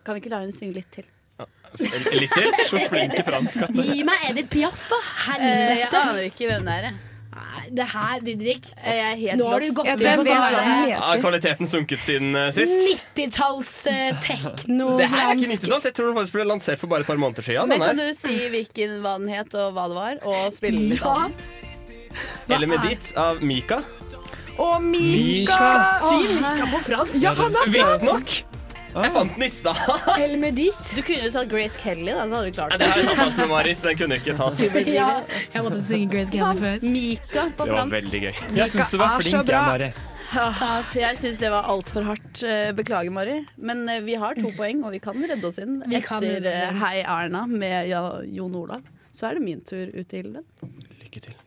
Kan 0.05 0.15
vi 0.17 0.23
ikke 0.23 0.33
la 0.33 0.41
henne 0.45 0.55
synge 0.57 0.79
litt 0.79 0.95
til? 0.95 1.11
Litt 2.15 2.33
til? 2.39 2.49
Så 2.71 2.81
flink 2.89 3.19
i 3.19 3.25
fransk. 3.27 3.67
Gi 3.75 4.07
meg 4.07 4.31
Edith 4.31 4.49
Piaf, 4.55 4.87
da! 4.93 5.01
Helvete. 5.27 5.83
jeg 5.83 5.91
aner 6.01 6.23
ikke 6.31 6.49
hvem 6.53 6.71
det 6.71 6.79
er. 6.79 6.89
jeg. 6.89 7.14
Nei, 7.35 7.63
det 7.75 7.87
her, 7.91 8.21
Didrik 8.23 8.67
Jeg 8.71 8.99
er 9.03 9.17
helt 9.19 9.41
Nå 9.41 9.49
har 9.51 9.63
du 9.65 9.71
gått 9.75 9.89
Jeg 9.89 9.99
inn 9.99 10.21
på 10.21 10.27
sånn 10.29 10.45
der 10.55 10.93
Har 11.03 11.23
kvaliteten 11.23 11.71
sunket 11.71 12.05
siden 12.07 12.37
uh, 12.39 12.47
sist? 12.55 12.75
90-talls 13.17 13.73
eh, 13.91 14.21
tekno 14.23 14.93
Det 15.01 15.09
her 15.11 15.25
er 15.25 15.35
ikke 15.35 15.51
90-talls. 15.57 15.89
Jeg 15.91 15.97
tror 15.99 16.11
den 16.13 16.19
faktisk 16.21 16.39
ble 16.39 16.47
lansert 16.53 16.83
for 16.83 16.93
bare 16.93 17.07
et 17.07 17.11
par 17.11 17.19
måneder 17.19 17.47
siden. 17.47 17.73
Men 17.73 17.83
kan 17.83 17.99
du 17.99 18.07
si 18.17 18.37
hvilken 18.53 19.01
hva 19.03 19.17
den 19.19 19.33
het, 19.35 19.51
og 19.59 19.75
hva 19.75 19.89
det 19.91 19.99
var? 19.99 20.23
Og 20.31 20.55
spille 20.55 21.01
av 21.03 21.35
Eller 22.55 22.71
med 22.71 22.85
Medit 22.85 23.15
av 23.19 23.43
Mika. 23.43 23.83
Å, 24.55 24.79
Mika! 24.79 25.15
Mika. 25.19 25.63
Si 26.07 26.35
Mika 26.39 26.69
på 26.71 26.83
fransk! 26.87 27.23
Ja, 27.25 27.35
han 27.41 27.57
er 27.59 27.73
fransk! 27.73 27.79
Visstnok. 27.81 28.54
Jeg 28.95 29.11
fant 29.15 29.33
den 29.35 29.43
i 29.43 29.49
stad. 29.51 29.75
Du 30.95 31.01
kunne 31.03 31.25
jo 31.25 31.31
tatt 31.35 31.49
Grace 31.51 31.79
Kelly, 31.81 32.13
da, 32.13 32.23
så 32.29 32.35
hadde 32.37 32.47
vi 32.47 32.53
klart 32.55 32.75
Det 32.79 32.87
har 32.89 32.99
jeg 33.03 33.17
tatt 33.19 33.37
med 33.41 33.49
Maris. 33.51 33.81
Den 33.83 33.97
kunne 33.99 34.15
ikke 34.21 34.35
tas. 34.39 34.61
Ja, 34.87 35.09
jeg 35.55 35.63
måtte 35.67 35.81
synge 35.83 36.09
Grace 36.15 36.31
Kelly 36.35 36.59
før. 36.63 36.77
Mika 36.87 37.43
på 37.59 37.63
Det 37.67 37.73
var 37.75 37.81
fransk. 37.81 37.95
veldig 37.99 38.21
gøy. 38.27 38.35
Jeg 38.61 38.69
syns 38.75 38.89
du 38.93 38.97
var 39.01 39.09
er 39.09 39.11
flink, 39.25 39.49
jeg, 39.51 39.63
Mari. 39.71 39.89
Ja, 40.35 40.47
jeg 40.99 41.15
syns 41.21 41.39
det 41.43 41.51
var 41.55 41.63
altfor 41.71 42.03
hardt. 42.09 42.35
Eh, 42.47 42.71
Beklager, 42.75 43.13
Mari. 43.15 43.37
Men 43.59 43.85
eh, 43.91 44.01
vi 44.07 44.15
har 44.19 44.33
to 44.39 44.49
poeng, 44.57 44.79
og 44.87 44.91
vi 44.95 45.01
kan 45.03 45.15
redde 45.19 45.47
oss 45.51 45.59
inn. 45.63 45.75
Vi 45.87 45.95
Etter 46.01 46.47
eh. 46.51 46.71
Hei 46.83 46.97
Erna 47.03 47.43
med 47.51 47.91
Jon 48.35 48.55
Olav, 48.63 48.83
så 49.15 49.23
er 49.31 49.33
det 49.39 49.43
min 49.47 49.61
tur 49.67 49.87
ut 49.91 50.07
til 50.11 50.19
Hilde. 50.23 50.41
Lykke 51.03 51.21
til. 51.29 51.35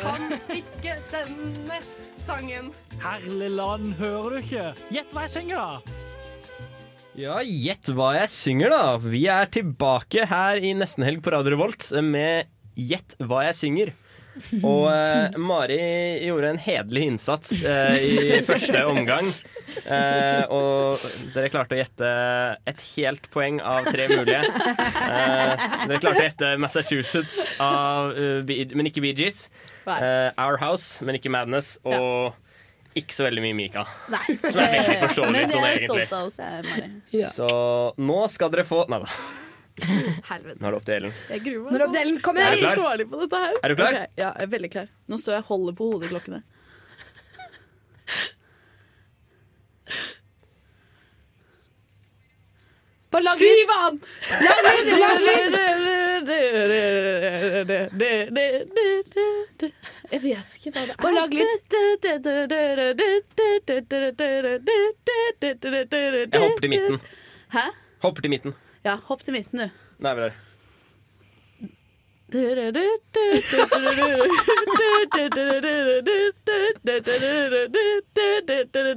Kan 0.00 0.34
ikke 0.54 0.96
denne 1.12 1.80
sangen. 2.20 2.70
Herligland, 3.00 3.94
hører 4.00 4.36
du 4.36 4.38
ikke? 4.42 4.66
Gjett 4.92 5.14
hva 5.14 5.26
jeg 5.26 5.34
synger, 5.38 5.56
da! 5.60 5.98
Ja, 7.20 7.40
gjett 7.42 7.90
hva 7.94 8.12
jeg 8.16 8.30
synger, 8.32 8.72
da. 8.72 8.84
Vi 9.02 9.24
er 9.30 9.50
tilbake 9.52 10.26
her 10.30 10.60
i 10.62 10.72
Nesten 10.78 11.04
Helg 11.06 11.22
på 11.24 11.32
Radio 11.34 11.56
Revolt 11.56 11.88
med 12.06 12.48
Gjett 12.78 13.16
hva 13.20 13.42
jeg 13.48 13.58
synger. 13.58 13.92
Og 14.62 14.86
eh, 14.90 15.36
Mari 15.40 15.78
gjorde 16.24 16.52
en 16.54 16.60
hederlig 16.62 17.06
innsats 17.10 17.60
eh, 17.66 17.96
i 18.00 18.40
første 18.46 18.82
omgang. 18.88 19.28
Eh, 19.84 20.44
og 20.50 21.02
dere 21.34 21.50
klarte 21.52 21.76
å 21.76 21.80
gjette 21.80 22.10
et 22.70 22.84
helt 22.94 23.30
poeng 23.34 23.60
av 23.62 23.90
tre 23.90 24.08
mulige. 24.10 24.40
Eh, 24.40 25.66
dere 25.90 26.00
klarte 26.02 26.20
å 26.20 26.26
gjette 26.26 26.52
Massachusetts, 26.60 27.40
av, 27.62 28.14
uh, 28.14 28.52
men 28.76 28.90
ikke 28.90 29.02
Bee 29.04 29.16
Gees. 29.16 29.48
Eh, 29.86 30.30
Our 30.38 30.60
House, 30.62 31.04
men 31.04 31.18
ikke 31.18 31.32
Madness. 31.32 31.76
Og 31.84 32.36
ikke 32.98 33.14
så 33.14 33.26
veldig 33.26 33.44
mye 33.44 33.58
Mika. 33.58 33.84
Som 34.06 34.62
er 34.62 34.74
veldig 34.74 34.96
forståelig 35.04 35.36
Men 35.36 35.52
sånn 35.52 35.66
jeg 35.66 35.76
er 35.76 35.86
stolt 35.86 36.16
av 36.16 36.26
oss, 36.30 36.40
jeg, 36.42 36.66
Mari. 36.70 37.22
Så 37.34 37.52
nå 38.10 38.20
skal 38.32 38.52
dere 38.54 38.66
få 38.66 38.84
Nei 38.90 39.02
da. 39.04 39.14
Helvete. 40.30 40.58
Nå 40.60 40.66
er 40.68 40.70
det 40.74 40.78
opp 40.80 40.86
til 40.88 40.94
Ellen. 40.98 41.14
Jeg 41.30 41.42
gruer 41.46 41.60
meg. 41.64 41.72
Når 41.74 41.84
opp 41.86 41.94
delen 41.96 42.20
kommer 42.26 42.40
Er 42.46 42.50
du 42.50 42.56
Jeg 42.56 42.70
er 42.70 42.74
klar? 42.74 42.80
dårlig 42.84 43.06
på 43.10 43.20
dette 43.24 43.42
her. 43.44 43.58
Er 43.62 43.68
du 43.68 43.76
klar? 43.80 43.98
Okay, 43.98 44.08
ja, 44.22 44.30
jeg 44.30 44.46
er 44.46 44.52
veldig 44.56 44.70
klar. 44.76 44.88
Nå 45.10 45.18
står 45.22 45.36
jeg 45.38 45.44
og 45.44 45.50
holder 45.54 45.78
på 45.80 45.90
hodeklokkene. 45.92 46.40
Bare 53.10 53.22
lag 53.26 53.38
Fy 53.38 53.44
lyd! 53.44 53.66
faen! 53.70 53.96
Lag 54.46 54.58
lyd! 54.66 54.86
Lag 55.02 55.18
lyd! 55.26 55.54
Jeg 60.10 60.20
vet 60.22 60.54
ikke 60.56 60.70
hva 60.74 60.82
det 60.86 60.92
er. 60.94 60.98
Bare 61.02 61.14
lag 61.16 61.30
Jeg 66.30 66.40
hopper 66.40 66.60
til 66.60 66.70
midten. 66.70 67.00
Hæ? 67.50 67.64
Hopper 68.04 68.22
til 68.22 68.30
midten. 68.30 68.52
Ja, 68.86 68.96
hopp 69.10 69.24
til 69.26 69.36
midten, 69.36 69.60
du. 69.66 69.82
Nei, 70.00 70.14
vel, 70.16 70.30
der. 70.30 70.49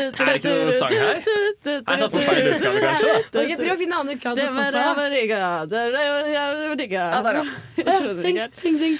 Er 0.07 0.25
det 0.25 0.35
ikke 0.37 0.51
noe 0.53 0.73
sang 0.77 0.93
her? 0.93 1.17
Jeg 1.67 1.83
har 1.87 1.97
tatt 1.97 2.11
på 2.11 2.19
feil 2.27 2.47
utgave, 2.53 2.77
kanskje? 2.83 3.13
Ok, 3.41 3.51
Prøv 3.57 3.71
å 3.73 3.77
finne 3.81 3.95
annen 4.01 4.11
utgave. 4.15 4.35
Ja, 6.97 7.21
der, 7.27 7.33
ja. 7.35 7.45
Syng, 8.21 8.37
syng, 8.61 8.77
syng. 8.81 8.95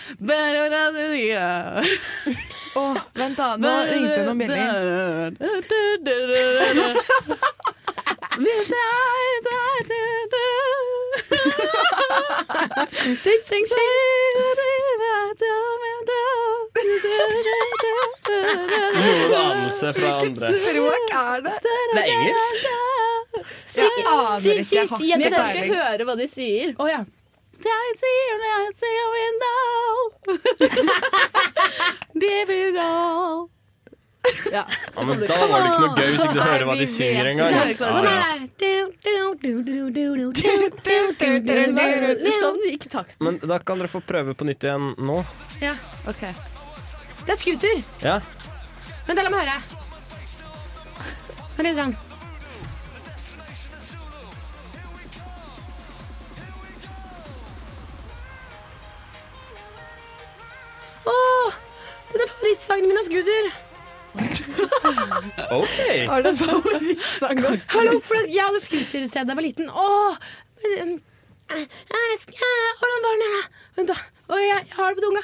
Å, 2.78 2.84
vent 3.18 3.38
da, 3.40 3.48
nå 3.58 3.70
ringte 3.90 4.20
noen 4.28 4.38
bjeller. 4.38 4.57
Syng, 13.18 13.42
syng, 13.44 13.66
syng. 13.66 13.92
Noen 18.98 19.34
anelse 19.34 19.94
fra 19.94 20.12
andre. 20.22 20.52
Språk 20.60 21.14
er 21.14 21.42
det? 21.46 21.56
Det 21.64 22.02
er 22.02 22.10
engelsk. 22.14 22.66
Si, 23.66 23.82
Jeg 23.82 24.06
aner 24.08 24.40
si, 24.42 24.50
ikke, 24.50 24.64
si, 24.66 24.96
si 24.98 25.12
etter 25.14 25.26
jeg 25.28 25.34
kan 25.34 25.60
ikke 25.62 25.76
høre 25.76 26.08
hva 26.08 26.16
de 26.20 26.28
sier. 26.32 26.74
Oh, 26.78 26.88
ja. 26.90 27.04
Give 32.22 32.50
it 32.50 32.78
all. 32.78 33.50
Ja, 34.52 34.64
Ja, 34.96 35.04
men 35.06 35.20
da 35.22 35.36
var 35.48 35.62
det 35.64 35.70
ikke 35.72 35.84
noe 35.84 35.96
gøy 35.98 36.10
hvis 36.12 36.24
ikke 36.26 36.34
du 36.38 36.42
hører 36.42 36.66
hva 36.68 36.76
de 36.80 36.88
synger 36.90 37.30
engang. 37.32 37.50
Er 37.54 37.68
ja. 42.24 42.34
Sånn 42.42 42.60
gikk 42.66 42.88
takten. 42.92 43.20
Men 43.24 43.40
da 43.44 43.60
kan 43.60 43.80
dere 43.82 43.92
få 43.92 44.02
prøve 44.06 44.36
på 44.38 44.48
nytt 44.48 44.64
igjen 44.68 44.94
nå. 44.98 45.18
ja. 45.64 45.76
Ok. 46.08 46.24
Det 47.28 47.34
er 47.36 47.40
scooter. 47.40 47.82
Ja. 48.04 48.20
Men 49.08 49.18
da 49.20 49.24
la 49.26 49.32
meg 49.34 49.42
høre. 49.44 49.58
Vent 51.58 51.68
litt. 51.68 51.76
den. 51.80 51.96
Åh, 61.08 61.54
den 62.12 62.22
er 62.24 62.32
favorittsangen 62.32 62.88
min 62.90 63.00
av 63.02 63.08
scooter. 63.08 63.50
OK. 65.60 65.78
Har 66.10 66.22
du 66.24 66.30
en 66.30 66.38
favorittsang? 66.40 67.40
å 67.46 67.52
skrive? 67.56 67.74
Hallo, 67.78 68.00
for 68.04 68.18
jeg 68.28 68.44
hadde 68.44 68.62
scooter 68.64 69.06
siden 69.08 69.32
jeg 69.34 69.38
var 69.40 69.46
liten. 69.46 69.70
Åh, 69.70 70.18
Hvordan 71.48 73.04
var 73.04 73.12
den? 73.14 73.26
eh? 73.28 73.50
Vent, 73.78 73.92
da. 73.92 73.98
Oi, 74.34 74.42
jeg, 74.44 74.64
jeg 74.68 74.76
har 74.78 74.94
det 74.94 74.98
på 75.00 75.06
tunga. 75.08 75.24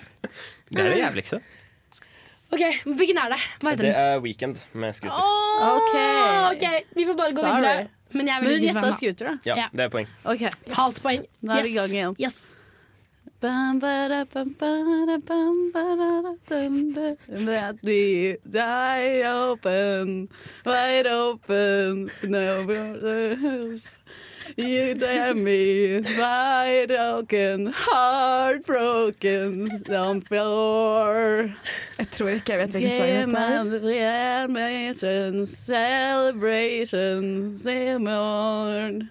Det 0.70 0.78
er 0.84 0.92
det 0.94 1.00
jævligste. 1.00 1.40
Ok, 2.54 2.60
Hvilken 2.86 3.18
er 3.18 3.32
det? 3.32 3.38
Hva 3.62 3.72
heter 3.72 3.84
Det 3.84 3.90
den? 3.90 4.04
er 4.14 4.20
Weekend 4.22 4.60
med 4.78 4.94
scooter. 4.94 5.18
Oh, 5.18 5.76
Ok. 5.80 5.96
ok, 6.54 6.64
Vi 6.96 7.06
får 7.08 7.16
bare 7.18 7.34
gå 7.34 7.42
Sorry. 7.42 7.56
videre. 7.60 7.88
Men 8.12 8.26
jeg 8.26 8.40
vil 8.42 8.48
Men 8.48 8.54
veldig 8.54 8.60
du 8.60 8.66
gjetta 8.70 8.92
scooter, 8.98 9.26
da. 9.26 9.34
Ja, 9.46 9.54
Ja. 9.56 9.66
det 9.74 9.84
er 9.84 9.88
poeng. 9.92 10.08
Ok. 10.24 10.42
Halvt 10.78 11.02
poeng. 11.04 11.26
Da 11.42 11.58
er 11.58 11.62
vi 11.66 11.70
i 11.70 11.74
gang 11.76 11.90
igjen. 11.94 12.16
Yes. 12.22 12.56
That 13.40 13.80
we 17.82 18.36
die 18.50 19.22
open, 19.22 20.28
wide 20.66 21.06
open, 21.06 22.10
no 22.22 22.66
borders. 22.66 23.96
You 24.56 24.94
damn 24.94 25.44
me, 25.44 26.00
wide 26.18 26.92
open, 26.92 27.72
heartbroken, 27.72 29.68
on 29.90 30.20
floor. 30.20 31.50
Jeg 31.98 32.10
tror 32.10 32.28
ikke 32.28 32.52
jeg 32.52 32.58
vet 32.58 32.70
hvilken 32.70 33.30
sang 33.30 33.72
dette 33.72 33.96
er. 33.96 34.46
Celebration, 35.46 37.56
celebration. 37.56 39.10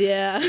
Yeah. 0.00 0.40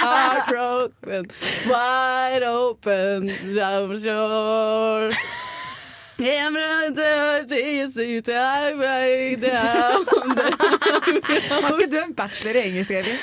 Heartbroken, 0.00 1.30
wide 1.68 2.42
open, 2.44 3.28
I'm 3.30 4.00
sure. 4.00 5.10
Har 11.50 11.78
ikke 11.80 11.90
du 11.94 11.96
en 12.02 12.12
bachelor 12.14 12.58
i 12.60 12.62
engelsk, 12.68 12.90
Elin? 12.98 13.16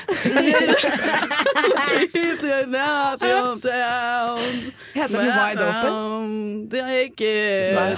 Heter 4.96 5.14
den 5.14 5.30
Wide 5.38 5.62
Open? 5.68 5.94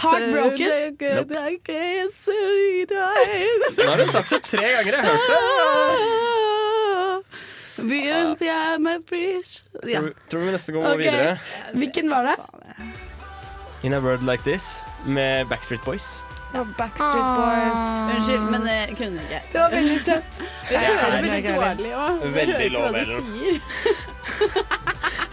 Heartbroken? 0.03 0.67
Nå 3.79 3.89
har 3.93 3.97
hun 4.03 4.11
sagt 4.17 4.29
det 4.35 4.41
tre 4.51 4.67
ganger. 4.75 4.93
Jeg 4.93 4.99
har 4.99 5.09
hørt 5.09 5.29
det. 5.31 6.48
Ja. 9.87 10.01
Tror, 10.01 10.13
tror 10.31 10.39
vi 10.45 10.51
nesten 10.55 10.75
går 10.75 10.87
okay. 10.93 11.05
videre. 11.05 11.37
Hvilken 11.73 12.09
var 12.11 12.23
det? 12.31 12.35
In 13.83 13.93
a 13.93 13.99
World 14.03 14.25
Like 14.27 14.43
This 14.43 14.83
med 15.05 15.47
Backstreet 15.47 15.85
Boys. 15.85 16.25
Ja, 16.53 16.65
Backstreet 16.77 17.35
Boys. 17.39 18.15
Unnskyld, 18.15 18.51
men 18.51 18.67
jeg 18.67 18.95
kunne 18.97 19.21
ikke. 19.21 19.41
Det 19.53 19.61
var 19.61 19.69
veldig 19.69 19.99
søtt. 20.01 20.41
Jeg 20.71 20.79
hører 20.79 21.21
veldig 21.21 21.55
dårlig 21.55 21.95
òg. 21.95 22.23
Veldig 22.33 22.71
lov, 22.71 22.95
Ellen. 22.95 23.25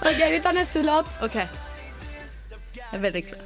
Ok, 0.07 0.21
Vi 0.31 0.41
tar 0.41 0.53
neste 0.53 0.83
låt. 0.83 1.07
OK. 1.23 1.35
Jeg 1.35 2.93
er 2.93 2.99
veldig 2.99 3.25
klar. 3.27 3.41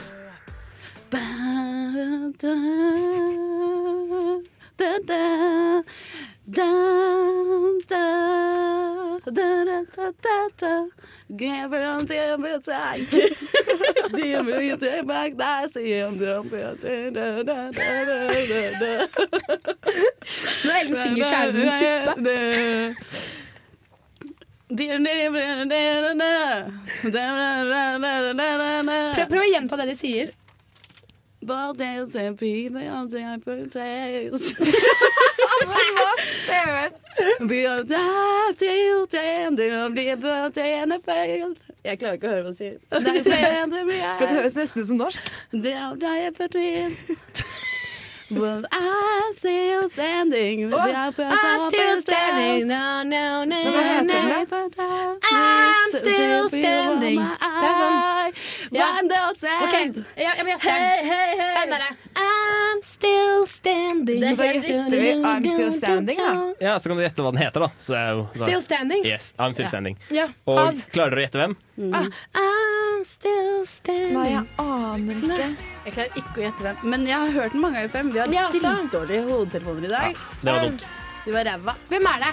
Når 20.64 20.74
Ellen 20.80 20.96
synger, 20.96 21.24
'Kjære 21.24 21.42
er 21.42 21.46
det 21.46 21.54
som 21.54 21.62
en 21.62 21.72
suppe. 21.78 22.14
Prøv, 29.14 29.26
prøv 29.32 29.42
å 29.42 29.50
gjenta 29.52 29.74
det 29.80 29.86
de 29.90 29.96
sier. 29.98 30.28
Jeg 41.84 41.98
klarer 42.00 42.16
ikke 42.18 42.28
å 42.28 42.32
høre 42.34 42.42
hva 42.46 42.52
du 42.52 42.58
sier. 42.58 42.76
For 44.18 44.24
det 44.26 44.36
høres 44.40 44.56
nesten 44.60 44.82
ut 44.82 44.88
som 44.90 44.98
norsk. 45.00 45.30
Well, 48.30 48.62
I 48.70 49.32
still 49.34 49.88
standing. 49.88 50.70
I'm 51.34 51.70
still 51.72 51.96
standing, 52.00 52.68
no, 52.68 53.02
no, 53.02 53.44
no, 53.44 53.64
no. 54.06 54.12
I'm 55.24 55.90
still 55.90 56.48
standing. 56.48 57.18
Det 57.18 57.66
er 57.70 57.74
sånn. 57.80 57.96
Ja. 58.70 58.86
Okay. 59.66 59.82
ja, 60.22 60.30
jeg 60.38 60.44
må 60.46 60.52
gjette 60.54 60.62
Hei, 61.10 61.26
hei, 61.42 61.66
derre. 61.74 61.90
I'm 62.50 62.82
still 62.82 63.46
standing. 63.46 64.22
Så 64.26 64.34
gjetter 64.36 64.96
vi 65.00 65.10
I'm 65.14 65.46
Still 65.46 65.72
Standing, 65.72 66.18
da. 66.18 66.32
Ja, 66.60 66.78
Så 66.78 66.88
kan 66.90 66.96
du 66.98 67.02
gjette 67.04 67.22
hva 67.24 67.32
den 67.34 67.40
heter, 67.42 67.60
da. 67.66 67.68
Så 67.80 67.92
det 67.94 68.00
er 68.00 68.10
jo, 68.16 68.22
da. 68.32 68.44
Still 68.44 68.62
standing? 68.64 69.04
Yes, 69.06 69.32
I'm 69.38 69.52
still 69.56 69.68
standing. 69.68 69.98
Ja, 70.10 70.28
Og 70.46 70.58
Hav. 70.58 70.80
klarer 70.94 71.14
dere 71.16 71.22
å 71.22 71.26
gjette 71.28 71.40
hvem? 71.42 71.56
Ah, 71.94 72.08
I'm 72.44 73.04
still 73.08 73.64
standing. 73.66 74.14
Nei, 74.16 74.28
jeg 74.32 74.46
aner 74.64 75.20
ikke. 75.24 75.48
Jeg 75.86 75.94
klarer 75.98 76.22
ikke 76.22 76.36
å 76.40 76.44
gjette 76.46 76.66
hvem. 76.66 76.82
Men 76.94 77.06
jeg 77.08 77.18
har 77.24 77.34
hørt 77.38 77.52
den 77.56 77.60
mange 77.64 77.80
ganger 77.80 77.92
før. 77.96 78.12
Vi 78.12 78.18
har 78.24 78.34
Ja, 78.34 78.46
dritdårlige 78.54 79.22
hodetelefoner 79.28 79.84
i 79.84 79.92
dag. 79.94 80.24
Det 80.42 80.52
var 80.52 80.64
dumt. 80.68 80.86
De 81.24 81.32
var 81.36 81.44
ræva. 81.50 81.76
Hvem 81.88 82.06
er 82.14 82.24
det? 82.26 82.32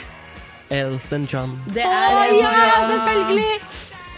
Elton 0.78 1.28
John. 1.32 1.54
Det 1.72 1.84
Å 1.88 1.92
er 1.92 2.34
ja, 2.42 2.56
selvfølgelig! 2.92 3.52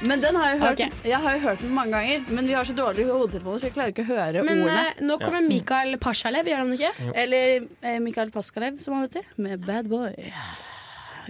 Men 0.07 0.21
den 0.21 0.35
har 0.35 0.47
jeg, 0.53 0.59
hørt, 0.61 0.79
okay. 0.79 1.09
jeg 1.09 1.19
har 1.19 1.33
jo 1.35 1.39
hørt 1.43 1.61
den 1.61 1.73
mange 1.75 1.91
ganger, 1.97 2.21
men 2.31 2.47
vi 2.47 2.53
har 2.55 2.63
så 2.67 2.73
dårlige 2.75 3.11
hodetelefoner, 3.11 3.59
så 3.59 3.67
jeg 3.67 3.73
klarer 3.75 3.91
ikke 3.91 4.05
å 4.05 4.07
høre 4.07 4.43
Men 4.47 4.61
ordene. 4.63 4.83
eh, 4.93 5.01
nå 5.03 5.17
kommer 5.19 5.43
Mikael 5.43 5.97
Pasjalev, 5.99 6.47
gjør 6.47 6.61
han 6.63 6.71
ikke? 6.77 6.91
Eller 7.19 7.65
eh, 7.81 7.97
Mikael 8.03 8.31
Paskalev, 8.31 8.77
som 8.79 8.95
han 8.95 9.09
heter, 9.09 9.27
med 9.35 9.65
Bad 9.67 9.89
Boy. 9.91 10.15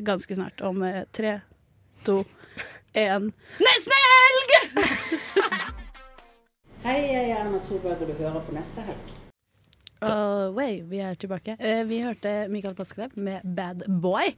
Ganske 0.06 0.38
snart. 0.38 0.62
Om 0.62 0.84
eh, 0.86 1.02
tre, 1.12 1.40
to, 2.06 2.20
én 2.94 3.32
Nesten 3.58 3.98
helg! 4.06 4.54
Hei, 6.86 7.00
jeg 7.10 7.26
er 7.26 7.42
Erna 7.42 7.60
Solberg, 7.60 8.06
og 8.06 8.14
du 8.14 8.22
hører 8.22 8.46
på 8.46 8.54
neste 8.56 8.86
helg. 8.86 9.19
Oh, 10.00 10.54
way, 10.56 10.78
vi 10.88 11.02
er 11.04 11.18
tilbake. 11.20 11.58
Eh, 11.60 11.82
vi 11.84 11.98
hørte 12.00 12.32
Mikael 12.48 12.76
Paskelev 12.76 13.18
med 13.20 13.44
Bad 13.44 13.82
Boy 14.00 14.30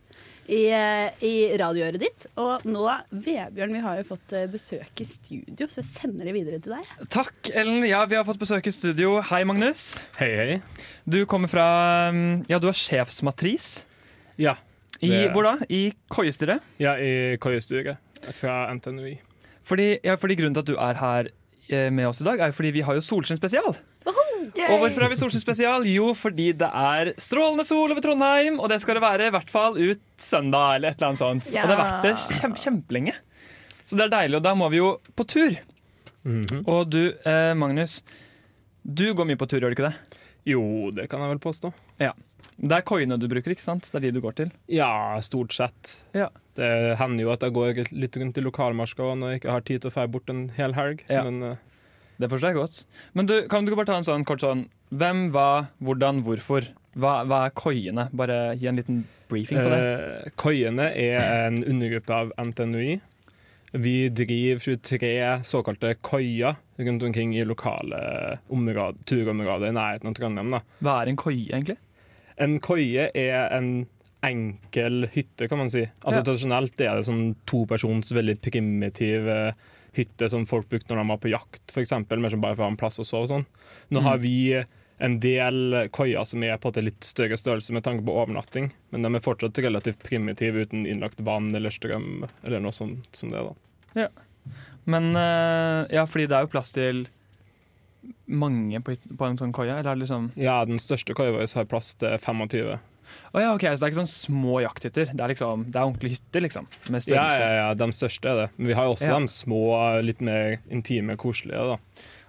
i, 0.49 0.63
eh, 0.73 1.11
i 1.21 1.33
radioøret 1.61 2.01
ditt. 2.01 2.25
Og 2.41 2.65
nå, 2.65 2.87
Vebjørn, 3.13 3.75
vi 3.77 3.83
har 3.83 3.99
jo 3.99 4.07
fått 4.09 4.33
eh, 4.33 4.47
besøk 4.49 5.03
i 5.03 5.05
studio, 5.05 5.67
så 5.69 5.83
jeg 5.83 5.89
sender 5.91 6.25
det 6.25 6.33
videre 6.33 6.57
til 6.63 6.73
deg. 6.73 6.89
Takk, 7.13 7.51
Ellen. 7.53 7.85
Ja, 7.85 8.01
vi 8.09 8.17
har 8.17 8.25
fått 8.25 8.41
besøk 8.41 8.65
i 8.65 8.73
studio. 8.73 9.19
Hei, 9.29 9.43
Magnus. 9.45 9.99
Hei, 10.17 10.31
hei. 10.39 10.57
Du 11.05 11.19
kommer 11.29 11.51
fra 11.51 11.67
um, 12.09 12.41
Ja, 12.49 12.57
du 12.57 12.65
er 12.71 12.81
sjefsmatris. 12.81 13.83
Ja. 14.41 14.57
I, 15.01 15.27
hvor 15.33 15.45
da? 15.45 15.53
I 15.69 15.91
koiestyret? 16.13 16.65
Ja, 16.81 16.95
i 16.97 17.37
koiestyret 17.41 18.01
fra 18.37 18.63
NTNUI. 18.73 19.19
Fordi, 19.65 19.93
ja, 20.05 20.17
fordi 20.17 20.41
grunnen 20.41 20.57
til 20.57 20.65
at 20.65 20.73
du 20.73 20.75
er 20.77 21.01
her 21.01 21.31
med 21.93 22.09
oss 22.09 22.19
i 22.21 22.25
dag, 22.27 22.41
er 22.41 22.53
fordi 22.53 22.73
vi 22.75 22.83
har 22.85 22.97
jo 22.97 23.05
Solskinn-spesial. 23.05 23.77
Og 24.67 24.81
hvorfor 24.81 25.05
har 25.05 25.11
vi 25.11 25.17
Solskinn-spesial? 25.19 25.85
Jo, 25.89 26.11
fordi 26.17 26.51
det 26.57 26.67
er 26.67 27.13
strålende 27.21 27.65
sol 27.67 27.93
over 27.93 28.03
Trondheim, 28.03 28.59
og 28.59 28.71
det 28.71 28.79
skal 28.83 28.97
det 28.97 29.03
være 29.05 29.27
i 29.29 29.35
hvert 29.35 29.51
fall 29.53 29.77
ut 29.79 30.01
søndag 30.21 30.77
eller 30.77 30.93
et 30.93 30.99
eller 30.99 31.11
annet 31.11 31.23
sånt. 31.23 31.51
Ja. 31.53 31.65
Og 31.65 31.71
det 31.71 31.77
har 31.77 31.83
vært 31.85 32.07
det 32.09 32.39
kjem 32.39 32.57
kjempelenge. 32.63 33.15
Så 33.85 33.97
det 33.99 34.07
er 34.07 34.15
deilig, 34.15 34.39
og 34.39 34.45
da 34.45 34.55
må 34.57 34.69
vi 34.71 34.81
jo 34.81 34.95
på 35.17 35.27
tur. 35.27 35.55
Og 36.69 36.81
du, 36.93 37.01
eh, 37.25 37.53
Magnus, 37.57 38.01
du 38.83 39.07
går 39.13 39.27
mye 39.29 39.39
på 39.41 39.47
tur, 39.49 39.59
gjør 39.61 39.73
du 39.73 39.77
ikke 39.79 39.89
det? 39.89 40.19
Jo, 40.51 40.61
det 40.93 41.07
kan 41.09 41.21
jeg 41.21 41.35
vel 41.35 41.41
påstå. 41.41 41.73
Ja. 42.01 42.13
Det 42.61 42.77
er 42.77 42.85
koiene 42.85 43.17
du 43.17 43.27
bruker, 43.29 43.53
ikke 43.55 43.63
sant? 43.63 43.87
Det 43.89 43.97
er 43.97 44.05
de 44.07 44.11
du 44.17 44.21
går 44.21 44.35
til? 44.37 44.51
Ja, 44.69 45.17
stort 45.25 45.53
sett. 45.55 45.95
Det 46.13 46.69
hender 46.99 47.23
jo 47.25 47.31
at 47.33 47.41
jeg 47.45 47.55
går 47.55 47.81
litt 47.95 48.17
rundt 48.21 48.37
i 48.37 48.43
lokalmarka 48.45 49.13
når 49.17 49.33
jeg 49.33 49.41
ikke 49.41 49.55
har 49.55 49.65
tid 49.65 49.81
til 49.81 49.89
å 49.89 49.95
dra 49.95 50.07
bort 50.13 50.29
en 50.33 50.43
hel 50.57 50.75
helg. 50.77 51.01
Ja. 51.09 51.23
Men 51.25 51.53
eh, 51.53 51.61
Det 52.21 52.29
forstår 52.31 52.51
jeg 52.53 52.59
godt. 52.61 52.79
Men 53.17 53.27
du, 53.29 53.35
kan 53.51 53.65
du 53.65 53.71
ikke 53.71 53.81
bare 53.81 53.91
ta 53.91 53.97
en 54.01 54.07
sånn 54.07 54.25
kort 54.27 54.43
sånn 54.43 54.65
Hvem, 54.91 55.29
hva, 55.31 55.47
hvordan, 55.81 56.19
hvorfor? 56.25 56.65
Hva, 56.99 57.21
hva 57.29 57.45
er 57.47 57.53
koiene? 57.55 58.09
Bare 58.11 58.39
gi 58.59 58.67
en 58.67 58.75
liten 58.81 58.97
briefing 59.31 59.61
på 59.63 59.69
det. 59.71 59.79
eh, 59.79 60.33
koiene 60.35 60.89
er 60.99 61.21
en 61.47 61.61
undergruppe 61.63 62.11
av 62.17 62.33
NTNUI. 62.35 62.97
Vi 63.71 63.93
driver 64.11 64.59
23 64.65 65.13
såkalte 65.47 65.93
koier 66.03 66.57
rundt 66.81 67.05
omkring 67.07 67.31
i 67.39 67.45
lokale 67.47 68.01
områder, 68.51 68.99
turområder 69.07 69.71
i 69.71 69.77
nærheten 69.77 70.11
av 70.11 70.17
Trondheim. 70.17 70.51
Da. 70.51 70.59
Hva 70.83 70.97
er 71.05 71.13
en 71.13 71.19
koie, 71.21 71.45
egentlig? 71.47 71.77
En 72.41 72.57
koie 72.59 73.07
er 73.15 73.47
en 73.55 73.71
enkel 74.27 75.07
hytte, 75.15 75.47
kan 75.47 75.57
man 75.63 75.71
si. 75.71 75.85
Altså 76.03 76.19
Ja. 76.19 76.25
Tradisjonelt 76.27 76.81
er 76.83 76.99
det 76.99 77.07
sånn 77.07 77.35
topersons, 77.49 78.11
veldig 78.13 78.35
primitiv 78.43 79.27
eh, 79.31 79.53
hytte 79.97 80.29
som 80.31 80.45
folk 80.47 80.69
brukte 80.71 80.93
når 80.95 81.01
de 81.03 81.09
var 81.11 81.17
på 81.23 81.31
jakt, 81.33 81.61
f.eks. 81.73 81.91
Mer 82.09 82.29
som 82.31 82.41
bare 82.41 82.55
for 82.55 82.63
å 82.63 82.69
ha 82.69 82.71
en 82.71 82.77
plass 82.79 82.99
å 82.99 83.05
sove. 83.07 83.23
og 83.23 83.29
Sånn. 83.33 83.45
Nå 83.91 83.99
Mm. 83.99 84.03
har 84.07 84.17
vi 84.23 84.65
en 85.01 85.19
del 85.19 85.89
koier 85.91 86.23
som 86.25 86.43
er 86.43 86.57
på 86.61 86.71
en 86.77 86.85
litt 86.85 87.03
større 87.03 87.35
størrelse 87.37 87.71
med 87.73 87.83
tanke 87.83 88.05
på 88.05 88.13
overnatting, 88.13 88.71
men 88.91 89.01
de 89.01 89.15
er 89.15 89.19
fortsatt 89.25 89.57
relativt 89.57 90.03
primitive 90.03 90.55
uten 90.65 90.85
innlagt 90.85 91.19
vann 91.19 91.53
eller 91.55 91.69
strøm 91.73 92.27
eller 92.43 92.59
noe 92.59 92.71
sånt 92.71 93.07
som 93.11 93.29
det. 93.29 93.41
da. 93.47 93.53
Ja. 94.03 94.07
Men 94.85 95.15
eh, 95.15 95.87
ja, 95.95 96.05
fordi 96.05 96.27
det 96.27 96.37
er 96.37 96.45
jo 96.45 96.53
plass 96.53 96.71
til 96.71 97.07
mange 98.31 98.79
på, 98.81 98.95
på 99.17 99.25
en 99.27 99.37
sånn 99.37 99.51
koie? 99.53 99.73
Eller 99.77 99.95
liksom 99.99 100.31
Ja, 100.39 100.63
den 100.65 100.79
største 100.81 101.13
koia 101.17 101.33
vår 101.35 101.49
har 101.55 101.65
plass 101.69 101.93
til 102.01 102.15
25. 102.17 102.79
Å 103.31 103.43
ja, 103.43 103.51
ok, 103.55 103.65
Så 103.71 103.79
det 103.79 103.87
er 103.87 103.93
ikke 103.93 104.01
sånn 104.01 104.11
små 104.11 104.61
jakthytter? 104.63 105.11
Det 105.13 105.23
er 105.25 105.33
liksom, 105.33 105.65
det 105.71 105.79
er 105.79 105.87
ordentlige 105.87 106.17
hytter, 106.17 106.45
liksom? 106.47 106.67
Med 106.91 107.07
Ja, 107.07 107.27
ja, 107.39 107.51
ja, 107.59 107.69
de 107.77 107.87
største 107.95 108.31
er 108.31 108.41
det. 108.41 108.49
Men 108.57 108.71
vi 108.71 108.77
har 108.79 108.89
jo 108.89 108.95
også 108.97 109.11
Ja. 109.11 109.19
de 109.19 109.31
små, 109.31 109.61
litt 110.03 110.21
mer 110.21 110.59
intime, 110.69 111.17
koselige, 111.17 111.63
da. 111.75 111.77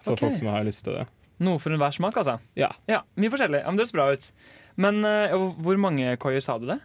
For 0.03 0.15
okay. 0.15 0.29
folk 0.29 0.39
som 0.39 0.49
har 0.49 0.65
lyst 0.65 0.85
til 0.85 0.95
det. 1.01 1.07
Noe 1.43 1.59
for 1.59 1.75
enhver 1.75 1.95
smak, 1.95 2.17
altså? 2.17 2.39
Ja. 2.57 2.71
Mye 2.89 3.31
forskjellig. 3.31 3.63
Ja, 3.63 3.71
men 3.71 3.77
det 3.77 3.87
høres 3.87 3.97
bra 3.97 4.13
ut. 4.13 4.33
Men 4.77 5.05
uh, 5.05 5.53
hvor 5.61 5.77
mange 5.77 6.17
koier 6.23 6.41
sa 6.41 6.57
du 6.59 6.67
det? 6.67 6.79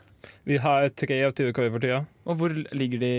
Vi 0.47 0.57
har 0.57 0.89
23 0.89 1.53
koier 1.55 1.71
for 1.71 1.83
tida. 1.83 2.05
Og 2.25 2.39
hvor 2.39 2.53
ligger 2.53 2.99
de? 2.99 3.13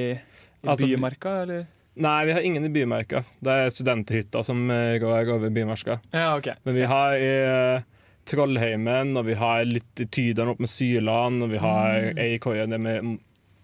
I 0.58 0.66
Altså, 0.66 0.88
bymarka, 0.90 1.42
eller? 1.44 1.66
Nei, 1.98 2.24
vi 2.26 2.32
har 2.34 2.40
ingen 2.46 2.64
i 2.66 2.70
bymarka. 2.70 3.22
Det 3.42 3.52
er 3.52 3.70
studenthytta 3.74 4.42
som 4.46 4.70
eh, 4.70 4.98
går 5.02 5.30
over 5.34 5.50
bymarka. 5.54 5.98
Ja, 6.10 6.36
ok. 6.38 6.48
Men 6.66 6.74
vi 6.74 6.86
har 6.86 7.14
i 7.18 7.30
eh, 7.42 7.86
Trollheimen, 8.28 9.14
og 9.16 9.24
vi 9.28 9.34
har 9.40 9.64
litt 9.68 10.02
i 10.04 10.06
Tydalen 10.06 10.52
opp 10.52 10.60
med 10.62 10.68
Syland, 10.70 11.42
og 11.46 11.50
vi 11.54 11.58
har 11.62 12.12
Mm. 12.12 12.18
ei 12.18 12.38
koie 12.38 12.66
nede 12.68 12.78
med 12.80 13.18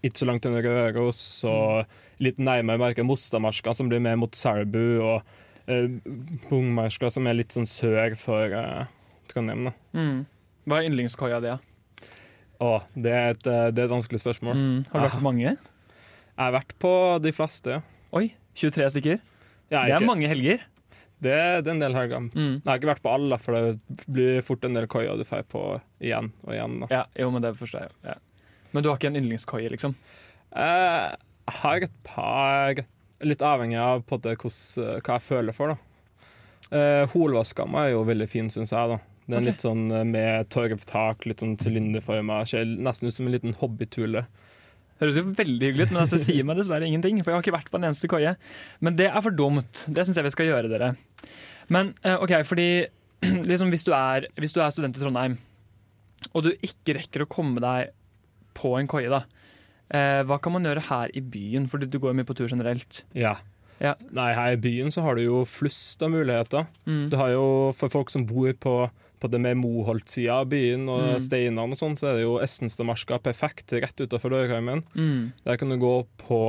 ikke 0.04 0.20
så 0.20 0.26
langt 0.28 0.46
under 0.48 0.62
Røros, 0.64 1.20
og 1.48 1.86
litt 2.20 2.36
nærmere 2.38 2.78
marka 2.80 3.04
Mostadmarka, 3.04 3.74
som 3.74 3.88
blir 3.88 4.00
mer 4.04 4.16
mot 4.20 4.32
Selbu, 4.36 5.00
og 5.00 5.22
eh, 5.68 5.86
Bungmarska, 6.50 7.10
som 7.12 7.26
er 7.26 7.34
litt 7.38 7.54
sånn 7.54 7.68
sør 7.68 8.16
for 8.20 8.52
eh, 8.52 8.84
Trondheim. 9.30 9.64
da. 9.64 9.72
Mm. 9.96 10.26
Hva 10.68 10.80
er 10.82 10.88
yndlingskoia 10.90 11.40
di? 11.44 11.54
Å, 12.64 12.72
det 12.96 13.12
er, 13.12 13.30
et, 13.34 13.46
eh, 13.50 13.70
det 13.74 13.82
er 13.82 13.88
et 13.88 13.94
vanskelig 13.96 14.20
spørsmål. 14.22 14.54
Mm. 14.56 14.84
Har 14.92 15.00
du 15.00 15.06
vært 15.08 15.18
på 15.18 15.24
mange? 15.26 15.54
Jeg 15.54 16.42
har 16.42 16.52
vært 16.52 16.74
på 16.82 16.92
de 17.22 17.32
fleste, 17.32 17.78
ja. 17.78 17.80
Oi, 18.14 18.28
23 18.54 18.90
stykker? 18.94 19.18
Ja, 19.72 19.86
det 19.88 19.96
er 19.96 20.06
mange 20.06 20.28
helger. 20.30 20.60
Det, 21.24 21.32
er- 21.34 21.62
det 21.64 21.70
er 21.72 21.74
en 21.74 21.82
del 21.82 21.96
helger. 21.96 22.26
Mm. 22.34 22.52
Jeg 22.60 22.68
har 22.68 22.78
ikke 22.80 22.90
vært 22.92 23.02
på 23.04 23.12
alle, 23.14 23.38
for 23.40 23.56
det 23.56 24.04
blir 24.12 24.42
fort 24.46 24.64
en 24.68 24.76
del 24.76 24.86
koier 24.92 25.16
du 25.18 25.24
får 25.28 25.44
på 25.50 25.62
igjen 26.04 26.30
og 26.44 26.52
igjen. 26.54 26.78
Da. 26.84 26.90
Ja, 26.92 27.04
jo, 27.24 27.30
men 27.34 27.42
det 27.46 27.54
forstår 27.58 27.86
jeg. 27.86 27.96
Ja. 28.10 28.18
Men 28.74 28.82
du 28.84 28.90
har 28.90 28.98
ikke 29.00 29.10
en 29.12 29.16
yndlingskoie, 29.22 29.70
liksom? 29.72 29.94
Eh, 30.54 31.14
Jeg 31.44 31.58
har 31.62 31.84
et 31.88 31.96
par 32.04 32.84
Litt 33.24 33.40
avhengig 33.46 33.78
av 33.80 34.02
på 34.04 34.18
det, 34.20 34.34
hva 34.42 34.50
jeg 34.50 35.22
føler 35.24 35.54
for. 35.56 35.74
da 35.74 35.80
Eh, 36.74 37.06
Holvaskamma 37.12 37.84
er 37.86 37.90
jo 37.92 38.04
veldig 38.08 38.26
fin, 38.28 38.48
syns 38.50 38.72
jeg. 38.72 38.88
da 38.90 38.98
Den 39.28 39.38
okay. 39.38 39.46
litt 39.52 39.62
sånn 39.62 39.84
eh, 39.92 40.02
med 40.04 40.48
torvtak, 40.50 41.24
litt 41.28 41.40
sånn 41.40 41.56
sylinderforma. 41.60 42.42
Ser 42.48 42.64
nesten 42.66 43.08
ut 43.08 43.14
som 43.14 43.26
en 43.28 43.32
liten 43.36 43.54
hobbytule. 43.60 44.24
Høres 45.02 45.16
jo 45.18 45.24
veldig 45.26 45.68
hyggelig 45.68 45.88
ut, 45.88 45.94
men 45.94 46.02
altså, 46.04 46.20
sier 46.22 46.46
meg 46.46 46.58
dessverre 46.60 46.86
ingenting. 46.86 47.18
For 47.22 47.32
jeg 47.32 47.38
har 47.40 47.44
ikke 47.46 47.56
vært 47.56 47.70
på 47.72 47.80
en 47.80 47.88
eneste 47.88 48.10
koie. 48.10 48.34
Men 48.84 48.98
det 48.98 49.08
er 49.10 49.24
for 49.24 49.34
dumt. 49.34 49.86
Det 49.90 50.04
syns 50.06 50.20
jeg 50.20 50.26
vi 50.28 50.34
skal 50.34 50.50
gjøre, 50.52 50.70
dere. 50.70 50.92
Men 51.74 51.94
eh, 52.04 52.20
OK, 52.22 52.36
fordi 52.46 52.68
liksom, 53.50 53.72
hvis, 53.74 53.86
du 53.86 53.92
er, 53.96 54.28
hvis 54.38 54.54
du 54.54 54.60
er 54.62 54.70
student 54.74 54.96
i 54.98 55.02
Trondheim, 55.02 55.38
og 56.32 56.46
du 56.46 56.52
ikke 56.64 56.94
rekker 57.00 57.24
å 57.24 57.30
komme 57.30 57.60
deg 57.64 57.90
på 58.56 58.76
en 58.78 58.88
koie, 58.88 59.10
da. 59.10 59.24
eh, 59.90 60.20
hva 60.28 60.38
kan 60.40 60.54
man 60.54 60.64
gjøre 60.68 60.86
her 60.86 61.10
i 61.16 61.20
byen? 61.20 61.66
Fordi 61.68 61.88
du 61.90 61.98
går 61.98 62.12
jo 62.12 62.18
mye 62.20 62.28
på 62.28 62.36
tur 62.38 62.48
generelt. 62.52 63.02
Ja. 63.18 63.34
Ja. 63.82 63.96
Nei, 64.14 64.28
her 64.38 64.54
i 64.54 64.60
byen 64.62 64.92
så 64.94 65.02
har 65.02 65.18
du 65.18 65.24
jo 65.24 65.40
flust 65.50 66.00
av 66.06 66.12
muligheter. 66.14 66.68
Mm. 66.86 67.08
Du 67.10 67.16
har 67.18 67.32
jo 67.34 67.46
For 67.76 67.90
folk 67.92 68.12
som 68.14 68.22
bor 68.28 68.52
på, 68.62 68.74
på 69.24 69.30
det 69.32 69.40
mer 69.40 69.56
Moholt-sida 69.56 70.36
av 70.42 70.50
byen 70.52 70.84
og 70.92 71.00
Mm. 71.14 71.20
steinene 71.24 71.64
og 71.64 71.78
sånn, 71.80 71.96
så 71.96 72.10
er 72.12 72.18
det 72.20 72.26
jo 72.26 72.36
Essenstadmarska 72.44 73.16
perfekt 73.24 73.72
rett 73.72 73.96
utafor 74.04 74.30
Dørheimen. 74.36 74.84
Mm. 74.94 75.32
Der 75.48 75.56
kan 75.56 75.72
du 75.72 75.78
gå 75.80 75.94
på 76.20 76.40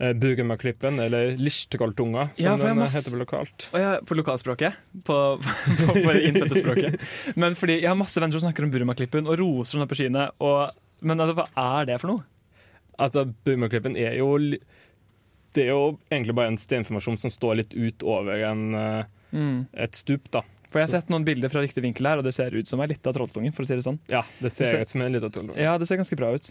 eh, 0.00 0.12
Burgermaklippen, 0.14 0.98
eller 1.02 1.32
Lirstrolltunga, 1.38 2.28
som 2.36 2.44
Ja, 2.44 2.56
den 2.56 2.76
må 2.78 2.84
heter 2.86 3.10
på 3.10 3.18
lokalt. 3.22 3.68
Og 3.74 3.80
ja, 3.82 3.92
på 4.06 4.14
lokalspråket. 4.18 4.76
På, 5.06 5.16
på, 5.42 5.54
på 5.88 5.94
på 6.04 6.16
innfødte. 6.22 6.98
Men 7.36 7.54
fordi 7.58 7.80
jeg 7.80 7.88
har 7.90 7.98
masse 7.98 8.20
venner 8.22 8.38
som 8.38 8.44
snakker 8.46 8.62
om 8.66 8.70
Burmaklippen 8.74 9.26
og 9.26 9.38
roser 9.40 9.78
den 9.78 9.86
opp 9.86 9.90
på 9.94 9.98
skyene. 9.98 10.28
Og, 10.40 10.70
men 11.02 11.18
altså, 11.22 11.34
hva 11.38 11.48
er 11.82 11.86
det 11.90 12.00
for 12.02 12.12
noe? 12.12 12.22
Altså, 12.98 13.24
Burumaklippen 13.46 13.94
er 13.98 14.16
jo 14.18 14.32
Det 15.54 15.62
er 15.64 15.68
jo 15.72 15.98
egentlig 16.10 16.34
bare 16.34 16.50
en 16.52 16.58
steinformasjon 16.60 17.18
som 17.22 17.30
står 17.30 17.56
litt 17.62 17.74
utover 17.74 18.42
en, 18.50 18.74
eh, 18.74 19.04
Mm. 19.34 19.66
et 19.76 19.92
stup, 19.92 20.30
da. 20.32 20.40
For 20.68 20.80
jeg 20.80 20.88
har 20.88 21.00
sett 21.00 21.10
noen 21.12 21.24
bilder 21.24 21.48
fra 21.52 21.62
riktig 21.64 21.80
vinkel 21.84 22.08
her, 22.10 22.20
og 22.20 22.26
det 22.26 22.34
ser 22.36 22.52
ut 22.52 22.68
som 22.68 22.80
ei 22.84 22.90
lita 22.90 23.12
trolltunge. 23.16 23.54
for 23.56 23.64
å 23.64 23.68
si 23.68 23.78
det 23.78 23.86
sånn. 23.86 23.98
Ja, 24.12 24.20
det 24.42 24.52
ser 24.52 24.82
ut 24.82 24.92
som 24.92 25.04
en 25.04 25.14
lita 25.14 25.30
trolltunge. 25.32 25.56
Ja, 25.64 25.78
det 25.80 25.88
ser 25.88 26.00
ganske 26.00 26.18
bra 26.18 26.34
ut. 26.36 26.50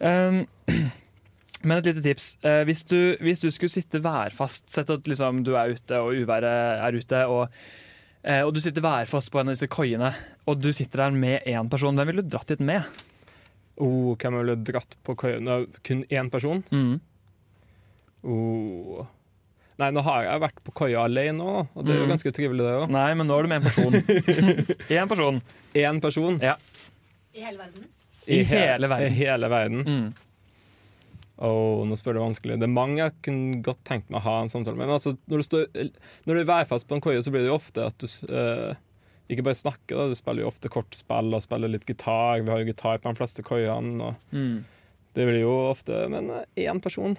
Um, 0.00 0.46
men 1.66 1.76
et 1.76 1.90
lite 1.90 2.04
tips. 2.04 2.32
Eh, 2.48 2.62
hvis, 2.68 2.82
du, 2.88 2.98
hvis 3.20 3.44
du 3.44 3.50
skulle 3.52 3.72
sitte 3.72 4.00
værfast, 4.02 4.70
sett 4.72 4.90
at 4.90 5.08
liksom, 5.10 5.44
du 5.44 5.52
er 5.60 5.76
ute 5.76 6.00
og 6.00 6.16
uværet 6.16 6.80
er 6.88 6.96
ute, 6.96 7.22
og, 7.28 7.62
eh, 8.24 8.40
og 8.40 8.54
du 8.56 8.60
sitter 8.64 8.84
værfast 8.84 9.32
på 9.32 9.42
en 9.42 9.52
av 9.52 9.58
disse 9.58 9.70
koiene, 9.72 10.14
og 10.48 10.64
du 10.64 10.72
sitter 10.72 11.04
der 11.04 11.16
med 11.16 11.48
én 11.48 11.70
person, 11.70 11.96
hvem 11.98 12.12
ville 12.12 12.24
du 12.24 12.32
dratt 12.32 12.50
dit 12.50 12.64
med? 12.64 12.88
Oh, 13.76 14.12
hvem 14.16 14.40
ville 14.40 14.58
dratt 14.64 14.96
på? 15.04 15.16
Nå, 15.44 15.64
Kun 15.84 16.06
én 16.08 16.32
person? 16.32 16.64
Mm. 16.72 17.00
Oh. 18.22 19.04
Nei, 19.82 19.90
nå 19.96 20.02
har 20.06 20.26
jeg 20.28 20.42
vært 20.46 20.60
på 20.66 20.74
koia 20.82 21.02
alene 21.08 21.42
òg, 21.42 21.72
og 21.74 21.84
det 21.86 21.94
er 21.96 22.00
jo 22.02 22.06
Mm. 22.06 22.12
ganske 22.14 22.32
trivelig, 22.36 22.62
det 22.68 22.74
òg. 22.84 22.90
Nei, 22.94 23.08
men 23.18 23.26
nå 23.28 23.38
er 23.38 23.42
du 23.42 23.50
med 23.50 23.62
en 23.62 23.68
person. 23.68 23.96
Én 25.00 25.08
person. 25.10 25.40
Én 25.74 26.00
person? 26.04 26.38
Ja. 26.42 26.54
I 27.34 27.42
hele 27.48 27.58
verden? 27.64 27.88
I 28.28 28.42
hele 28.46 28.88
verden. 28.92 29.08
I 29.08 29.16
hele 29.18 29.48
verden. 29.50 29.82
Mm. 29.88 30.12
Åh, 31.42 31.80
nå 31.88 31.96
spør 31.98 32.14
du 32.14 32.20
vanskelig. 32.22 32.58
Det 32.60 32.68
er 32.68 32.70
mange 32.76 33.00
jeg 33.00 33.14
kunne 33.26 33.62
godt 33.66 33.80
tenkt 33.88 34.10
meg 34.12 34.20
å 34.20 34.26
ha 34.28 34.34
en 34.44 34.52
samtale 34.52 34.76
med. 34.78 34.86
Men 34.86 34.98
altså, 35.00 35.14
når, 35.26 35.40
du 35.42 35.46
står, 35.48 35.64
når 36.28 36.34
du 36.38 36.40
er 36.44 36.50
værfast 36.52 36.86
på 36.86 36.94
en 36.98 37.02
koie, 37.02 37.22
så 37.24 37.32
blir 37.34 37.42
det 37.42 37.50
jo 37.50 37.56
ofte 37.58 37.86
at 37.88 37.98
du 37.98 38.06
uh, 38.30 38.76
ikke 39.32 39.46
bare 39.48 39.58
snakker, 39.58 39.96
da. 39.98 40.06
du 40.12 40.18
spiller 40.18 40.44
jo 40.44 40.52
ofte 40.52 40.70
kortspill 40.70 41.34
og 41.34 41.42
spiller 41.42 41.72
litt 41.72 41.88
gitar. 41.88 42.44
Vi 42.44 42.52
har 42.52 42.62
jo 42.62 42.68
gitar 42.70 43.00
på 43.02 43.10
de 43.10 43.18
fleste 43.18 43.42
koiene. 43.46 44.12
Mm. 44.30 44.60
Det 45.16 45.26
blir 45.28 45.42
jo 45.42 45.56
ofte 45.72 46.04
Men 46.12 46.30
én 46.54 46.80
person. 46.84 47.16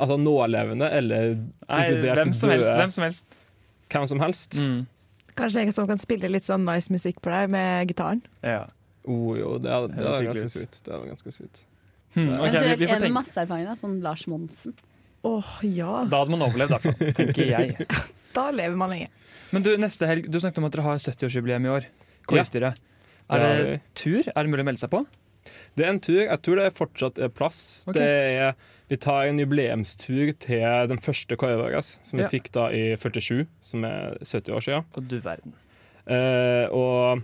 Altså 0.00 0.16
nålevende 0.18 0.88
eller 0.90 1.34
Nei, 1.68 1.82
hvem 2.00 2.32
som 2.36 2.52
helst. 2.52 2.72
Hvem 2.76 2.94
som 2.94 3.04
helst. 3.06 3.36
Hvem 3.92 4.06
som 4.08 4.22
helst. 4.24 4.58
Mm. 4.60 4.78
Kanskje 5.38 5.64
en 5.64 5.72
som 5.72 5.88
kan 5.88 6.00
spille 6.00 6.28
litt 6.32 6.48
sånn 6.48 6.64
nice 6.66 6.92
musikk 6.92 7.20
på 7.24 7.32
deg 7.32 7.52
med 7.52 7.92
gitaren. 7.92 8.22
Ja. 8.44 8.64
Oh, 9.08 9.32
jo, 9.38 9.56
det 9.62 9.70
er, 9.72 9.88
det 9.90 10.06
er 10.06 10.26
ganske 10.28 10.50
sweet. 10.52 10.80
Det 10.84 10.94
er 10.94 11.04
ganske 11.08 11.34
sweet. 11.34 11.62
Hmm, 12.12 12.28
okay, 12.28 12.36
vi, 12.36 12.48
Eventuelt 12.48 12.80
vi 12.80 12.88
får 12.90 12.98
en 12.98 13.06
med 13.06 13.16
masse 13.16 13.40
erfaring, 13.40 13.68
da, 13.70 13.76
sånn 13.78 13.96
Lars 14.04 14.26
Monsen. 14.28 14.74
Åh, 15.26 15.52
ja. 15.64 16.02
Da 16.10 16.20
hadde 16.22 16.34
man 16.34 16.44
overlevd, 16.44 16.72
i 16.72 16.76
hvert 16.76 16.86
fall. 16.88 17.14
Tenker 17.20 17.52
jeg. 17.54 17.88
Da 18.32 18.46
lever 18.48 18.78
man 18.80 18.88
lenge. 18.88 19.10
Men 19.52 19.64
du, 19.64 19.74
neste 19.76 20.08
helg, 20.08 20.24
du 20.32 20.38
snakket 20.40 20.62
om 20.62 20.64
at 20.64 20.72
dere 20.72 20.86
har 20.86 21.00
70-årsjubileum 21.02 21.66
i 21.66 21.68
år. 21.68 21.88
Det 22.32 22.62
Er 22.62 23.42
det 23.42 23.74
tur? 23.92 24.24
Er 24.24 24.38
det 24.46 24.48
mulig 24.48 24.64
å 24.64 24.68
melde 24.70 24.80
seg 24.80 24.88
på? 24.94 25.02
Det 25.76 25.84
er 25.86 25.90
en 25.90 26.00
tur. 26.00 26.20
Jeg 26.24 26.42
tror 26.42 26.56
det 26.60 26.68
fortsatt 26.78 27.18
er 27.18 27.28
plass. 27.34 27.84
Okay. 27.88 27.98
Det 28.00 28.38
er, 28.42 28.54
vi 28.92 28.96
tar 29.00 29.26
en 29.30 29.38
jubileumstur 29.42 30.32
til 30.38 30.88
den 30.92 30.98
første 31.02 31.36
koia 31.40 31.56
vår, 31.60 31.78
som 31.82 32.18
vi 32.18 32.22
Ja. 32.24 32.28
fikk 32.32 32.50
da 32.52 32.68
i 32.70 32.96
47, 32.96 33.46
som 33.60 33.84
er 33.84 34.18
70 34.22 34.52
år 34.54 34.60
siden. 34.66 34.84
Og 34.96 35.08
du 35.08 35.18
verden. 35.20 35.54
Eh, 36.06 36.66
og 36.72 37.22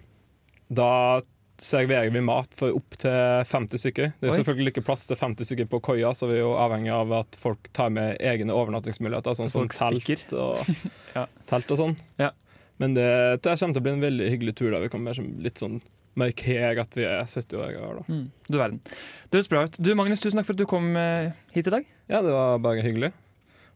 da 0.71 1.21
serverer 1.59 2.13
vi 2.15 2.21
mat 2.23 2.53
for 2.55 2.71
opptil 2.79 3.43
50 3.45 3.81
stykker. 3.83 4.13
Det 4.21 4.29
er 4.29 4.31
Oi. 4.31 4.37
selvfølgelig 4.39 4.73
ikke 4.77 4.85
plass 4.87 5.07
til 5.11 5.17
50 5.19 5.49
stykker 5.49 5.67
på 5.73 5.81
koia, 5.83 6.13
så 6.15 6.29
vi 6.31 6.37
er 6.39 6.45
jo 6.45 6.53
avhengig 6.55 6.93
av 6.95 7.11
at 7.19 7.35
folk 7.39 7.67
tar 7.75 7.91
med 7.91 8.17
egne 8.23 8.55
overnattingsmuligheter, 8.55 9.35
sånn 9.35 9.51
som 9.51 9.67
telt 9.69 10.33
og, 10.39 10.59
Ja. 11.19 11.27
telt 11.51 11.71
og 11.75 11.79
sånn. 11.81 11.97
Ja. 12.21 12.31
Men 12.79 12.95
det 12.95 13.43
det 13.43 13.59
kommer 13.59 13.75
til 13.75 13.83
å 13.83 13.87
bli 13.89 13.93
en 13.97 14.05
veldig 14.07 14.29
hyggelig 14.31 14.55
tur. 14.55 14.71
da 14.71 14.79
Vi 14.85 14.89
kommer 14.89 15.19
litt 15.43 15.59
sånn 15.59 15.81
markere 16.19 16.83
at 16.83 16.99
vi 16.99 17.07
er 17.09 17.23
70 17.25 17.57
år 17.63 17.73
gamle. 17.77 18.03
da. 18.03 18.13
Mm, 18.13 18.27
du 18.49 18.59
verden. 18.59 18.83
Det 19.29 19.41
høres 19.41 19.51
bra 19.53 19.65
ut. 19.65 19.79
Du 19.79 19.95
Magnus, 19.99 20.23
tusen 20.25 20.41
takk 20.41 20.51
for 20.51 20.59
at 20.59 20.63
du 20.63 20.69
kom 20.69 20.93
eh, 20.99 21.31
hit 21.55 21.71
i 21.71 21.75
dag. 21.79 21.89
Ja, 22.11 22.23
det 22.25 22.35
var 22.35 22.61
bare 22.65 22.85
hyggelig. 22.85 23.13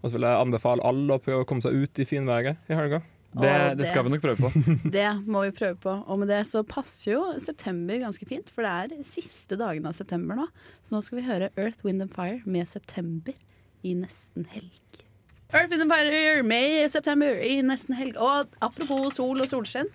Og 0.02 0.10
så 0.10 0.16
vil 0.16 0.26
jeg 0.26 0.42
anbefale 0.42 0.82
alle 0.86 1.16
å 1.16 1.22
prøve 1.22 1.44
å 1.44 1.48
komme 1.48 1.62
seg 1.64 1.76
ut 1.78 2.02
i 2.02 2.06
finværet 2.08 2.70
i 2.70 2.78
helga. 2.78 3.02
Det, 3.32 3.48
det, 3.48 3.76
det 3.78 3.86
skal 3.88 4.04
vi 4.04 4.12
nok 4.12 4.24
prøve 4.24 4.44
på. 4.44 4.62
Det 4.96 5.06
må 5.24 5.44
vi 5.46 5.54
prøve 5.56 5.78
på. 5.80 5.94
Og 6.04 6.18
med 6.20 6.28
det 6.32 6.42
så 6.50 6.64
passer 6.68 7.14
jo 7.14 7.22
september 7.40 8.02
ganske 8.02 8.26
fint, 8.28 8.50
for 8.52 8.66
det 8.66 8.72
er 8.98 9.06
siste 9.08 9.56
dagen 9.60 9.86
av 9.88 9.96
september 9.96 10.36
nå. 10.42 10.48
Så 10.84 10.96
nå 10.96 11.00
skal 11.06 11.20
vi 11.20 11.28
høre 11.30 11.48
Earth, 11.56 11.86
Wind 11.86 12.04
and 12.04 12.12
Fire 12.12 12.42
med 12.44 12.68
september 12.68 13.36
i 13.82 13.94
nesten 13.98 14.44
helg. 14.52 15.00
Earth, 15.52 15.70
Wind 15.72 15.86
and 15.86 15.94
Fire 15.94 16.44
med 16.44 16.90
september 16.92 17.40
i 17.40 17.56
nesten 17.64 17.96
helg. 17.96 18.20
Og 18.20 18.52
apropos 18.64 19.16
sol 19.16 19.40
og 19.40 19.48
solskinn. 19.48 19.88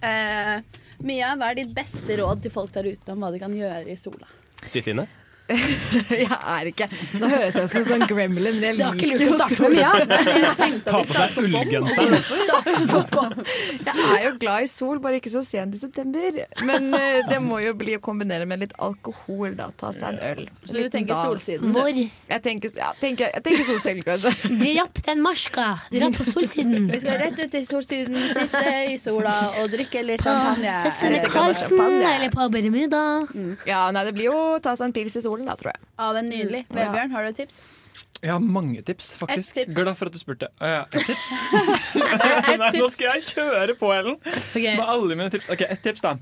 Eh, 0.00 0.64
Mia, 1.04 1.34
hva 1.36 1.50
er 1.52 1.58
ditt 1.58 1.74
beste 1.76 2.16
råd 2.16 2.46
til 2.46 2.52
folk 2.54 2.72
der 2.72 2.88
ute 2.88 3.12
om 3.12 3.20
hva 3.20 3.28
de 3.34 3.40
kan 3.42 3.52
gjøre 3.52 3.92
i 3.92 3.96
sola? 4.00 4.24
Sitt 4.64 4.88
inne. 4.88 5.04
jeg 6.24 6.24
er 6.24 6.68
ikke 6.70 6.86
Nå 7.20 7.28
høres 7.28 7.56
jeg 7.58 7.66
ut 7.66 7.72
som 7.72 7.80
en 7.82 7.88
sånn 7.90 8.04
gremlin, 8.08 8.56
men 8.62 8.64
jeg 8.64 8.76
liker 8.78 9.24
jo 9.26 9.34
starte 9.36 9.58
med 9.60 9.60
sol. 9.60 9.74
Mia. 9.74 9.90
Ta 10.86 11.00
på 11.04 11.16
seg 11.18 11.36
ullgenseren. 11.42 12.14
Jeg 13.84 14.06
er 14.14 14.24
jo 14.24 14.32
glad 14.40 14.64
i 14.64 14.70
sol, 14.72 15.00
bare 15.04 15.18
ikke 15.20 15.32
så 15.34 15.42
sent 15.44 15.76
i 15.76 15.80
september. 15.82 16.38
Men 16.64 16.88
eh, 16.96 17.20
det 17.28 17.40
må 17.44 17.58
jo 17.60 17.74
bli 17.76 17.98
å 17.98 18.00
kombinere 18.04 18.48
med 18.48 18.62
litt 18.64 18.72
alkohol, 18.82 19.52
da. 19.58 19.68
Ta 19.80 19.92
seg 19.96 20.14
en 20.14 20.20
øl. 20.30 20.48
Så 20.64 20.76
du 20.78 20.88
tenker 20.94 21.20
solsiden? 21.20 21.74
Hvor? 21.76 21.92
Jeg 21.92 22.44
tenker, 22.46 22.72
ja, 22.80 22.90
tenker, 23.00 23.28
jeg 23.36 23.44
tenker 23.44 23.68
solsiden, 23.68 24.02
kanskje. 24.06 24.32
Drapp 24.64 25.02
den 25.10 25.22
marska. 25.24 25.68
Drapp 25.92 26.18
på 26.22 26.28
solsiden. 26.30 26.88
Vi 26.88 27.02
skal 27.04 27.20
rett 27.20 27.44
ut 27.44 27.58
i 27.60 27.64
solsiden, 27.68 28.18
sitte 28.32 28.64
i 28.94 28.96
sola 29.02 29.36
og 29.60 29.68
drikke 29.74 30.06
litt 30.08 30.24
champagne. 30.24 30.72
Det 31.04 31.28
Karlsen 31.28 32.00
eller 32.00 32.32
på 32.32 32.48
Bermuda. 32.54 33.04
Ja, 33.68 33.84
nei, 33.94 34.08
det 34.08 34.16
blir 34.16 34.30
jo 34.30 34.40
ta 34.64 34.72
seg 34.78 34.88
en 34.88 34.96
pils 34.96 35.16
i 35.20 35.24
solen, 35.34 35.48
da, 35.50 35.56
tror 35.58 35.74
jeg. 35.74 35.82
Ja, 35.98 36.12
det 36.14 36.22
er 36.22 36.28
nydelig. 36.30 36.62
Vebjørn, 36.70 37.10
har 37.14 37.26
du 37.26 37.32
et 37.34 37.42
tips? 37.42 37.58
Jeg 38.24 38.32
har 38.32 38.40
mange 38.40 38.80
tips, 38.86 39.10
faktisk. 39.20 39.54
Tips. 39.58 39.74
Glad 39.74 39.94
for 39.98 40.08
at 40.08 40.14
du 40.14 40.18
spurte. 40.18 40.48
Uh, 40.62 40.86
et 40.94 41.04
tips? 41.10 41.28
Nei, 42.62 42.70
nå 42.78 42.88
skal 42.94 43.10
jeg 43.18 43.26
kjøre 43.34 43.76
på, 43.76 43.92
Ellen. 43.92 44.18
Med 44.54 44.84
alle 44.86 45.18
mine 45.18 45.30
tips. 45.34 45.50
Ok, 45.52 45.66
et 45.68 45.82
tips, 45.84 46.04
da. 46.04 46.14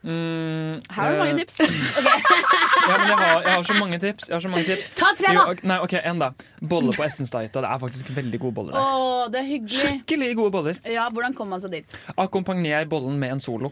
Mm, 0.00 0.80
Her 0.88 0.96
har 0.96 1.12
du 1.12 1.18
mange 1.20 1.36
tips. 1.42 1.60
Okay. 2.00 2.36
Ja, 2.90 2.94
men 2.96 3.10
jeg 3.10 3.16
har, 3.20 3.42
jeg 3.44 3.52
har 3.52 3.62
så 3.68 3.74
mange 3.76 3.98
tips. 4.00 4.28
Jeg 4.28 4.34
har 4.34 4.40
så 4.40 4.48
mange 4.50 4.64
tips. 4.64 4.86
Ta 4.96 5.10
tre, 5.14 5.34
da. 5.36 5.42
Jo, 5.44 5.68
nei, 5.68 5.76
ok, 5.84 5.92
en 6.00 6.22
da. 6.22 6.30
Bolle 6.72 6.94
på 6.96 7.04
Essensdieta. 7.04 7.60
Det 7.60 7.68
er 7.68 7.82
faktisk 7.82 8.08
veldig 8.16 8.40
gode 8.40 8.56
boller 8.56 8.74
Å, 8.80 8.80
der. 8.80 9.34
det 9.34 9.42
er 9.42 9.46
hyggelig. 9.50 9.82
Skikkelig 9.84 10.30
gode 10.40 10.54
boller. 10.56 10.80
Ja, 10.88 11.04
Hvordan 11.12 11.36
kommer 11.36 11.58
man 11.58 11.62
seg 11.62 11.76
dit? 11.76 11.96
Akkompagner 12.16 12.88
bollen 12.90 13.20
med 13.20 13.36
en 13.36 13.44
solo. 13.44 13.70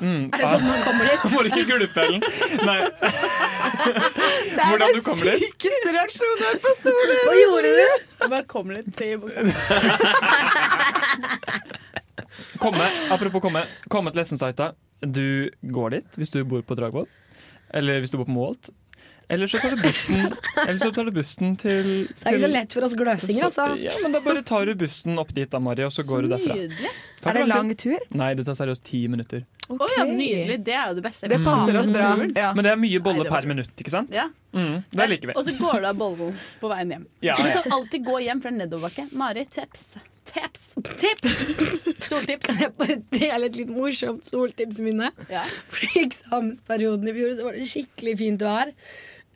Mm. 0.00 0.30
Er 0.30 0.38
det 0.40 0.48
sånn 0.48 0.64
man 0.64 0.80
kommer 0.84 1.08
dit? 1.10 1.24
Må 1.34 1.42
du 1.44 1.48
ikke 1.50 1.66
gulpe, 1.68 2.04
Ellen? 2.06 2.22
Nei. 2.66 2.80
Det 4.50 4.64
er 4.64 4.78
den 4.82 5.00
sykeste 5.04 5.92
reaksjonen 5.94 6.40
jeg 6.40 6.46
har 6.46 6.52
hørt 6.54 6.64
på 6.64 6.72
solen! 6.78 7.20
Hva 7.26 7.34
gjorde 7.38 7.70
du? 7.70 7.82
Jeg 8.20 8.32
bare 8.34 8.46
kom 8.50 8.66
litt 8.74 8.90
til 8.98 9.12
buksa. 9.22 9.40
Komme, 12.60 12.86
apropos 13.10 13.40
komme. 13.42 13.62
Komme 13.90 14.10
til 14.12 14.20
Lessensaita. 14.20 14.72
Du 15.00 15.48
går 15.74 15.96
dit 15.96 16.18
hvis 16.20 16.32
du 16.34 16.42
bor 16.44 16.62
på 16.66 16.76
Dragvoll. 16.78 17.08
Eller 17.74 18.02
hvis 18.02 18.12
du 18.12 18.18
bor 18.20 18.28
på 18.28 18.34
Moholt. 18.36 18.70
Eller 19.30 19.46
så 19.50 19.60
tar 19.62 19.76
du 19.76 19.82
bussen 19.84 20.24
Eller 20.66 20.78
så 20.82 20.88
tar 20.94 21.06
du 21.06 21.12
bussen 21.14 21.52
til 21.60 21.84
Det 22.08 22.24
er 22.26 22.34
ikke 22.34 22.42
så 22.42 22.50
lett 22.50 22.74
for 22.74 22.86
oss 22.88 22.96
gløsinger, 22.98 23.44
altså. 23.46 23.66
Ja, 23.78 23.94
men 24.02 24.16
da 24.16 24.20
bare 24.24 24.42
tar 24.46 24.66
du 24.66 24.74
bussen 24.80 25.20
opp 25.22 25.30
dit 25.36 25.50
da, 25.52 25.60
Mari, 25.62 25.84
og 25.86 25.94
så 25.94 26.02
går 26.08 26.26
du 26.26 26.32
derfra. 26.34 26.56
Nydelig. 26.58 26.90
Er 27.30 27.38
det 27.38 27.46
lang 27.52 27.70
tur? 27.78 28.02
Nei, 28.18 28.32
det 28.34 28.46
tar 28.48 28.58
seriøst 28.58 28.84
ti 28.90 29.04
minutter. 29.12 29.46
Å 29.70 29.86
ja, 29.94 30.04
nydelig. 30.08 30.58
Det 30.66 30.74
er 30.74 30.90
jo 30.90 30.98
det 30.98 31.04
beste. 31.06 31.30
Det 31.30 31.38
passer 31.46 31.78
oss 31.78 31.90
bra. 31.94 32.10
Mm. 32.18 32.32
Ja. 32.34 32.50
Men 32.58 32.66
det 32.66 32.72
er 32.74 32.80
mye 32.82 33.02
bolle 33.06 33.22
Nei, 33.22 33.30
per 33.30 33.46
minutt, 33.50 33.70
ikke 33.78 33.92
sant? 33.94 34.10
Ja. 34.16 34.26
Mm, 34.56 34.80
det 34.90 35.06
liker 35.12 35.30
vi. 35.30 35.36
Og 35.38 35.46
så 35.46 35.54
går 35.54 35.84
du 35.84 35.90
av 35.92 35.98
bollen 36.00 36.34
på 36.58 36.70
veien 36.72 36.90
hjem. 36.96 37.04
Ja, 37.22 37.36
Du 37.38 37.46
ja. 37.46 37.60
kan 37.60 37.76
alltid 37.78 38.06
gå 38.08 38.18
hjem 38.26 38.40
fra 38.42 38.50
nedoverbakke. 38.56 39.06
Mari, 39.20 39.46
tips. 39.54 39.92
Tips! 40.30 40.74
Tips! 40.98 41.38
Soltips. 42.06 42.46
Det 42.50 42.66
jeg 42.66 42.74
bare 42.78 42.96
dele 43.14 43.48
et 43.50 43.56
litt 43.58 43.70
morsomt 43.74 44.26
soltips 44.26 44.78
mine? 44.84 45.08
Ja. 45.30 45.42
For 45.70 45.86
I 45.88 46.04
eksamensperioden 46.04 47.10
i 47.10 47.14
fjor 47.16 47.32
så 47.38 47.46
var 47.48 47.58
det 47.58 47.66
skikkelig 47.70 48.14
fint 48.20 48.44
vær. 48.46 48.70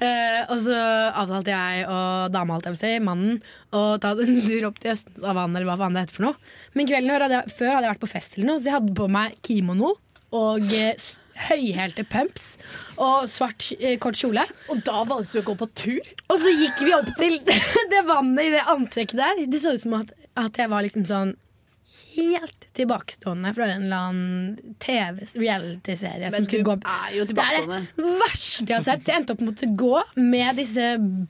Eh, 0.03 0.41
og 0.51 0.59
så 0.65 0.75
avtalte 1.15 1.53
jeg 1.53 1.85
og 1.87 2.33
dama, 2.35 2.57
holdt 2.57 2.67
jeg 2.67 2.75
på 2.75 2.81
å 2.81 2.83
si, 2.83 2.95
mannen, 3.05 3.37
å 3.71 3.83
ta 4.03 4.11
oss 4.15 4.23
en 4.25 4.41
tur 4.43 4.67
opp 4.71 4.81
til 4.83 4.97
Havanna, 5.23 5.61
eller 5.61 5.69
hva 5.71 5.77
faen 5.79 5.95
det 5.95 6.07
heter 6.07 6.19
for 6.19 6.27
noe. 6.29 6.55
Men 6.75 6.89
kvelden 6.91 7.13
før 7.15 7.27
hadde, 7.27 7.43
jeg, 7.43 7.55
før 7.59 7.71
hadde 7.73 7.87
jeg 7.87 7.95
vært 7.95 8.03
på 8.07 8.11
fest 8.15 8.39
eller 8.39 8.51
noe, 8.51 8.59
så 8.59 8.71
jeg 8.71 8.77
hadde 8.79 8.97
på 8.99 9.11
meg 9.15 9.37
kimono 9.47 9.93
og 10.35 10.75
eh, 10.75 11.07
høyhælte 11.49 12.05
pumps 12.11 12.49
og 13.03 13.29
svart 13.31 13.71
eh, 13.79 13.97
kort 14.03 14.19
kjole. 14.19 14.45
Og 14.73 14.83
da 14.87 15.05
valgte 15.07 15.39
du 15.39 15.45
å 15.45 15.49
gå 15.53 15.57
på 15.63 15.71
tur? 15.79 16.13
Og 16.27 16.37
så 16.43 16.53
gikk 16.55 16.83
vi 16.83 16.95
opp 16.97 17.11
til 17.21 17.39
det 17.95 18.05
vannet 18.11 18.49
i 18.49 18.53
det 18.57 18.67
antrekket 18.75 19.19
der. 19.21 19.47
Det 19.47 19.63
så 19.63 19.75
ut 19.75 19.87
som 19.87 19.99
at, 20.03 20.15
at 20.41 20.59
jeg 20.59 20.71
var 20.75 20.87
liksom 20.87 21.07
sånn 21.09 21.37
helt 22.15 22.64
tilbakestående 22.75 23.53
fra 23.57 23.67
en 23.71 23.85
eller 23.87 23.97
annen 24.09 24.75
TV-reality-serie. 24.83 26.31
som 26.31 26.37
Men 26.39 26.47
skulle 26.49 26.63
du 26.63 26.69
gå 26.71 26.77
er 26.95 27.17
jo 27.17 27.25
Det 27.29 27.39
er 27.39 27.67
det 27.67 27.81
verste 28.21 28.67
jeg 28.69 28.77
har 28.77 28.85
sett. 28.87 29.05
Så 29.05 29.13
jeg 29.13 29.21
endte 29.23 29.37
opp 29.37 29.45
med 29.47 29.65
å 29.67 29.71
gå 29.85 30.03
med 30.21 30.61
disse 30.61 30.89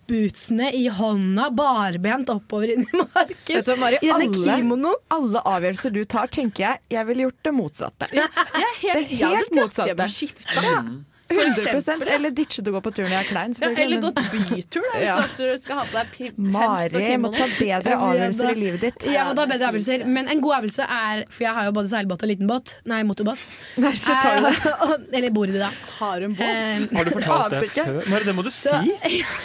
bootsene 0.09 0.70
i 0.74 0.84
hånda, 0.88 1.51
barbent 1.55 2.32
oppover 2.34 2.74
inn 2.74 2.84
i 2.86 3.01
marken. 3.03 3.55
Vet 3.55 3.64
du 3.68 3.72
hva, 3.74 3.78
Mari? 3.84 4.01
I 4.03 4.11
denne 4.12 4.28
Alle, 4.28 4.59
kimonoen. 4.61 5.01
alle 5.14 5.45
avgjørelser 5.55 5.95
du 5.95 6.03
tar, 6.05 6.26
tenker 6.32 6.66
jeg 6.68 6.80
jeg 6.99 7.07
ville 7.11 7.28
gjort 7.28 7.42
det 7.49 7.55
motsatte. 7.57 8.11
Jeg 8.14 8.28
er 8.28 8.78
helt, 8.84 9.11
Det 9.11 9.20
er 9.20 9.36
helt 9.36 9.59
motsatte. 9.59 10.09
Jeg. 10.09 11.05
100% 11.29 12.05
Eller 12.14 12.31
ditchet 12.37 12.66
å 12.68 12.72
gå 12.75 12.81
på 12.85 12.91
tur 12.95 13.05
når 13.07 13.14
jeg 13.14 13.25
er 13.25 13.29
klein. 13.31 13.55
Ja, 13.61 13.68
eller 13.85 14.01
gått 14.03 14.18
bytur, 14.33 14.85
da, 14.85 14.99
hvis 14.99 15.07
Ja. 15.09 15.16
du 15.57 15.62
skal 15.64 15.79
ha 15.81 15.85
på 15.89 15.97
deg 15.97 16.11
pi- 16.12 16.31
pants 16.37 16.95
og 16.95 17.01
Mari 17.01 17.16
må 17.22 17.31
ta 17.35 17.47
bedre 17.59 17.97
avgjørelser 18.09 18.51
i 18.51 18.59
livet 18.61 18.81
ditt. 18.85 19.07
Ja, 19.14 19.25
må 19.31 19.37
ta 19.39 19.47
bedre 19.51 19.70
avgjørelser. 19.72 20.05
Men 20.07 20.29
en 20.33 20.43
god 20.45 20.57
avgjørelse 20.59 20.87
er 20.99 21.25
For 21.33 21.47
jeg 21.47 21.55
har 21.59 21.68
jo 21.70 21.75
både 21.79 21.91
seilbåt 21.95 22.25
og 22.27 22.31
liten 22.31 22.51
båt. 22.51 22.75
Nei, 22.91 23.01
motorbåt. 23.09 23.41
Nei, 23.85 23.95
så 24.01 24.16
tar 24.22 24.39
du 24.41 24.49
det. 24.49 24.55
Er- 24.75 25.07
Eller 25.20 25.35
bor 25.35 25.49
i 25.49 25.55
det, 25.57 25.62
da. 25.64 25.70
Har 25.99 26.20
du 26.20 26.29
en 26.29 26.37
båt? 26.37 26.45
Eh, 26.45 26.99
Har 26.99 27.09
du 27.09 27.12
fortalt 27.16 27.57
det 27.57 27.62
ikke. 27.70 27.87
før? 27.89 28.11
Mari, 28.12 28.29
det 28.29 28.37
må 28.39 28.45
du 28.47 28.51
si. 28.55 28.75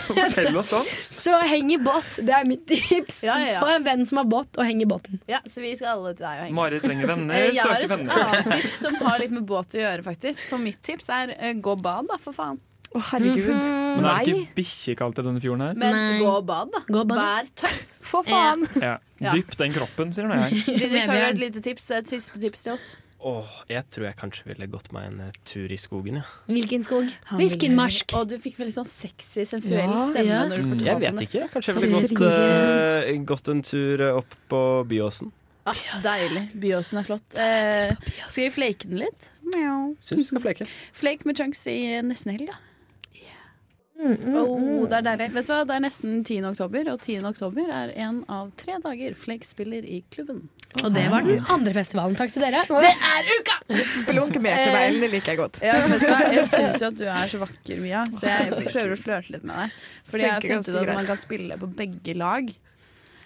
Fortell 0.10 0.58
oss 0.62 0.74
sånt. 0.74 0.92
Så 1.20 1.38
heng 1.50 1.72
i 1.74 1.78
båt. 1.82 2.20
Det 2.26 2.34
er 2.36 2.48
mitt 2.50 2.66
tips. 2.70 3.24
Ja, 3.28 3.38
ja, 3.40 3.54
ja. 3.56 3.64
Få 3.64 3.72
en 3.78 3.86
venn 3.88 4.06
som 4.10 4.20
har 4.22 4.28
båt, 4.30 4.52
og 4.60 4.68
heng 4.68 4.82
i 4.84 4.88
båten. 4.90 5.20
Ja, 5.30 5.40
så 5.50 5.62
vi 5.64 5.72
skal 5.80 5.96
alle 5.98 6.14
til 6.18 6.26
deg 6.26 6.36
og 6.42 6.44
henge. 6.46 6.56
Mari 6.60 6.80
trenger 6.84 7.10
venner, 7.14 7.40
Jeg 7.50 7.64
har 7.64 7.86
et 7.86 7.94
annet 7.96 8.50
tips 8.54 8.78
som 8.84 8.96
har 9.06 9.20
litt 9.22 9.34
med 9.36 9.46
båt 9.50 9.76
å 9.78 9.82
gjøre, 9.84 10.04
faktisk. 10.06 10.46
For 10.52 10.62
mitt 10.62 10.82
tips 10.86 11.10
er 11.14 11.34
eh, 11.38 11.54
gå 11.70 11.76
og 11.78 11.86
bad, 11.86 12.09
da, 12.11 12.17
for 12.26 12.36
faen. 12.36 12.59
Å, 12.89 12.99
herregud. 13.11 13.51
Men 13.53 14.01
det 14.01 14.11
er 14.11 14.24
det 14.26 14.32
ikke 14.34 14.55
bikkjekaldt 14.57 15.20
i 15.22 15.26
denne 15.28 15.41
fjorden 15.43 15.61
her? 15.67 15.76
Men 15.78 15.93
Nei. 15.93 16.15
gå 16.24 16.30
og 16.39 16.45
bad, 16.49 16.72
da. 16.74 16.80
Gå 16.89 17.03
og 17.03 17.11
bad. 17.11 17.20
Vær 17.22 17.51
tøff. 17.61 17.84
For 18.09 18.26
faen! 18.26 18.63
Ja. 18.82 18.95
Ja. 19.22 19.34
Dypp 19.36 19.51
den 19.59 19.74
kroppen, 19.76 20.13
sier 20.15 20.26
nå 20.32 20.39
jeg. 20.47 20.63
Didrik 20.80 21.05
har 21.11 21.20
jo 21.20 21.28
et 21.36 21.41
lite 21.43 21.61
tips, 21.61 21.86
et 21.99 22.09
siste 22.09 22.39
tips 22.41 22.65
til 22.65 22.74
oss. 22.74 22.88
Åh, 23.20 23.49
jeg 23.67 23.84
tror 23.91 24.05
jeg 24.07 24.15
kanskje 24.15 24.45
ville 24.47 24.65
gått 24.72 24.93
meg 24.95 25.09
en 25.09 25.17
eh, 25.28 25.34
tur 25.45 25.67
i 25.70 25.78
skogen, 25.78 26.22
ja. 26.22 26.28
Hvilken 26.47 26.86
skog? 26.88 27.09
Han 27.30 27.41
Hvilken 27.43 27.65
ville- 27.74 27.78
marsk? 27.82 28.13
Og 28.15 28.30
du 28.32 28.38
fikk 28.39 28.55
veldig 28.61 28.78
sånn 28.78 28.88
sexy, 28.88 29.43
sensuell 29.45 29.91
Ja, 29.91 30.05
stemme 30.07 30.30
ja. 30.32 30.38
når 30.47 30.55
du 30.55 30.63
Mm, 30.63 30.70
fortalte 30.72 30.88
Jeg 30.88 30.95
om 30.95 31.01
vet 31.03 31.20
det. 31.20 31.28
ikke. 31.28 31.49
Kanskje 31.57 31.74
jeg 31.76 31.82
ville 31.84 32.07
gått, 32.24 32.39
eh, 33.11 33.17
gått 33.34 33.51
en 33.53 33.61
tur 33.61 34.01
eh, 34.07 34.15
opp 34.24 34.38
på 34.49 34.61
Byåsen. 34.88 35.34
Ah, 35.67 35.76
deilig. 36.01 36.45
Byåsen 36.63 36.97
er 37.03 37.05
flott. 37.11 37.36
Eh, 37.38 37.91
skal 38.32 38.45
vi 38.47 38.49
flake 38.55 38.88
den 38.89 39.03
litt? 39.03 39.28
Syns 40.00 40.20
vi 40.20 40.26
skal 40.32 40.41
fleke. 40.43 40.68
Flake 40.93 41.26
med 41.26 41.38
chunks 41.39 41.66
i 41.72 41.78
nesten 42.06 42.36
helg, 42.36 42.50
da. 42.52 42.58
Mm, 44.00 44.36
Oh, 44.39 44.86
det 44.88 44.95
er 44.95 45.04
deilig. 45.04 45.26
Vet 45.36 45.47
du 45.50 45.52
hva, 45.52 45.66
Det 45.68 45.76
er 45.76 45.82
nesten 45.84 46.22
10. 46.24 46.38
oktober, 46.47 46.88
og 46.93 47.02
10. 47.04 47.18
oktober 47.28 47.68
er 47.68 47.89
en 48.00 48.22
av 48.32 48.52
tre 48.56 48.78
dager 48.80 49.18
Flake 49.20 49.43
spiller 49.43 49.84
i 49.84 49.97
klubben. 50.10 50.45
Og 50.86 50.93
det 50.95 51.04
var 51.12 51.26
den 51.28 51.43
andre 51.52 51.74
festivalen. 51.76 52.16
Takk 52.16 52.32
til 52.32 52.45
dere. 52.45 52.62
Det 52.64 52.93
er 52.93 53.28
uka! 53.41 53.58
Blunk 54.08 54.39
mer 54.39 54.64
til 54.64 54.72
meg, 54.78 55.02
det 55.04 55.10
liker 55.12 55.34
jeg 55.34 55.41
godt. 55.41 55.60
Ja, 55.66 55.76
vet 55.91 56.00
du 56.00 56.08
hva? 56.14 56.22
Jeg 56.32 56.47
syns 56.47 56.80
jo 56.80 56.88
at 56.93 56.97
du 57.02 57.06
er 57.12 57.28
så 57.34 57.41
vakker, 57.43 57.82
Mia, 57.84 58.06
så 58.14 58.32
jeg 58.32 58.70
prøver 58.70 58.95
å 58.95 59.00
flørte 59.04 59.36
litt 59.36 59.43
med 59.50 59.56
deg. 59.66 59.78
Fordi 60.14 60.24
jeg 60.24 60.32
har 60.38 60.47
funnet 60.47 60.70
ut 60.72 60.80
at 60.86 60.95
man 61.02 61.10
kan 61.12 61.22
spille 61.26 61.60
på 61.60 61.72
begge 61.84 62.16
lag. 62.16 62.54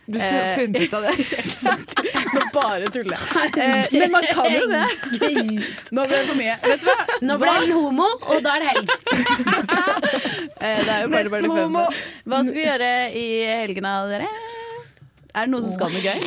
Du 0.05 0.17
har 0.19 0.33
Eh, 0.33 0.55
funnet 0.57 0.81
ut 0.81 0.93
av 0.93 1.01
det? 1.05 1.13
Nå 2.35 2.41
bare 2.53 2.89
tuller 2.91 3.15
jeg. 3.15 3.51
Eh, 3.63 3.93
men 4.01 4.11
man 4.11 4.25
kan 4.27 4.49
jo 4.51 4.65
det. 4.67 4.87
Nå 5.95 6.03
ble 6.09 6.17
det 6.17 6.25
for 6.27 6.39
mye. 6.39 6.55
Vet 6.65 6.83
du 6.83 6.89
hva? 6.89 6.97
Nå 7.29 7.37
ble 7.39 7.53
Ellen 7.53 7.71
homo, 7.77 8.07
og 8.27 8.41
da 8.43 8.57
er 8.57 8.65
det 8.65 8.73
helg. 8.73 8.87
Eh, 10.63 10.79
det 10.79 10.91
er 10.93 11.01
jo 11.03 11.09
bare, 11.11 11.29
bare 11.33 11.47
homo. 11.51 11.81
Hva 12.29 12.37
skal 12.45 12.55
vi 12.55 12.61
gjøre 12.63 12.89
i 13.19 13.23
helgene, 13.63 13.89
dere? 14.07 14.27
Er 15.33 15.47
det 15.47 15.51
noen 15.51 15.65
som 15.65 15.73
skal 15.75 15.91
noe 15.91 16.03
gøy? 16.05 16.21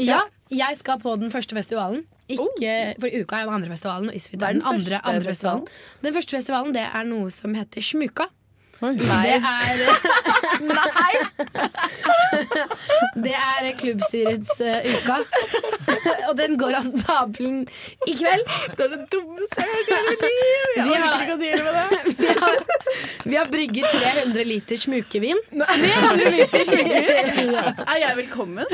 Ja, 0.00 0.22
jeg 0.48 0.78
skal 0.80 1.00
på 1.02 1.12
den 1.20 1.28
første 1.34 1.56
festivalen. 1.58 2.04
Ikke, 2.32 2.72
for 3.00 3.12
uka 3.12 3.42
er 3.42 3.48
den 3.48 3.54
andre 3.58 3.72
festivalen, 3.74 4.08
og 4.08 4.16
Isfit 4.16 4.40
er 4.40 4.56
den 4.56 4.64
andre, 4.64 5.00
andre 5.02 5.32
festivalen. 5.34 5.66
Den 6.04 6.16
første 6.16 6.36
festivalen 6.38 6.72
det 6.76 6.86
er 6.86 7.04
noe 7.08 7.28
som 7.34 7.56
heter 7.58 7.84
Smuka. 7.84 8.28
Nei. 8.82 8.94
Det 9.26 9.34
er 9.34 9.78
Det 13.18 13.32
er 13.34 13.72
klubbstyrets 13.78 14.60
uh, 14.62 14.78
uka. 14.86 15.16
og 16.28 16.36
den 16.38 16.54
går 16.60 16.76
av 16.78 16.86
stabelen 16.86 17.64
i 18.06 18.14
kveld. 18.14 18.44
Det 18.76 18.84
er 18.86 18.92
det 18.92 19.00
dummeste 19.10 19.64
jeg 19.64 19.68
har 19.68 19.74
hørt 19.74 19.88
i 19.88 19.96
hele 19.96 20.12
mitt 20.12 20.22
liv! 20.28 20.68
Jeg 20.76 20.84
Vi 20.84 20.92
orker 20.98 21.24
ikke 21.24 21.34
å 21.34 21.40
deale 21.42 21.62
med 21.66 21.72
det. 21.74 21.84
Vi 22.28 22.34
har, 22.38 22.56
vi 23.28 23.36
har 23.36 23.48
brygget 23.50 23.86
300 23.92 24.44
liter 24.46 24.78
smukevin. 24.80 25.40
300 25.50 26.30
liter 26.36 26.64
smukevin? 26.68 27.50
Er 27.82 27.98
jeg 28.00 28.16
velkommen? 28.20 28.64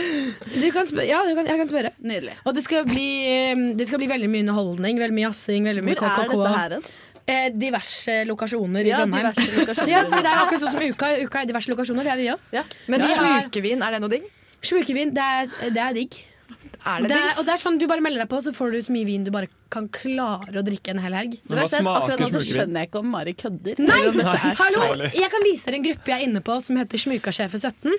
Du 0.53 0.69
kan 0.75 0.89
spørre, 0.91 1.07
ja, 1.09 1.23
du 1.27 1.33
kan, 1.39 1.49
jeg 1.49 1.61
kan 1.63 1.71
spørre. 1.71 1.95
Nydelig. 2.05 2.37
Og 2.45 2.55
det 2.57 2.65
skal, 2.67 2.85
bli, 2.89 3.09
eh, 3.31 3.65
det 3.79 3.89
skal 3.89 4.03
bli 4.03 4.11
veldig 4.11 4.31
mye 4.31 4.45
underholdning, 4.47 5.01
veldig 5.01 5.17
mye 5.17 5.27
jazzing, 5.29 5.67
veldig 5.71 5.85
mye 5.89 5.99
Hvor 5.99 6.13
er 6.13 6.31
dette 6.35 6.55
her 6.55 6.77
hen? 6.79 6.87
Eh, 7.27 7.49
diverse 7.57 8.19
lokasjoner 8.29 8.85
i 8.85 8.91
Ja, 8.91 8.99
Trondheim. 9.01 9.31
diverse 9.33 9.61
lokasjoner. 9.61 9.91
Ja, 9.95 10.03
for 10.05 10.21
det 10.21 10.29
er 10.29 10.41
akkurat 10.43 10.61
sånn 10.61 10.75
som 10.75 10.83
uka. 10.93 11.09
Uka 11.25 11.41
er 11.41 11.47
diverse 11.49 11.71
lokasjoner. 11.73 12.05
Det 12.05 12.13
er 12.13 12.21
vi 12.21 12.29
òg. 12.35 12.39
Ja. 12.53 12.63
Men 12.87 13.01
Ja. 13.01 13.07
smukevin, 13.17 13.81
er 13.87 13.91
det 13.97 14.01
noe 14.05 14.13
digg? 14.13 14.27
Smukevin, 14.65 15.15
det 15.17 15.25
er, 15.25 15.71
det 15.73 15.81
er 15.81 15.93
digg. 15.97 16.19
Er 16.85 17.01
det 17.01 17.09
Det 17.09 17.17
er, 17.17 17.39
og 17.41 17.47
det 17.47 17.53
er 17.55 17.61
sånn 17.63 17.79
Du 17.81 17.87
bare 17.89 18.03
melder 18.05 18.21
deg 18.25 18.29
på, 18.29 18.43
så 18.45 18.53
får 18.53 18.73
du 18.73 18.79
så 18.85 18.93
mye 18.93 19.07
vin 19.09 19.25
du 19.25 19.31
bare 19.33 19.49
kan 19.73 19.89
klare 19.89 20.53
å 20.61 20.63
drikke 20.63 20.93
en 20.93 20.99
hel 21.01 21.15
helg. 21.17 21.39
Er 21.49 21.63
at 21.65 21.73
akkurat 21.81 22.21
nå 22.21 22.29
så 22.29 22.43
skjønner 22.45 22.85
jeg 22.85 22.91
ikke 22.91 23.01
om 23.01 23.09
Mari 23.11 23.33
kødder. 23.33 23.79
Nei, 23.81 24.01
er 24.21 24.59
hallo! 24.61 25.09
Jeg 25.09 25.31
kan 25.33 25.43
vise 25.49 25.65
dere 25.71 25.81
en 25.81 25.87
gruppe 25.89 26.13
jeg 26.13 26.21
er 26.21 26.27
inne 26.29 26.43
på 26.45 26.59
som 26.61 26.77
heter 26.77 27.01
Smukasjefer 27.01 27.57
17. 27.59 27.97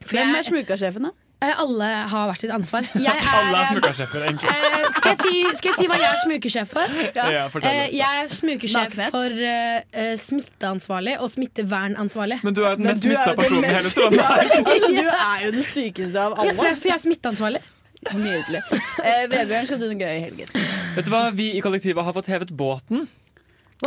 For 0.00 0.16
Hvem 0.16 0.32
er 0.38 0.48
smukasjefen, 0.48 1.02
da? 1.10 1.12
Eh, 1.46 1.60
alle 1.62 1.88
har 2.12 2.26
hvert 2.30 2.42
sitt 2.44 2.52
ansvar. 2.54 2.86
Jeg 3.06 3.22
Alle 3.32 3.60
er 3.62 3.68
smukersjefer, 3.72 4.24
egentlig. 4.26 4.50
eh, 4.50 4.86
skal, 4.96 5.12
jeg 5.12 5.18
si, 5.22 5.42
skal 5.58 5.70
jeg 5.70 5.76
si 5.80 5.86
hva 5.90 5.98
jeg 6.00 6.08
er 6.10 6.20
smukesjef 6.24 6.72
for? 6.76 6.96
Ja, 7.16 7.26
Eh, 7.62 7.94
jeg 7.96 8.20
er 8.22 8.28
smukesjef 8.32 8.96
Nakenhet. 8.96 9.14
for 9.14 9.46
eh, 9.50 9.80
eh, 10.04 10.14
smitteansvarlig 10.20 11.16
og 11.22 11.30
smittevernansvarlig. 11.32 12.40
Men 12.46 12.54
du 12.58 12.62
er 12.64 12.76
den 12.80 12.86
mest 12.90 13.04
er 13.04 13.10
smitta 13.14 13.34
personen 13.38 13.64
i 13.64 13.74
hele 13.76 13.94
Trondheim. 13.96 14.66
Du 15.00 15.08
er 15.10 15.44
jo 15.46 15.50
den 15.56 15.66
sykeste 15.66 16.20
av 16.26 16.36
alle. 16.38 16.54
Ja, 16.56 16.74
for 16.74 16.90
jeg 16.90 16.96
er 16.98 17.04
smitteansvarlig. 17.04 17.62
Nydelig. 18.14 18.60
Eh, 19.02 19.24
Vebjørn, 19.32 19.66
skal 19.66 19.80
du 19.80 19.86
noe 19.88 19.98
gøy 19.98 20.12
i 20.12 20.24
helgen? 20.28 20.50
Vet 20.96 21.06
du 21.08 21.10
hva, 21.10 21.24
Vi 21.34 21.48
i 21.58 21.62
kollektivet 21.64 22.04
har 22.06 22.14
fått 22.14 22.28
hevet 22.30 22.52
båten. 22.56 23.06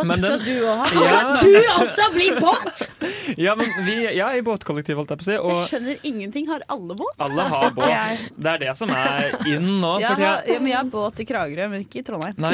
Men 0.05 0.19
skal 0.21 0.37
den- 0.37 0.45
du 0.45 0.65
òg 0.69 0.77
ha? 0.77 0.87
Ja. 1.01 1.19
Du 1.41 1.55
også 1.81 2.09
bli 2.13 2.27
båt! 2.37 2.85
Ja, 3.37 3.53
men 3.55 3.69
vi, 3.85 3.93
ja, 4.17 4.27
i 4.33 4.41
båtkollektiv, 4.41 4.97
holdt 4.97 5.11
jeg 5.13 5.19
på 5.19 5.23
å 5.23 5.27
si. 5.27 5.33
Jeg 5.37 5.65
skjønner 5.69 6.05
ingenting. 6.09 6.47
Har 6.49 6.63
alle 6.73 6.95
båt? 6.97 7.13
alle 7.21 7.43
har 7.51 7.69
båt. 7.77 8.23
Det 8.35 8.51
er 8.55 8.61
det 8.63 8.73
som 8.77 8.89
er 8.93 9.35
in 9.49 9.67
nå. 9.81 9.91
Jeg 10.01 10.17
har, 10.17 10.41
ja, 10.49 10.57
men 10.57 10.71
jeg 10.71 10.77
har 10.79 10.89
båt 10.89 11.21
i 11.21 11.27
Kragerø, 11.29 11.67
men 11.71 11.83
ikke 11.85 12.01
i 12.01 12.03
Trondheim. 12.07 12.33
Nei, 12.41 12.53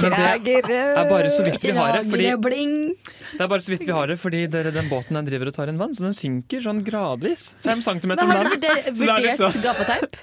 men 0.00 0.16
det 0.16 0.78
er 0.80 1.08
bare 1.12 1.30
så 1.32 1.44
vidt 1.46 1.64
vi 1.68 1.74
har 1.76 1.92
det. 1.98 2.02
Fordi, 2.08 2.30
det 2.32 3.44
er 3.44 3.52
bare 3.52 3.64
så 3.64 3.74
vidt 3.74 3.84
vi 3.86 3.94
har 3.94 4.10
det 4.10 4.18
Fordi 4.20 4.42
dere, 4.50 4.72
den 4.74 4.88
båten 4.92 5.18
den 5.20 5.28
driver 5.28 5.52
og 5.52 5.56
tar 5.60 5.72
inn 5.72 5.80
vann, 5.80 5.92
så 5.96 6.06
den 6.08 6.16
synker 6.16 6.64
sånn 6.64 6.82
gradvis. 6.86 7.50
Fem 7.64 7.84
centimeter 7.84 8.24
om 8.24 8.32
dagen. 8.34 8.52
Har 8.54 8.68
er 8.74 8.84
litt 8.88 9.00
vurdert 9.00 9.40
sånn- 9.44 9.64
gaffateip? 9.64 10.20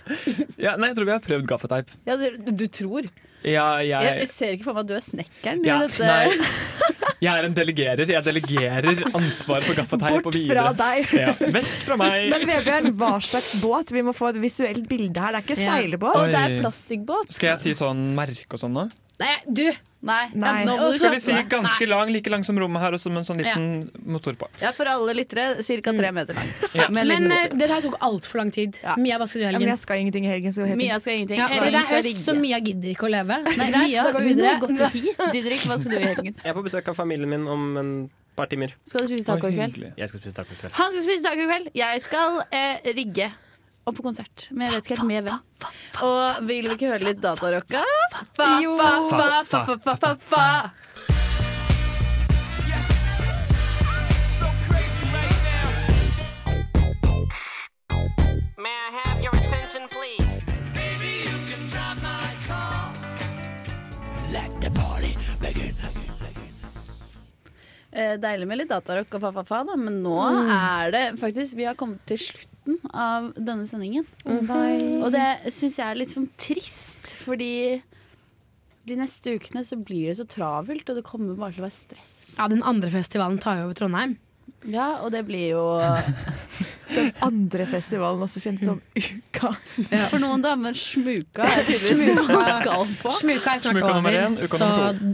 Ja, 0.61 0.75
nei, 0.81 0.91
jeg 0.91 0.97
tror 0.99 1.09
vi 1.09 1.15
har 1.15 1.23
prøvd 1.29 1.49
gaffateip. 1.53 1.93
Ja, 2.09 2.17
du, 2.17 2.27
du 2.51 2.67
tror. 2.73 3.07
Ja, 3.43 3.65
Jeg, 3.81 3.89
jeg 3.89 4.19
jeg, 4.21 4.29
ser 4.29 4.51
ikke 4.55 4.67
for 4.69 4.77
meg 4.77 4.83
at 4.85 4.89
du 4.91 4.95
er 4.97 5.05
snekkeren. 5.05 5.63
Ja, 5.65 5.77
dette. 5.81 6.05
nei. 6.05 6.29
jeg 7.25 7.31
er 7.41 7.47
en 7.47 7.55
delegerer. 7.57 8.11
Jeg 8.13 8.25
delegerer 8.27 9.03
ansvaret 9.17 9.65
for 9.65 9.79
gaffateip 9.81 10.17
og 10.19 10.27
Bort 10.29 10.39
fra 10.51 10.65
deg. 10.77 11.13
Ja, 11.17 11.33
vekk 11.57 11.71
fra 11.87 11.97
meg. 12.01 12.27
Men 12.33 12.47
Vebjørn, 12.51 12.91
hva 13.01 13.13
slags 13.25 13.53
båt? 13.63 13.93
Vi 13.97 14.03
må 14.05 14.13
få 14.17 14.29
et 14.33 14.41
visuelt 14.43 14.85
bilde 14.91 15.17
her. 15.25 15.33
Det 15.37 15.41
er 15.41 15.47
ikke 15.47 15.59
Ja. 15.61 15.77
seilbåt. 15.77 16.17
Og 16.21 16.33
det 16.33 16.41
er 16.43 16.57
plastikkbåt. 16.61 17.33
Skal 17.33 17.55
jeg 17.55 17.63
si 17.65 17.73
sånn 17.81 18.11
merke 18.17 18.53
og 18.57 18.61
sånn 18.61 18.77
nå? 18.77 18.87
Nei, 19.21 19.35
du! 19.49 19.67
Nei. 20.01 20.31
Nei. 20.33 20.63
nå 20.65 20.75
Skal 20.97 21.11
vi 21.13 21.19
si 21.21 21.33
ganske 21.49 21.85
lang, 21.89 22.09
like 22.13 22.29
lang 22.33 22.41
som 22.47 22.57
rommet 22.57 22.81
her, 22.81 22.95
og 22.97 23.01
så 23.03 23.11
med 23.13 23.21
en 23.21 23.27
sånn 23.27 23.41
liten 23.41 23.65
motor 24.09 24.33
på. 24.39 24.47
Ja, 24.61 24.71
for 24.73 24.89
alle 24.89 25.13
lyttere 25.13 25.61
ca. 25.61 25.93
tre 25.97 26.11
meter 26.15 26.37
lang. 26.37 26.47
Ja. 26.81 26.87
Men 26.89 27.11
eh, 27.31 27.49
det 27.53 27.67
her 27.69 27.83
tok 27.83 27.97
altfor 28.01 28.41
lang 28.41 28.49
tid. 28.55 28.77
Mia, 28.97 29.17
hva 29.21 29.27
skal 29.29 29.41
du 29.41 29.43
i 29.43 29.45
Ja, 29.45 29.51
men 29.51 29.61
helgen? 29.61 29.73
jeg 29.75 29.81
skal 29.83 30.01
ingenting 30.01 30.25
i 30.25 30.31
helgen. 30.31 30.55
Så 30.55 30.65
Mia 30.79 30.97
skal 31.03 31.19
ingenting. 31.19 31.37
Ja, 31.41 31.49
for 31.51 31.67
det 31.67 31.81
er 31.81 31.89
høst, 31.91 32.07
rigge. 32.07 32.23
så 32.23 32.35
Mia 32.39 32.59
gidder 32.63 32.93
ikke 32.95 33.05
å 33.09 33.11
leve. 33.13 33.37
Nei, 33.59 33.67
Mia, 33.75 34.07
da 34.07 34.15
går 34.15 34.25
vi 34.25 34.33
videre. 34.33 34.89
Didrik, 35.35 35.67
hva 35.69 35.77
skal 35.81 35.93
du 35.93 35.99
i 35.99 36.07
helgen? 36.07 36.33
Jeg 36.41 36.53
er 36.53 36.57
på 36.57 36.65
besøk 36.65 36.89
av 36.93 36.97
familien 36.97 37.29
min 37.29 37.45
om 37.51 37.69
en 37.81 37.93
par 38.39 38.47
timer. 38.49 38.73
Skal 38.87 39.05
du 39.05 39.11
spise 39.11 39.27
taco 39.27 39.51
i 39.51 39.57
kveld? 39.59 39.77
Jeg 39.99 40.09
skal 40.09 40.23
spise 40.23 40.33
taco 40.41 40.55
i 40.55 40.59
kveld. 40.63 40.73
Han 40.79 40.93
skal 40.95 41.05
spise 41.05 41.23
taco 41.27 41.45
i 41.45 41.49
kveld. 41.51 41.71
Jeg 41.77 42.01
skal 42.07 42.41
eh, 42.49 42.91
rigge. 42.97 43.29
Og 43.91 43.95
på 43.97 44.05
konsert. 44.05 44.47
Men 44.55 44.69
jeg 44.69 44.77
vet 44.77 44.85
ikke 44.87 44.95
helt 45.01 45.09
med 45.09 45.25
hvem. 45.27 45.39
Og 46.07 46.47
vil 46.47 46.63
vi 46.69 46.75
ikke 46.77 46.91
høre 46.93 47.03
litt 47.03 47.19
datarocka? 47.19 47.83
Fa, 48.39 48.47
fa, 48.79 48.91
fa, 49.11 49.43
fa, 49.43 49.63
fa, 49.67 49.75
fa, 49.83 49.95
fa, 49.99 50.15
fa. 50.31 50.47
May 58.61 58.69
I 58.69 58.91
have 59.03 59.10
deilig 67.91 68.47
med 68.47 68.57
litt 68.61 68.69
datarock 68.71 69.13
og 69.17 69.21
fa-fa-fa, 69.25 69.63
da. 69.67 69.75
Men 69.75 70.01
nå 70.03 70.15
Mm. 70.15 70.49
er 70.55 70.91
det 70.91 71.19
faktisk 71.19 71.55
Vi 71.59 71.65
har 71.67 71.75
kommet 71.75 71.99
til 72.07 72.17
slutten 72.17 72.77
av 72.93 73.33
denne 73.35 73.67
sendingen. 73.67 74.05
Nei. 74.25 75.01
Og 75.03 75.11
det 75.11 75.51
syns 75.51 75.77
jeg 75.77 75.87
er 75.91 75.95
litt 75.99 76.09
sånn 76.13 76.29
trist, 76.37 77.07
fordi 77.25 77.81
de 78.87 78.95
neste 78.95 79.35
ukene 79.37 79.61
så 79.67 79.77
blir 79.77 80.07
det 80.09 80.17
så 80.17 80.25
travelt, 80.27 80.87
og 80.89 80.95
det 80.95 81.03
kommer 81.05 81.35
bare 81.37 81.51
til 81.53 81.61
å 81.63 81.67
være 81.67 81.77
stress. 81.77 82.35
Ja, 82.37 82.47
Den 82.47 82.63
andre 82.63 82.89
festivalen 82.89 83.39
tar 83.39 83.57
jo 83.59 83.65
over 83.69 83.73
Trondheim. 83.77 84.17
Ja, 84.65 85.01
og 85.03 85.11
det 85.11 85.25
blir 85.27 85.49
jo 85.51 85.65
Den 86.95 87.11
andre 87.23 87.65
festivalen, 87.71 88.21
også 88.25 88.39
kjent 88.43 88.63
som 88.65 88.81
Uka. 88.97 89.51
For 90.11 90.19
noen 90.21 90.41
damer 90.43 90.73
smuka 90.77 91.45
er 91.47 91.63
tydeligvis 91.67 92.15
noe 92.17 92.27
man 92.31 92.49
skal 92.59 92.85
på. 93.01 93.13
Smuka 93.21 93.55
er 93.55 93.63
snart 93.63 93.77
Smuka 93.77 93.91
over, 93.97 94.11
En, 94.21 94.35
uka 94.41 94.57
så 94.57 94.67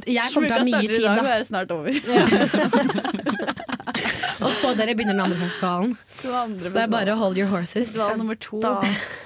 jeg 0.08 0.34
kommer 0.34 0.48
til 0.48 0.58
å 0.58 0.60
ha 0.60 0.66
mye 0.68 0.74
starter 0.74 0.84
i 0.84 0.88
tid. 0.94 1.04
dag 1.06 1.18
og 1.18 1.24
da 1.24 1.32
er 1.38 1.44
snart 1.52 1.70
over. 1.78 1.92
Og 4.46 4.52
så 4.54 4.72
dere 4.78 4.94
begynner 4.94 5.16
den 5.18 5.24
andre 5.24 5.38
festivalen. 5.40 5.94
Så 6.12 6.30
andre 6.38 6.60
Så 6.62 6.70
det 6.76 6.84
er 6.84 6.92
bare 6.92 7.16
hold 7.18 7.38
your 7.40 7.50
horses. 7.50 7.88
Festival 7.90 8.18
nummer 8.20 8.38
to. 8.38 8.60
Da, 8.62 8.76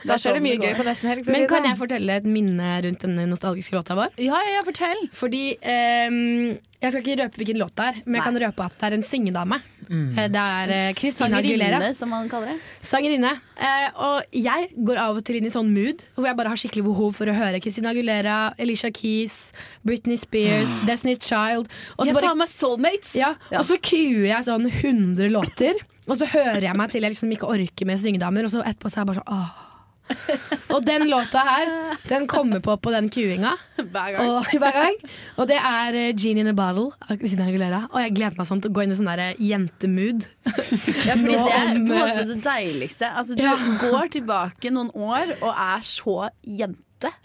da 0.07 0.15
er 0.15 0.21
skjer 0.23 0.37
det 0.37 0.43
mye 0.45 0.59
gøy 0.61 0.73
på 0.77 0.85
nesten 0.87 1.11
helg. 1.11 1.27
Men 1.27 1.47
kan 1.49 1.59
sånn. 1.59 1.67
jeg 1.71 1.79
fortelle 1.81 2.17
et 2.21 2.27
minne 2.37 2.69
rundt 2.85 3.03
denne 3.03 3.25
nostalgiske 3.31 3.75
låta 3.75 3.97
vår? 3.99 4.13
Ja, 4.21 4.39
ja, 4.47 4.57
ja, 4.57 4.63
fortell. 4.67 5.01
Fordi 5.17 5.43
ehm, 5.59 6.55
Jeg 6.81 6.91
skal 6.95 7.03
ikke 7.03 7.15
røpe 7.21 7.37
hvilken 7.37 7.57
låt 7.61 7.75
det 7.77 7.85
er, 7.91 7.97
men 8.07 8.15
jeg 8.17 8.23
kan 8.25 8.37
røpe 8.41 8.65
at 8.65 8.75
det 8.81 8.87
er 8.87 8.95
en 8.97 9.03
syngedame. 9.05 9.59
Mm. 9.87 10.17
Eh, 10.17 10.27
Det 10.33 10.41
er 10.41 10.71
eh, 10.73 10.93
Christina 10.97 11.37
Aguilera. 11.37 11.77
Sangerinne, 11.77 11.95
som 11.99 12.09
man 12.09 12.29
kaller 12.31 12.47
det. 12.55 12.55
Sangerinne. 12.81 13.33
Eh, 13.61 13.99
og 14.01 14.23
jeg 14.33 14.69
går 14.89 14.97
av 15.03 15.19
og 15.19 15.23
til 15.27 15.37
inn 15.37 15.45
i 15.45 15.53
sånn 15.53 15.69
mood 15.75 16.01
hvor 16.15 16.25
jeg 16.25 16.39
bare 16.39 16.49
har 16.55 16.57
skikkelig 16.57 16.85
behov 16.89 17.13
for 17.19 17.29
å 17.29 17.35
høre 17.37 17.61
Christina 17.61 17.93
Aguilera, 17.93 18.39
Alicia 18.57 18.89
Keys, 18.89 19.53
Britney 19.85 20.17
Spears, 20.17 20.79
Destiny's 20.89 21.21
Child. 21.21 21.69
Og 21.99 22.07
så 22.09 22.17
bare 22.17 22.47
soulmates! 22.49 23.13
ja, 23.15 23.35
Ja. 23.51 23.59
Og 23.61 23.65
så 23.69 23.77
kuer 23.77 24.25
jeg 24.31 24.43
sånn 24.49 24.65
100 24.65 25.29
låter, 25.29 25.77
og 26.07 26.17
så 26.17 26.25
hører 26.33 26.65
jeg 26.65 26.75
meg 26.81 26.89
til 26.91 27.05
jeg 27.05 27.13
liksom 27.13 27.31
ikke 27.37 27.51
orker 27.53 27.85
mer 27.85 28.01
syngedamer, 28.01 28.47
og 28.47 28.49
så 28.55 28.65
etterpå 28.65 28.89
så 28.89 28.97
er 28.97 29.05
jeg 29.05 29.11
bare 29.13 29.21
sånn 29.21 29.37
åh. 29.37 29.67
Og 30.75 30.83
den 30.85 31.05
låta 31.09 31.39
her, 31.45 31.69
den 32.09 32.27
kommer 32.27 32.59
på 32.63 32.75
på 32.83 32.91
den 32.93 33.09
kuinga 33.11 33.53
Hver 33.77 34.11
gang. 34.15 34.29
Og, 34.29 34.45
hver 34.61 34.75
gang. 34.75 34.97
og 35.37 35.47
det 35.47 35.57
er 35.57 35.97
eh, 36.01 36.11
Genie 36.15 36.43
in 36.45 36.51
a 36.51 36.55
Bottle 36.57 36.91
av 37.07 37.17
Christina 37.21 37.47
Aguilera. 37.47 37.85
Og 37.91 38.01
jeg 38.03 38.15
gleder 38.17 38.37
meg 38.39 38.49
sånn 38.49 38.61
til 38.63 38.71
å 38.73 38.75
gå 38.75 38.83
inn 38.85 38.93
i 38.95 38.99
sånn 38.99 39.11
jentemood. 39.39 40.27
Ja, 41.07 41.15
fordi 41.17 41.33
det 41.35 41.55
er 41.55 41.71
på 41.71 41.79
en 41.79 41.87
måte 41.89 42.21
eh, 42.21 42.27
det 42.29 42.39
deiligste. 42.45 43.09
Altså, 43.09 43.35
du 43.35 43.43
Ja. 43.43 43.55
går 43.81 44.11
tilbake 44.19 44.71
noen 44.73 44.91
år 44.95 45.35
og 45.41 45.51
er 45.51 45.83
så 45.87 46.17
jente. 46.43 46.79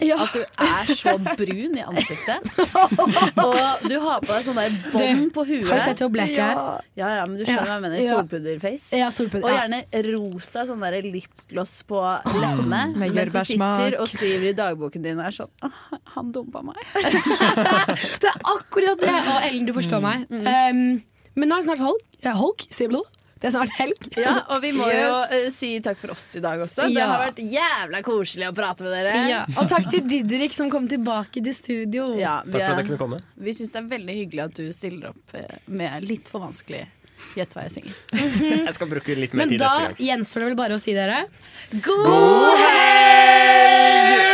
Ja. 0.04 0.18
At 0.24 0.34
du 0.36 0.42
er 0.42 0.90
så 0.96 1.14
brun 1.18 1.76
i 1.76 1.82
ansiktet. 1.84 2.50
og 3.46 3.86
du 3.86 3.96
har 4.02 4.22
på 4.24 4.30
deg 4.30 4.46
sånn 4.46 4.60
der 4.60 4.76
bånd 4.92 5.26
på 5.34 5.44
huet. 5.48 5.66
Har 5.70 5.80
du 5.82 5.84
sett 5.90 6.02
hvor 6.04 6.12
blek 6.14 6.32
jeg 6.34 6.44
er? 6.44 6.60
Ja, 6.98 7.10
ja, 7.20 7.24
men 7.28 7.36
du 7.38 7.44
skjønner 7.44 7.68
hva 7.70 7.76
jeg 7.76 7.84
mener. 7.86 8.04
Solpudderface. 8.10 9.00
Ja, 9.00 9.10
solpudder, 9.14 9.46
Og 9.48 9.56
gjerne 9.56 10.06
rosa 10.08 10.64
sånn 10.68 10.86
der 10.86 10.98
lipgloss 11.06 11.74
på 11.88 12.00
leppene. 12.36 12.82
Men 12.96 13.16
mens 13.16 13.36
du 13.36 13.42
sitter 13.52 13.98
og 14.00 14.10
skriver 14.12 14.52
i 14.52 14.54
dagboken 14.56 15.04
din 15.06 15.20
og 15.20 15.28
er 15.28 15.36
sånn 15.40 15.52
«Åh, 15.66 15.82
Han 16.16 16.32
dumpa 16.34 16.62
meg. 16.66 16.80
Det 18.22 18.30
er 18.30 18.40
akkurat 18.48 19.00
det! 19.02 19.12
Og 19.12 19.44
Ellen, 19.46 19.66
du 19.68 19.74
forstår 19.76 20.02
meg. 20.04 20.26
Um, 20.30 20.82
men 21.36 21.50
nå 21.50 21.58
er 21.58 21.64
det 21.64 21.68
snart 21.68 21.84
holk. 21.84 22.04
Holk, 22.36 22.66
Blod. 22.90 23.12
Det 23.46 23.52
er 23.52 23.54
snart 23.54 23.74
helg. 23.78 24.06
Ja, 24.18 24.32
og 24.50 24.58
vi 24.64 24.72
må 24.74 24.88
jo 24.90 25.10
uh, 25.30 25.34
si 25.54 25.68
takk 25.84 26.00
for 26.00 26.10
oss 26.16 26.24
i 26.34 26.40
dag 26.42 26.58
også. 26.64 26.88
Det 26.90 26.98
har 26.98 27.20
vært 27.22 27.38
jævla 27.38 28.00
koselig 28.02 28.48
å 28.48 28.54
prate 28.56 28.82
med 28.82 28.90
dere. 28.96 29.12
Ja. 29.30 29.44
Og 29.54 29.68
takk 29.70 29.86
til 29.92 30.02
Didrik 30.10 30.50
som 30.56 30.66
kom 30.72 30.88
tilbake 30.90 31.38
til 31.46 31.54
studio. 31.54 32.08
Ja, 32.18 32.40
vi, 32.42 32.56
Takk 32.56 32.64
for 32.64 32.74
at 32.74 32.82
jeg 32.82 32.88
kunne 32.90 32.98
komme. 33.04 33.20
vi 33.38 33.54
syns 33.54 33.70
det 33.76 33.78
er 33.84 33.88
veldig 33.94 34.16
hyggelig 34.18 34.42
at 34.48 34.58
du 34.58 34.64
stiller 34.74 35.12
opp 35.12 35.36
eh, 35.38 35.60
med 35.70 36.08
litt 36.10 36.26
for 36.26 36.42
vanskelig 36.42 36.82
Gjett 37.38 37.54
hva 37.56 37.62
jeg 37.64 37.72
synger. 37.78 37.94
Jeg 38.66 38.74
skal 38.76 38.90
bruke 38.90 39.14
litt 39.16 39.32
mer 39.32 39.46
Men 39.46 39.54
tid 39.54 39.62
da 39.62 39.70
neste 39.70 39.86
gang. 39.86 39.96
gjenstår 40.10 40.42
det 40.42 40.48
vel 40.50 40.58
bare 40.58 40.76
å 40.76 40.82
si 40.82 40.92
dere 40.98 41.22
God 41.86 42.60
helg! 42.66 44.25